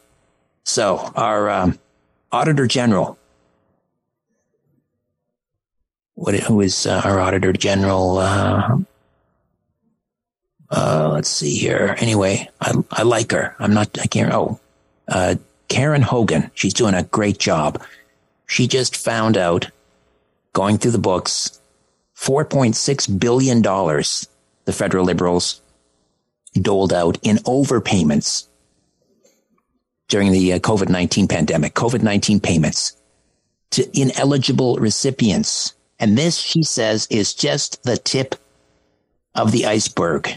So 0.64 0.99
our 1.16 1.49
um, 1.49 1.79
Auditor 2.31 2.66
General, 2.66 3.18
what, 6.21 6.35
who 6.35 6.61
is 6.61 6.87
uh, 6.87 7.01
our 7.03 7.18
Auditor 7.18 7.55
General? 7.55 8.18
Uh, 8.18 8.79
uh, 10.71 11.11
let's 11.14 11.31
see 11.31 11.55
here. 11.55 11.97
Anyway, 11.99 12.47
I, 12.61 12.75
I 12.91 13.03
like 13.05 13.33
her. 13.33 13.57
I'm 13.59 13.73
not, 13.73 13.99
I 13.99 14.07
can't, 14.07 14.31
oh, 14.31 14.61
uh, 15.09 15.37
Karen 15.68 16.03
Hogan. 16.03 16.51
She's 16.53 16.75
doing 16.75 16.93
a 16.93 17.05
great 17.05 17.39
job. 17.39 17.83
She 18.47 18.68
just 18.68 18.99
found 18.99 19.39
out 19.39 19.71
going 20.53 20.77
through 20.77 20.91
the 20.91 20.99
books, 20.99 21.59
$4.6 22.16 23.18
billion 23.18 23.62
the 23.62 24.73
federal 24.75 25.07
liberals 25.07 25.62
doled 26.53 26.93
out 26.93 27.16
in 27.23 27.37
overpayments 27.39 28.47
during 30.09 30.33
the 30.33 30.53
uh, 30.53 30.59
COVID 30.59 30.91
19 30.91 31.29
pandemic, 31.29 31.73
COVID 31.73 32.03
19 32.03 32.41
payments 32.41 32.95
to 33.71 33.89
ineligible 33.99 34.77
recipients. 34.77 35.73
And 36.01 36.16
this, 36.16 36.38
she 36.38 36.62
says, 36.62 37.07
is 37.11 37.34
just 37.34 37.82
the 37.84 37.98
tip 37.98 38.34
of 39.34 39.53
the 39.53 39.66
iceberg. 39.66 40.30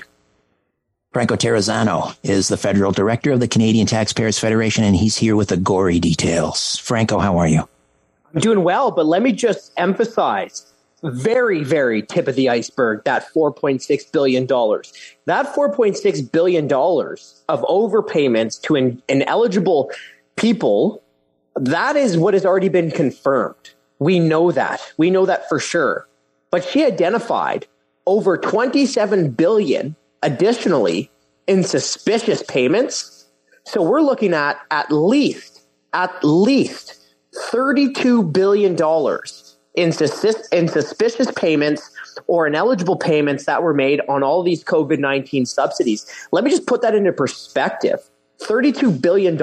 Franco 1.14 1.36
Terrazzano 1.36 2.16
is 2.24 2.50
the 2.50 2.58
federal 2.58 2.92
director 2.92 3.32
of 3.32 3.40
the 3.40 3.48
Canadian 3.48 3.88
Taxpayers 3.88 4.38
Federation, 4.38 4.84
and 4.84 4.96
he's 4.96 5.16
here 5.16 5.36
with 5.36 5.48
the 5.48 5.58
gory 5.58 6.00
details. 6.00 6.78
Franco, 6.78 7.20
how 7.20 7.38
are 7.38 7.48
you? 7.48 7.68
I'm 8.34 8.42
doing 8.42 8.64
well, 8.64 8.92
but 8.92 9.06
let 9.06 9.22
me 9.22 9.32
just 9.32 9.72
emphasize 9.78 10.74
very, 11.04 11.64
very 11.64 12.02
tip 12.02 12.28
of 12.28 12.36
the 12.36 12.50
iceberg, 12.50 13.04
that 13.06 13.32
$4.6 13.34 14.12
billion. 14.12 14.48
That 14.48 15.56
$4.6 15.56 16.32
billion 16.32 16.66
of 16.66 17.62
overpayments 17.62 18.62
to 18.64 18.76
in, 18.76 19.02
ineligible 19.08 19.92
people, 20.36 21.04
that 21.56 21.96
is 21.96 22.18
what 22.18 22.34
has 22.34 22.46
already 22.46 22.70
been 22.70 22.90
confirmed. 22.90 23.72
We 24.00 24.20
know 24.20 24.52
that. 24.52 24.82
We 24.98 25.10
know 25.10 25.26
that 25.26 25.48
for 25.48 25.60
sure. 25.60 26.08
But 26.52 26.64
she 26.64 26.84
identified 26.84 27.68
over 28.06 28.38
27 28.38 29.32
billion 29.32 29.96
additionally 30.22 31.10
in 31.48 31.64
suspicious 31.64 32.44
payments. 32.44 33.26
So 33.66 33.82
we're 33.82 34.02
looking 34.02 34.34
at 34.34 34.60
at 34.72 34.92
least, 34.92 35.62
at 35.94 36.14
least 36.24 37.00
$32 37.52 38.32
billion 38.32 38.74
in, 39.76 39.92
sus- 39.92 40.48
in 40.50 40.68
suspicious 40.68 41.32
payments 41.32 41.92
or 42.28 42.48
ineligible 42.48 42.98
payments 42.98 43.46
that 43.46 43.64
were 43.64 43.74
made 43.74 44.02
on 44.08 44.24
all 44.24 44.44
these 44.44 44.64
COVID 44.64 45.00
19 45.00 45.46
subsidies. 45.46 46.06
Let 46.32 46.44
me 46.44 46.52
just 46.52 46.68
put 46.68 46.82
that 46.82 46.96
into 46.96 47.12
perspective 47.12 48.00
$32 48.42 49.02
billion 49.02 49.38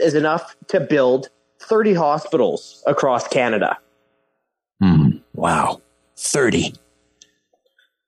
is 0.00 0.14
enough 0.14 0.56
to 0.68 0.80
build 0.80 1.28
30 1.60 1.94
hospitals 1.94 2.82
across 2.86 3.26
Canada. 3.28 3.76
Hmm. 4.80 5.18
Wow. 5.34 5.80
30. 6.16 6.74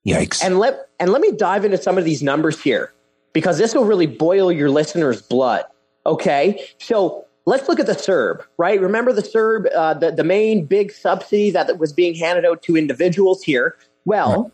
Yikes. 0.07 0.45
And 0.45 0.59
let, 0.59 0.89
and 1.01 1.11
let 1.11 1.21
me 1.21 1.33
dive 1.33 1.65
into 1.65 1.81
some 1.81 1.99
of 1.99 2.05
these 2.05 2.23
numbers 2.23 2.61
here 2.63 2.93
because 3.33 3.59
this 3.59 3.75
will 3.75 3.85
really 3.85 4.07
boil 4.07 4.53
your 4.53 4.71
listeners' 4.71 5.21
blood. 5.23 5.65
Okay. 6.07 6.65
So 6.79 7.27
let's 7.45 7.69
look 7.69 7.81
at 7.81 7.87
the 7.87 7.93
CERB, 7.93 8.43
right? 8.59 8.81
Remember 8.81 9.13
the 9.13 9.23
CERB, 9.23 9.67
uh, 9.75 9.95
the, 9.95 10.11
the 10.11 10.25
main 10.25 10.67
big 10.67 10.93
subsidy 10.93 11.51
that 11.51 11.79
was 11.79 11.93
being 11.93 12.15
handed 12.15 12.45
out 12.45 12.63
to 12.63 12.77
individuals 12.77 13.43
here? 13.43 13.77
Well, 14.05 14.53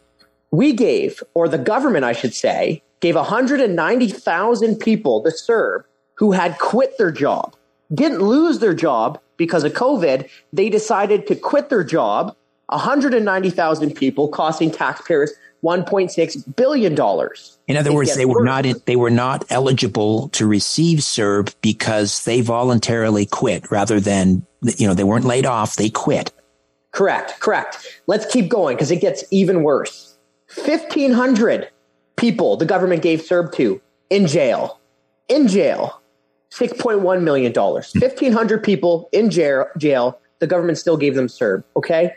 we 0.51 0.73
gave, 0.73 1.23
or 1.35 1.49
the 1.49 1.59
government, 1.59 2.05
I 2.05 2.13
should 2.13 2.35
say, 2.35 2.83
gave 3.01 3.17
190,000 3.17 4.77
people 4.77 5.23
the 5.23 5.31
CERB 5.31 5.85
who 6.17 6.33
had 6.33 6.59
quit 6.59 6.97
their 6.99 7.11
job, 7.11 7.57
didn't 7.93 8.21
lose 8.21 8.61
their 8.61 8.75
job 8.75 9.21
because 9.43 9.65
of 9.65 9.73
COVID. 9.73 10.29
They 10.53 10.71
decided 10.71 11.27
to 11.27 11.35
quit 11.35 11.69
their 11.69 11.83
job. 11.83 12.37
190,000 12.69 13.95
people 13.95 14.29
costing 14.29 14.71
taxpayers 14.71 15.33
1.6 15.63 16.57
billion 16.57 16.95
dollars. 16.95 17.59
In 17.69 17.77
other 17.77 17.93
words, 17.93 18.17
they 18.17 18.25
were 18.25 18.45
not 18.45 18.65
they 18.87 18.97
were 18.97 19.11
not 19.11 19.45
eligible 19.51 20.29
to 20.31 20.47
receive 20.47 20.99
CERB 20.99 21.55
because 21.61 22.25
they 22.25 22.41
voluntarily 22.41 23.27
quit 23.27 23.71
rather 23.71 24.01
than 24.01 24.45
you 24.77 24.87
know 24.87 24.95
they 24.95 25.05
weren't 25.05 25.25
laid 25.25 25.47
off, 25.47 25.77
they 25.77 25.89
quit. 25.89 26.33
Correct, 26.91 27.39
correct. 27.41 28.03
Let's 28.07 28.27
keep 28.27 28.49
going 28.49 28.77
because 28.77 28.91
it 28.91 29.01
gets 29.01 29.25
even 29.31 29.63
worse. 29.63 30.17
1500 30.55 31.71
people 32.17 32.57
the 32.57 32.67
government 32.67 33.03
gave 33.03 33.23
CERB 33.23 33.53
to 33.55 33.81
in 34.11 34.27
jail. 34.27 34.81
In 35.29 35.47
jail. 35.49 36.02
6.1 36.53 37.23
million 37.23 37.53
dollars. 37.53 37.93
1500 37.95 38.59
hmm. 38.59 38.65
people 38.65 39.09
in 39.13 39.31
jail, 39.31 39.67
jail, 39.79 40.19
the 40.41 40.47
government 40.47 40.79
still 40.79 40.97
gave 40.97 41.15
them 41.15 41.27
CERB, 41.27 41.65
okay? 41.77 42.15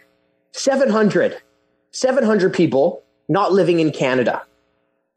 700 0.51 1.37
700 1.91 2.53
people 2.53 3.03
not 3.29 3.53
living 3.53 3.79
in 3.79 3.91
Canada. 3.91 4.43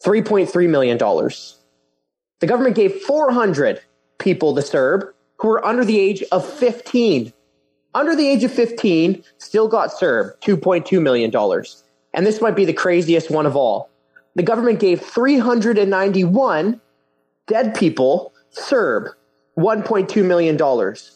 $3.3 0.04 0.68
million. 0.68 0.96
The 0.96 2.46
government 2.46 2.76
gave 2.76 2.94
400 3.02 3.80
people 4.18 4.52
the 4.52 4.60
CERB 4.60 5.12
who 5.38 5.48
were 5.48 5.64
under 5.66 5.84
the 5.84 5.98
age 5.98 6.22
of 6.30 6.48
15. 6.48 7.32
Under 7.94 8.14
the 8.14 8.28
age 8.28 8.44
of 8.44 8.52
15, 8.52 9.24
still 9.38 9.66
got 9.66 9.90
CERB, 9.90 10.38
$2.2 10.40 11.02
million. 11.02 11.32
And 12.14 12.24
this 12.24 12.40
might 12.40 12.54
be 12.54 12.64
the 12.64 12.72
craziest 12.72 13.28
one 13.28 13.46
of 13.46 13.56
all. 13.56 13.90
The 14.36 14.44
government 14.44 14.78
gave 14.78 15.00
391 15.00 16.80
dead 17.48 17.74
people 17.74 18.32
CERB, 18.52 19.10
$1.2 19.58 20.24
million. 20.24 20.60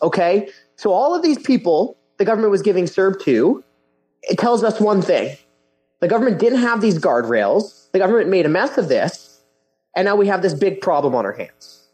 Okay? 0.03 0.49
So 0.77 0.93
all 0.93 1.15
of 1.15 1.23
these 1.23 1.39
people 1.39 1.97
the 2.23 2.27
government 2.27 2.53
was 2.53 2.63
giving 2.63 2.85
CERB 2.85 3.21
to, 3.23 3.65
it 4.23 4.39
tells 4.39 4.63
us 4.63 4.81
one 4.81 5.03
thing 5.03 5.37
the 6.01 6.07
government 6.09 6.39
didn't 6.39 6.61
have 6.61 6.81
these 6.81 6.99
guardrails. 6.99 7.91
The 7.91 7.99
government 7.99 8.29
made 8.29 8.47
a 8.47 8.49
mess 8.49 8.79
of 8.79 8.89
this. 8.89 9.43
And 9.97 10.07
now 10.07 10.17
we 10.17 10.29
have 10.29 10.41
this 10.41 10.55
big 10.55 10.81
problem 10.81 11.15
on 11.15 11.27
our 11.27 11.33
hands. 11.33 11.89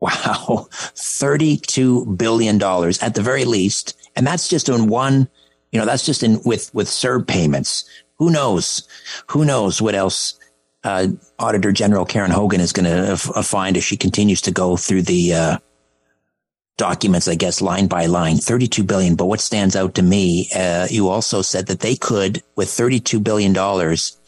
Wow. 0.00 0.68
$32 0.70 2.16
billion 2.16 2.62
at 2.62 3.14
the 3.14 3.22
very 3.22 3.44
least. 3.44 3.96
And 4.14 4.26
that's 4.26 4.48
just 4.48 4.68
in 4.68 4.86
one, 4.86 5.28
you 5.72 5.78
know, 5.78 5.86
that's 5.86 6.06
just 6.06 6.22
in 6.22 6.40
with, 6.44 6.72
with 6.72 6.86
CERB 6.86 7.26
payments. 7.26 7.84
Who 8.18 8.30
knows? 8.30 8.88
Who 9.30 9.44
knows 9.44 9.82
what 9.82 9.94
else 9.96 10.37
uh, 10.88 11.08
Auditor 11.38 11.70
General 11.70 12.06
Karen 12.06 12.30
Hogan 12.30 12.60
is 12.60 12.72
going 12.72 12.86
to 12.86 13.12
uh, 13.12 13.42
find 13.42 13.76
as 13.76 13.84
she 13.84 13.96
continues 13.96 14.40
to 14.42 14.50
go 14.50 14.76
through 14.76 15.02
the 15.02 15.34
uh, 15.34 15.58
documents, 16.78 17.28
I 17.28 17.34
guess, 17.34 17.60
line 17.60 17.88
by 17.88 18.06
line, 18.06 18.38
32 18.38 18.84
billion. 18.84 19.14
But 19.14 19.26
what 19.26 19.40
stands 19.40 19.76
out 19.76 19.94
to 19.96 20.02
me, 20.02 20.48
uh, 20.56 20.88
you 20.90 21.08
also 21.08 21.42
said 21.42 21.66
that 21.66 21.80
they 21.80 21.94
could, 21.94 22.42
with 22.56 22.70
32 22.70 23.20
billion 23.20 23.52
dollars, 23.52 24.18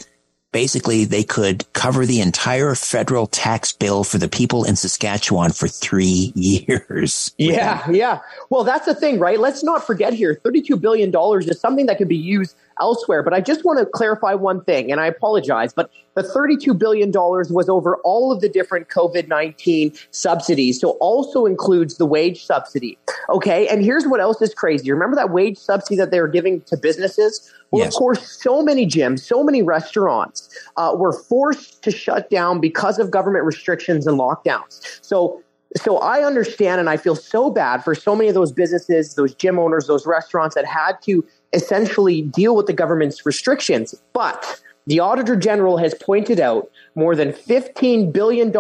basically 0.53 1.07
they 1.07 1.23
could 1.23 1.65
cover 1.73 2.05
the 2.05 2.21
entire 2.21 2.75
federal 2.75 3.27
tax 3.27 3.73
bill 3.73 4.05
for 4.05 4.19
the 4.19 4.29
people 4.29 4.65
in 4.65 4.77
Saskatchewan 4.77 5.53
for 5.53 5.67
three 5.67 6.33
years. 6.37 7.33
Yeah, 7.39 7.89
yeah. 7.91 8.21
Well, 8.51 8.65
that's 8.65 8.85
the 8.85 8.95
thing, 8.95 9.19
right? 9.19 9.41
Let's 9.41 9.65
not 9.65 9.87
forget 9.87 10.13
here, 10.13 10.39
$32 10.45 10.79
billion 10.79 11.11
is 11.49 11.59
something 11.59 11.87
that 11.87 11.97
could 11.97 12.09
be 12.09 12.17
used 12.17 12.55
elsewhere. 12.81 13.23
But 13.23 13.35
I 13.35 13.41
just 13.41 13.65
want 13.65 13.79
to 13.79 13.87
clarify 13.87 14.35
one 14.35 14.63
thing, 14.65 14.91
and 14.91 15.01
I 15.01 15.07
apologize, 15.07 15.73
but 15.73 15.91
the 16.15 16.23
$32 16.23 16.77
billion 16.79 17.11
was 17.13 17.69
over 17.69 17.97
all 17.99 18.33
of 18.33 18.41
the 18.41 18.49
different 18.49 18.89
COVID 18.89 19.29
19 19.29 19.93
subsidies. 20.11 20.81
So 20.81 20.91
also 21.01 21.47
includes 21.47 21.97
the 21.97 22.07
wage 22.07 22.45
subsidy. 22.45 22.99
Okay. 23.29 23.69
And 23.69 23.85
here's 23.85 24.07
what 24.07 24.21
else 24.21 24.43
is 24.43 24.55
crazy. 24.55 24.91
Remember 24.91 25.17
that 25.17 25.31
wage 25.31 25.59
subsidy 25.59 25.97
that 25.97 26.11
they 26.11 26.21
were 26.21 26.29
giving 26.29 26.61
to 26.63 26.77
businesses? 26.77 27.53
Well, 27.71 27.85
yes. 27.85 27.95
of 27.95 27.99
course, 27.99 28.43
so 28.43 28.63
many 28.63 28.87
gyms, 28.87 29.21
so 29.21 29.45
many 29.45 29.63
restaurants 29.63 30.49
uh, 30.77 30.93
were 30.97 31.13
forced 31.13 31.83
to 31.83 31.91
shut 31.91 32.29
down 32.31 32.61
because 32.61 32.99
of 32.99 33.11
government 33.11 33.45
restrictions 33.45 34.07
and 34.07 34.19
lockdowns. 34.19 34.81
So 35.03 35.43
so 35.77 35.99
I 35.99 36.25
understand 36.25 36.81
and 36.81 36.91
I 36.91 36.97
feel 36.97 37.15
so 37.15 37.51
bad 37.51 37.85
for 37.85 37.95
so 37.95 38.17
many 38.17 38.29
of 38.29 38.35
those 38.35 38.51
businesses, 38.51 39.15
those 39.15 39.35
gym 39.35 39.59
owners, 39.59 39.87
those 39.87 40.05
restaurants 40.05 40.55
that 40.57 40.67
had 40.67 41.01
to 41.03 41.25
essentially 41.53 42.23
deal 42.23 42.57
with 42.57 42.67
the 42.67 42.73
government's 42.73 43.27
restrictions. 43.27 43.95
But 44.13 44.61
the 44.87 45.01
Auditor 45.01 45.37
General 45.37 45.77
has 45.77 45.95
pointed 45.95 46.41
out 46.41 46.71
more 46.95 47.15
than 47.15 47.33
$15 47.33 48.13
billion 48.13 48.51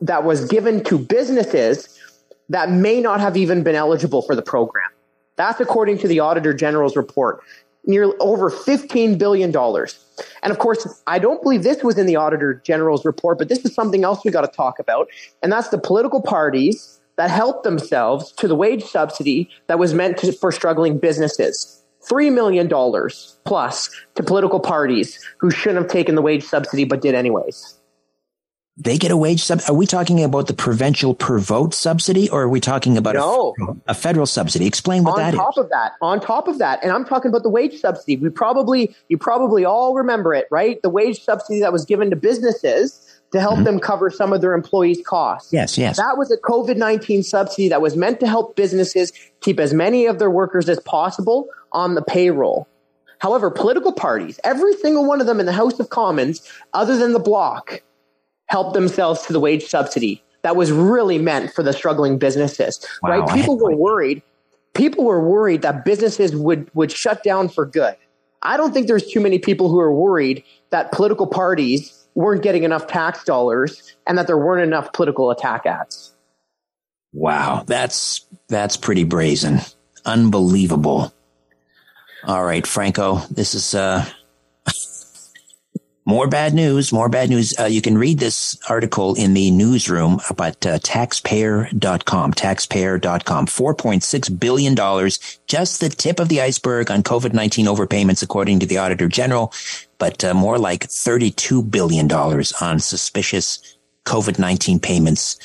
that 0.00 0.24
was 0.24 0.44
given 0.46 0.82
to 0.84 0.98
businesses 0.98 2.00
that 2.48 2.70
may 2.70 3.00
not 3.00 3.20
have 3.20 3.36
even 3.36 3.62
been 3.62 3.74
eligible 3.74 4.22
for 4.22 4.34
the 4.34 4.42
program. 4.42 4.88
That's 5.36 5.60
according 5.60 5.98
to 5.98 6.08
the 6.08 6.20
Auditor 6.20 6.54
General's 6.54 6.96
report. 6.96 7.42
Nearly 7.86 8.14
over 8.18 8.50
$15 8.50 9.18
billion. 9.18 9.54
And 9.54 10.50
of 10.50 10.58
course, 10.58 11.02
I 11.06 11.18
don't 11.18 11.42
believe 11.42 11.64
this 11.64 11.82
was 11.82 11.98
in 11.98 12.06
the 12.06 12.16
Auditor 12.16 12.54
General's 12.64 13.04
report, 13.04 13.36
but 13.36 13.48
this 13.48 13.64
is 13.64 13.74
something 13.74 14.04
else 14.04 14.24
we 14.24 14.30
got 14.30 14.40
to 14.40 14.56
talk 14.56 14.78
about. 14.78 15.08
And 15.42 15.52
that's 15.52 15.68
the 15.68 15.78
political 15.78 16.22
parties 16.22 16.93
that 17.16 17.30
helped 17.30 17.64
themselves 17.64 18.32
to 18.32 18.48
the 18.48 18.54
wage 18.54 18.84
subsidy 18.84 19.48
that 19.68 19.78
was 19.78 19.94
meant 19.94 20.18
to, 20.18 20.32
for 20.32 20.50
struggling 20.52 20.98
businesses. 20.98 21.82
$3 22.08 22.32
million 22.32 22.68
plus 23.44 23.90
to 24.14 24.22
political 24.22 24.60
parties 24.60 25.18
who 25.38 25.50
shouldn't 25.50 25.82
have 25.82 25.90
taken 25.90 26.14
the 26.14 26.22
wage 26.22 26.44
subsidy 26.44 26.84
but 26.84 27.00
did 27.00 27.14
anyways. 27.14 27.78
They 28.76 28.98
get 28.98 29.12
a 29.12 29.16
wage 29.16 29.44
sub. 29.44 29.60
Are 29.68 29.74
we 29.74 29.86
talking 29.86 30.24
about 30.24 30.48
the 30.48 30.52
provincial 30.52 31.14
per 31.14 31.38
vote 31.38 31.74
subsidy 31.74 32.28
or 32.28 32.42
are 32.42 32.48
we 32.48 32.58
talking 32.58 32.98
about 32.98 33.14
no. 33.14 33.54
a, 33.60 33.92
a 33.92 33.94
federal 33.94 34.26
subsidy? 34.26 34.66
Explain 34.66 35.04
what 35.04 35.12
on 35.12 35.18
that 35.18 35.34
is. 35.34 35.38
On 35.38 35.46
top 35.46 35.56
of 35.56 35.70
that, 35.70 35.92
on 36.02 36.20
top 36.20 36.48
of 36.48 36.58
that, 36.58 36.82
and 36.82 36.90
I'm 36.90 37.04
talking 37.04 37.28
about 37.28 37.44
the 37.44 37.50
wage 37.50 37.80
subsidy. 37.80 38.16
We 38.16 38.30
probably, 38.30 38.94
you 39.08 39.16
probably 39.16 39.64
all 39.64 39.94
remember 39.94 40.34
it, 40.34 40.48
right? 40.50 40.82
The 40.82 40.90
wage 40.90 41.22
subsidy 41.22 41.60
that 41.60 41.72
was 41.72 41.84
given 41.84 42.10
to 42.10 42.16
businesses 42.16 43.13
to 43.34 43.40
help 43.40 43.56
mm-hmm. 43.56 43.64
them 43.64 43.80
cover 43.80 44.10
some 44.10 44.32
of 44.32 44.40
their 44.40 44.54
employees' 44.54 45.02
costs. 45.04 45.52
Yes, 45.52 45.76
yes. 45.76 45.96
That 45.96 46.16
was 46.16 46.30
a 46.30 46.36
COVID 46.36 46.76
19 46.76 47.24
subsidy 47.24 47.68
that 47.68 47.82
was 47.82 47.96
meant 47.96 48.20
to 48.20 48.28
help 48.28 48.54
businesses 48.54 49.12
keep 49.40 49.58
as 49.58 49.74
many 49.74 50.06
of 50.06 50.20
their 50.20 50.30
workers 50.30 50.68
as 50.68 50.78
possible 50.80 51.48
on 51.72 51.96
the 51.96 52.02
payroll. 52.02 52.68
However, 53.18 53.50
political 53.50 53.92
parties, 53.92 54.38
every 54.44 54.76
single 54.76 55.04
one 55.04 55.20
of 55.20 55.26
them 55.26 55.40
in 55.40 55.46
the 55.46 55.52
House 55.52 55.80
of 55.80 55.90
Commons, 55.90 56.48
other 56.74 56.96
than 56.96 57.12
the 57.12 57.18
Bloc, 57.18 57.82
helped 58.46 58.72
themselves 58.74 59.26
to 59.26 59.32
the 59.32 59.40
wage 59.40 59.64
subsidy 59.64 60.22
that 60.42 60.54
was 60.54 60.70
really 60.70 61.18
meant 61.18 61.52
for 61.52 61.64
the 61.64 61.72
struggling 61.72 62.18
businesses. 62.18 62.86
Wow, 63.02 63.18
right? 63.18 63.34
People 63.34 63.58
were 63.58 63.74
worried. 63.74 64.22
People 64.74 65.04
were 65.04 65.28
worried 65.28 65.62
that 65.62 65.84
businesses 65.84 66.36
would 66.36 66.72
would 66.74 66.92
shut 66.92 67.24
down 67.24 67.48
for 67.48 67.66
good. 67.66 67.96
I 68.42 68.56
don't 68.56 68.72
think 68.72 68.86
there's 68.86 69.10
too 69.10 69.20
many 69.20 69.40
people 69.40 69.70
who 69.70 69.80
are 69.80 69.92
worried 69.92 70.44
that 70.70 70.92
political 70.92 71.26
parties 71.26 72.03
weren't 72.14 72.42
getting 72.42 72.64
enough 72.64 72.86
tax 72.86 73.24
dollars 73.24 73.96
and 74.06 74.18
that 74.18 74.26
there 74.26 74.38
weren't 74.38 74.62
enough 74.62 74.92
political 74.92 75.30
attack 75.30 75.66
ads. 75.66 76.14
Wow, 77.12 77.64
that's 77.66 78.26
that's 78.48 78.76
pretty 78.76 79.04
brazen. 79.04 79.60
Unbelievable. 80.04 81.14
All 82.24 82.44
right, 82.44 82.66
Franco, 82.66 83.16
this 83.30 83.54
is 83.54 83.74
uh 83.74 84.04
more 86.06 86.28
bad 86.28 86.54
news, 86.54 86.92
more 86.92 87.08
bad 87.08 87.30
news. 87.30 87.58
Uh, 87.58 87.64
you 87.64 87.80
can 87.80 87.96
read 87.96 88.18
this 88.18 88.58
article 88.68 89.14
in 89.14 89.34
the 89.34 89.50
newsroom 89.50 90.20
about 90.28 90.64
uh, 90.66 90.78
taxpayer.com, 90.80 92.32
taxpayer.com. 92.32 93.46
$4.6 93.46 94.40
billion, 94.40 95.10
just 95.46 95.80
the 95.80 95.88
tip 95.88 96.20
of 96.20 96.28
the 96.28 96.40
iceberg 96.40 96.90
on 96.90 97.02
COVID-19 97.02 97.64
overpayments, 97.66 98.22
according 98.22 98.60
to 98.60 98.66
the 98.66 98.78
Auditor 98.78 99.08
General, 99.08 99.52
but 100.04 100.22
uh, 100.22 100.34
more 100.34 100.58
like 100.58 100.86
$32 100.86 101.70
billion 101.70 102.12
on 102.12 102.78
suspicious 102.78 103.78
COVID-19 104.04 104.82
payments. 104.82 105.38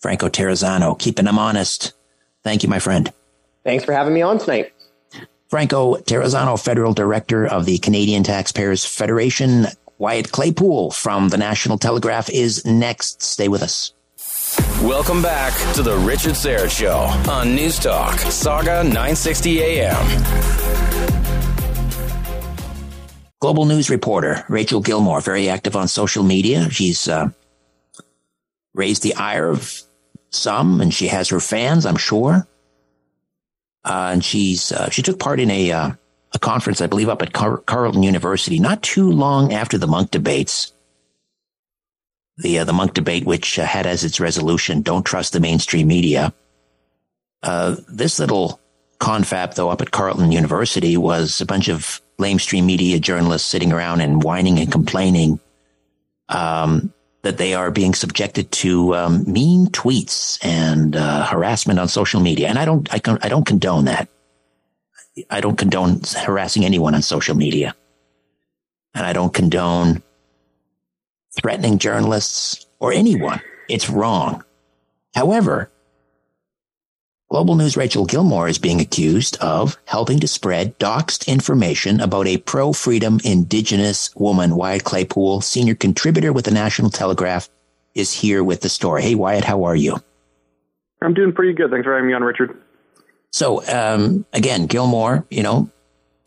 Franco 0.00 0.28
Terrazzano, 0.28 0.98
keeping 0.98 1.26
them 1.26 1.38
honest. 1.38 1.92
Thank 2.42 2.64
you, 2.64 2.68
my 2.68 2.80
friend. 2.80 3.12
Thanks 3.62 3.84
for 3.84 3.92
having 3.92 4.12
me 4.12 4.20
on 4.22 4.40
tonight. 4.40 4.72
Franco 5.48 5.94
Terrazzano, 5.94 6.60
Federal 6.60 6.92
Director 6.92 7.46
of 7.46 7.66
the 7.66 7.78
Canadian 7.78 8.24
Taxpayers 8.24 8.84
Federation. 8.84 9.66
Wyatt 9.98 10.32
Claypool 10.32 10.90
from 10.90 11.28
the 11.28 11.38
National 11.38 11.78
Telegraph 11.78 12.28
is 12.30 12.64
next. 12.66 13.22
Stay 13.22 13.46
with 13.46 13.62
us. 13.62 13.92
Welcome 14.82 15.22
back 15.22 15.52
to 15.74 15.84
the 15.84 15.96
Richard 15.98 16.32
Syrett 16.32 16.76
Show 16.76 16.96
on 17.30 17.54
News 17.54 17.78
Talk, 17.78 18.18
Saga 18.18 18.82
960 18.82 19.62
AM. 19.62 20.89
Global 23.40 23.64
news 23.64 23.88
reporter 23.88 24.44
Rachel 24.50 24.80
Gilmore, 24.80 25.22
very 25.22 25.48
active 25.48 25.74
on 25.74 25.88
social 25.88 26.22
media. 26.22 26.68
She's 26.68 27.08
uh, 27.08 27.30
raised 28.74 29.02
the 29.02 29.14
ire 29.14 29.48
of 29.48 29.80
some, 30.28 30.80
and 30.82 30.92
she 30.92 31.08
has 31.08 31.30
her 31.30 31.40
fans, 31.40 31.86
I'm 31.86 31.96
sure. 31.96 32.46
Uh, 33.82 34.10
and 34.12 34.22
she's 34.22 34.72
uh, 34.72 34.90
she 34.90 35.00
took 35.00 35.18
part 35.18 35.40
in 35.40 35.50
a 35.50 35.72
uh, 35.72 35.90
a 36.32 36.38
conference, 36.38 36.82
I 36.82 36.86
believe, 36.86 37.08
up 37.08 37.22
at 37.22 37.32
Car- 37.32 37.58
Carleton 37.58 38.02
University, 38.02 38.58
not 38.58 38.82
too 38.82 39.10
long 39.10 39.54
after 39.54 39.78
the 39.78 39.86
Munk 39.86 40.10
debates. 40.10 40.74
The 42.36 42.58
uh, 42.58 42.64
the 42.64 42.74
Munk 42.74 42.92
debate, 42.92 43.24
which 43.24 43.58
uh, 43.58 43.64
had 43.64 43.86
as 43.86 44.04
its 44.04 44.20
resolution, 44.20 44.82
"Don't 44.82 45.06
trust 45.06 45.32
the 45.32 45.40
mainstream 45.40 45.88
media." 45.88 46.34
This 47.88 48.18
little 48.18 48.60
confab, 48.98 49.54
though, 49.54 49.70
up 49.70 49.80
at 49.80 49.92
Carleton 49.92 50.30
University, 50.30 50.98
was 50.98 51.40
a 51.40 51.46
bunch 51.46 51.68
of 51.68 52.02
lamestream 52.20 52.64
media 52.64 52.98
journalists 52.98 53.48
sitting 53.48 53.72
around 53.72 54.00
and 54.00 54.22
whining 54.22 54.58
and 54.58 54.70
complaining 54.70 55.40
um, 56.28 56.92
that 57.22 57.38
they 57.38 57.54
are 57.54 57.70
being 57.70 57.94
subjected 57.94 58.50
to 58.52 58.94
um, 58.94 59.24
mean 59.30 59.66
tweets 59.68 60.38
and 60.44 60.96
uh, 60.96 61.26
harassment 61.26 61.78
on 61.78 61.88
social 61.88 62.20
media, 62.20 62.48
and 62.48 62.58
I 62.58 62.64
don't, 62.64 62.92
I, 62.92 62.98
con- 62.98 63.18
I 63.22 63.28
don't 63.28 63.44
condone 63.44 63.86
that. 63.86 64.08
I 65.28 65.40
don't 65.40 65.56
condone 65.56 66.00
harassing 66.16 66.64
anyone 66.64 66.94
on 66.94 67.02
social 67.02 67.36
media. 67.36 67.74
And 68.94 69.06
I 69.06 69.12
don't 69.12 69.34
condone 69.34 70.02
threatening 71.40 71.78
journalists 71.78 72.66
or 72.78 72.92
anyone. 72.92 73.40
It's 73.68 73.90
wrong. 73.90 74.44
However, 75.14 75.69
Global 77.30 77.54
News 77.54 77.76
Rachel 77.76 78.06
Gilmore 78.06 78.48
is 78.48 78.58
being 78.58 78.80
accused 78.80 79.36
of 79.40 79.78
helping 79.84 80.18
to 80.18 80.26
spread 80.26 80.76
doxed 80.80 81.28
information 81.28 82.00
about 82.00 82.26
a 82.26 82.38
pro 82.38 82.72
freedom 82.72 83.20
indigenous 83.22 84.12
woman. 84.16 84.56
Wyatt 84.56 84.82
Claypool, 84.82 85.40
senior 85.40 85.76
contributor 85.76 86.32
with 86.32 86.46
the 86.46 86.50
National 86.50 86.90
Telegraph, 86.90 87.48
is 87.94 88.12
here 88.12 88.42
with 88.42 88.62
the 88.62 88.68
story. 88.68 89.02
Hey, 89.02 89.14
Wyatt, 89.14 89.44
how 89.44 89.62
are 89.62 89.76
you? 89.76 90.02
I'm 91.00 91.14
doing 91.14 91.32
pretty 91.32 91.52
good. 91.52 91.70
Thanks 91.70 91.84
for 91.84 91.94
having 91.94 92.08
me 92.08 92.14
on, 92.14 92.24
Richard. 92.24 92.60
So 93.30 93.64
um, 93.68 94.26
again, 94.32 94.66
Gilmore, 94.66 95.24
you 95.30 95.44
know, 95.44 95.70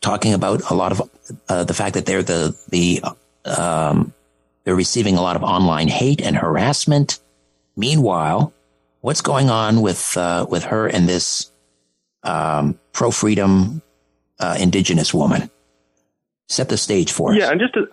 talking 0.00 0.32
about 0.32 0.70
a 0.70 0.74
lot 0.74 0.92
of 0.92 1.10
uh, 1.50 1.64
the 1.64 1.74
fact 1.74 1.96
that 1.96 2.06
they're 2.06 2.22
the 2.22 2.56
the 2.70 3.02
um, 3.44 4.14
they're 4.64 4.74
receiving 4.74 5.18
a 5.18 5.20
lot 5.20 5.36
of 5.36 5.42
online 5.42 5.88
hate 5.88 6.22
and 6.22 6.34
harassment. 6.34 7.20
Meanwhile, 7.76 8.53
what's 9.04 9.20
going 9.20 9.50
on 9.50 9.82
with 9.82 10.16
uh, 10.16 10.46
with 10.48 10.64
her 10.64 10.86
and 10.86 11.06
this 11.06 11.52
um, 12.22 12.80
pro 12.92 13.10
freedom 13.10 13.82
uh, 14.40 14.56
indigenous 14.58 15.12
woman? 15.12 15.50
Set 16.48 16.70
the 16.70 16.78
stage 16.78 17.12
for 17.12 17.32
us. 17.32 17.38
Yeah, 17.38 17.50
and 17.50 17.60
just 17.60 17.74
to 17.74 17.86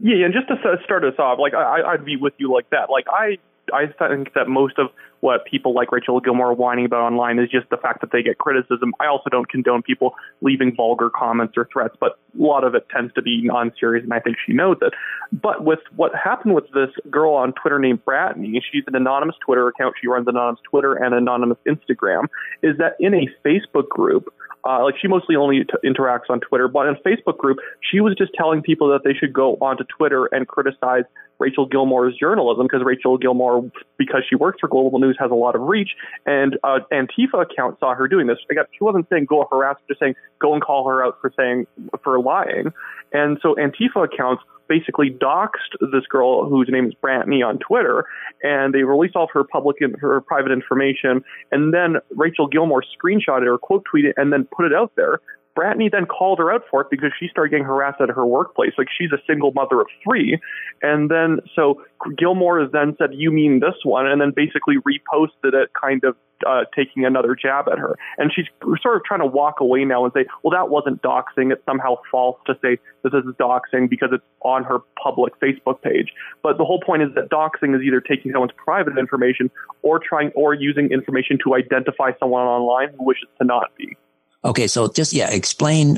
yeah, 0.00 0.24
and 0.24 0.34
just 0.34 0.48
to 0.48 0.56
start 0.84 1.04
us 1.04 1.14
off, 1.18 1.38
like 1.38 1.54
I, 1.54 1.82
I'd 1.82 2.04
be 2.04 2.16
with 2.16 2.34
you 2.38 2.52
like 2.52 2.70
that. 2.70 2.90
Like 2.90 3.06
I 3.08 3.38
I 3.72 3.86
think 3.86 4.34
that 4.34 4.48
most 4.48 4.78
of 4.78 4.90
what 5.20 5.44
people 5.44 5.74
like 5.74 5.90
Rachel 5.92 6.20
Gilmore 6.20 6.54
whining 6.54 6.84
about 6.84 7.00
online 7.00 7.38
is 7.38 7.50
just 7.50 7.68
the 7.70 7.76
fact 7.76 8.00
that 8.00 8.12
they 8.12 8.22
get 8.22 8.38
criticism. 8.38 8.92
I 9.00 9.06
also 9.06 9.30
don't 9.30 9.48
condone 9.48 9.82
people 9.82 10.14
leaving 10.40 10.74
vulgar 10.76 11.10
comments 11.10 11.54
or 11.56 11.68
threats, 11.72 11.96
but 11.98 12.18
a 12.38 12.42
lot 12.42 12.64
of 12.64 12.74
it 12.74 12.86
tends 12.94 13.12
to 13.14 13.22
be 13.22 13.42
non-serious, 13.42 14.04
and 14.04 14.12
I 14.12 14.20
think 14.20 14.36
she 14.46 14.52
knows 14.52 14.76
it. 14.80 14.92
But 15.32 15.64
with 15.64 15.80
what 15.96 16.12
happened 16.14 16.54
with 16.54 16.64
this 16.72 16.90
girl 17.10 17.34
on 17.34 17.52
Twitter 17.52 17.78
named 17.78 18.04
Bratney, 18.04 18.60
she's 18.70 18.84
an 18.86 18.94
anonymous 18.94 19.36
Twitter 19.44 19.68
account. 19.68 19.94
She 20.00 20.08
runs 20.08 20.28
anonymous 20.28 20.60
Twitter 20.68 20.94
and 20.94 21.14
anonymous 21.14 21.58
Instagram. 21.66 22.24
Is 22.62 22.76
that 22.78 22.96
in 23.00 23.14
a 23.14 23.26
Facebook 23.46 23.88
group? 23.88 24.32
Uh, 24.68 24.82
like 24.82 24.94
she 25.00 25.08
mostly 25.08 25.36
only 25.36 25.64
t- 25.64 25.88
interacts 25.88 26.28
on 26.28 26.40
Twitter, 26.40 26.68
but 26.68 26.86
in 26.86 26.94
a 26.94 27.08
Facebook 27.08 27.38
group, 27.38 27.58
she 27.80 28.00
was 28.00 28.14
just 28.18 28.32
telling 28.34 28.60
people 28.60 28.88
that 28.88 29.00
they 29.04 29.14
should 29.14 29.32
go 29.32 29.54
onto 29.60 29.84
Twitter 29.84 30.26
and 30.26 30.48
criticize 30.48 31.04
Rachel 31.38 31.66
Gilmore's 31.66 32.16
journalism 32.18 32.66
because 32.66 32.84
Rachel 32.84 33.16
Gilmore, 33.16 33.70
because 33.96 34.22
she 34.28 34.34
works 34.34 34.58
for 34.60 34.68
Global 34.68 34.98
News, 34.98 35.07
has 35.18 35.30
a 35.30 35.34
lot 35.34 35.54
of 35.54 35.62
reach. 35.62 35.90
And 36.26 36.58
uh, 36.64 36.80
Antifa 36.92 37.42
account 37.42 37.78
saw 37.80 37.94
her 37.94 38.08
doing 38.08 38.26
this. 38.26 38.38
She 38.50 38.84
wasn't 38.84 39.08
saying 39.10 39.26
go 39.26 39.46
harass 39.50 39.76
just 39.88 40.00
saying 40.00 40.14
go 40.40 40.54
and 40.54 40.62
call 40.62 40.88
her 40.88 41.04
out 41.04 41.18
for 41.20 41.32
saying 41.36 41.66
for 42.02 42.20
lying. 42.20 42.72
And 43.12 43.38
so 43.42 43.54
Antifa 43.54 44.04
accounts 44.04 44.42
basically 44.68 45.10
doxed 45.10 45.72
this 45.80 46.06
girl 46.08 46.48
whose 46.48 46.68
name 46.70 46.86
is 46.86 46.92
Brantney 47.02 47.44
on 47.44 47.58
Twitter, 47.58 48.04
and 48.42 48.74
they 48.74 48.82
released 48.82 49.16
all 49.16 49.24
of 49.24 49.30
her 49.32 49.42
public 49.42 49.80
and 49.80 49.96
her 49.98 50.20
private 50.20 50.52
information. 50.52 51.24
And 51.50 51.72
then 51.72 51.96
Rachel 52.10 52.46
Gilmore 52.46 52.82
screenshotted 52.82 53.46
or 53.46 53.58
quote 53.58 53.84
tweeted 53.92 54.12
and 54.16 54.32
then 54.32 54.46
put 54.54 54.66
it 54.66 54.74
out 54.74 54.92
there. 54.94 55.20
Bratney 55.58 55.90
then 55.90 56.06
called 56.06 56.38
her 56.38 56.52
out 56.52 56.62
for 56.70 56.82
it 56.82 56.86
because 56.88 57.10
she 57.18 57.26
started 57.28 57.50
getting 57.50 57.64
harassed 57.64 58.00
at 58.00 58.08
her 58.10 58.24
workplace. 58.24 58.72
Like 58.78 58.86
she's 58.96 59.10
a 59.12 59.18
single 59.26 59.50
mother 59.52 59.80
of 59.80 59.88
three. 60.04 60.38
And 60.82 61.10
then 61.10 61.40
so 61.56 61.82
Gilmore 62.16 62.60
has 62.60 62.70
then 62.70 62.94
said, 62.96 63.10
You 63.12 63.32
mean 63.32 63.58
this 63.58 63.74
one? 63.82 64.06
And 64.06 64.20
then 64.20 64.32
basically 64.34 64.76
reposted 64.76 65.54
it, 65.54 65.70
kind 65.80 66.04
of 66.04 66.16
uh, 66.46 66.62
taking 66.76 67.04
another 67.04 67.34
jab 67.34 67.68
at 67.68 67.78
her. 67.78 67.96
And 68.18 68.30
she's 68.32 68.46
sort 68.80 68.96
of 68.96 69.02
trying 69.04 69.18
to 69.18 69.26
walk 69.26 69.58
away 69.58 69.84
now 69.84 70.04
and 70.04 70.12
say, 70.14 70.26
Well, 70.44 70.52
that 70.52 70.70
wasn't 70.70 71.02
doxing. 71.02 71.50
It's 71.52 71.64
somehow 71.66 71.96
false 72.08 72.38
to 72.46 72.54
say 72.62 72.78
this 73.02 73.12
is 73.12 73.34
doxing 73.40 73.90
because 73.90 74.10
it's 74.12 74.24
on 74.42 74.62
her 74.62 74.78
public 75.02 75.32
Facebook 75.40 75.82
page. 75.82 76.12
But 76.40 76.58
the 76.58 76.64
whole 76.64 76.80
point 76.80 77.02
is 77.02 77.08
that 77.16 77.30
doxing 77.30 77.74
is 77.74 77.82
either 77.82 78.00
taking 78.00 78.30
someone's 78.30 78.52
private 78.56 78.96
information 78.96 79.50
or 79.82 79.98
trying 79.98 80.30
or 80.36 80.54
using 80.54 80.92
information 80.92 81.36
to 81.44 81.56
identify 81.56 82.12
someone 82.20 82.46
online 82.46 82.94
who 82.96 83.04
wishes 83.04 83.28
to 83.40 83.44
not 83.44 83.74
be. 83.76 83.96
Okay, 84.44 84.66
so 84.66 84.88
just 84.88 85.12
yeah, 85.12 85.30
explain 85.30 85.96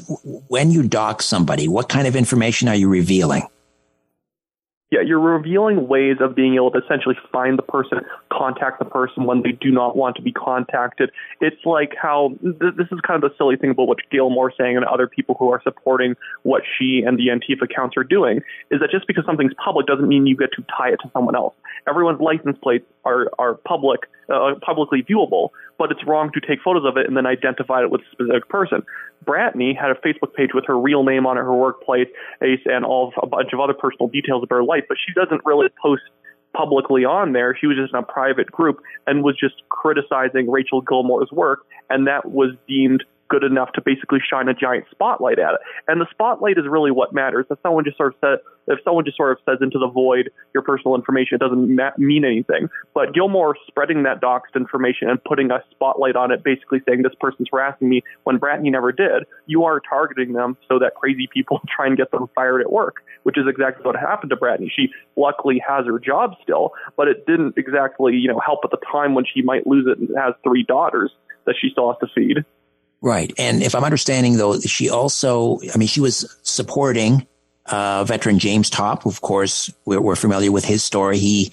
when 0.49 0.71
you 0.71 0.83
dock 0.83 1.23
somebody, 1.23 1.69
what 1.69 1.89
kind 1.89 2.07
of 2.07 2.17
information 2.17 2.69
are 2.69 2.75
you 2.75 2.89
revealing? 2.89 3.43
Yeah, 4.91 5.03
you're 5.07 5.21
revealing 5.21 5.87
ways 5.87 6.17
of 6.21 6.35
being 6.35 6.57
able 6.57 6.73
to 6.73 6.79
essentially 6.79 7.15
find 7.31 7.57
the 7.57 7.63
person, 7.63 8.01
contact 8.33 8.81
the 8.81 8.85
person 8.85 9.23
when 9.23 9.43
they 9.43 9.53
do 9.53 9.71
not 9.71 9.97
want 9.97 10.17
to 10.17 10.23
be 10.23 10.33
contacted. 10.33 11.13
It's 11.41 11.65
like 11.65 11.93
how 12.01 12.35
th- 12.43 12.75
this 12.77 12.89
is 12.91 12.99
kind 13.07 13.23
of 13.23 13.31
the 13.31 13.37
silly 13.39 13.55
thing 13.57 13.71
about 13.71 13.87
what 13.87 13.99
Gail 14.11 14.29
Gilmore's 14.29 14.55
saying 14.59 14.77
and 14.77 14.85
other 14.85 15.07
people 15.07 15.37
who 15.39 15.49
are 15.53 15.61
supporting 15.63 16.17
what 16.43 16.63
she 16.77 17.05
and 17.07 17.19
the 17.19 17.29
Antifa 17.29 17.71
accounts 17.71 17.97
are 17.97 18.03
doing 18.03 18.41
is 18.73 18.81
that 18.81 18.91
just 18.91 19.07
because 19.07 19.25
something's 19.25 19.55
public 19.65 19.87
doesn't 19.87 20.09
mean 20.09 20.27
you 20.27 20.37
get 20.37 20.51
to 20.55 20.65
tie 20.77 20.89
it 20.89 20.99
to 21.05 21.11
someone 21.13 21.37
else. 21.37 21.55
Everyone's 21.89 22.21
license 22.21 22.59
plates 22.61 22.85
are 23.05 23.31
are 23.39 23.55
public, 23.55 24.01
uh, 24.29 24.55
publicly 24.61 25.05
viewable, 25.05 25.51
but 25.81 25.91
it's 25.91 26.07
wrong 26.07 26.31
to 26.35 26.41
take 26.41 26.61
photos 26.63 26.85
of 26.85 26.99
it 26.99 27.07
and 27.07 27.17
then 27.17 27.25
identify 27.25 27.83
it 27.83 27.91
with 27.91 28.03
a 28.03 28.11
specific 28.13 28.47
person. 28.51 28.83
Bratney 29.25 29.75
had 29.75 29.91
a 29.91 29.95
Facebook 29.95 30.35
page 30.35 30.51
with 30.53 30.67
her 30.67 30.79
real 30.79 31.05
name 31.05 31.27
on 31.27 31.39
it, 31.39 31.41
her 31.41 31.55
workplace, 31.55 32.09
Ace, 32.43 32.61
and 32.67 32.85
all 32.85 33.15
a 33.23 33.27
bunch 33.27 33.55
of 33.55 33.61
other 33.61 33.73
personal 33.73 34.09
details 34.09 34.43
of 34.43 34.51
her 34.51 34.63
life, 34.63 34.85
but 34.89 34.99
she 35.05 35.15
doesn't 35.15 35.41
really 35.47 35.69
post 35.83 36.03
publicly 36.53 37.07
on 37.07 37.33
there. 37.33 37.57
She 37.59 37.67
was 37.67 37.79
just 37.79 37.95
in 37.95 37.99
a 37.99 38.03
private 38.03 38.53
group 38.53 38.83
and 39.07 39.25
was 39.25 39.39
just 39.41 39.55
criticizing 39.71 40.51
Rachel 40.51 40.83
Gilmore's 40.83 41.31
work, 41.33 41.61
and 41.89 42.07
that 42.07 42.31
was 42.31 42.51
deemed 42.69 43.03
good 43.31 43.45
enough 43.45 43.73
to 43.73 43.81
basically 43.81 44.19
shine 44.29 44.49
a 44.49 44.55
giant 44.55 44.85
spotlight 44.91 45.39
at 45.39 45.55
it. 45.55 45.61
And 45.89 46.01
the 46.01 46.07
spotlight 46.11 46.59
is 46.59 46.65
really 46.69 46.91
what 46.91 47.15
matters. 47.15 47.47
If 47.51 47.59
someone 47.63 47.85
just 47.85 47.97
sort 47.97 48.15
of 48.15 48.19
says, 48.21 48.39
if 48.67 48.79
someone 48.85 49.05
just 49.05 49.17
sort 49.17 49.33
of 49.33 49.39
says 49.49 49.59
into 49.63 49.79
the 49.79 49.89
void 49.89 50.31
your 50.53 50.63
personal 50.63 50.95
information, 50.95 51.37
it 51.37 51.39
doesn't 51.39 51.75
ma- 51.75 51.97
mean 51.97 52.25
anything. 52.25 52.69
But 52.93 53.15
Gilmore 53.15 53.57
spreading 53.67 54.03
that 54.03 54.21
doxed 54.21 54.55
information 54.55 55.09
and 55.09 55.23
putting 55.25 55.51
a 55.51 55.63
spotlight 55.71 56.17
on 56.17 56.31
it, 56.31 56.45
basically 56.45 56.81
saying 56.87 57.03
this 57.03 57.15
person's 57.21 57.49
harassing 57.51 57.89
me 57.89 58.03
when 58.25 58.39
Bratney 58.39 58.71
never 58.71 58.93
did, 58.93 59.25
you 59.47 59.65
are 59.65 59.81
targeting 59.81 60.33
them 60.33 60.57
so 60.69 60.79
that 60.79 60.95
crazy 60.97 61.29
people 61.33 61.61
try 61.75 61.87
and 61.87 61.97
get 61.97 62.11
them 62.11 62.29
fired 62.35 62.61
at 62.61 62.71
work, 62.71 62.97
which 63.23 63.39
is 63.39 63.45
exactly 63.49 63.85
what 63.85 63.97
happened 63.97 64.31
to 64.31 64.37
Bratney. 64.37 64.69
She 64.75 64.89
luckily 65.17 65.63
has 65.67 65.87
her 65.87 65.99
job 65.99 66.35
still, 66.43 66.73
but 66.97 67.09
it 67.09 67.27
didn't 67.27 67.55
exactly, 67.57 68.15
you 68.15 68.29
know, 68.29 68.41
help 68.45 68.61
at 68.65 68.71
the 68.71 68.85
time 68.91 69.15
when 69.15 69.25
she 69.25 69.41
might 69.43 69.67
lose 69.67 69.87
it 69.87 69.99
and 69.99 70.11
has 70.19 70.35
three 70.43 70.65
daughters 70.65 71.11
that 71.47 71.55
she 71.61 71.71
still 71.71 71.93
has 71.93 71.99
to 72.01 72.13
feed. 72.15 72.45
Right. 73.03 73.33
And 73.39 73.63
if 73.63 73.75
I'm 73.75 73.85
understanding 73.85 74.37
though, 74.37 74.61
she 74.61 74.91
also, 74.91 75.59
I 75.75 75.79
mean, 75.79 75.89
she 75.89 76.01
was 76.01 76.37
supporting 76.43 77.27
uh, 77.67 78.05
veteran 78.05 78.39
James 78.39 78.69
Topp. 78.69 79.07
Of 79.07 79.21
course, 79.23 79.73
we're, 79.85 80.01
we're 80.01 80.17
familiar 80.17 80.53
with 80.53 80.65
his 80.65 80.85
story. 80.85 81.19
He, 81.19 81.53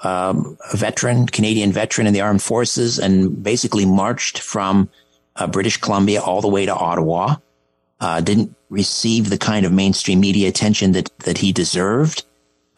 um, 0.00 0.56
a 0.72 0.76
veteran, 0.76 1.26
Canadian 1.26 1.72
veteran 1.72 2.06
in 2.06 2.14
the 2.14 2.20
armed 2.20 2.42
forces 2.42 2.98
and 2.98 3.42
basically 3.42 3.84
marched 3.84 4.38
from 4.38 4.88
uh, 5.36 5.46
British 5.46 5.76
Columbia 5.76 6.20
all 6.20 6.40
the 6.40 6.48
way 6.48 6.66
to 6.66 6.74
Ottawa. 6.74 7.36
Uh, 7.98 8.20
didn't 8.20 8.54
receive 8.68 9.30
the 9.30 9.38
kind 9.38 9.64
of 9.64 9.72
mainstream 9.72 10.20
media 10.20 10.48
attention 10.48 10.92
that, 10.92 11.10
that 11.20 11.38
he 11.38 11.52
deserved. 11.52 12.24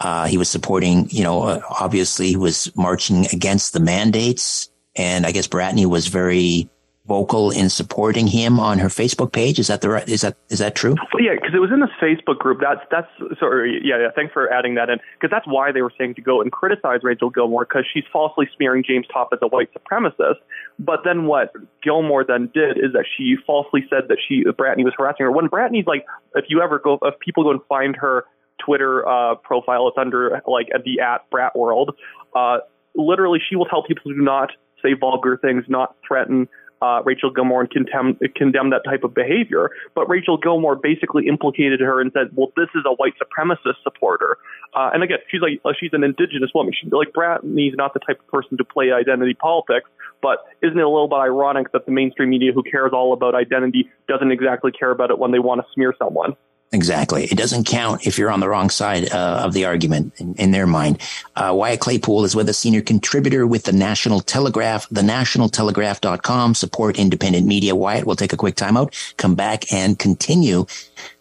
Uh, 0.00 0.26
he 0.26 0.38
was 0.38 0.48
supporting, 0.48 1.08
you 1.10 1.24
know, 1.24 1.42
uh, 1.42 1.60
obviously 1.80 2.28
he 2.28 2.36
was 2.36 2.70
marching 2.76 3.26
against 3.32 3.72
the 3.72 3.80
mandates. 3.80 4.70
And 4.94 5.26
I 5.26 5.32
guess 5.32 5.48
Bratney 5.48 5.86
was 5.86 6.06
very 6.06 6.68
vocal 7.08 7.50
in 7.50 7.70
supporting 7.70 8.26
him 8.26 8.60
on 8.60 8.78
her 8.78 8.88
Facebook 8.88 9.32
page. 9.32 9.58
Is 9.58 9.68
that 9.68 9.80
the 9.80 9.88
right? 9.88 10.06
Is 10.06 10.20
that 10.20 10.36
is 10.50 10.58
that 10.58 10.76
true? 10.76 10.94
Well, 11.12 11.24
yeah, 11.24 11.34
because 11.34 11.54
it 11.54 11.58
was 11.58 11.70
in 11.72 11.80
this 11.80 11.90
Facebook 12.00 12.38
group. 12.38 12.60
That's 12.60 12.84
that's 12.90 13.08
sorry. 13.40 13.80
Yeah, 13.82 13.98
yeah. 13.98 14.08
Thanks 14.14 14.32
for 14.32 14.52
adding 14.52 14.74
that 14.74 14.90
in 14.90 14.98
because 15.14 15.30
that's 15.30 15.46
why 15.46 15.72
they 15.72 15.80
were 15.80 15.92
saying 15.98 16.14
to 16.16 16.22
go 16.22 16.42
and 16.42 16.52
criticize 16.52 17.00
Rachel 17.02 17.30
Gilmore 17.30 17.64
because 17.64 17.84
she's 17.92 18.04
falsely 18.12 18.46
smearing 18.54 18.84
James 18.86 19.06
Topp 19.12 19.30
as 19.32 19.38
a 19.42 19.48
white 19.48 19.70
supremacist. 19.72 20.36
But 20.78 21.00
then 21.04 21.24
what 21.24 21.52
Gilmore 21.82 22.24
then 22.24 22.50
did 22.52 22.76
is 22.76 22.92
that 22.92 23.06
she 23.16 23.36
falsely 23.46 23.86
said 23.88 24.04
that 24.08 24.18
she 24.28 24.44
Bratney 24.44 24.84
was 24.84 24.92
harassing 24.96 25.24
her. 25.24 25.32
When 25.32 25.48
Bratney's 25.48 25.86
like, 25.86 26.04
if 26.34 26.44
you 26.48 26.60
ever 26.60 26.78
go, 26.78 26.98
if 27.02 27.18
people 27.20 27.42
go 27.42 27.50
and 27.50 27.60
find 27.68 27.96
her 27.96 28.24
Twitter 28.64 29.08
uh, 29.08 29.36
profile, 29.36 29.88
it's 29.88 29.96
under 29.98 30.42
like 30.46 30.68
at 30.74 30.84
the 30.84 31.00
at 31.00 31.28
Brat 31.30 31.56
World. 31.56 31.96
Uh, 32.36 32.58
literally, 32.94 33.40
she 33.48 33.56
will 33.56 33.66
tell 33.66 33.82
people 33.82 34.12
to 34.12 34.22
not 34.22 34.50
say 34.82 34.92
vulgar 34.92 35.38
things, 35.38 35.64
not 35.68 35.96
threaten 36.06 36.48
uh, 36.82 37.02
Rachel 37.04 37.30
Gilmore 37.30 37.60
and 37.62 37.70
condemn, 37.70 38.18
condemn 38.36 38.70
that 38.70 38.82
type 38.84 39.04
of 39.04 39.14
behavior. 39.14 39.70
But 39.94 40.08
Rachel 40.08 40.36
Gilmore 40.36 40.76
basically 40.76 41.26
implicated 41.26 41.80
her 41.80 42.00
and 42.00 42.12
said, 42.12 42.30
"Well, 42.34 42.52
this 42.56 42.68
is 42.74 42.82
a 42.86 42.94
white 42.94 43.14
supremacist 43.20 43.82
supporter." 43.82 44.38
Uh, 44.74 44.90
and 44.92 45.02
again, 45.02 45.18
she's 45.30 45.40
like 45.40 45.60
uh, 45.64 45.72
she's 45.78 45.90
an 45.92 46.04
indigenous 46.04 46.50
woman. 46.54 46.72
She's 46.78 46.92
like 46.92 47.12
Bratney's 47.12 47.74
not 47.76 47.94
the 47.94 48.00
type 48.00 48.20
of 48.20 48.26
person 48.28 48.58
to 48.58 48.64
play 48.64 48.92
identity 48.92 49.34
politics. 49.34 49.90
But 50.20 50.44
isn't 50.62 50.78
it 50.78 50.82
a 50.82 50.88
little 50.88 51.08
bit 51.08 51.16
ironic 51.16 51.72
that 51.72 51.86
the 51.86 51.92
mainstream 51.92 52.30
media, 52.30 52.52
who 52.52 52.62
cares 52.62 52.90
all 52.92 53.12
about 53.12 53.34
identity, 53.34 53.88
doesn't 54.08 54.32
exactly 54.32 54.72
care 54.72 54.90
about 54.90 55.10
it 55.10 55.18
when 55.18 55.30
they 55.30 55.38
want 55.38 55.60
to 55.60 55.66
smear 55.72 55.94
someone? 55.98 56.36
Exactly. 56.70 57.24
It 57.24 57.38
doesn't 57.38 57.64
count 57.64 58.06
if 58.06 58.18
you're 58.18 58.30
on 58.30 58.40
the 58.40 58.48
wrong 58.48 58.68
side 58.68 59.10
uh, 59.10 59.42
of 59.44 59.54
the 59.54 59.64
argument 59.64 60.12
in, 60.18 60.34
in 60.34 60.50
their 60.50 60.66
mind. 60.66 61.00
Uh, 61.34 61.54
Wyatt 61.56 61.80
Claypool 61.80 62.24
is 62.24 62.36
with 62.36 62.48
a 62.50 62.52
senior 62.52 62.82
contributor 62.82 63.46
with 63.46 63.64
the 63.64 63.72
National 63.72 64.20
Telegraph, 64.20 64.86
thenationaltelegraph.com, 64.90 66.54
support 66.54 66.98
independent 66.98 67.46
media. 67.46 67.74
Wyatt, 67.74 68.04
we'll 68.04 68.16
take 68.16 68.34
a 68.34 68.36
quick 68.36 68.54
timeout, 68.54 69.16
come 69.16 69.34
back 69.34 69.72
and 69.72 69.98
continue 69.98 70.66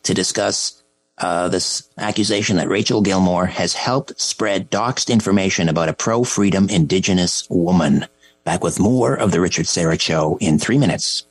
to 0.04 0.14
discuss 0.14 0.84
uh, 1.20 1.48
this 1.48 1.90
accusation 1.98 2.58
that 2.58 2.68
Rachel 2.68 3.02
Gilmore 3.02 3.46
has 3.46 3.74
helped 3.74 4.20
spread 4.20 4.70
doxed 4.70 5.10
information 5.10 5.70
about 5.70 5.90
a 5.90 5.94
pro-freedom 5.94 6.70
indigenous 6.70 7.48
woman. 7.50 8.06
Back 8.44 8.64
with 8.64 8.80
more 8.80 9.16
of 9.16 9.32
the 9.32 9.42
Richard 9.42 9.66
Syrett 9.66 10.02
Show 10.02 10.38
in 10.42 10.60
three 10.60 10.78
minutes. 10.78 11.26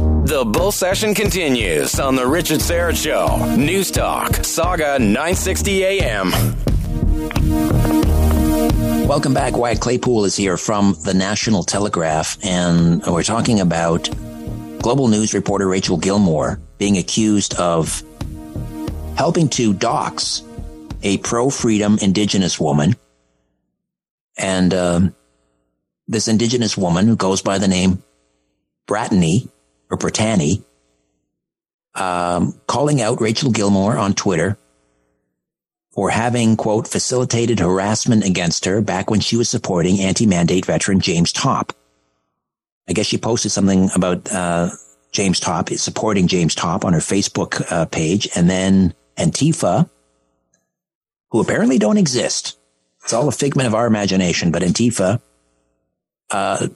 The 0.00 0.44
bull 0.46 0.72
session 0.72 1.14
continues 1.14 2.00
on 2.00 2.16
the 2.16 2.26
Richard 2.26 2.60
Syrett 2.60 2.96
Show. 2.96 3.56
News 3.56 3.90
Talk, 3.90 4.30
Sauga 4.30 4.98
960 4.98 5.84
AM. 5.84 6.30
Welcome 9.06 9.34
back. 9.34 9.56
Wyatt 9.56 9.80
Claypool 9.80 10.24
is 10.24 10.36
here 10.36 10.56
from 10.56 10.96
the 11.04 11.12
National 11.12 11.64
Telegraph, 11.64 12.38
and 12.42 13.04
we're 13.04 13.22
talking 13.22 13.60
about 13.60 14.08
global 14.80 15.08
news 15.08 15.34
reporter 15.34 15.68
Rachel 15.68 15.98
Gilmore 15.98 16.60
being 16.78 16.96
accused 16.96 17.54
of 17.56 18.02
helping 19.16 19.50
to 19.50 19.74
dox 19.74 20.42
a 21.02 21.18
pro 21.18 21.50
freedom 21.50 21.98
indigenous 22.00 22.58
woman. 22.58 22.96
And 24.38 24.72
um, 24.72 25.14
this 26.08 26.26
indigenous 26.26 26.74
woman 26.76 27.06
who 27.06 27.16
goes 27.16 27.42
by 27.42 27.58
the 27.58 27.68
name 27.68 28.02
Bratney 28.88 29.48
or 29.90 29.96
Brittany, 29.96 30.62
um, 31.94 32.58
calling 32.66 33.02
out 33.02 33.20
Rachel 33.20 33.50
Gilmore 33.50 33.98
on 33.98 34.14
Twitter 34.14 34.56
for 35.92 36.10
having, 36.10 36.56
quote, 36.56 36.86
facilitated 36.86 37.58
harassment 37.58 38.24
against 38.24 38.64
her 38.64 38.80
back 38.80 39.10
when 39.10 39.20
she 39.20 39.36
was 39.36 39.50
supporting 39.50 39.98
anti-mandate 40.00 40.64
veteran 40.64 41.00
James 41.00 41.32
Topp. 41.32 41.72
I 42.88 42.92
guess 42.92 43.06
she 43.06 43.18
posted 43.18 43.50
something 43.50 43.90
about 43.94 44.30
uh, 44.32 44.70
James 45.12 45.40
Topp, 45.40 45.70
supporting 45.70 46.28
James 46.28 46.54
Topp 46.54 46.84
on 46.84 46.92
her 46.92 47.00
Facebook 47.00 47.60
uh, 47.70 47.86
page, 47.86 48.28
and 48.36 48.48
then 48.48 48.94
Antifa, 49.16 49.90
who 51.30 51.40
apparently 51.40 51.78
don't 51.78 51.98
exist. 51.98 52.56
It's 53.02 53.12
all 53.12 53.28
a 53.28 53.32
figment 53.32 53.66
of 53.66 53.74
our 53.74 53.86
imagination, 53.86 54.52
but 54.52 54.62
Antifa 54.62 55.20
uh, 56.30 56.68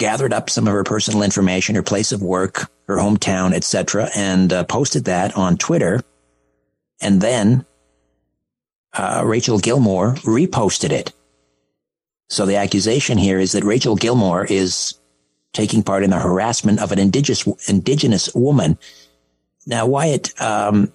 gathered 0.00 0.32
up 0.32 0.48
some 0.50 0.66
of 0.66 0.72
her 0.72 0.82
personal 0.82 1.22
information, 1.22 1.76
her 1.76 1.82
place 1.82 2.10
of 2.10 2.22
work, 2.22 2.70
her 2.88 2.96
hometown, 2.96 3.52
etc., 3.52 4.08
and 4.16 4.52
uh, 4.52 4.64
posted 4.64 5.04
that 5.04 5.36
on 5.36 5.56
Twitter. 5.56 6.02
And 7.00 7.20
then 7.20 7.66
uh, 8.94 9.22
Rachel 9.24 9.58
Gilmore 9.58 10.14
reposted 10.14 10.90
it. 10.90 11.12
So 12.28 12.46
the 12.46 12.56
accusation 12.56 13.18
here 13.18 13.38
is 13.38 13.52
that 13.52 13.62
Rachel 13.62 13.94
Gilmore 13.94 14.44
is 14.44 14.94
taking 15.52 15.82
part 15.82 16.02
in 16.02 16.10
the 16.10 16.18
harassment 16.18 16.80
of 16.80 16.92
an 16.92 16.98
indigenous 16.98 17.46
indigenous 17.68 18.34
woman. 18.34 18.78
Now, 19.66 19.86
Wyatt, 19.86 20.40
um, 20.40 20.92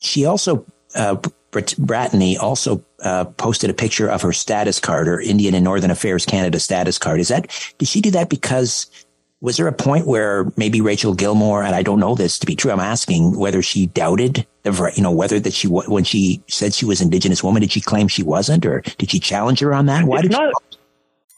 she 0.00 0.24
also 0.24 0.66
uh, 0.94 1.16
Bratney 1.52 2.38
also 2.38 2.84
uh, 3.02 3.24
posted 3.24 3.70
a 3.70 3.74
picture 3.74 4.08
of 4.08 4.22
her 4.22 4.32
status 4.32 4.78
card, 4.78 5.06
her 5.06 5.20
Indian 5.20 5.54
and 5.54 5.64
Northern 5.64 5.90
Affairs 5.90 6.24
Canada 6.24 6.60
status 6.60 6.98
card. 6.98 7.20
Is 7.20 7.28
that 7.28 7.50
did 7.78 7.88
she 7.88 8.00
do 8.00 8.10
that 8.12 8.28
because 8.28 8.86
was 9.40 9.56
there 9.56 9.66
a 9.66 9.72
point 9.72 10.06
where 10.06 10.52
maybe 10.56 10.80
Rachel 10.80 11.14
Gilmore 11.14 11.62
and 11.62 11.74
I 11.74 11.82
don't 11.82 11.98
know 11.98 12.14
this 12.14 12.38
to 12.38 12.46
be 12.46 12.54
true. 12.54 12.70
I'm 12.70 12.80
asking 12.80 13.38
whether 13.38 13.62
she 13.62 13.86
doubted 13.86 14.46
the 14.62 14.92
you 14.94 15.02
know 15.02 15.10
whether 15.10 15.40
that 15.40 15.52
she 15.52 15.66
when 15.66 16.04
she 16.04 16.42
said 16.48 16.74
she 16.74 16.84
was 16.84 17.00
Indigenous 17.00 17.42
woman, 17.42 17.62
did 17.62 17.72
she 17.72 17.80
claim 17.80 18.06
she 18.08 18.22
wasn't, 18.22 18.66
or 18.66 18.82
did 18.98 19.10
she 19.10 19.18
challenge 19.18 19.60
her 19.60 19.72
on 19.74 19.86
that? 19.86 20.04
Why 20.04 20.18
it's 20.18 20.22
did 20.22 20.32
not, 20.32 20.52
she? 20.72 20.78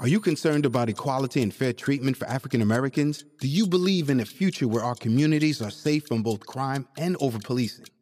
Are 0.01 0.09
you 0.09 0.19
concerned 0.19 0.67
about 0.67 0.89
equality 0.89 1.43
and 1.43 1.55
fair 1.55 1.73
treatment 1.73 2.17
for 2.17 2.27
African 2.27 2.61
Americans? 2.61 3.25
Do 3.39 3.47
you 3.47 3.69
believe 3.69 4.11
in 4.11 4.19
a 4.19 4.25
future 4.25 4.67
where 4.67 4.83
our 4.83 4.97
communities 4.97 5.63
are 5.63 5.71
safe 5.71 6.09
from 6.09 6.25
both 6.25 6.45
crime 6.45 6.89
and 6.97 7.17
over 7.21 7.39
policing? 7.39 7.87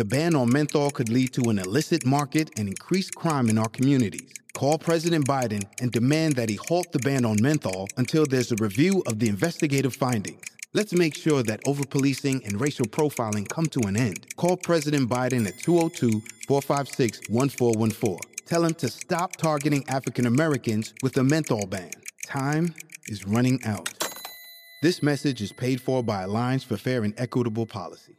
The 0.00 0.06
ban 0.06 0.34
on 0.34 0.50
menthol 0.50 0.90
could 0.90 1.10
lead 1.10 1.34
to 1.34 1.50
an 1.50 1.58
illicit 1.58 2.06
market 2.06 2.58
and 2.58 2.66
increased 2.66 3.14
crime 3.14 3.50
in 3.50 3.58
our 3.58 3.68
communities. 3.68 4.32
Call 4.54 4.78
President 4.78 5.28
Biden 5.28 5.62
and 5.78 5.92
demand 5.92 6.36
that 6.36 6.48
he 6.48 6.56
halt 6.56 6.90
the 6.90 6.98
ban 7.00 7.26
on 7.26 7.36
menthol 7.42 7.86
until 7.98 8.24
there's 8.24 8.50
a 8.50 8.56
review 8.62 9.02
of 9.06 9.18
the 9.18 9.28
investigative 9.28 9.94
findings. 9.94 10.40
Let's 10.72 10.94
make 10.94 11.14
sure 11.14 11.42
that 11.42 11.62
overpolicing 11.64 12.46
and 12.46 12.58
racial 12.58 12.86
profiling 12.86 13.46
come 13.46 13.66
to 13.66 13.80
an 13.80 13.98
end. 13.98 14.26
Call 14.36 14.56
President 14.56 15.06
Biden 15.10 15.46
at 15.46 15.58
202 15.58 16.22
456 16.48 17.28
1414. 17.28 18.20
Tell 18.46 18.64
him 18.64 18.72
to 18.76 18.88
stop 18.88 19.36
targeting 19.36 19.86
African 19.90 20.24
Americans 20.24 20.94
with 21.02 21.18
a 21.18 21.24
menthol 21.24 21.66
ban. 21.66 21.90
Time 22.24 22.74
is 23.08 23.26
running 23.26 23.62
out. 23.66 23.92
This 24.80 25.02
message 25.02 25.42
is 25.42 25.52
paid 25.52 25.78
for 25.78 26.02
by 26.02 26.22
Alliance 26.22 26.64
for 26.64 26.78
Fair 26.78 27.04
and 27.04 27.12
Equitable 27.18 27.66
Policy 27.66 28.16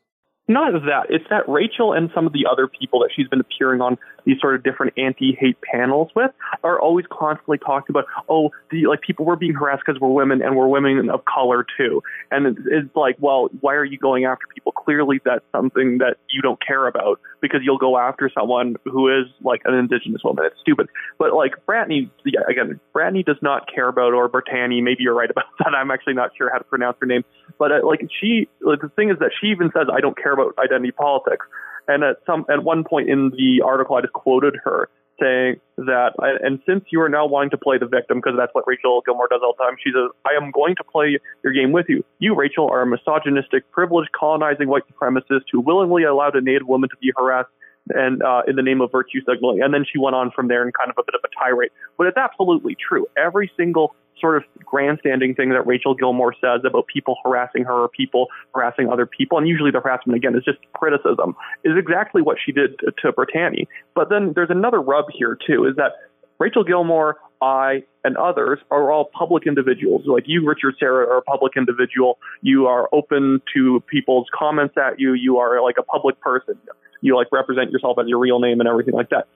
not 0.54 0.74
that. 0.84 1.08
It's 1.10 1.26
that 1.30 1.48
Rachel 1.48 1.94
and 1.94 2.10
some 2.14 2.28
of 2.28 2.34
the 2.34 2.46
other 2.52 2.68
people 2.68 3.00
that 3.02 3.10
she's 3.16 3.28
been 3.28 3.40
appearing 3.40 3.82
on 3.82 3.98
these 4.26 4.40
sort 4.40 4.56
of 4.56 4.64
different 4.64 4.94
anti-hate 4.98 5.58
panels 5.62 6.10
with 6.16 6.32
are 6.64 6.80
always 6.80 7.06
constantly 7.12 7.58
talking 7.58 7.88
about, 7.90 8.06
oh, 8.30 8.52
the, 8.72 8.88
like 8.88 9.02
people 9.02 9.26
were 9.26 9.36
being 9.36 9.54
harassed 9.54 9.84
because 9.86 10.00
we're 10.00 10.10
women 10.10 10.42
and 10.42 10.56
we're 10.56 10.68
women 10.68 11.10
of 11.10 11.26
color 11.26 11.66
too. 11.78 12.02
And 12.30 12.46
it's, 12.48 12.60
it's 12.66 12.96
like, 12.96 13.16
well, 13.20 13.50
why 13.60 13.76
are 13.76 13.86
you 13.86 13.98
going 13.98 14.26
after 14.26 14.46
people? 14.54 14.72
Clearly, 14.72 15.20
that's 15.24 15.46
something 15.52 16.00
that 16.00 16.18
you 16.30 16.42
don't 16.42 16.60
care 16.66 16.88
about 16.88 17.20
because 17.42 17.62
you'll 17.64 17.78
go 17.78 17.98
after 17.98 18.30
someone 18.34 18.76
who 18.86 19.08
is 19.10 19.28
like 19.44 19.62
an 19.66 19.74
indigenous 19.74 20.22
woman. 20.24 20.46
It's 20.46 20.60
stupid. 20.62 20.88
But 21.18 21.34
like 21.34 21.54
Bratney, 21.68 22.10
yeah, 22.26 22.42
again, 22.50 22.80
Bratney 22.94 23.26
does 23.26 23.38
not 23.42 23.72
care 23.74 23.88
about, 23.88 24.14
or 24.14 24.28
Brittany, 24.28 24.82
maybe 24.82 25.04
you're 25.04 25.16
right 25.16 25.30
about 25.30 25.46
that. 25.60 25.74
I'm 25.76 25.92
actually 25.92 26.14
not 26.14 26.32
sure 26.38 26.50
how 26.52 26.58
to 26.58 26.64
pronounce 26.64 26.98
her 27.02 27.08
name. 27.08 27.24
But 27.58 27.72
uh, 27.72 27.86
like 27.86 28.08
she, 28.20 28.48
like 28.62 28.82
the 28.82 28.90
thing 28.90 29.10
is 29.10 29.20
that 29.20 29.32
she 29.40 29.48
even 29.48 29.72
says, 29.74 29.88
I 29.92 30.02
don't 30.02 30.18
care 30.18 30.34
about 30.34 30.56
identity 30.58 30.92
politics. 30.92 31.46
And 31.92 32.04
at 32.04 32.18
some 32.26 32.46
at 32.50 32.64
one 32.64 32.84
point 32.84 33.10
in 33.10 33.32
the 33.32 33.62
article, 33.66 33.96
I 33.96 34.02
just 34.02 34.14
quoted 34.14 34.56
her 34.64 34.90
saying 35.20 35.60
that, 35.78 36.14
and 36.18 36.60
since 36.66 36.84
you 36.90 37.00
are 37.02 37.10
now 37.10 37.28
wanting 37.28 37.52
to 37.52 37.58
play 37.58 37.78
the 37.78 37.86
victim, 37.86 38.18
because 38.18 38.34
that's 38.38 38.54
what 38.54 38.64
Rachel 38.66 39.04
Gilmore 39.06 39.28
does 39.30 39.42
all 39.44 39.54
the 39.56 39.64
time, 39.64 39.76
she 39.84 39.92
says, 39.92 40.10
I 40.26 40.34
am 40.42 40.50
going 40.52 40.76
to 40.78 40.84
play 40.84 41.20
your 41.44 41.54
game 41.54 41.72
with 41.72 41.86
you. 41.90 42.04
You, 42.18 42.34
Rachel, 42.34 42.68
are 42.72 42.82
a 42.82 42.88
misogynistic, 42.88 43.70
privileged, 43.72 44.10
colonizing 44.18 44.68
white 44.68 44.84
supremacist 44.92 45.46
who 45.52 45.62
willingly 45.62 46.04
allowed 46.04 46.36
a 46.36 46.42
Native 46.42 46.68
woman 46.68 46.90
to 46.90 46.98
be 46.98 47.12
harassed 47.16 47.50
and 47.90 48.24
uh, 48.24 48.42
in 48.48 48.56
the 48.56 48.62
name 48.62 48.82
of 48.82 48.92
virtue 48.92 49.20
signaling. 49.28 49.62
And 49.62 49.74
then 49.74 49.86
she 49.92 50.00
went 50.00 50.16
on 50.16 50.32
from 50.32 50.48
there 50.48 50.66
in 50.66 50.72
kind 50.72 50.90
of 50.90 50.98
a 50.98 51.04
bit 51.04 51.16
of 51.16 51.22
a 51.24 51.30
tirade. 51.38 51.72
But 51.98 52.08
it's 52.08 52.18
absolutely 52.18 52.76
true. 52.76 53.08
Every 53.18 53.52
single 53.58 53.96
sort 54.22 54.38
of 54.38 54.44
grandstanding 54.64 55.36
thing 55.36 55.50
that 55.50 55.66
Rachel 55.68 55.94
Gilmore 55.94 56.34
says 56.40 56.62
about 56.64 56.88
people 56.88 57.16
harassing 57.26 57.64
her 57.64 57.74
or 57.74 57.90
people 57.90 58.28
harassing 58.56 58.88
other 58.90 59.06
people, 59.06 59.38
and 59.38 59.48
usually 59.48 59.72
the 59.72 59.82
harassment 59.82 60.16
again 60.16 60.36
is 60.36 60.44
just 60.46 60.60
criticism, 60.74 61.36
is 61.66 61.74
exactly 61.78 62.22
what 62.22 62.38
she 62.44 62.52
did 62.52 62.80
to, 62.80 62.92
to 63.02 63.12
Brittany. 63.12 63.68
But 63.96 64.10
then 64.10 64.32
there's 64.36 64.52
another 64.52 64.80
rub 64.80 65.06
here 65.14 65.38
too, 65.46 65.66
is 65.66 65.76
that 65.76 65.94
Rachel 66.40 66.64
Gilmore, 66.64 67.18
I, 67.42 67.84
and 68.04 68.18
others 68.18 68.60
are 68.72 68.92
all 68.92 69.12
public 69.14 69.46
individuals. 69.46 70.04
Like 70.06 70.24
you, 70.26 70.48
Richard 70.48 70.76
Syrett, 70.82 71.08
are 71.08 71.18
a 71.18 71.22
public 71.22 71.54
individual. 71.56 72.18
You 72.42 72.66
are 72.66 72.90
open 72.92 73.42
to 73.54 73.84
people's 73.88 74.28
comments 74.34 74.76
at 74.78 75.00
you. 75.00 75.14
You 75.14 75.38
are 75.38 75.62
like 75.62 75.76
a 75.78 75.84
public 75.84 76.20
person. 76.20 76.58
You 77.02 77.16
like 77.16 77.28
represent 77.32 77.72
yourself 77.72 77.98
as 78.00 78.08
your 78.08 78.20
real 78.20 78.40
name 78.40 78.60
and 78.60 78.68
everything 78.68 78.94
like 78.94 79.10
that. 79.10 79.28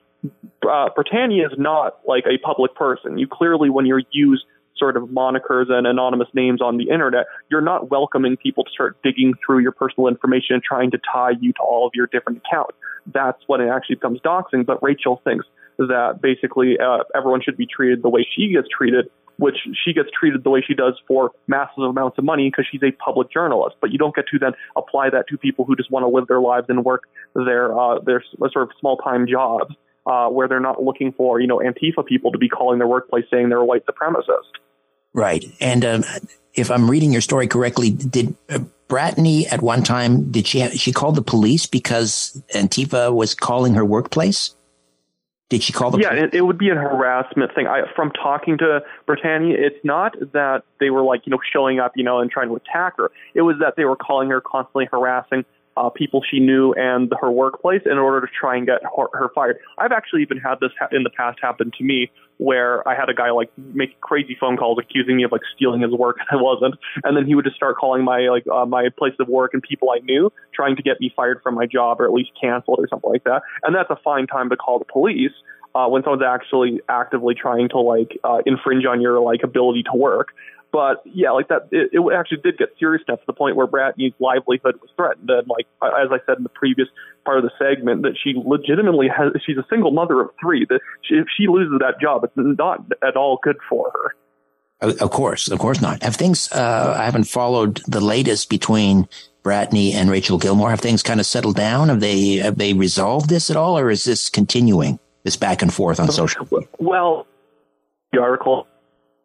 Uh, 0.68 0.88
Brittany 0.94 1.40
is 1.40 1.52
not 1.58 1.98
like 2.06 2.24
a 2.26 2.38
public 2.38 2.74
person. 2.74 3.18
You 3.18 3.28
clearly, 3.28 3.70
when 3.70 3.86
you're 3.86 4.02
used 4.10 4.44
sort 4.78 4.96
of 4.96 5.04
monikers 5.04 5.70
and 5.70 5.86
anonymous 5.86 6.28
names 6.34 6.60
on 6.60 6.76
the 6.76 6.88
internet, 6.90 7.26
you're 7.50 7.60
not 7.60 7.90
welcoming 7.90 8.36
people 8.36 8.64
to 8.64 8.70
start 8.70 8.96
digging 9.02 9.34
through 9.44 9.60
your 9.60 9.72
personal 9.72 10.08
information 10.08 10.54
and 10.54 10.62
trying 10.62 10.90
to 10.90 10.98
tie 11.12 11.32
you 11.40 11.52
to 11.52 11.60
all 11.60 11.86
of 11.86 11.92
your 11.94 12.06
different 12.06 12.42
accounts. 12.44 12.76
That's 13.12 13.40
when 13.46 13.60
it 13.60 13.68
actually 13.68 13.96
becomes 13.96 14.20
doxing. 14.20 14.66
But 14.66 14.82
Rachel 14.82 15.20
thinks 15.24 15.46
that 15.78 16.20
basically 16.22 16.78
uh, 16.78 17.04
everyone 17.14 17.40
should 17.42 17.56
be 17.56 17.66
treated 17.66 18.02
the 18.02 18.08
way 18.08 18.26
she 18.36 18.52
gets 18.52 18.68
treated, 18.68 19.06
which 19.38 19.56
she 19.84 19.92
gets 19.92 20.08
treated 20.18 20.42
the 20.44 20.50
way 20.50 20.62
she 20.66 20.74
does 20.74 20.94
for 21.06 21.30
massive 21.46 21.84
amounts 21.84 22.18
of 22.18 22.24
money 22.24 22.48
because 22.48 22.66
she's 22.70 22.82
a 22.82 22.92
public 22.92 23.30
journalist. 23.30 23.76
But 23.80 23.92
you 23.92 23.98
don't 23.98 24.14
get 24.14 24.24
to 24.32 24.38
then 24.38 24.52
apply 24.76 25.10
that 25.10 25.28
to 25.28 25.38
people 25.38 25.64
who 25.64 25.76
just 25.76 25.90
want 25.90 26.04
to 26.04 26.08
live 26.08 26.26
their 26.28 26.40
lives 26.40 26.66
and 26.68 26.84
work 26.84 27.04
their 27.34 27.78
uh, 27.78 27.98
their 28.00 28.24
sort 28.38 28.56
of 28.56 28.70
small 28.80 28.96
time 28.98 29.26
jobs. 29.26 29.74
Uh, 30.08 30.28
where 30.28 30.46
they're 30.46 30.60
not 30.60 30.80
looking 30.80 31.10
for, 31.10 31.40
you 31.40 31.48
know, 31.48 31.58
Antifa 31.58 32.06
people 32.06 32.30
to 32.30 32.38
be 32.38 32.48
calling 32.48 32.78
their 32.78 32.86
workplace 32.86 33.24
saying 33.28 33.48
they're 33.48 33.58
a 33.58 33.64
white 33.64 33.82
supremacist. 33.86 34.54
Right. 35.16 35.46
And 35.62 35.82
um, 35.82 36.04
if 36.52 36.70
I'm 36.70 36.90
reading 36.90 37.10
your 37.10 37.22
story 37.22 37.48
correctly, 37.48 37.90
did 37.90 38.36
uh, 38.50 38.58
Bratney 38.86 39.50
at 39.50 39.62
one 39.62 39.82
time 39.82 40.30
did 40.30 40.46
she 40.46 40.68
she 40.76 40.92
called 40.92 41.16
the 41.16 41.22
police 41.22 41.64
because 41.64 42.40
Antifa 42.54 43.12
was 43.12 43.34
calling 43.34 43.74
her 43.74 43.84
workplace? 43.84 44.54
Did 45.48 45.62
she 45.62 45.72
call 45.72 45.90
the? 45.90 46.00
Yeah, 46.00 46.12
it, 46.12 46.34
it, 46.34 46.42
would 46.42 46.58
be 46.58 46.68
a 46.68 46.74
harassment 46.74 47.54
thing. 47.54 47.66
I, 47.66 47.84
from 47.94 48.10
talking 48.10 48.58
to 48.58 48.80
Brittany, 49.06 49.52
it's 49.52 49.82
not 49.84 50.16
that 50.32 50.64
they 50.80 50.90
were 50.90 51.02
like 51.02 51.22
you 51.24 51.30
know 51.30 51.38
showing 51.50 51.80
up, 51.80 51.92
you 51.96 52.04
know, 52.04 52.18
and 52.18 52.30
trying 52.30 52.48
to 52.48 52.56
attack 52.56 52.98
her. 52.98 53.10
It 53.32 53.42
was 53.42 53.56
that 53.60 53.74
they 53.76 53.86
were 53.86 53.96
calling 53.96 54.28
her, 54.28 54.42
constantly 54.42 54.86
harassing 54.90 55.46
uh, 55.76 55.90
people 55.90 56.22
she 56.28 56.40
knew 56.40 56.72
and 56.74 57.12
her 57.20 57.30
workplace 57.30 57.82
in 57.84 57.98
order 57.98 58.26
to 58.26 58.32
try 58.32 58.56
and 58.56 58.66
get 58.66 58.82
her, 58.82 59.06
her 59.12 59.30
fired. 59.34 59.58
I've 59.78 59.92
actually 59.92 60.22
even 60.22 60.38
had 60.38 60.56
this 60.60 60.70
ha- 60.78 60.88
in 60.92 61.02
the 61.02 61.10
past 61.10 61.38
happen 61.40 61.70
to 61.78 61.84
me 61.84 62.10
where 62.38 62.86
I 62.86 62.94
had 62.94 63.08
a 63.08 63.14
guy 63.14 63.30
like 63.30 63.50
make 63.56 64.00
crazy 64.00 64.36
phone 64.38 64.56
calls 64.56 64.78
accusing 64.78 65.16
me 65.16 65.24
of 65.24 65.32
like 65.32 65.40
stealing 65.54 65.80
his 65.80 65.92
work 65.92 66.16
and 66.18 66.38
I 66.38 66.42
wasn't, 66.42 66.74
and 67.04 67.16
then 67.16 67.26
he 67.26 67.34
would 67.34 67.44
just 67.44 67.56
start 67.56 67.76
calling 67.76 68.04
my 68.04 68.28
like 68.28 68.44
uh, 68.52 68.66
my 68.66 68.88
place 68.98 69.14
of 69.18 69.28
work 69.28 69.54
and 69.54 69.62
people 69.62 69.90
I 69.90 70.00
knew 70.00 70.32
trying 70.54 70.76
to 70.76 70.82
get 70.82 71.00
me 71.00 71.12
fired 71.14 71.40
from 71.42 71.54
my 71.54 71.66
job 71.66 72.00
or 72.00 72.06
at 72.06 72.12
least 72.12 72.30
canceled 72.40 72.78
or 72.78 72.88
something 72.88 73.10
like 73.10 73.24
that. 73.24 73.42
And 73.62 73.74
that's 73.74 73.90
a 73.90 73.96
fine 74.02 74.26
time 74.26 74.50
to 74.50 74.56
call 74.56 74.78
the 74.78 74.84
police. 74.84 75.32
Uh, 75.74 75.86
when 75.86 76.02
someone's 76.02 76.22
actually 76.22 76.80
actively 76.88 77.34
trying 77.34 77.68
to 77.68 77.78
like 77.78 78.18
uh, 78.24 78.38
infringe 78.46 78.86
on 78.86 78.98
your 78.98 79.20
like 79.20 79.42
ability 79.42 79.82
to 79.82 79.94
work. 79.94 80.28
But 80.72 81.02
yeah, 81.06 81.30
like 81.30 81.48
that, 81.48 81.68
it, 81.70 81.90
it 81.92 82.00
actually 82.14 82.38
did 82.42 82.58
get 82.58 82.68
serious 82.78 83.02
enough 83.08 83.20
to 83.20 83.26
the 83.26 83.32
point 83.32 83.56
where 83.56 83.66
Bratney's 83.66 84.14
livelihood 84.18 84.80
was 84.80 84.90
threatened. 84.96 85.30
And 85.30 85.48
like, 85.48 85.66
as 85.82 86.08
I 86.10 86.18
said 86.26 86.36
in 86.38 86.42
the 86.42 86.50
previous 86.50 86.88
part 87.24 87.38
of 87.38 87.44
the 87.44 87.50
segment, 87.58 88.02
that 88.02 88.16
she 88.22 88.34
legitimately 88.36 89.08
has, 89.08 89.32
she's 89.46 89.56
a 89.56 89.66
single 89.70 89.90
mother 89.90 90.20
of 90.20 90.30
three. 90.40 90.66
That 90.68 90.80
she, 91.02 91.14
if 91.14 91.26
she 91.36 91.46
loses 91.46 91.78
that 91.80 92.00
job, 92.00 92.24
it's 92.24 92.32
not 92.36 92.84
at 93.02 93.16
all 93.16 93.38
good 93.42 93.56
for 93.68 93.90
her. 93.90 94.14
Of 94.78 95.10
course, 95.10 95.48
of 95.48 95.58
course 95.58 95.80
not. 95.80 96.02
Have 96.02 96.16
things, 96.16 96.52
uh, 96.52 96.94
I 96.98 97.04
haven't 97.04 97.24
followed 97.24 97.80
the 97.86 98.00
latest 98.00 98.50
between 98.50 99.08
Bratney 99.42 99.94
and 99.94 100.10
Rachel 100.10 100.36
Gilmore. 100.36 100.68
Have 100.68 100.80
things 100.80 101.02
kind 101.02 101.18
of 101.18 101.24
settled 101.24 101.56
down? 101.56 101.88
Have 101.88 102.00
they, 102.00 102.34
have 102.36 102.58
they 102.58 102.74
resolved 102.74 103.30
this 103.30 103.48
at 103.48 103.56
all 103.56 103.78
or 103.78 103.90
is 103.90 104.04
this 104.04 104.28
continuing, 104.28 104.98
this 105.22 105.36
back 105.36 105.62
and 105.62 105.72
forth 105.72 105.98
on 105.98 106.10
social? 106.10 106.46
Well, 106.78 107.26
the 108.12 108.20
article, 108.20 108.66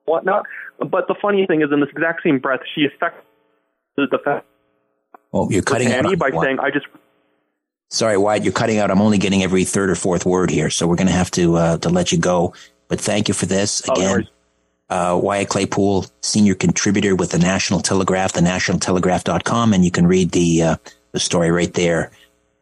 whatnot, 0.05 0.45
but 0.85 1.07
the 1.07 1.15
funny 1.21 1.45
thing 1.45 1.61
is, 1.61 1.71
in 1.71 1.79
this 1.79 1.89
exact 1.89 2.23
same 2.23 2.39
breath, 2.39 2.61
she 2.73 2.85
affects 2.85 3.21
the 3.95 4.19
fact. 4.23 4.45
Oh, 5.33 5.49
you're 5.49 5.61
cutting 5.61 5.91
out 5.91 6.17
by 6.17 6.31
saying, 6.31 6.59
"I 6.59 6.71
just." 6.71 6.87
Sorry, 7.89 8.17
Wyatt, 8.17 8.43
you're 8.43 8.53
cutting 8.53 8.77
out. 8.77 8.89
I'm 8.89 9.01
only 9.01 9.17
getting 9.17 9.43
every 9.43 9.65
third 9.65 9.89
or 9.89 9.95
fourth 9.95 10.25
word 10.25 10.49
here, 10.49 10.69
so 10.69 10.87
we're 10.87 10.95
going 10.95 11.07
to 11.07 11.13
have 11.13 11.31
to 11.31 11.55
uh, 11.55 11.77
to 11.79 11.89
let 11.89 12.11
you 12.11 12.17
go. 12.17 12.53
But 12.87 12.99
thank 12.99 13.27
you 13.27 13.33
for 13.33 13.45
this 13.45 13.81
oh, 13.87 13.93
again. 13.93 14.27
uh, 14.89 15.19
Wyatt 15.21 15.49
Claypool, 15.49 16.05
senior 16.21 16.55
contributor 16.55 17.15
with 17.15 17.31
the 17.31 17.39
National 17.39 17.79
Telegraph, 17.79 18.33
the 18.33 18.41
nationaltelegraph.com, 18.41 19.73
and 19.73 19.85
you 19.85 19.91
can 19.91 20.07
read 20.07 20.31
the 20.31 20.63
uh, 20.63 20.75
the 21.11 21.19
story 21.19 21.51
right 21.51 21.73
there 21.73 22.11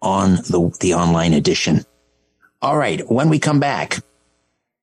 on 0.01 0.35
the 0.35 0.75
the 0.79 0.93
online 0.95 1.33
edition. 1.33 1.85
All 2.61 2.77
right, 2.77 3.01
when 3.09 3.29
we 3.29 3.39
come 3.39 3.59
back, 3.59 3.99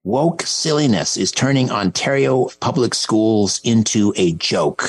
Woke 0.06 0.42
silliness 0.42 1.16
is 1.16 1.32
turning 1.32 1.72
Ontario 1.72 2.48
public 2.60 2.94
schools 2.94 3.60
into 3.64 4.12
a 4.14 4.34
joke. 4.34 4.84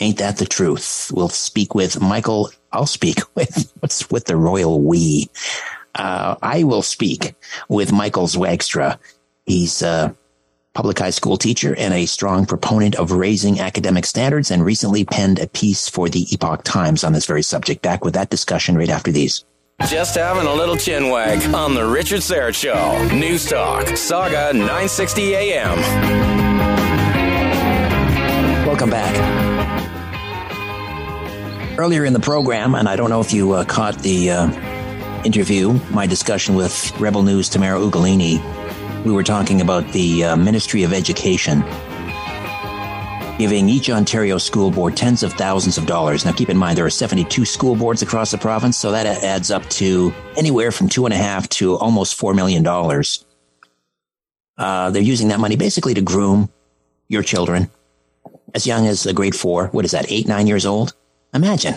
Ain't 0.00 0.18
that 0.18 0.38
the 0.38 0.44
truth? 0.44 1.08
We'll 1.14 1.28
speak 1.28 1.76
with 1.76 2.00
Michael. 2.00 2.50
I'll 2.72 2.86
speak 2.86 3.20
with 3.36 3.72
what's 3.78 4.10
with 4.10 4.24
the 4.24 4.34
royal 4.34 4.80
we. 4.82 5.30
Uh, 5.94 6.34
I 6.42 6.64
will 6.64 6.82
speak 6.82 7.36
with 7.68 7.92
Michael 7.92 8.26
Zwaagstra. 8.26 8.98
He's 9.44 9.82
a 9.82 10.16
public 10.74 10.98
high 10.98 11.10
school 11.10 11.36
teacher 11.36 11.76
and 11.76 11.94
a 11.94 12.06
strong 12.06 12.44
proponent 12.44 12.96
of 12.96 13.12
raising 13.12 13.60
academic 13.60 14.04
standards 14.04 14.50
and 14.50 14.64
recently 14.64 15.04
penned 15.04 15.38
a 15.38 15.46
piece 15.46 15.88
for 15.88 16.08
the 16.08 16.26
Epoch 16.34 16.64
Times 16.64 17.04
on 17.04 17.12
this 17.12 17.26
very 17.26 17.42
subject. 17.42 17.82
Back 17.82 18.04
with 18.04 18.14
that 18.14 18.30
discussion 18.30 18.76
right 18.76 18.90
after 18.90 19.12
these. 19.12 19.44
Just 19.84 20.16
having 20.16 20.46
a 20.46 20.54
little 20.54 20.76
chin 20.76 21.10
wag 21.10 21.42
on 21.54 21.74
the 21.74 21.84
Richard 21.84 22.20
Syrett 22.20 22.54
Show. 22.54 23.14
News 23.14 23.44
Talk, 23.48 23.84
Sauga 23.86 24.52
960 24.52 25.34
AM. 25.34 25.76
Welcome 28.66 28.90
back. 28.90 29.14
Earlier 31.78 32.04
in 32.04 32.14
the 32.14 32.20
program, 32.20 32.74
and 32.74 32.88
I 32.88 32.96
don't 32.96 33.10
know 33.10 33.20
if 33.20 33.32
you 33.32 33.52
uh, 33.52 33.64
caught 33.64 33.98
the 33.98 34.30
uh, 34.30 35.22
interview, 35.24 35.74
my 35.90 36.06
discussion 36.06 36.54
with 36.56 36.90
Rebel 36.98 37.22
News 37.22 37.48
Tamara 37.48 37.78
Ugolini, 37.78 38.42
we 39.04 39.12
were 39.12 39.22
talking 39.22 39.60
about 39.60 39.92
the 39.92 40.24
uh, 40.24 40.36
Ministry 40.36 40.82
of 40.82 40.92
Education 40.92 41.62
giving 43.38 43.68
each 43.68 43.90
Ontario 43.90 44.38
school 44.38 44.70
board 44.70 44.96
tens 44.96 45.22
of 45.22 45.32
thousands 45.34 45.78
of 45.78 45.86
dollars. 45.86 46.24
Now, 46.24 46.32
keep 46.32 46.48
in 46.48 46.56
mind, 46.56 46.78
there 46.78 46.86
are 46.86 46.90
72 46.90 47.44
school 47.44 47.76
boards 47.76 48.02
across 48.02 48.30
the 48.30 48.38
province, 48.38 48.76
so 48.76 48.92
that 48.92 49.06
adds 49.06 49.50
up 49.50 49.68
to 49.70 50.12
anywhere 50.36 50.72
from 50.72 50.88
two 50.88 51.04
and 51.04 51.14
a 51.14 51.18
half 51.18 51.48
to 51.50 51.76
almost 51.76 52.18
$4 52.20 52.34
million. 52.34 52.66
Uh, 54.58 54.90
they're 54.90 55.02
using 55.02 55.28
that 55.28 55.40
money 55.40 55.56
basically 55.56 55.94
to 55.94 56.00
groom 56.00 56.48
your 57.08 57.22
children 57.22 57.70
as 58.54 58.66
young 58.66 58.86
as 58.86 59.06
a 59.06 59.12
grade 59.12 59.36
four. 59.36 59.68
What 59.68 59.84
is 59.84 59.90
that, 59.90 60.10
eight, 60.10 60.26
nine 60.26 60.46
years 60.46 60.64
old? 60.64 60.94
Imagine. 61.34 61.74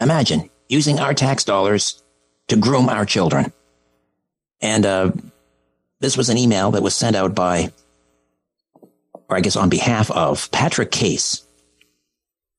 Imagine 0.00 0.50
using 0.68 0.98
our 0.98 1.14
tax 1.14 1.44
dollars 1.44 2.02
to 2.48 2.56
groom 2.56 2.88
our 2.88 3.04
children. 3.04 3.52
And 4.60 4.84
uh, 4.84 5.12
this 6.00 6.16
was 6.16 6.28
an 6.28 6.38
email 6.38 6.72
that 6.72 6.82
was 6.82 6.94
sent 6.94 7.16
out 7.16 7.34
by 7.34 7.72
or 9.30 9.36
I 9.36 9.40
guess 9.40 9.56
on 9.56 9.68
behalf 9.68 10.10
of 10.10 10.50
Patrick 10.50 10.90
Case. 10.90 11.46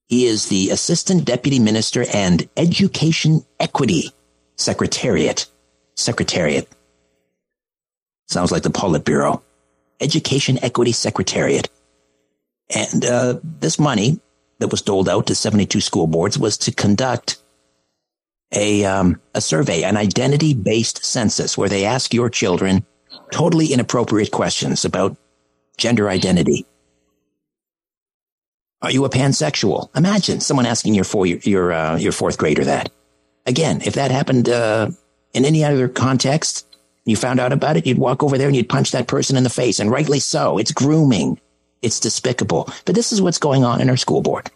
He 0.08 0.26
is 0.26 0.48
the 0.48 0.72
Assistant 0.72 1.26
Deputy 1.26 1.60
Minister 1.60 2.06
and 2.14 2.50
Education 2.58 3.46
Equity 3.60 4.12
Secretariat. 4.56 5.46
Secretariat. 5.96 6.68
Sounds 8.28 8.52
like 8.52 8.64
the 8.64 8.70
Politburo. 8.70 9.42
Education 10.00 10.60
Equity 10.64 10.92
Secretariat. 10.92 11.70
And 12.74 13.06
uh, 13.06 13.40
this 13.44 13.80
money 13.80 14.20
that 14.60 14.70
was 14.70 14.82
doled 14.82 15.10
out 15.10 15.28
to 15.28 15.36
72 15.36 15.82
school 15.82 16.08
boards 16.08 16.38
was 16.38 16.58
to 16.60 16.72
conduct 16.72 17.38
a, 18.54 18.84
um, 18.86 19.20
a 19.34 19.42
survey, 19.42 19.84
an 19.84 19.98
identity 19.98 20.54
based 20.54 21.06
census 21.06 21.58
where 21.58 21.70
they 21.70 21.86
ask 21.86 22.14
your 22.14 22.30
children 22.30 22.86
totally 23.32 23.68
inappropriate 23.68 24.32
questions 24.32 24.84
about 24.84 25.18
gender 25.78 26.10
identity. 26.10 26.66
Are 28.82 28.92
you 28.92 29.06
a 29.06 29.10
pansexual? 29.10 29.96
Imagine 29.96 30.40
someone 30.40 30.66
asking 30.66 30.96
your 30.96 31.04
four, 31.04 31.26
your 31.26 31.72
uh, 31.72 31.98
your 31.98 32.12
fourth 32.12 32.38
grader 32.38 32.64
that. 32.66 32.92
Again, 33.46 33.82
if 33.86 33.94
that 33.96 34.12
happened 34.12 34.50
uh, 34.50 34.90
in 35.34 35.46
any 35.46 35.64
other 35.64 35.88
context, 35.88 36.68
you 37.06 37.16
found 37.16 37.40
out 37.40 37.54
about 37.54 37.78
it, 37.78 37.86
you'd 37.86 37.98
walk 37.98 38.24
over 38.24 38.38
there 38.38 38.48
and 38.48 38.56
you'd 38.56 38.70
punch 38.70 38.92
that 38.92 39.08
person 39.08 39.36
in 39.38 39.44
the 39.44 39.50
face, 39.50 39.80
and 39.80 39.92
rightly 39.92 40.20
so. 40.20 40.58
It's 40.58 40.72
grooming. 40.72 41.40
It's 41.82 42.00
despicable. 42.00 42.70
But 42.86 42.96
this 42.96 43.12
is 43.12 43.22
what's 43.22 43.40
going 43.40 43.64
on 43.64 43.82
in 43.82 43.90
our 43.90 43.98
school 43.98 44.22
board, 44.22 44.50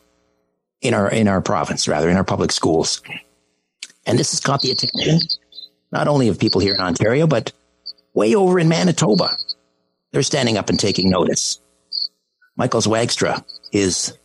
in 0.82 0.94
our 0.94 1.10
in 1.10 1.28
our 1.28 1.42
province, 1.42 1.88
rather 1.88 2.10
in 2.10 2.18
our 2.18 2.24
public 2.24 2.52
schools, 2.52 3.02
and 4.06 4.18
this 4.18 4.32
has 4.32 4.40
caught 4.40 4.62
the 4.62 4.72
attention 4.72 5.20
not 5.92 6.08
only 6.08 6.28
of 6.28 6.40
people 6.40 6.62
here 6.62 6.74
in 6.74 6.82
Ontario, 6.82 7.26
but 7.26 7.54
way 8.14 8.36
over 8.36 8.60
in 8.60 8.68
Manitoba. 8.68 9.30
They're 10.16 10.24
standing 10.24 10.58
up 10.58 10.70
and 10.70 10.80
taking 10.80 11.10
notice. 11.10 11.60
Michael 12.56 12.80
Zwaagstra 12.80 13.44
is 13.74 14.18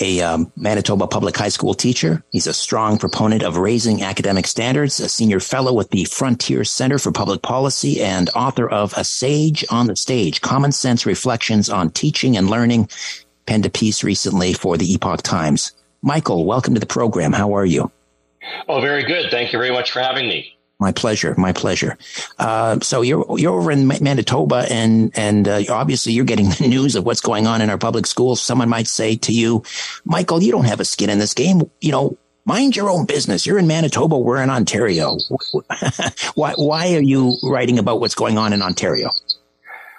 a 0.00 0.22
um, 0.22 0.50
Manitoba 0.56 1.06
public 1.06 1.36
high 1.36 1.50
school 1.50 1.74
teacher. 1.74 2.24
He's 2.30 2.46
a 2.46 2.54
strong 2.54 2.96
proponent 2.96 3.42
of 3.42 3.58
raising 3.58 4.02
academic 4.02 4.46
standards, 4.46 5.00
a 5.00 5.10
senior 5.10 5.38
fellow 5.38 5.74
with 5.74 5.90
the 5.90 6.04
Frontier 6.04 6.64
Center 6.64 6.98
for 6.98 7.12
Public 7.12 7.42
Policy, 7.42 8.00
and 8.00 8.30
author 8.34 8.66
of 8.66 8.94
A 8.96 9.04
Sage 9.04 9.66
on 9.68 9.86
the 9.86 9.96
Stage 9.96 10.40
Common 10.40 10.72
Sense 10.72 11.04
Reflections 11.04 11.68
on 11.68 11.90
Teaching 11.90 12.38
and 12.38 12.48
Learning, 12.48 12.88
penned 13.44 13.66
a 13.66 13.70
piece 13.70 14.02
recently 14.02 14.54
for 14.54 14.78
the 14.78 14.94
Epoch 14.94 15.20
Times. 15.20 15.72
Michael, 16.00 16.46
welcome 16.46 16.72
to 16.72 16.80
the 16.80 16.86
program. 16.86 17.34
How 17.34 17.54
are 17.54 17.66
you? 17.66 17.92
Oh, 18.66 18.80
very 18.80 19.04
good. 19.04 19.30
Thank 19.30 19.52
you 19.52 19.58
very 19.58 19.72
much 19.72 19.90
for 19.90 20.00
having 20.00 20.26
me. 20.26 20.56
My 20.82 20.90
pleasure. 20.90 21.32
My 21.38 21.52
pleasure. 21.52 21.96
Uh, 22.40 22.80
so 22.80 23.02
you're 23.02 23.24
you're 23.38 23.56
over 23.56 23.70
in 23.70 23.86
Manitoba, 23.86 24.66
and 24.68 25.16
and 25.16 25.46
uh, 25.46 25.62
obviously 25.70 26.12
you're 26.12 26.24
getting 26.24 26.48
the 26.58 26.66
news 26.66 26.96
of 26.96 27.06
what's 27.06 27.20
going 27.20 27.46
on 27.46 27.62
in 27.62 27.70
our 27.70 27.78
public 27.78 28.04
schools. 28.04 28.42
Someone 28.42 28.68
might 28.68 28.88
say 28.88 29.14
to 29.14 29.32
you, 29.32 29.62
Michael, 30.04 30.42
you 30.42 30.50
don't 30.50 30.64
have 30.64 30.80
a 30.80 30.84
skin 30.84 31.08
in 31.08 31.20
this 31.20 31.34
game. 31.34 31.70
You 31.80 31.92
know, 31.92 32.18
mind 32.46 32.74
your 32.74 32.90
own 32.90 33.06
business. 33.06 33.46
You're 33.46 33.60
in 33.60 33.68
Manitoba. 33.68 34.18
We're 34.18 34.42
in 34.42 34.50
Ontario. 34.50 35.18
why 36.34 36.54
why 36.56 36.96
are 36.96 37.00
you 37.00 37.36
writing 37.44 37.78
about 37.78 38.00
what's 38.00 38.16
going 38.16 38.36
on 38.36 38.52
in 38.52 38.60
Ontario? 38.60 39.10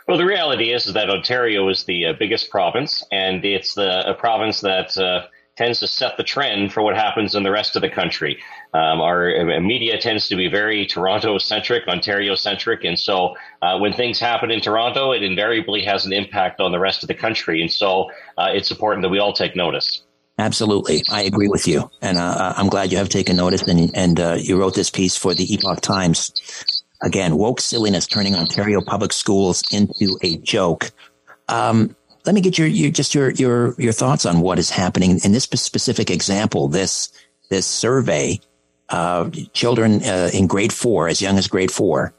Well, 0.05 0.17
the 0.17 0.25
reality 0.25 0.73
is, 0.73 0.85
is 0.85 0.95
that 0.95 1.09
Ontario 1.09 1.69
is 1.69 1.85
the 1.85 2.07
uh, 2.07 2.13
biggest 2.19 2.49
province, 2.49 3.03
and 3.09 3.45
it's 3.45 3.75
the 3.75 4.09
a 4.09 4.13
province 4.13 4.59
that 4.59 4.97
uh, 4.97 5.27
tends 5.55 5.79
to 5.79 5.87
set 5.87 6.17
the 6.17 6.23
trend 6.23 6.73
for 6.73 6.81
what 6.81 6.95
happens 6.95 7.35
in 7.35 7.43
the 7.43 7.51
rest 7.51 7.75
of 7.75 7.81
the 7.81 7.89
country. 7.89 8.41
Um, 8.73 9.01
our 9.01 9.35
uh, 9.35 9.59
media 9.59 9.99
tends 9.99 10.27
to 10.29 10.35
be 10.35 10.47
very 10.47 10.85
Toronto 10.85 11.37
centric, 11.37 11.87
Ontario 11.87 12.35
centric. 12.35 12.83
And 12.83 12.97
so 12.97 13.35
uh, 13.61 13.77
when 13.77 13.93
things 13.93 14.19
happen 14.19 14.49
in 14.49 14.61
Toronto, 14.61 15.11
it 15.11 15.21
invariably 15.21 15.83
has 15.83 16.05
an 16.05 16.13
impact 16.13 16.59
on 16.59 16.71
the 16.71 16.79
rest 16.79 17.03
of 17.03 17.07
the 17.07 17.13
country. 17.13 17.61
And 17.61 17.71
so 17.71 18.09
uh, 18.37 18.49
it's 18.51 18.71
important 18.71 19.03
that 19.03 19.09
we 19.09 19.19
all 19.19 19.33
take 19.33 19.55
notice. 19.55 20.01
Absolutely. 20.39 21.03
I 21.11 21.21
agree 21.21 21.47
with 21.47 21.67
you. 21.67 21.91
And 22.01 22.17
uh, 22.17 22.21
uh 22.21 22.53
I'm 22.57 22.67
glad 22.67 22.91
you 22.91 22.97
have 22.97 23.09
taken 23.09 23.35
notice 23.35 23.61
and, 23.63 23.95
and 23.95 24.19
uh, 24.19 24.37
you 24.39 24.59
wrote 24.59 24.73
this 24.73 24.89
piece 24.89 25.15
for 25.15 25.35
the 25.35 25.53
Epoch 25.53 25.81
Times. 25.81 26.73
Again, 27.03 27.37
woke 27.37 27.61
silliness 27.61 28.07
turning 28.07 28.33
Ontario 28.33 28.81
public 28.81 29.13
schools 29.13 29.61
into 29.71 30.17
a 30.23 30.37
joke. 30.37 30.89
Um, 31.49 31.95
let 32.25 32.35
me 32.35 32.41
get 32.41 32.57
your, 32.57 32.67
your 32.67 32.91
just 32.91 33.13
your 33.13 33.31
your 33.31 33.75
your 33.77 33.93
thoughts 33.93 34.25
on 34.25 34.39
what 34.39 34.59
is 34.59 34.69
happening 34.69 35.19
in 35.23 35.31
this 35.31 35.43
specific 35.43 36.09
example. 36.09 36.67
This 36.67 37.11
this 37.49 37.67
survey, 37.67 38.39
uh, 38.89 39.29
children 39.53 40.03
uh, 40.03 40.29
in 40.33 40.47
grade 40.47 40.73
four, 40.73 41.07
as 41.07 41.21
young 41.21 41.37
as 41.37 41.47
grade 41.47 41.71
four, 41.71 42.13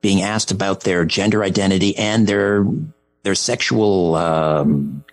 being 0.00 0.22
asked 0.22 0.50
about 0.50 0.80
their 0.80 1.04
gender 1.04 1.42
identity 1.42 1.96
and 1.96 2.26
their 2.26 2.66
their 3.22 3.34
sexual 3.34 4.14
um, 4.16 5.04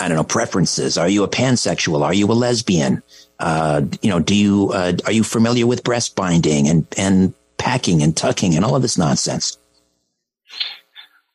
I 0.00 0.08
don't 0.08 0.16
know 0.16 0.24
preferences. 0.24 0.98
Are 0.98 1.08
you 1.08 1.24
a 1.24 1.28
pansexual? 1.28 2.02
Are 2.02 2.14
you 2.14 2.30
a 2.30 2.34
lesbian? 2.34 3.02
Uh, 3.38 3.82
you 4.02 4.10
know, 4.10 4.20
do 4.20 4.34
you 4.34 4.72
uh, 4.72 4.92
are 5.06 5.12
you 5.12 5.24
familiar 5.24 5.66
with 5.66 5.84
breast 5.84 6.16
binding 6.16 6.68
and 6.68 6.86
and 6.96 7.34
packing 7.56 8.02
and 8.02 8.16
tucking 8.16 8.54
and 8.54 8.64
all 8.64 8.76
of 8.76 8.82
this 8.82 8.98
nonsense? 8.98 9.58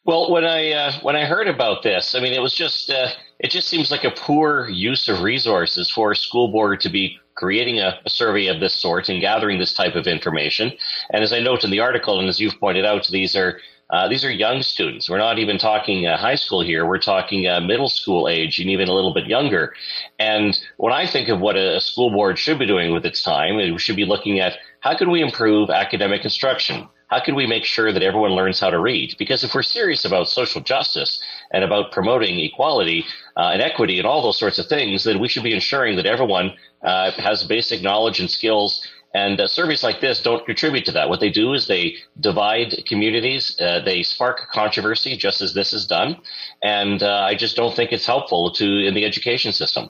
Well, 0.05 0.29
when 0.31 0.45
I 0.45 0.71
uh, 0.71 0.91
when 1.01 1.15
I 1.15 1.25
heard 1.25 1.47
about 1.47 1.81
this, 1.81 2.13
I 2.13 2.19
mean, 2.19 2.33
it 2.33 2.41
was 2.41 2.53
just 2.53 2.91
uh, 2.91 3.07
it 3.39 3.49
just 3.49 3.67
seems 3.67 3.89
like 3.89 4.03
a 4.03 4.11
poor 4.11 4.69
use 4.69 5.07
of 5.07 5.21
resources 5.21 5.89
for 5.89 6.11
a 6.11 6.15
school 6.15 6.47
board 6.49 6.79
to 6.81 6.89
be 6.89 7.17
creating 7.33 7.79
a, 7.79 7.99
a, 8.05 8.09
survey 8.09 8.45
of 8.47 8.59
this 8.59 8.73
sort 8.73 9.09
and 9.09 9.19
gathering 9.19 9.59
this 9.59 9.73
type 9.73 9.95
of 9.95 10.07
information. 10.07 10.71
And 11.09 11.23
as 11.23 11.33
I 11.33 11.39
note 11.39 11.63
in 11.63 11.71
the 11.71 11.81
article, 11.81 12.19
and 12.19 12.29
as 12.29 12.39
you've 12.39 12.59
pointed 12.59 12.85
out, 12.85 13.07
these 13.07 13.35
are 13.35 13.59
uh, 13.89 14.07
these 14.07 14.23
are 14.23 14.31
young 14.31 14.61
students. 14.61 15.09
We're 15.09 15.17
not 15.17 15.39
even 15.39 15.57
talking 15.57 16.05
uh, 16.05 16.17
high 16.17 16.35
school 16.35 16.61
here. 16.61 16.85
We're 16.85 16.99
talking 16.99 17.47
uh, 17.47 17.59
middle 17.61 17.89
school 17.89 18.29
age 18.29 18.59
and 18.59 18.69
even 18.69 18.87
a 18.87 18.93
little 18.93 19.13
bit 19.13 19.25
younger. 19.25 19.73
And 20.19 20.55
when 20.77 20.93
I 20.93 21.07
think 21.07 21.29
of 21.29 21.39
what 21.39 21.55
a, 21.55 21.77
a 21.77 21.81
school 21.81 22.11
board 22.11 22.37
should 22.37 22.59
be 22.59 22.67
doing 22.67 22.93
with 22.93 23.07
its 23.07 23.23
time, 23.23 23.57
it 23.57 23.81
should 23.81 23.95
be 23.95 24.05
looking 24.05 24.39
at 24.39 24.59
how 24.81 24.95
can 24.95 25.09
we 25.09 25.23
improve 25.23 25.71
academic 25.71 26.23
instruction? 26.23 26.89
How 27.07 27.19
can 27.19 27.35
we 27.35 27.45
make 27.45 27.63
sure 27.63 27.91
that 27.91 28.03
everyone 28.03 28.31
learns 28.31 28.59
how 28.59 28.69
to 28.69 28.79
read? 28.79 29.15
Because 29.17 29.43
if 29.43 29.53
we're 29.53 29.63
serious 29.63 30.05
about 30.05 30.27
social 30.27 30.61
justice 30.61 31.21
and 31.51 31.63
about 31.63 31.91
promoting 31.91 32.39
equality 32.39 33.05
uh, 33.37 33.51
and 33.53 33.61
equity 33.61 33.99
and 33.99 34.07
all 34.07 34.21
those 34.21 34.39
sorts 34.39 34.57
of 34.57 34.67
things, 34.67 35.03
then 35.03 35.19
we 35.19 35.27
should 35.27 35.43
be 35.43 35.53
ensuring 35.53 35.95
that 35.97 36.05
everyone 36.05 36.53
uh, 36.83 37.11
has 37.11 37.43
basic 37.43 37.81
knowledge 37.81 38.19
and 38.19 38.29
skills. 38.29 38.85
And 39.13 39.39
uh, 39.39 39.47
surveys 39.47 39.83
like 39.83 40.01
this 40.01 40.21
don't 40.21 40.45
contribute 40.45 40.83
to 40.85 40.91
that. 40.91 41.07
What 41.07 41.19
they 41.21 41.29
do 41.29 41.53
is 41.53 41.67
they 41.67 41.95
divide 42.19 42.83
communities, 42.85 43.55
uh, 43.61 43.79
they 43.79 44.03
spark 44.03 44.51
controversy, 44.51 45.15
just 45.15 45.41
as 45.41 45.53
this 45.53 45.71
is 45.73 45.87
done. 45.87 46.17
And 46.63 47.01
uh, 47.01 47.21
I 47.21 47.35
just 47.35 47.55
don't 47.55 47.73
think 47.73 47.93
it's 47.93 48.05
helpful 48.05 48.51
to 48.51 48.65
in 48.65 48.93
the 48.93 49.05
education 49.05 49.53
system. 49.53 49.89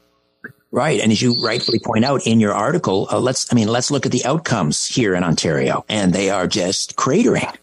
Right. 0.75 0.99
And 0.99 1.09
as 1.09 1.21
you 1.21 1.35
rightfully 1.35 1.79
point 1.79 2.03
out 2.03 2.27
in 2.27 2.41
your 2.41 2.53
article, 2.53 3.07
uh, 3.09 3.17
let's, 3.17 3.49
I 3.49 3.55
mean, 3.55 3.69
let's 3.69 3.91
look 3.91 4.05
at 4.05 4.11
the 4.11 4.25
outcomes 4.25 4.85
here 4.85 5.15
in 5.15 5.23
Ontario, 5.23 5.85
and 5.87 6.11
they 6.11 6.29
are 6.29 6.47
just 6.47 6.97
cratering. 6.97 7.55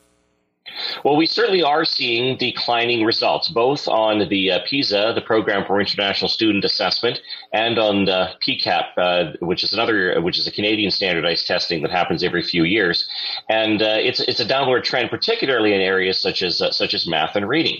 Well, 1.04 1.16
we 1.16 1.26
certainly 1.26 1.62
are 1.62 1.84
seeing 1.84 2.38
declining 2.38 3.04
results, 3.04 3.50
both 3.50 3.86
on 3.86 4.28
the 4.30 4.52
uh, 4.52 4.60
PISA, 4.66 5.12
the 5.14 5.20
Program 5.20 5.66
for 5.66 5.78
International 5.78 6.28
Student 6.28 6.64
Assessment, 6.64 7.20
and 7.52 7.78
on 7.78 8.06
the 8.06 8.30
PCAP, 8.40 8.84
uh, 8.96 9.32
which 9.40 9.62
is 9.62 9.74
another, 9.74 10.18
which 10.22 10.38
is 10.38 10.46
a 10.46 10.50
Canadian 10.50 10.90
standardized 10.90 11.46
testing 11.46 11.82
that 11.82 11.90
happens 11.90 12.22
every 12.22 12.42
few 12.42 12.64
years, 12.64 13.06
and 13.50 13.82
uh, 13.82 13.96
it's 13.98 14.20
it's 14.20 14.40
a 14.40 14.44
downward 14.44 14.84
trend, 14.84 15.10
particularly 15.10 15.74
in 15.74 15.82
areas 15.82 16.18
such 16.18 16.42
as 16.42 16.62
uh, 16.62 16.70
such 16.70 16.94
as 16.94 17.06
math 17.06 17.36
and 17.36 17.46
reading. 17.46 17.78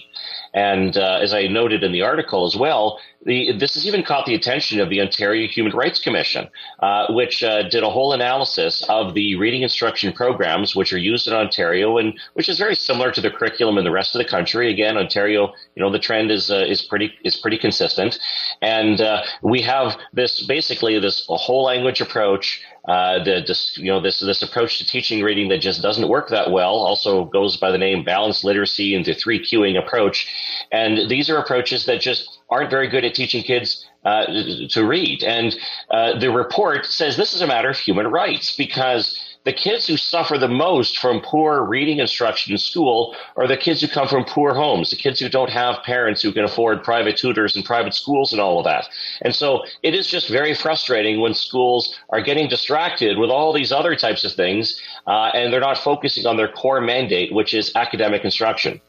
And 0.54 0.96
uh, 0.96 1.18
as 1.22 1.32
I 1.32 1.46
noted 1.46 1.82
in 1.82 1.92
the 1.92 2.02
article 2.02 2.44
as 2.44 2.56
well, 2.56 2.98
the, 3.24 3.52
this 3.52 3.74
has 3.74 3.86
even 3.86 4.02
caught 4.02 4.26
the 4.26 4.34
attention 4.34 4.80
of 4.80 4.90
the 4.90 5.00
Ontario 5.00 5.46
Human 5.46 5.72
Rights 5.72 6.00
Commission, 6.00 6.48
uh, 6.80 7.06
which 7.12 7.42
uh, 7.42 7.62
did 7.68 7.82
a 7.82 7.90
whole 7.90 8.12
analysis 8.12 8.82
of 8.88 9.14
the 9.14 9.36
reading 9.36 9.62
instruction 9.62 10.12
programs 10.12 10.74
which 10.74 10.92
are 10.92 10.98
used 10.98 11.28
in 11.28 11.32
Ontario, 11.32 11.98
and 11.98 12.18
which 12.34 12.48
is 12.48 12.58
very 12.58 12.74
similar 12.74 13.10
to 13.12 13.20
the 13.20 13.30
curriculum 13.30 13.78
in 13.78 13.84
the 13.84 13.90
rest 13.90 14.14
of 14.14 14.18
the 14.18 14.28
country. 14.28 14.70
Again, 14.70 14.96
Ontario, 14.96 15.52
you 15.76 15.82
know, 15.82 15.90
the 15.90 15.98
trend 15.98 16.30
is 16.30 16.50
uh, 16.50 16.64
is 16.68 16.82
pretty 16.82 17.12
is 17.24 17.36
pretty 17.36 17.58
consistent, 17.58 18.18
and 18.60 19.00
uh, 19.00 19.22
we 19.42 19.62
have 19.62 19.96
this 20.12 20.44
basically 20.46 20.98
this 20.98 21.24
whole 21.28 21.64
language 21.64 22.00
approach 22.00 22.60
uh, 22.88 23.22
the 23.22 23.44
this, 23.46 23.78
you 23.78 23.86
know 23.86 24.00
this 24.00 24.20
this 24.20 24.42
approach 24.42 24.78
to 24.78 24.86
teaching 24.86 25.22
reading 25.22 25.48
that 25.48 25.58
just 25.58 25.82
doesn't 25.82 26.08
work 26.08 26.28
that 26.30 26.50
well 26.50 26.74
also 26.74 27.24
goes 27.26 27.56
by 27.56 27.70
the 27.70 27.78
name 27.78 28.02
balanced 28.04 28.44
literacy 28.44 28.94
and 28.94 29.04
the 29.04 29.14
three 29.14 29.38
cueing 29.38 29.78
approach, 29.78 30.26
and 30.72 31.08
these 31.08 31.30
are 31.30 31.36
approaches 31.36 31.86
that 31.86 32.00
just 32.00 32.40
aren't 32.50 32.70
very 32.70 32.88
good 32.88 33.04
at 33.04 33.14
teaching 33.14 33.42
kids 33.42 33.86
uh, 34.04 34.26
to 34.68 34.84
read. 34.84 35.22
And 35.22 35.56
uh, 35.90 36.18
the 36.18 36.30
report 36.30 36.86
says 36.86 37.16
this 37.16 37.34
is 37.34 37.40
a 37.40 37.46
matter 37.46 37.70
of 37.70 37.78
human 37.78 38.08
rights 38.08 38.56
because 38.56 39.18
the 39.44 39.52
kids 39.52 39.86
who 39.86 39.96
suffer 39.96 40.38
the 40.38 40.48
most 40.48 40.98
from 40.98 41.20
poor 41.20 41.64
reading 41.64 41.98
instruction 41.98 42.52
in 42.52 42.58
school 42.58 43.14
are 43.36 43.46
the 43.46 43.56
kids 43.56 43.80
who 43.80 43.88
come 43.88 44.06
from 44.06 44.24
poor 44.24 44.54
homes, 44.54 44.90
the 44.90 44.96
kids 44.96 45.18
who 45.18 45.28
don't 45.28 45.50
have 45.50 45.82
parents 45.82 46.22
who 46.22 46.32
can 46.32 46.44
afford 46.44 46.84
private 46.84 47.16
tutors 47.16 47.56
and 47.56 47.64
private 47.64 47.94
schools 47.94 48.32
and 48.32 48.40
all 48.40 48.58
of 48.58 48.64
that. 48.64 48.88
And 49.22 49.34
so 49.34 49.64
it 49.82 49.94
is 49.94 50.06
just 50.06 50.28
very 50.28 50.54
frustrating 50.54 51.20
when 51.20 51.34
schools 51.34 51.98
are 52.10 52.20
getting 52.20 52.48
distracted 52.48 53.18
with 53.18 53.30
all 53.30 53.52
these 53.52 53.72
other 53.72 53.96
types 53.96 54.24
of 54.24 54.32
things 54.32 54.80
uh, 55.06 55.30
and 55.34 55.52
they're 55.52 55.60
not 55.60 55.78
focusing 55.78 56.26
on 56.26 56.36
their 56.36 56.48
core 56.48 56.80
mandate, 56.80 57.32
which 57.32 57.54
is 57.54 57.72
academic 57.74 58.24
instruction. 58.24 58.80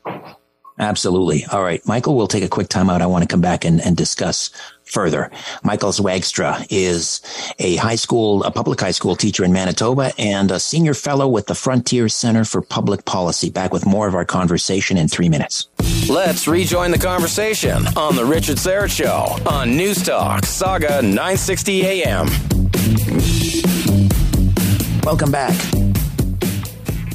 Absolutely. 0.80 1.46
All 1.52 1.62
right. 1.62 1.86
Michael, 1.86 2.16
we'll 2.16 2.28
take 2.28 2.44
a 2.44 2.50
quick 2.50 2.68
time 2.68 2.90
out. 2.90 3.02
I 3.02 3.06
want 3.06 3.24
to 3.24 3.28
come 3.28 3.42
back 3.42 3.64
and, 3.64 3.80
and 3.82 3.96
discuss 3.96 4.50
further. 4.86 5.30
Michael 5.64 5.92
Zwaagstra 5.92 6.66
is 6.70 7.22
a 7.60 7.76
high 7.76 7.96
school, 7.96 8.44
a 8.44 8.52
public 8.52 8.82
high 8.82 8.92
school 8.92 9.16
teacher 9.16 9.44
in 9.46 9.54
Manitoba 9.54 10.12
and 10.18 10.52
a 10.52 10.60
senior 10.60 10.94
fellow 10.94 11.28
with 11.28 11.46
the 11.48 11.56
Frontier 11.56 12.10
Center 12.10 12.44
for 12.44 12.62
Public 12.62 13.06
Policy. 13.06 13.50
Back 13.50 13.72
with 13.72 13.86
more 13.86 14.08
of 14.08 14.16
our 14.16 14.26
conversation 14.26 14.98
in 14.98 15.08
three 15.08 15.30
minutes. 15.30 15.68
Let's 16.10 16.48
rejoin 16.48 16.92
the 16.92 16.98
conversation 16.98 17.86
on 17.96 18.16
The 18.16 18.26
Richard 18.26 18.58
Syrett 18.58 18.90
Show 18.90 19.38
on 19.50 19.78
News 19.78 20.04
Talk, 20.04 20.42
Sauga 20.42 21.02
960 21.02 21.86
AM. 21.86 22.28
Welcome 25.04 25.32
back. 25.32 25.56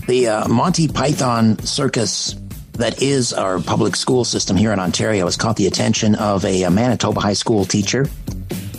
The 0.06 0.28
uh, 0.28 0.48
Monty 0.48 0.89
Python 0.89 1.59
Circus 1.59 2.38
that 2.79 3.03
is 3.03 3.33
our 3.33 3.61
public 3.61 3.97
school 3.97 4.25
system 4.25 4.57
here 4.57 4.73
in 4.73 4.79
Ontario 4.79 5.25
has 5.25 5.37
caught 5.37 5.57
the 5.57 5.67
attention 5.67 6.15
of 6.15 6.45
a, 6.45 6.63
a 6.63 6.71
Manitoba 6.71 7.21
high 7.21 7.33
school 7.33 7.65
teacher 7.65 8.07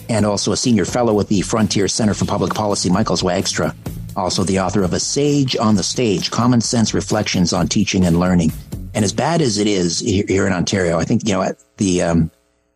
and 0.08 0.26
also 0.26 0.54
a 0.54 0.58
senior 0.58 0.86
fellow 0.86 1.14
with 1.14 1.28
the 1.28 1.42
Frontier 1.42 1.88
Center 1.90 2.14
for 2.14 2.24
Public 2.26 2.54
Policy, 2.54 2.90
Michael 2.90 3.18
Zwaagstra, 3.18 3.76
also 4.16 4.44
the 4.44 4.60
author 4.60 4.84
of 4.84 4.94
A 4.94 5.00
Sage 5.02 5.58
on 5.58 5.76
the 5.76 5.84
Stage 5.84 6.32
Common 6.32 6.62
Sense 6.62 6.94
Reflections 6.94 7.52
on 7.52 7.68
Teaching 7.68 8.06
and 8.06 8.20
Learning. 8.20 8.52
And 8.94 9.04
as 9.04 9.12
bad 9.12 9.42
as 9.42 9.58
it 9.58 9.68
is 9.68 10.00
here 10.00 10.48
in 10.48 10.54
Ontario, 10.54 10.98
I 10.98 11.04
think, 11.04 11.28
you 11.28 11.34
know, 11.34 11.54
the 11.76 12.02
um, 12.02 12.32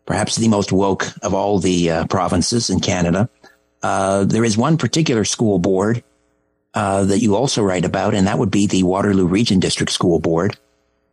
perhaps 0.05 0.35
the 0.35 0.49
most 0.49 0.73
woke 0.73 1.07
of 1.23 1.33
all 1.33 1.57
the 1.57 1.89
uh, 1.89 2.07
provinces 2.07 2.69
in 2.69 2.81
Canada, 2.81 3.29
uh, 3.81 4.25
there 4.25 4.43
is 4.43 4.57
one 4.57 4.77
particular 4.77 5.23
school 5.23 5.57
board 5.57 6.03
uh, 6.73 7.05
that 7.05 7.19
you 7.19 7.35
also 7.35 7.63
write 7.63 7.85
about, 7.85 8.13
and 8.13 8.27
that 8.27 8.37
would 8.37 8.51
be 8.51 8.67
the 8.67 8.83
Waterloo 8.83 9.25
Region 9.25 9.61
District 9.61 9.91
School 9.91 10.19
Board. 10.19 10.57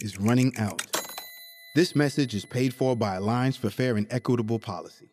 is 0.00 0.18
running 0.18 0.56
out. 0.58 0.82
This 1.74 1.94
message 1.94 2.34
is 2.34 2.44
paid 2.44 2.72
for 2.72 2.96
by 2.96 3.16
Alliance 3.16 3.56
for 3.56 3.70
Fair 3.70 3.96
and 3.96 4.06
Equitable 4.10 4.58
Policy. 4.58 5.10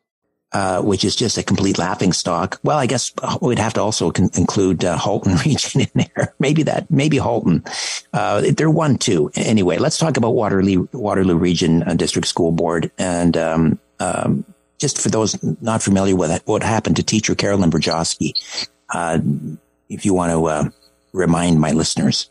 Uh, 0.54 0.80
which 0.84 1.04
is 1.04 1.16
just 1.16 1.36
a 1.40 1.42
complete 1.42 1.80
laughing 1.80 2.14
stock. 2.14 2.60
Well, 2.62 2.78
I 2.78 2.86
guess 2.86 3.12
we'd 3.42 3.58
have 3.58 3.74
to 3.74 3.82
also 3.82 4.12
con- 4.12 4.30
include 4.36 4.86
uh, 4.86 4.96
Halton 4.96 5.36
region 5.46 5.82
in 5.82 5.88
there. 5.96 6.36
maybe 6.38 6.62
that, 6.62 6.92
maybe 6.92 7.18
Halton. 7.18 7.64
Uh, 8.14 8.44
they're 8.56 8.70
one, 8.70 9.00
too. 9.00 9.32
Anyway, 9.34 9.80
let's 9.80 9.98
talk 9.98 10.16
about 10.16 10.36
Waterloo, 10.36 10.88
Waterloo 10.94 11.38
Region 11.38 11.82
uh, 11.82 11.96
District 11.96 12.28
School 12.28 12.52
Board. 12.52 12.92
And 13.00 13.36
um, 13.36 13.80
um, 14.00 14.46
just 14.78 15.02
for 15.02 15.10
those 15.10 15.42
not 15.60 15.82
familiar 15.82 16.16
with 16.16 16.30
it, 16.30 16.44
what 16.46 16.62
happened 16.62 16.98
to 16.98 17.04
teacher 17.04 17.34
Carolyn 17.34 17.72
Burjoski, 17.72 18.34
uh, 18.94 19.18
if 19.90 20.06
you 20.06 20.14
want 20.14 20.34
to 20.34 20.46
uh, 20.46 20.70
remind 21.14 21.60
my 21.60 21.72
listeners. 21.72 22.30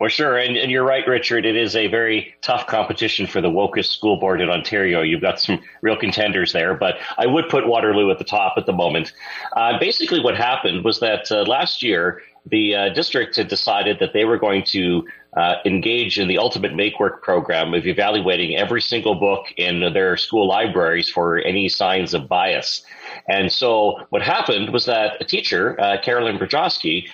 Well, 0.00 0.08
sure. 0.08 0.38
And, 0.38 0.56
and 0.56 0.70
you're 0.70 0.84
right, 0.84 1.06
Richard. 1.06 1.44
It 1.44 1.56
is 1.56 1.76
a 1.76 1.86
very 1.86 2.34
tough 2.40 2.66
competition 2.66 3.26
for 3.26 3.42
the 3.42 3.50
wokest 3.50 3.92
school 3.92 4.16
board 4.16 4.40
in 4.40 4.48
Ontario. 4.48 5.02
You've 5.02 5.20
got 5.20 5.38
some 5.38 5.60
real 5.82 5.94
contenders 5.96 6.54
there, 6.54 6.74
but 6.74 6.94
I 7.18 7.26
would 7.26 7.50
put 7.50 7.68
Waterloo 7.68 8.10
at 8.10 8.16
the 8.16 8.24
top 8.24 8.54
at 8.56 8.64
the 8.64 8.72
moment. 8.72 9.12
Uh, 9.54 9.78
basically, 9.78 10.18
what 10.18 10.38
happened 10.38 10.84
was 10.84 11.00
that 11.00 11.30
uh, 11.30 11.42
last 11.42 11.82
year, 11.82 12.22
the 12.46 12.74
uh, 12.74 12.88
district 12.94 13.36
had 13.36 13.48
decided 13.48 13.98
that 13.98 14.14
they 14.14 14.24
were 14.24 14.38
going 14.38 14.64
to 14.68 15.06
uh, 15.36 15.56
engage 15.66 16.18
in 16.18 16.28
the 16.28 16.38
ultimate 16.38 16.74
make 16.74 16.98
work 16.98 17.22
program 17.22 17.74
of 17.74 17.86
evaluating 17.86 18.56
every 18.56 18.80
single 18.80 19.16
book 19.16 19.52
in 19.58 19.92
their 19.92 20.16
school 20.16 20.48
libraries 20.48 21.10
for 21.10 21.40
any 21.40 21.68
signs 21.68 22.14
of 22.14 22.26
bias. 22.26 22.82
And 23.28 23.52
so 23.52 24.06
what 24.08 24.22
happened 24.22 24.72
was 24.72 24.86
that 24.86 25.20
a 25.20 25.26
teacher, 25.26 25.78
uh, 25.78 26.00
Carolyn 26.00 26.38
Burjoski, 26.38 27.06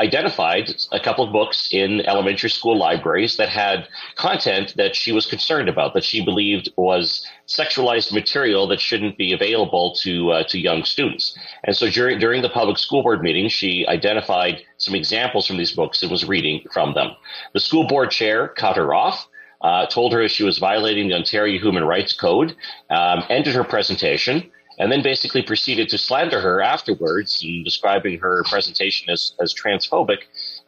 identified 0.00 0.70
a 0.92 1.00
couple 1.00 1.24
of 1.24 1.32
books 1.32 1.68
in 1.72 2.06
elementary 2.06 2.50
school 2.50 2.76
libraries 2.76 3.36
that 3.36 3.48
had 3.48 3.88
content 4.16 4.74
that 4.76 4.94
she 4.94 5.10
was 5.12 5.26
concerned 5.26 5.68
about, 5.68 5.94
that 5.94 6.04
she 6.04 6.24
believed 6.24 6.70
was 6.76 7.26
sexualized 7.48 8.12
material 8.12 8.68
that 8.68 8.80
shouldn't 8.80 9.16
be 9.16 9.32
available 9.32 9.94
to 9.94 10.30
uh, 10.30 10.44
to 10.44 10.58
young 10.58 10.84
students. 10.84 11.36
And 11.64 11.76
so 11.76 11.90
during 11.90 12.18
during 12.18 12.42
the 12.42 12.48
public 12.48 12.78
school 12.78 13.02
board 13.02 13.22
meeting, 13.22 13.48
she 13.48 13.86
identified 13.88 14.60
some 14.76 14.94
examples 14.94 15.46
from 15.46 15.56
these 15.56 15.72
books 15.72 16.02
and 16.02 16.10
was 16.10 16.24
reading 16.24 16.64
from 16.72 16.94
them. 16.94 17.10
The 17.52 17.60
school 17.60 17.86
board 17.86 18.10
chair 18.10 18.48
cut 18.48 18.76
her 18.76 18.94
off. 18.94 19.26
Uh, 19.60 19.86
told 19.86 20.12
her 20.12 20.28
she 20.28 20.44
was 20.44 20.58
violating 20.58 21.08
the 21.08 21.14
Ontario 21.16 21.58
Human 21.58 21.82
Rights 21.82 22.12
Code, 22.12 22.54
um, 22.90 23.24
ended 23.28 23.56
her 23.56 23.64
presentation, 23.64 24.48
and 24.78 24.92
then 24.92 25.02
basically 25.02 25.42
proceeded 25.42 25.88
to 25.88 25.98
slander 25.98 26.40
her 26.40 26.62
afterwards 26.62 27.42
and 27.42 27.64
describing 27.64 28.18
her 28.18 28.44
presentation 28.44 29.10
as, 29.10 29.34
as 29.40 29.52
transphobic. 29.52 30.18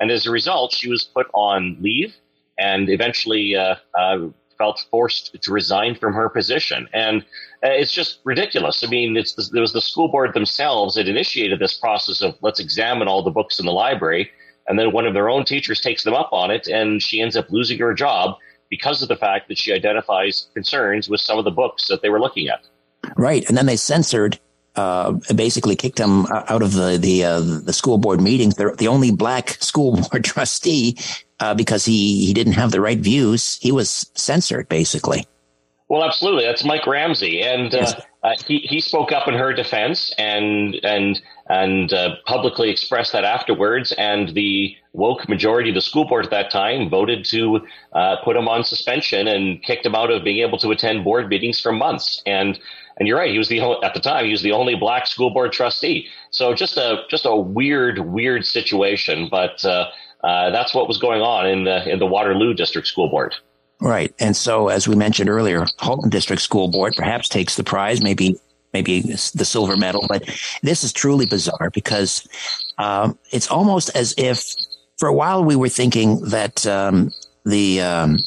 And 0.00 0.10
as 0.10 0.26
a 0.26 0.30
result, 0.30 0.72
she 0.72 0.90
was 0.90 1.04
put 1.04 1.28
on 1.32 1.76
leave 1.80 2.14
and 2.58 2.88
eventually 2.88 3.54
uh, 3.54 3.76
uh, 3.98 4.18
felt 4.58 4.84
forced 4.90 5.40
to 5.40 5.52
resign 5.52 5.94
from 5.94 6.12
her 6.12 6.28
position. 6.28 6.88
And 6.92 7.22
uh, 7.64 7.70
it's 7.70 7.92
just 7.92 8.18
ridiculous. 8.24 8.84
I 8.84 8.88
mean, 8.88 9.16
it's 9.16 9.34
the, 9.34 9.48
it 9.56 9.60
was 9.60 9.72
the 9.72 9.80
school 9.80 10.08
board 10.08 10.34
themselves 10.34 10.96
that 10.96 11.08
initiated 11.08 11.60
this 11.60 11.78
process 11.78 12.20
of 12.20 12.36
let's 12.42 12.60
examine 12.60 13.08
all 13.08 13.22
the 13.22 13.30
books 13.30 13.58
in 13.58 13.66
the 13.66 13.72
library. 13.72 14.30
And 14.68 14.78
then 14.78 14.92
one 14.92 15.06
of 15.06 15.14
their 15.14 15.30
own 15.30 15.44
teachers 15.44 15.80
takes 15.80 16.04
them 16.04 16.14
up 16.14 16.28
on 16.32 16.50
it, 16.50 16.68
and 16.68 17.02
she 17.02 17.20
ends 17.20 17.36
up 17.36 17.50
losing 17.50 17.78
her 17.78 17.94
job 17.94 18.36
because 18.68 19.02
of 19.02 19.08
the 19.08 19.16
fact 19.16 19.48
that 19.48 19.58
she 19.58 19.72
identifies 19.72 20.48
concerns 20.54 21.08
with 21.08 21.20
some 21.20 21.38
of 21.38 21.44
the 21.44 21.50
books 21.50 21.88
that 21.88 22.02
they 22.02 22.08
were 22.08 22.20
looking 22.20 22.48
at. 22.48 22.60
Right, 23.16 23.46
and 23.48 23.56
then 23.56 23.66
they 23.66 23.76
censored, 23.76 24.38
uh, 24.76 25.12
basically 25.34 25.76
kicked 25.76 25.98
him 25.98 26.26
out 26.26 26.62
of 26.62 26.72
the 26.72 26.98
the 26.98 27.24
uh, 27.24 27.40
the 27.40 27.72
school 27.72 27.98
board 27.98 28.20
meetings. 28.20 28.54
They're 28.54 28.74
the 28.76 28.88
only 28.88 29.10
black 29.10 29.50
school 29.60 29.96
board 29.96 30.24
trustee 30.24 30.96
uh, 31.38 31.54
because 31.54 31.84
he 31.84 32.26
he 32.26 32.32
didn't 32.32 32.54
have 32.54 32.70
the 32.70 32.80
right 32.80 32.98
views. 32.98 33.58
He 33.60 33.72
was 33.72 34.10
censored, 34.14 34.68
basically. 34.68 35.26
Well, 35.90 36.04
absolutely. 36.04 36.44
That's 36.44 36.64
Mike 36.64 36.86
Ramsey, 36.86 37.42
and 37.42 37.74
uh, 37.74 37.92
uh, 38.22 38.34
he 38.46 38.58
he 38.58 38.80
spoke 38.80 39.10
up 39.10 39.26
in 39.26 39.34
her 39.34 39.52
defense 39.52 40.14
and 40.18 40.76
and 40.84 41.20
and 41.48 41.92
uh, 41.92 42.14
publicly 42.26 42.70
expressed 42.70 43.12
that 43.12 43.24
afterwards. 43.24 43.90
And 43.98 44.28
the 44.28 44.76
woke 44.92 45.28
majority 45.28 45.70
of 45.70 45.74
the 45.74 45.80
school 45.80 46.04
board 46.04 46.26
at 46.26 46.30
that 46.30 46.50
time 46.50 46.88
voted 46.88 47.24
to 47.26 47.66
uh, 47.92 48.16
put 48.22 48.36
him 48.36 48.46
on 48.46 48.62
suspension 48.62 49.26
and 49.26 49.60
kicked 49.64 49.84
him 49.84 49.96
out 49.96 50.12
of 50.12 50.22
being 50.22 50.38
able 50.46 50.58
to 50.58 50.70
attend 50.70 51.02
board 51.02 51.28
meetings 51.28 51.60
for 51.60 51.72
months. 51.72 52.22
And 52.24 52.60
and 53.00 53.08
you're 53.08 53.18
right, 53.18 53.32
he 53.32 53.38
was 53.38 53.48
the 53.48 53.60
only, 53.60 53.82
at 53.82 53.94
the 53.94 54.00
time 54.00 54.26
he 54.26 54.30
was 54.30 54.42
the 54.42 54.52
only 54.52 54.76
black 54.76 55.08
school 55.08 55.30
board 55.30 55.52
trustee. 55.52 56.06
So 56.30 56.54
just 56.54 56.76
a 56.76 57.02
just 57.08 57.26
a 57.26 57.34
weird 57.34 57.98
weird 57.98 58.46
situation, 58.46 59.28
but. 59.28 59.64
Uh, 59.64 59.90
uh, 60.22 60.50
that's 60.50 60.74
what 60.74 60.86
was 60.86 60.98
going 60.98 61.22
on 61.22 61.48
in 61.48 61.64
the 61.64 61.90
in 61.90 61.98
the 61.98 62.06
Waterloo 62.06 62.52
District 62.52 62.86
School 62.86 63.08
Board. 63.08 63.34
Right. 63.80 64.14
And 64.18 64.36
so, 64.36 64.68
as 64.68 64.86
we 64.86 64.94
mentioned 64.94 65.30
earlier, 65.30 65.66
Halton 65.78 66.10
District 66.10 66.42
School 66.42 66.68
Board 66.68 66.94
perhaps 66.96 67.28
takes 67.28 67.56
the 67.56 67.64
prize, 67.64 68.02
maybe 68.02 68.36
maybe 68.74 69.00
the 69.00 69.44
silver 69.44 69.76
medal. 69.76 70.04
But 70.08 70.24
this 70.62 70.84
is 70.84 70.92
truly 70.92 71.26
bizarre 71.26 71.70
because 71.72 72.28
um, 72.78 73.18
it's 73.30 73.50
almost 73.50 73.90
as 73.96 74.14
if 74.18 74.54
for 74.98 75.08
a 75.08 75.14
while 75.14 75.42
we 75.42 75.56
were 75.56 75.70
thinking 75.70 76.20
that 76.26 76.66
um, 76.66 77.10
the 77.46 77.80
um, 77.80 78.18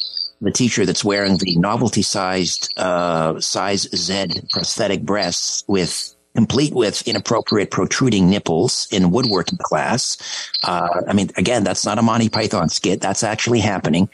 the 0.43 0.51
teacher 0.51 0.85
that's 0.85 1.03
wearing 1.03 1.37
the 1.37 1.55
novelty 1.55 2.01
sized 2.01 2.73
uh, 2.77 3.39
size 3.39 3.87
Z 3.95 4.27
prosthetic 4.51 5.03
breasts 5.03 5.63
with 5.67 6.15
complete 6.35 6.73
with 6.73 7.07
inappropriate 7.07 7.69
protruding 7.69 8.29
nipples 8.29 8.87
in 8.91 9.11
woodworking 9.11 9.59
class. 9.61 10.17
Uh, 10.63 11.01
I 11.07 11.13
mean, 11.13 11.29
again, 11.37 11.63
that's 11.63 11.85
not 11.85 11.99
a 11.99 12.01
Monty 12.01 12.29
Python 12.29 12.69
skit. 12.69 13.01
That's 13.01 13.23
actually 13.23 13.59
happening 13.59 14.09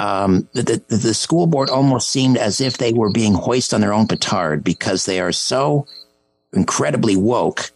um, 0.00 0.48
the, 0.54 0.82
the, 0.88 0.96
the 0.96 1.14
school 1.14 1.46
board 1.46 1.68
almost 1.68 2.10
seemed 2.10 2.38
as 2.38 2.60
if 2.60 2.78
they 2.78 2.94
were 2.94 3.12
being 3.12 3.34
hoisted 3.34 3.74
on 3.74 3.80
their 3.82 3.92
own 3.92 4.06
petard 4.06 4.64
because 4.64 5.04
they 5.04 5.20
are 5.20 5.32
so 5.32 5.86
incredibly 6.54 7.16
woke 7.16 7.70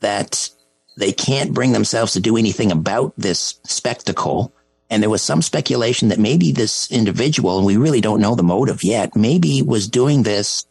that 0.00 0.48
they 0.96 1.12
can't 1.12 1.52
bring 1.52 1.72
themselves 1.72 2.14
to 2.14 2.20
do 2.20 2.38
anything 2.38 2.72
about 2.72 3.12
this 3.18 3.60
spectacle. 3.64 4.54
And 4.90 5.02
there 5.02 5.10
was 5.10 5.22
some 5.22 5.40
speculation 5.40 6.08
that 6.08 6.18
maybe 6.18 6.52
this 6.52 6.90
individual, 6.90 7.58
and 7.58 7.66
we 7.66 7.76
really 7.76 8.00
don't 8.00 8.20
know 8.20 8.34
the 8.34 8.42
motive 8.42 8.82
yet, 8.82 9.14
maybe 9.14 9.62
was 9.62 9.88
doing 9.88 10.24
this 10.24 10.66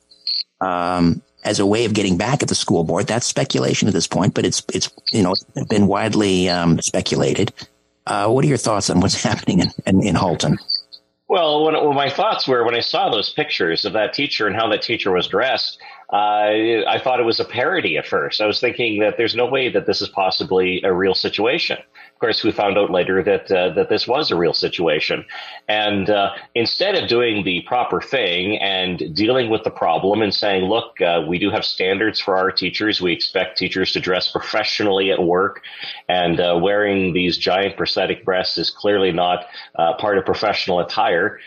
um, 0.61 1.21
as 1.43 1.59
a 1.59 1.65
way 1.65 1.85
of 1.85 1.93
getting 1.93 2.17
back 2.17 2.43
at 2.43 2.49
the 2.49 2.55
school 2.55 2.83
board. 2.83 3.07
That's 3.07 3.25
speculation 3.25 3.87
at 3.87 3.93
this 3.93 4.07
point, 4.07 4.33
but 4.33 4.45
it's 4.45 4.61
it's 4.73 4.91
you 5.11 5.23
know 5.23 5.35
been 5.69 5.87
widely 5.87 6.49
um, 6.49 6.81
speculated. 6.81 7.53
Uh, 8.05 8.27
what 8.29 8.43
are 8.43 8.47
your 8.47 8.57
thoughts 8.57 8.89
on 8.89 8.99
what's 8.99 9.21
happening 9.23 9.59
in, 9.59 9.71
in, 9.85 10.03
in 10.03 10.15
Halton? 10.15 10.57
Well, 11.29 11.63
when, 11.63 11.75
well, 11.75 11.93
my 11.93 12.09
thoughts 12.09 12.47
were 12.47 12.65
when 12.65 12.75
I 12.75 12.79
saw 12.79 13.09
those 13.09 13.31
pictures 13.31 13.85
of 13.85 13.93
that 13.93 14.13
teacher 14.13 14.47
and 14.47 14.55
how 14.55 14.67
that 14.69 14.81
teacher 14.81 15.11
was 15.11 15.27
dressed, 15.27 15.79
uh, 16.11 16.15
I 16.87 16.99
thought 17.03 17.19
it 17.19 17.25
was 17.25 17.39
a 17.39 17.45
parody 17.45 17.97
at 17.97 18.07
first. 18.07 18.41
I 18.41 18.47
was 18.47 18.59
thinking 18.59 18.99
that 19.01 19.17
there's 19.17 19.35
no 19.35 19.45
way 19.45 19.69
that 19.69 19.85
this 19.85 20.01
is 20.01 20.09
possibly 20.09 20.81
a 20.83 20.91
real 20.91 21.13
situation. 21.13 21.77
Of 22.19 22.21
course, 22.21 22.43
we 22.43 22.51
found 22.51 22.77
out 22.77 22.91
later 22.91 23.23
that 23.23 23.49
uh, 23.49 23.69
that 23.75 23.87
this 23.87 24.05
was 24.05 24.29
a 24.29 24.35
real 24.35 24.53
situation, 24.53 25.23
and 25.69 26.09
uh, 26.09 26.31
instead 26.53 26.95
of 26.95 27.07
doing 27.07 27.45
the 27.45 27.61
proper 27.61 28.01
thing 28.01 28.57
and 28.57 29.15
dealing 29.15 29.49
with 29.49 29.63
the 29.63 29.69
problem 29.69 30.21
and 30.21 30.33
saying, 30.35 30.65
"Look, 30.65 30.99
uh, 30.99 31.23
we 31.25 31.39
do 31.39 31.49
have 31.49 31.63
standards 31.63 32.19
for 32.19 32.35
our 32.35 32.51
teachers. 32.51 32.99
We 32.99 33.13
expect 33.13 33.57
teachers 33.57 33.93
to 33.93 34.01
dress 34.01 34.29
professionally 34.29 35.13
at 35.13 35.23
work, 35.23 35.61
and 36.09 36.41
uh, 36.41 36.59
wearing 36.61 37.13
these 37.13 37.37
giant 37.37 37.77
prosthetic 37.77 38.25
breasts 38.25 38.57
is 38.57 38.69
clearly 38.69 39.13
not 39.13 39.45
uh, 39.75 39.93
part 39.93 40.17
of 40.17 40.25
professional 40.25 40.81
attire." 40.81 41.39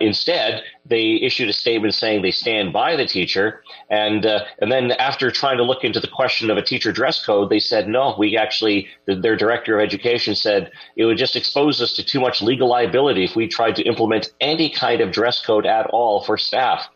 instead, 0.00 0.62
they 0.84 1.14
issued 1.22 1.48
a 1.48 1.52
statement 1.52 1.94
saying 1.94 2.22
they 2.22 2.30
stand 2.30 2.72
by 2.72 2.96
the 2.96 3.06
teacher, 3.06 3.62
and 3.90 4.24
and 4.24 4.70
then 4.70 4.92
after 4.92 5.30
trying 5.30 5.56
to 5.56 5.62
look 5.62 5.84
into 5.84 6.00
the 6.00 6.08
question 6.08 6.50
of 6.50 6.56
a 6.56 6.62
teacher 6.62 6.92
dress 6.92 7.24
code, 7.24 7.50
they 7.50 7.60
said, 7.60 7.88
"No, 7.88 8.14
we 8.18 8.36
actually." 8.36 8.88
Their 9.06 9.36
director 9.36 9.78
of 9.78 9.82
education 9.82 10.02
Education 10.02 10.34
said 10.34 10.72
it 10.96 11.04
would 11.04 11.16
just 11.16 11.36
expose 11.36 11.80
us 11.80 11.94
to 11.94 12.04
too 12.04 12.20
much 12.20 12.42
legal 12.42 12.68
liability 12.68 13.24
if 13.24 13.36
we 13.36 13.46
tried 13.46 13.76
to 13.76 13.82
implement 13.84 14.32
any 14.40 14.68
kind 14.68 15.00
of 15.00 15.12
dress 15.12 15.40
code 15.44 15.64
at 15.64 15.86
all 15.86 16.24
for 16.24 16.36
staff. 16.36 16.88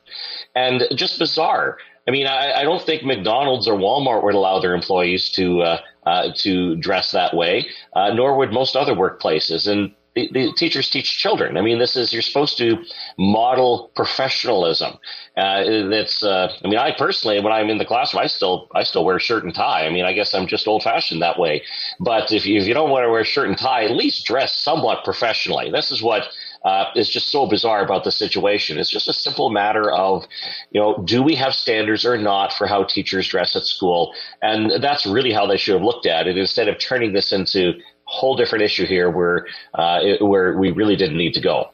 And 0.54 0.84
just 0.94 1.18
bizarre. 1.18 1.78
I 2.08 2.10
mean, 2.10 2.26
I, 2.26 2.60
I 2.60 2.62
don't 2.64 2.82
think 2.82 3.04
McDonald's 3.04 3.68
or 3.68 3.78
Walmart 3.78 4.24
would 4.24 4.34
allow 4.34 4.58
their 4.60 4.74
employees 4.74 5.30
to 5.32 5.62
uh, 5.62 5.80
uh, 6.04 6.32
to 6.36 6.76
dress 6.76 7.12
that 7.12 7.34
way, 7.34 7.66
uh, 7.94 8.12
nor 8.12 8.36
would 8.36 8.52
most 8.52 8.76
other 8.76 8.94
workplaces. 8.94 9.70
And 9.70 9.92
the, 10.16 10.30
the, 10.32 10.52
teachers 10.54 10.88
teach 10.88 11.18
children. 11.18 11.58
I 11.58 11.60
mean, 11.60 11.78
this 11.78 11.94
is 11.94 12.10
you're 12.12 12.22
supposed 12.22 12.56
to 12.56 12.82
model 13.18 13.92
professionalism. 13.94 14.94
Uh, 15.36 15.88
that's. 15.90 16.22
Uh, 16.24 16.50
I 16.64 16.68
mean, 16.68 16.78
I 16.78 16.92
personally, 16.96 17.38
when 17.40 17.52
I'm 17.52 17.68
in 17.68 17.76
the 17.76 17.84
classroom, 17.84 18.22
I 18.22 18.26
still 18.26 18.68
I 18.74 18.82
still 18.82 19.04
wear 19.04 19.18
shirt 19.20 19.44
and 19.44 19.54
tie. 19.54 19.86
I 19.86 19.90
mean, 19.90 20.06
I 20.06 20.14
guess 20.14 20.34
I'm 20.34 20.46
just 20.46 20.66
old 20.66 20.82
fashioned 20.82 21.20
that 21.20 21.38
way. 21.38 21.62
But 22.00 22.32
if 22.32 22.46
you, 22.46 22.58
if 22.58 22.66
you 22.66 22.72
don't 22.72 22.90
want 22.90 23.04
to 23.04 23.10
wear 23.10 23.24
shirt 23.24 23.46
and 23.46 23.58
tie, 23.58 23.84
at 23.84 23.90
least 23.90 24.26
dress 24.26 24.54
somewhat 24.54 25.04
professionally. 25.04 25.70
This 25.70 25.90
is 25.90 26.02
what 26.02 26.28
uh, 26.64 26.86
is 26.96 27.08
just 27.08 27.28
so 27.28 27.46
bizarre 27.46 27.84
about 27.84 28.02
the 28.02 28.10
situation. 28.10 28.78
It's 28.78 28.90
just 28.90 29.08
a 29.08 29.12
simple 29.12 29.50
matter 29.50 29.92
of, 29.92 30.26
you 30.72 30.80
know, 30.80 31.00
do 31.04 31.22
we 31.22 31.36
have 31.36 31.54
standards 31.54 32.04
or 32.04 32.18
not 32.18 32.52
for 32.52 32.66
how 32.66 32.84
teachers 32.84 33.28
dress 33.28 33.54
at 33.54 33.62
school? 33.62 34.14
And 34.42 34.82
that's 34.82 35.06
really 35.06 35.32
how 35.32 35.46
they 35.46 35.58
should 35.58 35.74
have 35.74 35.84
looked 35.84 36.06
at 36.06 36.26
it 36.26 36.36
instead 36.36 36.68
of 36.68 36.78
turning 36.78 37.12
this 37.12 37.32
into 37.32 37.74
whole 38.06 38.36
different 38.36 38.64
issue 38.64 38.86
here 38.86 39.10
where 39.10 39.46
uh, 39.74 40.00
it, 40.02 40.22
where 40.22 40.56
we 40.56 40.70
really 40.70 40.96
didn't 40.96 41.18
need 41.18 41.34
to 41.34 41.40
go. 41.40 41.70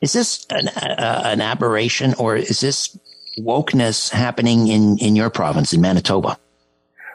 Is 0.00 0.12
this 0.14 0.46
an, 0.50 0.68
uh, 0.68 1.22
an 1.26 1.40
aberration, 1.40 2.14
or 2.14 2.36
is 2.36 2.60
this 2.60 2.98
wokeness 3.38 4.10
happening 4.10 4.68
in 4.68 4.98
in 4.98 5.14
your 5.14 5.30
province 5.30 5.72
in 5.72 5.80
Manitoba? 5.80 6.38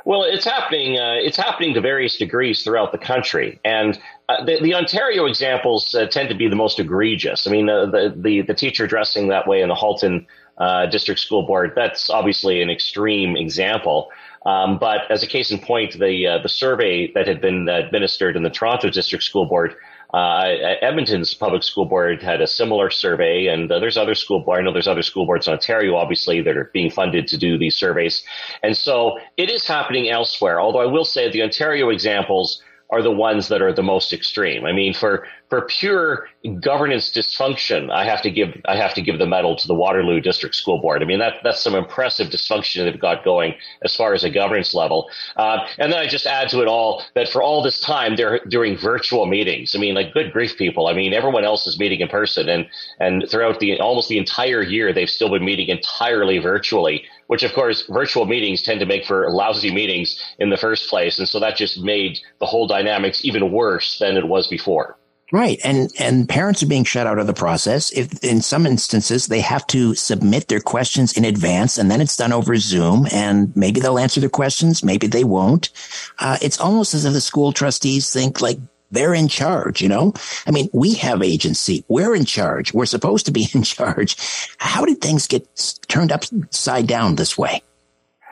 Well, 0.05 0.23
it's 0.23 0.45
happening. 0.45 0.99
Uh, 0.99 1.15
it's 1.15 1.37
happening 1.37 1.73
to 1.75 1.81
various 1.81 2.17
degrees 2.17 2.63
throughout 2.63 2.91
the 2.91 2.97
country, 2.97 3.59
and 3.63 3.97
uh, 4.27 4.43
the, 4.43 4.59
the, 4.61 4.73
Ontario 4.73 5.25
examples 5.25 5.95
uh, 5.95 6.07
tend 6.07 6.29
to 6.29 6.35
be 6.35 6.47
the 6.49 6.57
most 6.57 6.77
egregious. 6.77 7.47
I 7.47 7.51
mean, 7.51 7.67
the, 7.67 8.13
the 8.15 8.41
the 8.41 8.53
teacher 8.53 8.85
dressing 8.85 9.29
that 9.29 9.47
way 9.47 9.61
in 9.61 9.69
the 9.69 9.75
Halton 9.75 10.27
uh, 10.57 10.87
District 10.87 11.19
School 11.19 11.43
Board. 11.43 11.71
That's 11.75 12.09
obviously 12.09 12.61
an 12.61 12.69
extreme 12.69 13.37
example. 13.37 14.09
Um, 14.45 14.77
but 14.77 15.09
as 15.09 15.23
a 15.23 15.27
case 15.27 15.51
in 15.51 15.59
point, 15.59 15.99
the 15.99 16.27
uh, 16.27 16.37
the 16.39 16.49
survey 16.49 17.11
that 17.13 17.27
had 17.27 17.39
been 17.39 17.69
administered 17.69 18.35
in 18.35 18.43
the 18.43 18.49
Toronto 18.49 18.89
District 18.89 19.23
School 19.23 19.45
Board, 19.45 19.75
uh, 20.13 20.45
Edmonton's 20.81 21.33
public 21.33 21.63
school 21.63 21.85
board 21.85 22.21
had 22.21 22.39
a 22.39 22.45
similar 22.45 22.91
survey, 22.91 23.47
and 23.47 23.71
uh, 23.71 23.79
there's 23.79 23.97
other 23.97 24.13
school 24.13 24.39
board. 24.41 24.59
I 24.59 24.61
know 24.63 24.71
there's 24.71 24.87
other 24.87 25.01
school 25.01 25.25
boards 25.25 25.47
in 25.47 25.53
Ontario, 25.53 25.95
obviously, 25.95 26.41
that 26.41 26.55
are 26.55 26.69
being 26.71 26.91
funded 26.91 27.27
to 27.29 27.37
do 27.37 27.57
these 27.57 27.75
surveys, 27.75 28.23
and 28.61 28.77
so 28.77 29.17
it 29.37 29.49
is 29.49 29.65
happening 29.65 30.09
elsewhere. 30.09 30.61
Although 30.61 30.81
I 30.81 30.85
will 30.85 31.05
say 31.05 31.31
the 31.31 31.41
Ontario 31.41 31.89
examples 31.89 32.61
are 32.93 33.01
the 33.01 33.11
ones 33.11 33.47
that 33.47 33.61
are 33.61 33.73
the 33.73 33.81
most 33.81 34.13
extreme. 34.13 34.65
I 34.65 34.71
mean, 34.71 34.93
for 34.93 35.25
for 35.49 35.61
pure 35.63 36.27
governance 36.59 37.11
dysfunction, 37.11 37.91
I 37.91 38.05
have 38.05 38.21
to 38.21 38.29
give 38.29 38.49
I 38.65 38.75
have 38.75 38.93
to 38.93 39.01
give 39.01 39.17
the 39.17 39.25
medal 39.25 39.55
to 39.55 39.67
the 39.67 39.73
Waterloo 39.73 40.19
District 40.21 40.53
School 40.53 40.77
Board. 40.77 41.01
I 41.01 41.05
mean, 41.05 41.17
that 41.17 41.37
that's 41.43 41.59
some 41.59 41.73
impressive 41.73 42.27
dysfunction 42.27 42.85
they've 42.85 42.99
got 42.99 43.23
going 43.23 43.55
as 43.83 43.95
far 43.95 44.13
as 44.13 44.23
a 44.23 44.29
governance 44.29 44.75
level. 44.75 45.09
Uh, 45.37 45.65
and 45.79 45.91
then 45.91 45.99
I 45.99 46.07
just 46.07 46.27
add 46.27 46.49
to 46.49 46.61
it 46.61 46.67
all 46.67 47.03
that 47.15 47.29
for 47.29 47.41
all 47.41 47.63
this 47.63 47.79
time 47.79 48.15
they're 48.15 48.39
doing 48.47 48.77
virtual 48.77 49.25
meetings. 49.25 49.75
I 49.75 49.79
mean, 49.79 49.95
like 49.95 50.13
good 50.13 50.31
grief, 50.31 50.55
people. 50.55 50.85
I 50.85 50.93
mean, 50.93 51.13
everyone 51.13 51.45
else 51.45 51.65
is 51.65 51.79
meeting 51.79 51.99
in 51.99 52.09
person, 52.09 52.47
and 52.47 52.67
and 52.99 53.25
throughout 53.27 53.59
the 53.59 53.79
almost 53.79 54.07
the 54.07 54.19
entire 54.19 54.61
year 54.61 54.93
they've 54.93 55.09
still 55.09 55.29
been 55.29 55.45
meeting 55.45 55.69
entirely 55.69 56.37
virtually 56.37 57.05
which 57.33 57.41
of 57.41 57.51
course 57.53 57.83
virtual 57.89 58.27
meetings 58.27 58.61
tend 58.61 58.79
to 58.79 58.85
make 58.85 59.03
for 59.07 59.27
lousy 59.31 59.73
meetings 59.73 60.21
in 60.37 60.51
the 60.51 60.55
first 60.55 60.87
place. 60.87 61.17
And 61.17 61.27
so 61.27 61.39
that 61.39 61.57
just 61.57 61.79
made 61.79 62.19
the 62.39 62.45
whole 62.45 62.67
dynamics 62.67 63.25
even 63.25 63.51
worse 63.51 63.97
than 63.97 64.17
it 64.17 64.27
was 64.27 64.45
before. 64.45 64.99
Right. 65.31 65.59
And 65.63 65.91
and 65.97 66.29
parents 66.29 66.61
are 66.61 66.67
being 66.67 66.83
shut 66.83 67.07
out 67.07 67.17
of 67.17 67.25
the 67.25 67.33
process. 67.33 67.91
If 67.91 68.23
in 68.23 68.43
some 68.43 68.67
instances 68.67 69.25
they 69.25 69.41
have 69.41 69.65
to 69.67 69.95
submit 69.95 70.47
their 70.47 70.59
questions 70.59 71.17
in 71.17 71.25
advance 71.25 71.79
and 71.79 71.89
then 71.89 72.01
it's 72.01 72.15
done 72.15 72.33
over 72.33 72.55
Zoom 72.57 73.07
and 73.11 73.51
maybe 73.57 73.79
they'll 73.79 73.97
answer 73.97 74.21
the 74.21 74.29
questions, 74.29 74.83
maybe 74.83 75.07
they 75.07 75.23
won't. 75.23 75.71
Uh, 76.19 76.37
it's 76.39 76.59
almost 76.59 76.93
as 76.93 77.03
if 77.03 77.13
the 77.13 77.19
school 77.19 77.51
trustees 77.51 78.13
think 78.13 78.41
like 78.41 78.59
they're 78.93 79.13
in 79.13 79.27
charge, 79.27 79.81
you 79.81 79.89
know? 79.89 80.13
I 80.47 80.51
mean, 80.51 80.69
we 80.73 80.93
have 80.95 81.21
agency. 81.21 81.83
We're 81.87 82.15
in 82.15 82.25
charge. 82.25 82.73
We're 82.73 82.85
supposed 82.85 83.25
to 83.25 83.31
be 83.31 83.47
in 83.53 83.63
charge. 83.63 84.15
How 84.57 84.85
did 84.85 85.01
things 85.01 85.27
get 85.27 85.47
turned 85.87 86.11
upside 86.11 86.87
down 86.87 87.15
this 87.15 87.37
way? 87.37 87.61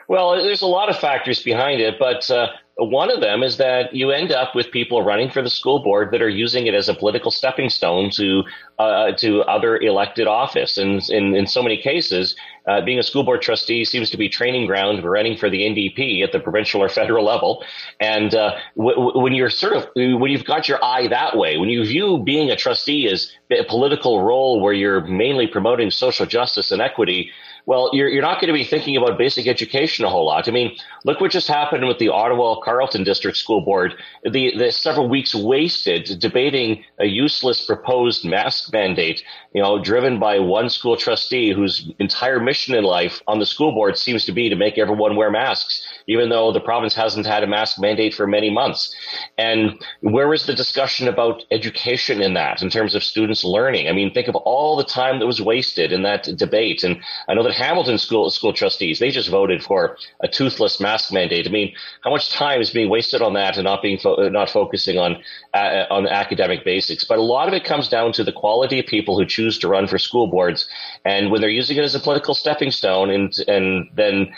Well, 0.08 0.42
there's 0.42 0.62
a 0.62 0.66
lot 0.66 0.88
of 0.88 0.98
factors 0.98 1.42
behind 1.42 1.80
it, 1.80 1.98
but 1.98 2.30
uh, 2.30 2.48
one 2.76 3.10
of 3.10 3.20
them 3.20 3.42
is 3.42 3.56
that 3.58 3.94
you 3.94 4.10
end 4.10 4.32
up 4.32 4.54
with 4.54 4.70
people 4.70 5.02
running 5.02 5.30
for 5.30 5.42
the 5.42 5.50
school 5.50 5.82
board 5.82 6.10
that 6.12 6.20
are 6.20 6.28
using 6.28 6.66
it 6.66 6.74
as 6.74 6.88
a 6.88 6.94
political 6.94 7.30
stepping 7.30 7.70
stone 7.70 8.10
to 8.10 8.42
uh, 8.78 9.12
to 9.12 9.42
other 9.42 9.76
elected 9.78 10.26
office. 10.26 10.78
And 10.78 11.02
in, 11.08 11.34
in 11.34 11.46
so 11.46 11.62
many 11.62 11.76
cases, 11.76 12.34
uh, 12.66 12.80
being 12.80 12.98
a 12.98 13.02
school 13.02 13.24
board 13.24 13.42
trustee 13.42 13.84
seems 13.84 14.10
to 14.10 14.16
be 14.16 14.28
training 14.28 14.66
ground 14.66 15.00
for 15.02 15.10
running 15.10 15.36
for 15.36 15.50
the 15.50 15.60
NDP 15.60 16.22
at 16.22 16.32
the 16.32 16.38
provincial 16.38 16.80
or 16.82 16.88
federal 16.88 17.24
level. 17.24 17.64
And 18.00 18.34
uh, 18.34 18.56
w- 18.76 19.20
when 19.20 19.34
you're 19.34 19.50
sort 19.50 19.72
of 19.74 19.86
when 19.96 20.30
you've 20.30 20.44
got 20.44 20.68
your 20.68 20.82
eye 20.84 21.08
that 21.08 21.36
way, 21.36 21.58
when 21.58 21.68
you 21.68 21.84
view 21.84 22.22
being 22.24 22.50
a 22.50 22.56
trustee 22.56 23.08
as 23.08 23.32
a 23.50 23.64
political 23.64 24.22
role 24.22 24.60
where 24.60 24.72
you're 24.72 25.00
mainly 25.06 25.46
promoting 25.46 25.90
social 25.90 26.26
justice 26.26 26.70
and 26.70 26.80
equity, 26.80 27.30
well, 27.66 27.90
you're, 27.92 28.08
you're 28.08 28.22
not 28.22 28.40
going 28.40 28.48
to 28.48 28.58
be 28.58 28.64
thinking 28.64 28.96
about 28.96 29.18
basic 29.18 29.46
education 29.46 30.04
a 30.04 30.10
whole 30.10 30.26
lot. 30.26 30.48
I 30.48 30.50
mean, 30.50 30.76
look 31.04 31.20
what 31.20 31.30
just 31.30 31.46
happened 31.46 31.86
with 31.86 31.98
the 31.98 32.08
Ottawa 32.08 32.60
Carleton 32.60 33.04
District 33.04 33.36
School 33.36 33.60
Board. 33.60 33.94
The, 34.24 34.56
the 34.56 34.72
several 34.72 35.08
weeks 35.08 35.34
wasted 35.34 36.18
debating 36.18 36.84
a 36.98 37.06
useless 37.06 37.64
proposed 37.64 38.24
mandate, 38.70 39.22
you 39.54 39.62
know, 39.62 39.82
driven 39.82 40.18
by 40.18 40.38
one 40.38 40.68
school 40.68 40.96
trustee 40.96 41.52
whose 41.52 41.90
entire 41.98 42.38
mission 42.38 42.74
in 42.74 42.84
life 42.84 43.22
on 43.26 43.38
the 43.38 43.46
school 43.46 43.72
board 43.72 43.96
seems 43.96 44.24
to 44.26 44.32
be 44.32 44.48
to 44.48 44.56
make 44.56 44.76
everyone 44.76 45.16
wear 45.16 45.30
masks, 45.30 45.82
even 46.12 46.28
though 46.28 46.52
the 46.52 46.60
province 46.60 46.94
hasn't 46.94 47.26
had 47.26 47.42
a 47.42 47.46
mask 47.46 47.80
mandate 47.80 48.14
for 48.14 48.26
many 48.26 48.50
months. 48.50 48.94
And 49.38 49.82
where 50.00 50.32
is 50.34 50.46
the 50.46 50.54
discussion 50.54 51.08
about 51.08 51.44
education 51.50 52.20
in 52.22 52.34
that, 52.34 52.62
in 52.62 52.70
terms 52.70 52.94
of 52.94 53.02
students 53.02 53.44
learning? 53.44 53.88
I 53.88 53.92
mean, 53.92 54.12
think 54.12 54.28
of 54.28 54.36
all 54.36 54.76
the 54.76 54.84
time 54.84 55.18
that 55.18 55.26
was 55.26 55.40
wasted 55.40 55.92
in 55.92 56.02
that 56.02 56.24
debate. 56.36 56.84
And 56.84 57.00
I 57.28 57.34
know 57.34 57.42
that 57.42 57.54
Hamilton 57.54 57.98
school 57.98 58.30
school 58.30 58.52
trustees 58.52 58.98
they 58.98 59.10
just 59.10 59.30
voted 59.30 59.62
for 59.62 59.96
a 60.20 60.28
toothless 60.28 60.80
mask 60.80 61.12
mandate. 61.12 61.46
I 61.46 61.50
mean, 61.50 61.74
how 62.02 62.10
much 62.10 62.30
time 62.30 62.60
is 62.60 62.70
being 62.70 62.90
wasted 62.90 63.22
on 63.22 63.32
that 63.34 63.56
and 63.56 63.64
not 63.64 63.82
being 63.82 63.98
fo- 63.98 64.28
not 64.28 64.50
focusing 64.50 64.98
on 64.98 65.16
uh, 65.54 65.86
on 65.90 66.06
academic 66.06 66.64
basics? 66.64 67.04
But 67.04 67.18
a 67.18 67.22
lot 67.22 67.48
of 67.48 67.54
it 67.54 67.64
comes 67.64 67.88
down 67.88 68.12
to 68.12 68.24
the 68.24 68.32
quality 68.32 68.78
of 68.80 68.86
people 68.86 69.18
who 69.18 69.24
choose 69.24 69.58
to 69.60 69.68
run 69.68 69.86
for 69.86 69.98
school 69.98 70.26
boards, 70.26 70.68
and 71.04 71.30
when 71.30 71.40
they're 71.40 71.50
using 71.50 71.76
it 71.78 71.84
as 71.84 71.94
a 71.94 72.00
political 72.00 72.34
stepping 72.34 72.70
stone, 72.70 73.10
and 73.10 73.38
and 73.48 73.88
then 73.94 74.32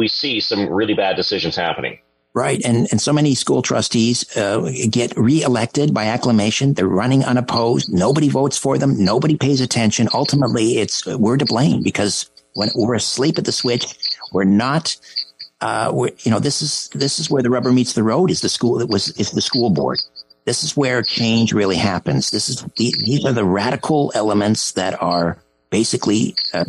we 0.00 0.08
see 0.08 0.40
some 0.40 0.68
really 0.68 0.91
bad 0.94 1.16
decisions 1.16 1.56
happening. 1.56 1.98
Right. 2.34 2.64
And, 2.64 2.88
and 2.90 3.00
so 3.00 3.12
many 3.12 3.34
school 3.34 3.60
trustees 3.60 4.36
uh, 4.36 4.70
get 4.90 5.14
reelected 5.18 5.92
by 5.92 6.06
acclamation. 6.06 6.72
They're 6.72 6.88
running 6.88 7.24
unopposed. 7.24 7.92
Nobody 7.92 8.30
votes 8.30 8.56
for 8.56 8.78
them. 8.78 9.04
Nobody 9.04 9.36
pays 9.36 9.60
attention. 9.60 10.08
Ultimately, 10.14 10.78
it's 10.78 11.04
we're 11.04 11.36
to 11.36 11.44
blame 11.44 11.82
because 11.82 12.30
when 12.54 12.70
we're 12.74 12.94
asleep 12.94 13.38
at 13.38 13.44
the 13.44 13.52
switch, 13.52 13.84
we're 14.32 14.44
not. 14.44 14.96
Uh, 15.60 15.92
we're, 15.94 16.10
you 16.20 16.30
know, 16.30 16.38
this 16.38 16.62
is 16.62 16.88
this 16.94 17.18
is 17.18 17.30
where 17.30 17.42
the 17.42 17.50
rubber 17.50 17.70
meets 17.70 17.92
the 17.92 18.02
road. 18.02 18.30
Is 18.30 18.40
the 18.40 18.48
school 18.48 18.78
that 18.78 18.88
was 18.88 19.08
is 19.18 19.32
the 19.32 19.42
school 19.42 19.68
board. 19.68 20.00
This 20.46 20.64
is 20.64 20.74
where 20.74 21.02
change 21.02 21.52
really 21.52 21.76
happens. 21.76 22.30
This 22.30 22.48
is 22.48 22.64
the, 22.78 22.94
these 23.04 23.26
are 23.26 23.32
the 23.32 23.44
radical 23.44 24.10
elements 24.14 24.72
that 24.72 25.00
are 25.02 25.36
basically 25.70 26.34
uh, 26.54 26.64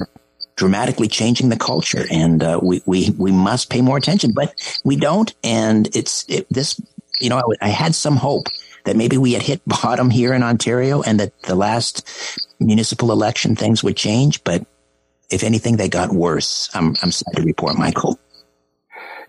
dramatically 0.56 1.08
changing 1.08 1.50
the 1.50 1.58
culture, 1.58 2.06
and 2.12 2.44
uh, 2.44 2.60
we 2.62 2.82
we 2.86 3.12
we 3.18 3.32
must 3.32 3.70
pay 3.70 3.82
more 3.82 3.98
attention, 3.98 4.32
but 4.34 4.54
we 4.84 4.96
don't. 4.96 5.34
And 5.44 5.94
it's 5.96 6.26
it, 6.28 6.48
this. 6.50 6.80
You 7.20 7.30
know, 7.30 7.38
I, 7.38 7.68
I 7.68 7.70
had 7.70 7.96
some 7.96 8.18
hope 8.18 8.48
that 8.86 8.96
maybe 8.96 9.18
we 9.18 9.34
had 9.34 9.44
hit 9.44 9.62
bottom 9.68 10.10
here 10.10 10.34
in 10.34 10.44
Ontario, 10.44 11.02
and 11.02 11.20
that 11.20 11.40
the 11.44 11.56
last 11.56 12.08
municipal 12.60 13.12
election 13.12 13.56
things 13.56 13.84
would 13.84 13.98
change, 13.98 14.44
but 14.44 14.66
if 15.30 15.44
anything, 15.44 15.78
they 15.78 15.90
got 15.90 16.12
worse. 16.12 16.70
I'm, 16.74 16.96
I'm 17.02 17.12
sad 17.12 17.36
to 17.36 17.44
report, 17.44 17.78
Michael. 17.78 18.20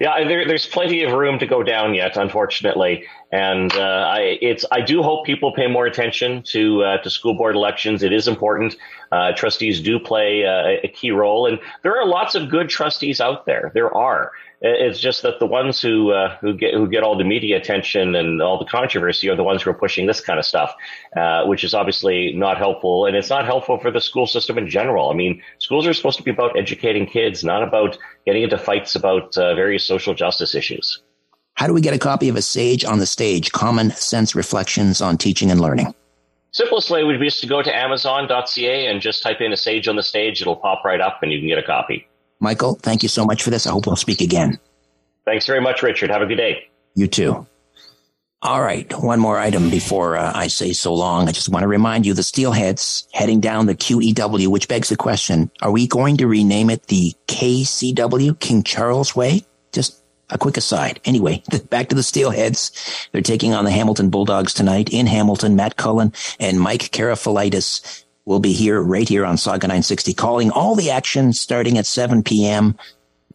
Yeah, 0.01 0.25
there, 0.25 0.47
there's 0.47 0.66
plenty 0.66 1.05
of 1.05 1.12
room 1.12 1.39
to 1.39 1.47
go 1.47 1.62
down 1.62 1.95
yet, 1.95 2.16
unfortunately, 2.16 3.07
and 3.31 3.73
uh, 3.75 4.09
I 4.09 4.39
it's 4.41 4.65
I 4.73 4.81
do 4.81 5.03
hope 5.03 5.25
people 5.25 5.53
pay 5.53 5.66
more 5.69 5.87
attention 5.87 6.43
to 6.45 6.83
uh, 6.83 6.99
to 6.99 7.11
school 7.11 7.35
board 7.35 7.55
elections. 7.55 8.03
It 8.03 8.12
is 8.12 8.27
important. 8.27 8.77
Uh, 9.12 9.33
trustees 9.33 9.81
do 9.81 9.99
play 9.99 10.45
uh, 10.45 10.81
a 10.83 10.89
key 10.89 11.12
role, 11.12 11.47
and 11.47 11.61
there 11.83 11.97
are 11.97 12.07
lots 12.07 12.35
of 12.35 12.49
good 12.51 12.69
trustees 12.69 13.21
out 13.21 13.47
there. 13.47 13.71
There 13.75 13.95
are, 13.95 14.33
it's 14.60 14.98
just 14.98 15.22
that 15.22 15.39
the 15.40 15.47
ones 15.47 15.81
who 15.81 16.12
uh, 16.12 16.36
who 16.39 16.55
get 16.56 16.74
who 16.74 16.89
get 16.89 17.02
all 17.02 17.16
the 17.16 17.24
media 17.24 17.56
attention 17.56 18.14
and 18.14 18.40
all 18.40 18.59
the 18.59 18.64
controversy 18.64 19.28
are 19.28 19.36
the 19.36 19.44
ones 19.44 19.62
who 19.62 19.70
are 19.70 19.74
pushing 19.74 20.06
this 20.06 20.20
kind 20.20 20.39
of 20.39 20.44
stuff, 20.44 20.74
uh, 21.16 21.44
which 21.44 21.64
is 21.64 21.74
obviously 21.74 22.32
not 22.32 22.56
helpful, 22.56 23.06
and 23.06 23.16
it's 23.16 23.31
not 23.31 23.44
helpful 23.44 23.78
for 23.78 23.90
the 23.90 24.01
school 24.01 24.26
system 24.26 24.56
in 24.59 24.68
general. 24.68 25.10
I 25.10 25.14
mean, 25.14 25.43
schools 25.59 25.86
are 25.86 25.93
supposed 25.93 26.18
to 26.18 26.24
be 26.24 26.31
about 26.31 26.59
educating 26.59 27.06
kids, 27.06 27.44
not 27.44 27.62
about 27.62 27.98
getting 28.24 28.43
into 28.43 28.59
fights 28.59 28.94
about 28.94 29.36
uh, 29.36 29.55
various 29.55 29.85
social 29.85 30.14
justice 30.14 30.55
issues. 30.55 31.02
How 31.55 31.68
do 31.68 31.72
we 31.72 31.81
get 31.81 31.94
a 31.94 31.98
copy 31.98 32.28
of 32.28 32.36
A 32.36 32.43
Sage 32.43 32.85
on 32.85 32.98
the 32.98 33.06
Stage? 33.06 33.52
Common 33.52 33.90
Sense 33.90 34.35
Reflections 34.35 35.01
on 35.01 35.16
Teaching 35.16 35.51
and 35.51 35.60
Learning. 35.60 35.94
Simplest 36.51 36.90
way 36.90 37.05
would 37.05 37.18
be 37.20 37.26
just 37.26 37.40
to 37.40 37.47
go 37.47 37.62
to 37.62 37.76
Amazon.ca 37.76 38.86
and 38.86 39.01
just 39.01 39.22
type 39.22 39.40
in 39.40 39.52
A 39.52 39.56
Sage 39.56 39.89
on 39.89 39.97
the 39.97 40.02
Stage. 40.02 40.40
It'll 40.40 40.56
pop 40.56 40.85
right 40.85 41.01
up, 41.01 41.20
and 41.22 41.32
you 41.32 41.39
can 41.39 41.48
get 41.48 41.59
a 41.59 41.62
copy. 41.62 42.09
Michael, 42.45 42.75
thank 42.75 43.03
you 43.03 43.09
so 43.09 43.25
much 43.25 43.43
for 43.43 43.51
this. 43.51 43.66
I 43.66 43.71
hope 43.71 43.87
we'll 43.87 43.97
speak 43.97 44.21
again. 44.21 44.61
Thanks 45.25 45.47
very 45.47 45.61
much, 45.61 45.83
Richard. 45.83 46.11
Have 46.11 46.23
a 46.23 46.27
good 46.27 46.37
day. 46.37 46.69
You 46.95 47.09
too. 47.09 47.47
All 48.43 48.61
right, 48.61 48.93
one 49.03 49.21
more 49.21 49.39
item 49.39 49.71
before 49.71 50.19
uh, 50.19 50.31
I 50.35 50.49
say 50.49 50.75
so 50.75 50.93
long. 50.93 51.27
I 51.27 51.33
just 51.33 51.49
want 51.49 51.62
to 51.62 51.69
remind 51.69 52.05
you 52.05 52.12
the 52.12 52.21
Steelheads 52.21 53.09
heading 53.15 53.41
down 53.41 53.65
the 53.65 53.75
QEW, 53.75 54.49
which 54.49 54.69
begs 54.69 54.91
the 54.91 54.97
question 54.97 55.51
are 55.62 55.71
we 55.71 55.87
going 55.87 56.19
to 56.19 56.27
rename 56.27 56.69
it 56.69 56.89
the 56.89 57.15
KCW, 57.27 58.39
King 58.39 58.62
Charles 58.62 59.16
Way? 59.16 59.47
Just 59.73 60.03
a 60.29 60.37
quick 60.37 60.59
aside. 60.59 61.01
Anyway, 61.07 61.43
back 61.71 61.89
to 61.89 61.95
the 61.95 62.03
Steelheads. 62.03 63.09
They're 63.12 63.23
taking 63.23 63.55
on 63.55 63.65
the 63.65 63.71
Hamilton 63.71 64.11
Bulldogs 64.11 64.53
tonight 64.53 64.91
in 64.93 65.07
Hamilton. 65.07 65.57
Matt 65.57 65.77
Cullen 65.77 66.12
and 66.39 66.61
Mike 66.61 66.91
Karafalitis 66.91 68.03
will 68.27 68.41
be 68.41 68.53
here 68.53 68.81
right 68.81 69.09
here 69.09 69.25
on 69.25 69.37
Sauga 69.37 69.63
960, 69.63 70.15
calling 70.15 70.51
all 70.51 70.75
the 70.75 70.91
action 70.91 71.33
starting 71.33 71.79
at 71.79 71.87
7 71.87 72.23
p.m. 72.23 72.77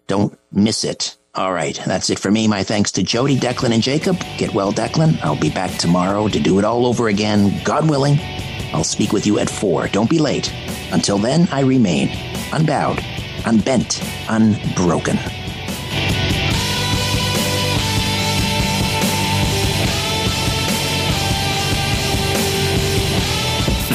Don't 0.08 0.38
miss 0.52 0.84
it. 0.84 1.16
All 1.36 1.54
right, 1.54 1.80
that's 1.86 2.10
it 2.10 2.18
for 2.18 2.32
me. 2.32 2.48
My 2.48 2.64
thanks 2.64 2.92
to 2.94 3.04
Jody, 3.04 3.38
Declan, 3.38 3.74
and 3.74 3.84
Jacob. 3.84 4.20
Get 4.38 4.54
well, 4.54 4.74
Declan. 4.74 5.20
I'll 5.24 5.40
be 5.40 5.52
back 5.52 5.72
tomorrow 5.78 6.28
to 6.28 6.40
do 6.40 6.58
it 6.58 6.66
all 6.66 6.86
over 6.86 7.08
again, 7.08 7.62
God 7.64 7.90
willing. 7.90 8.18
I'll 8.74 8.84
speak 8.84 9.14
with 9.14 9.26
you 9.28 9.40
at 9.40 9.50
4. 9.50 9.88
Don't 9.90 10.10
be 10.10 10.20
late. 10.20 10.52
Until 10.92 11.20
then, 11.20 11.48
I 11.52 11.62
remain 11.62 12.10
unbowed, 12.52 13.04
unbent, 13.46 14.04
unbroken. 14.28 15.18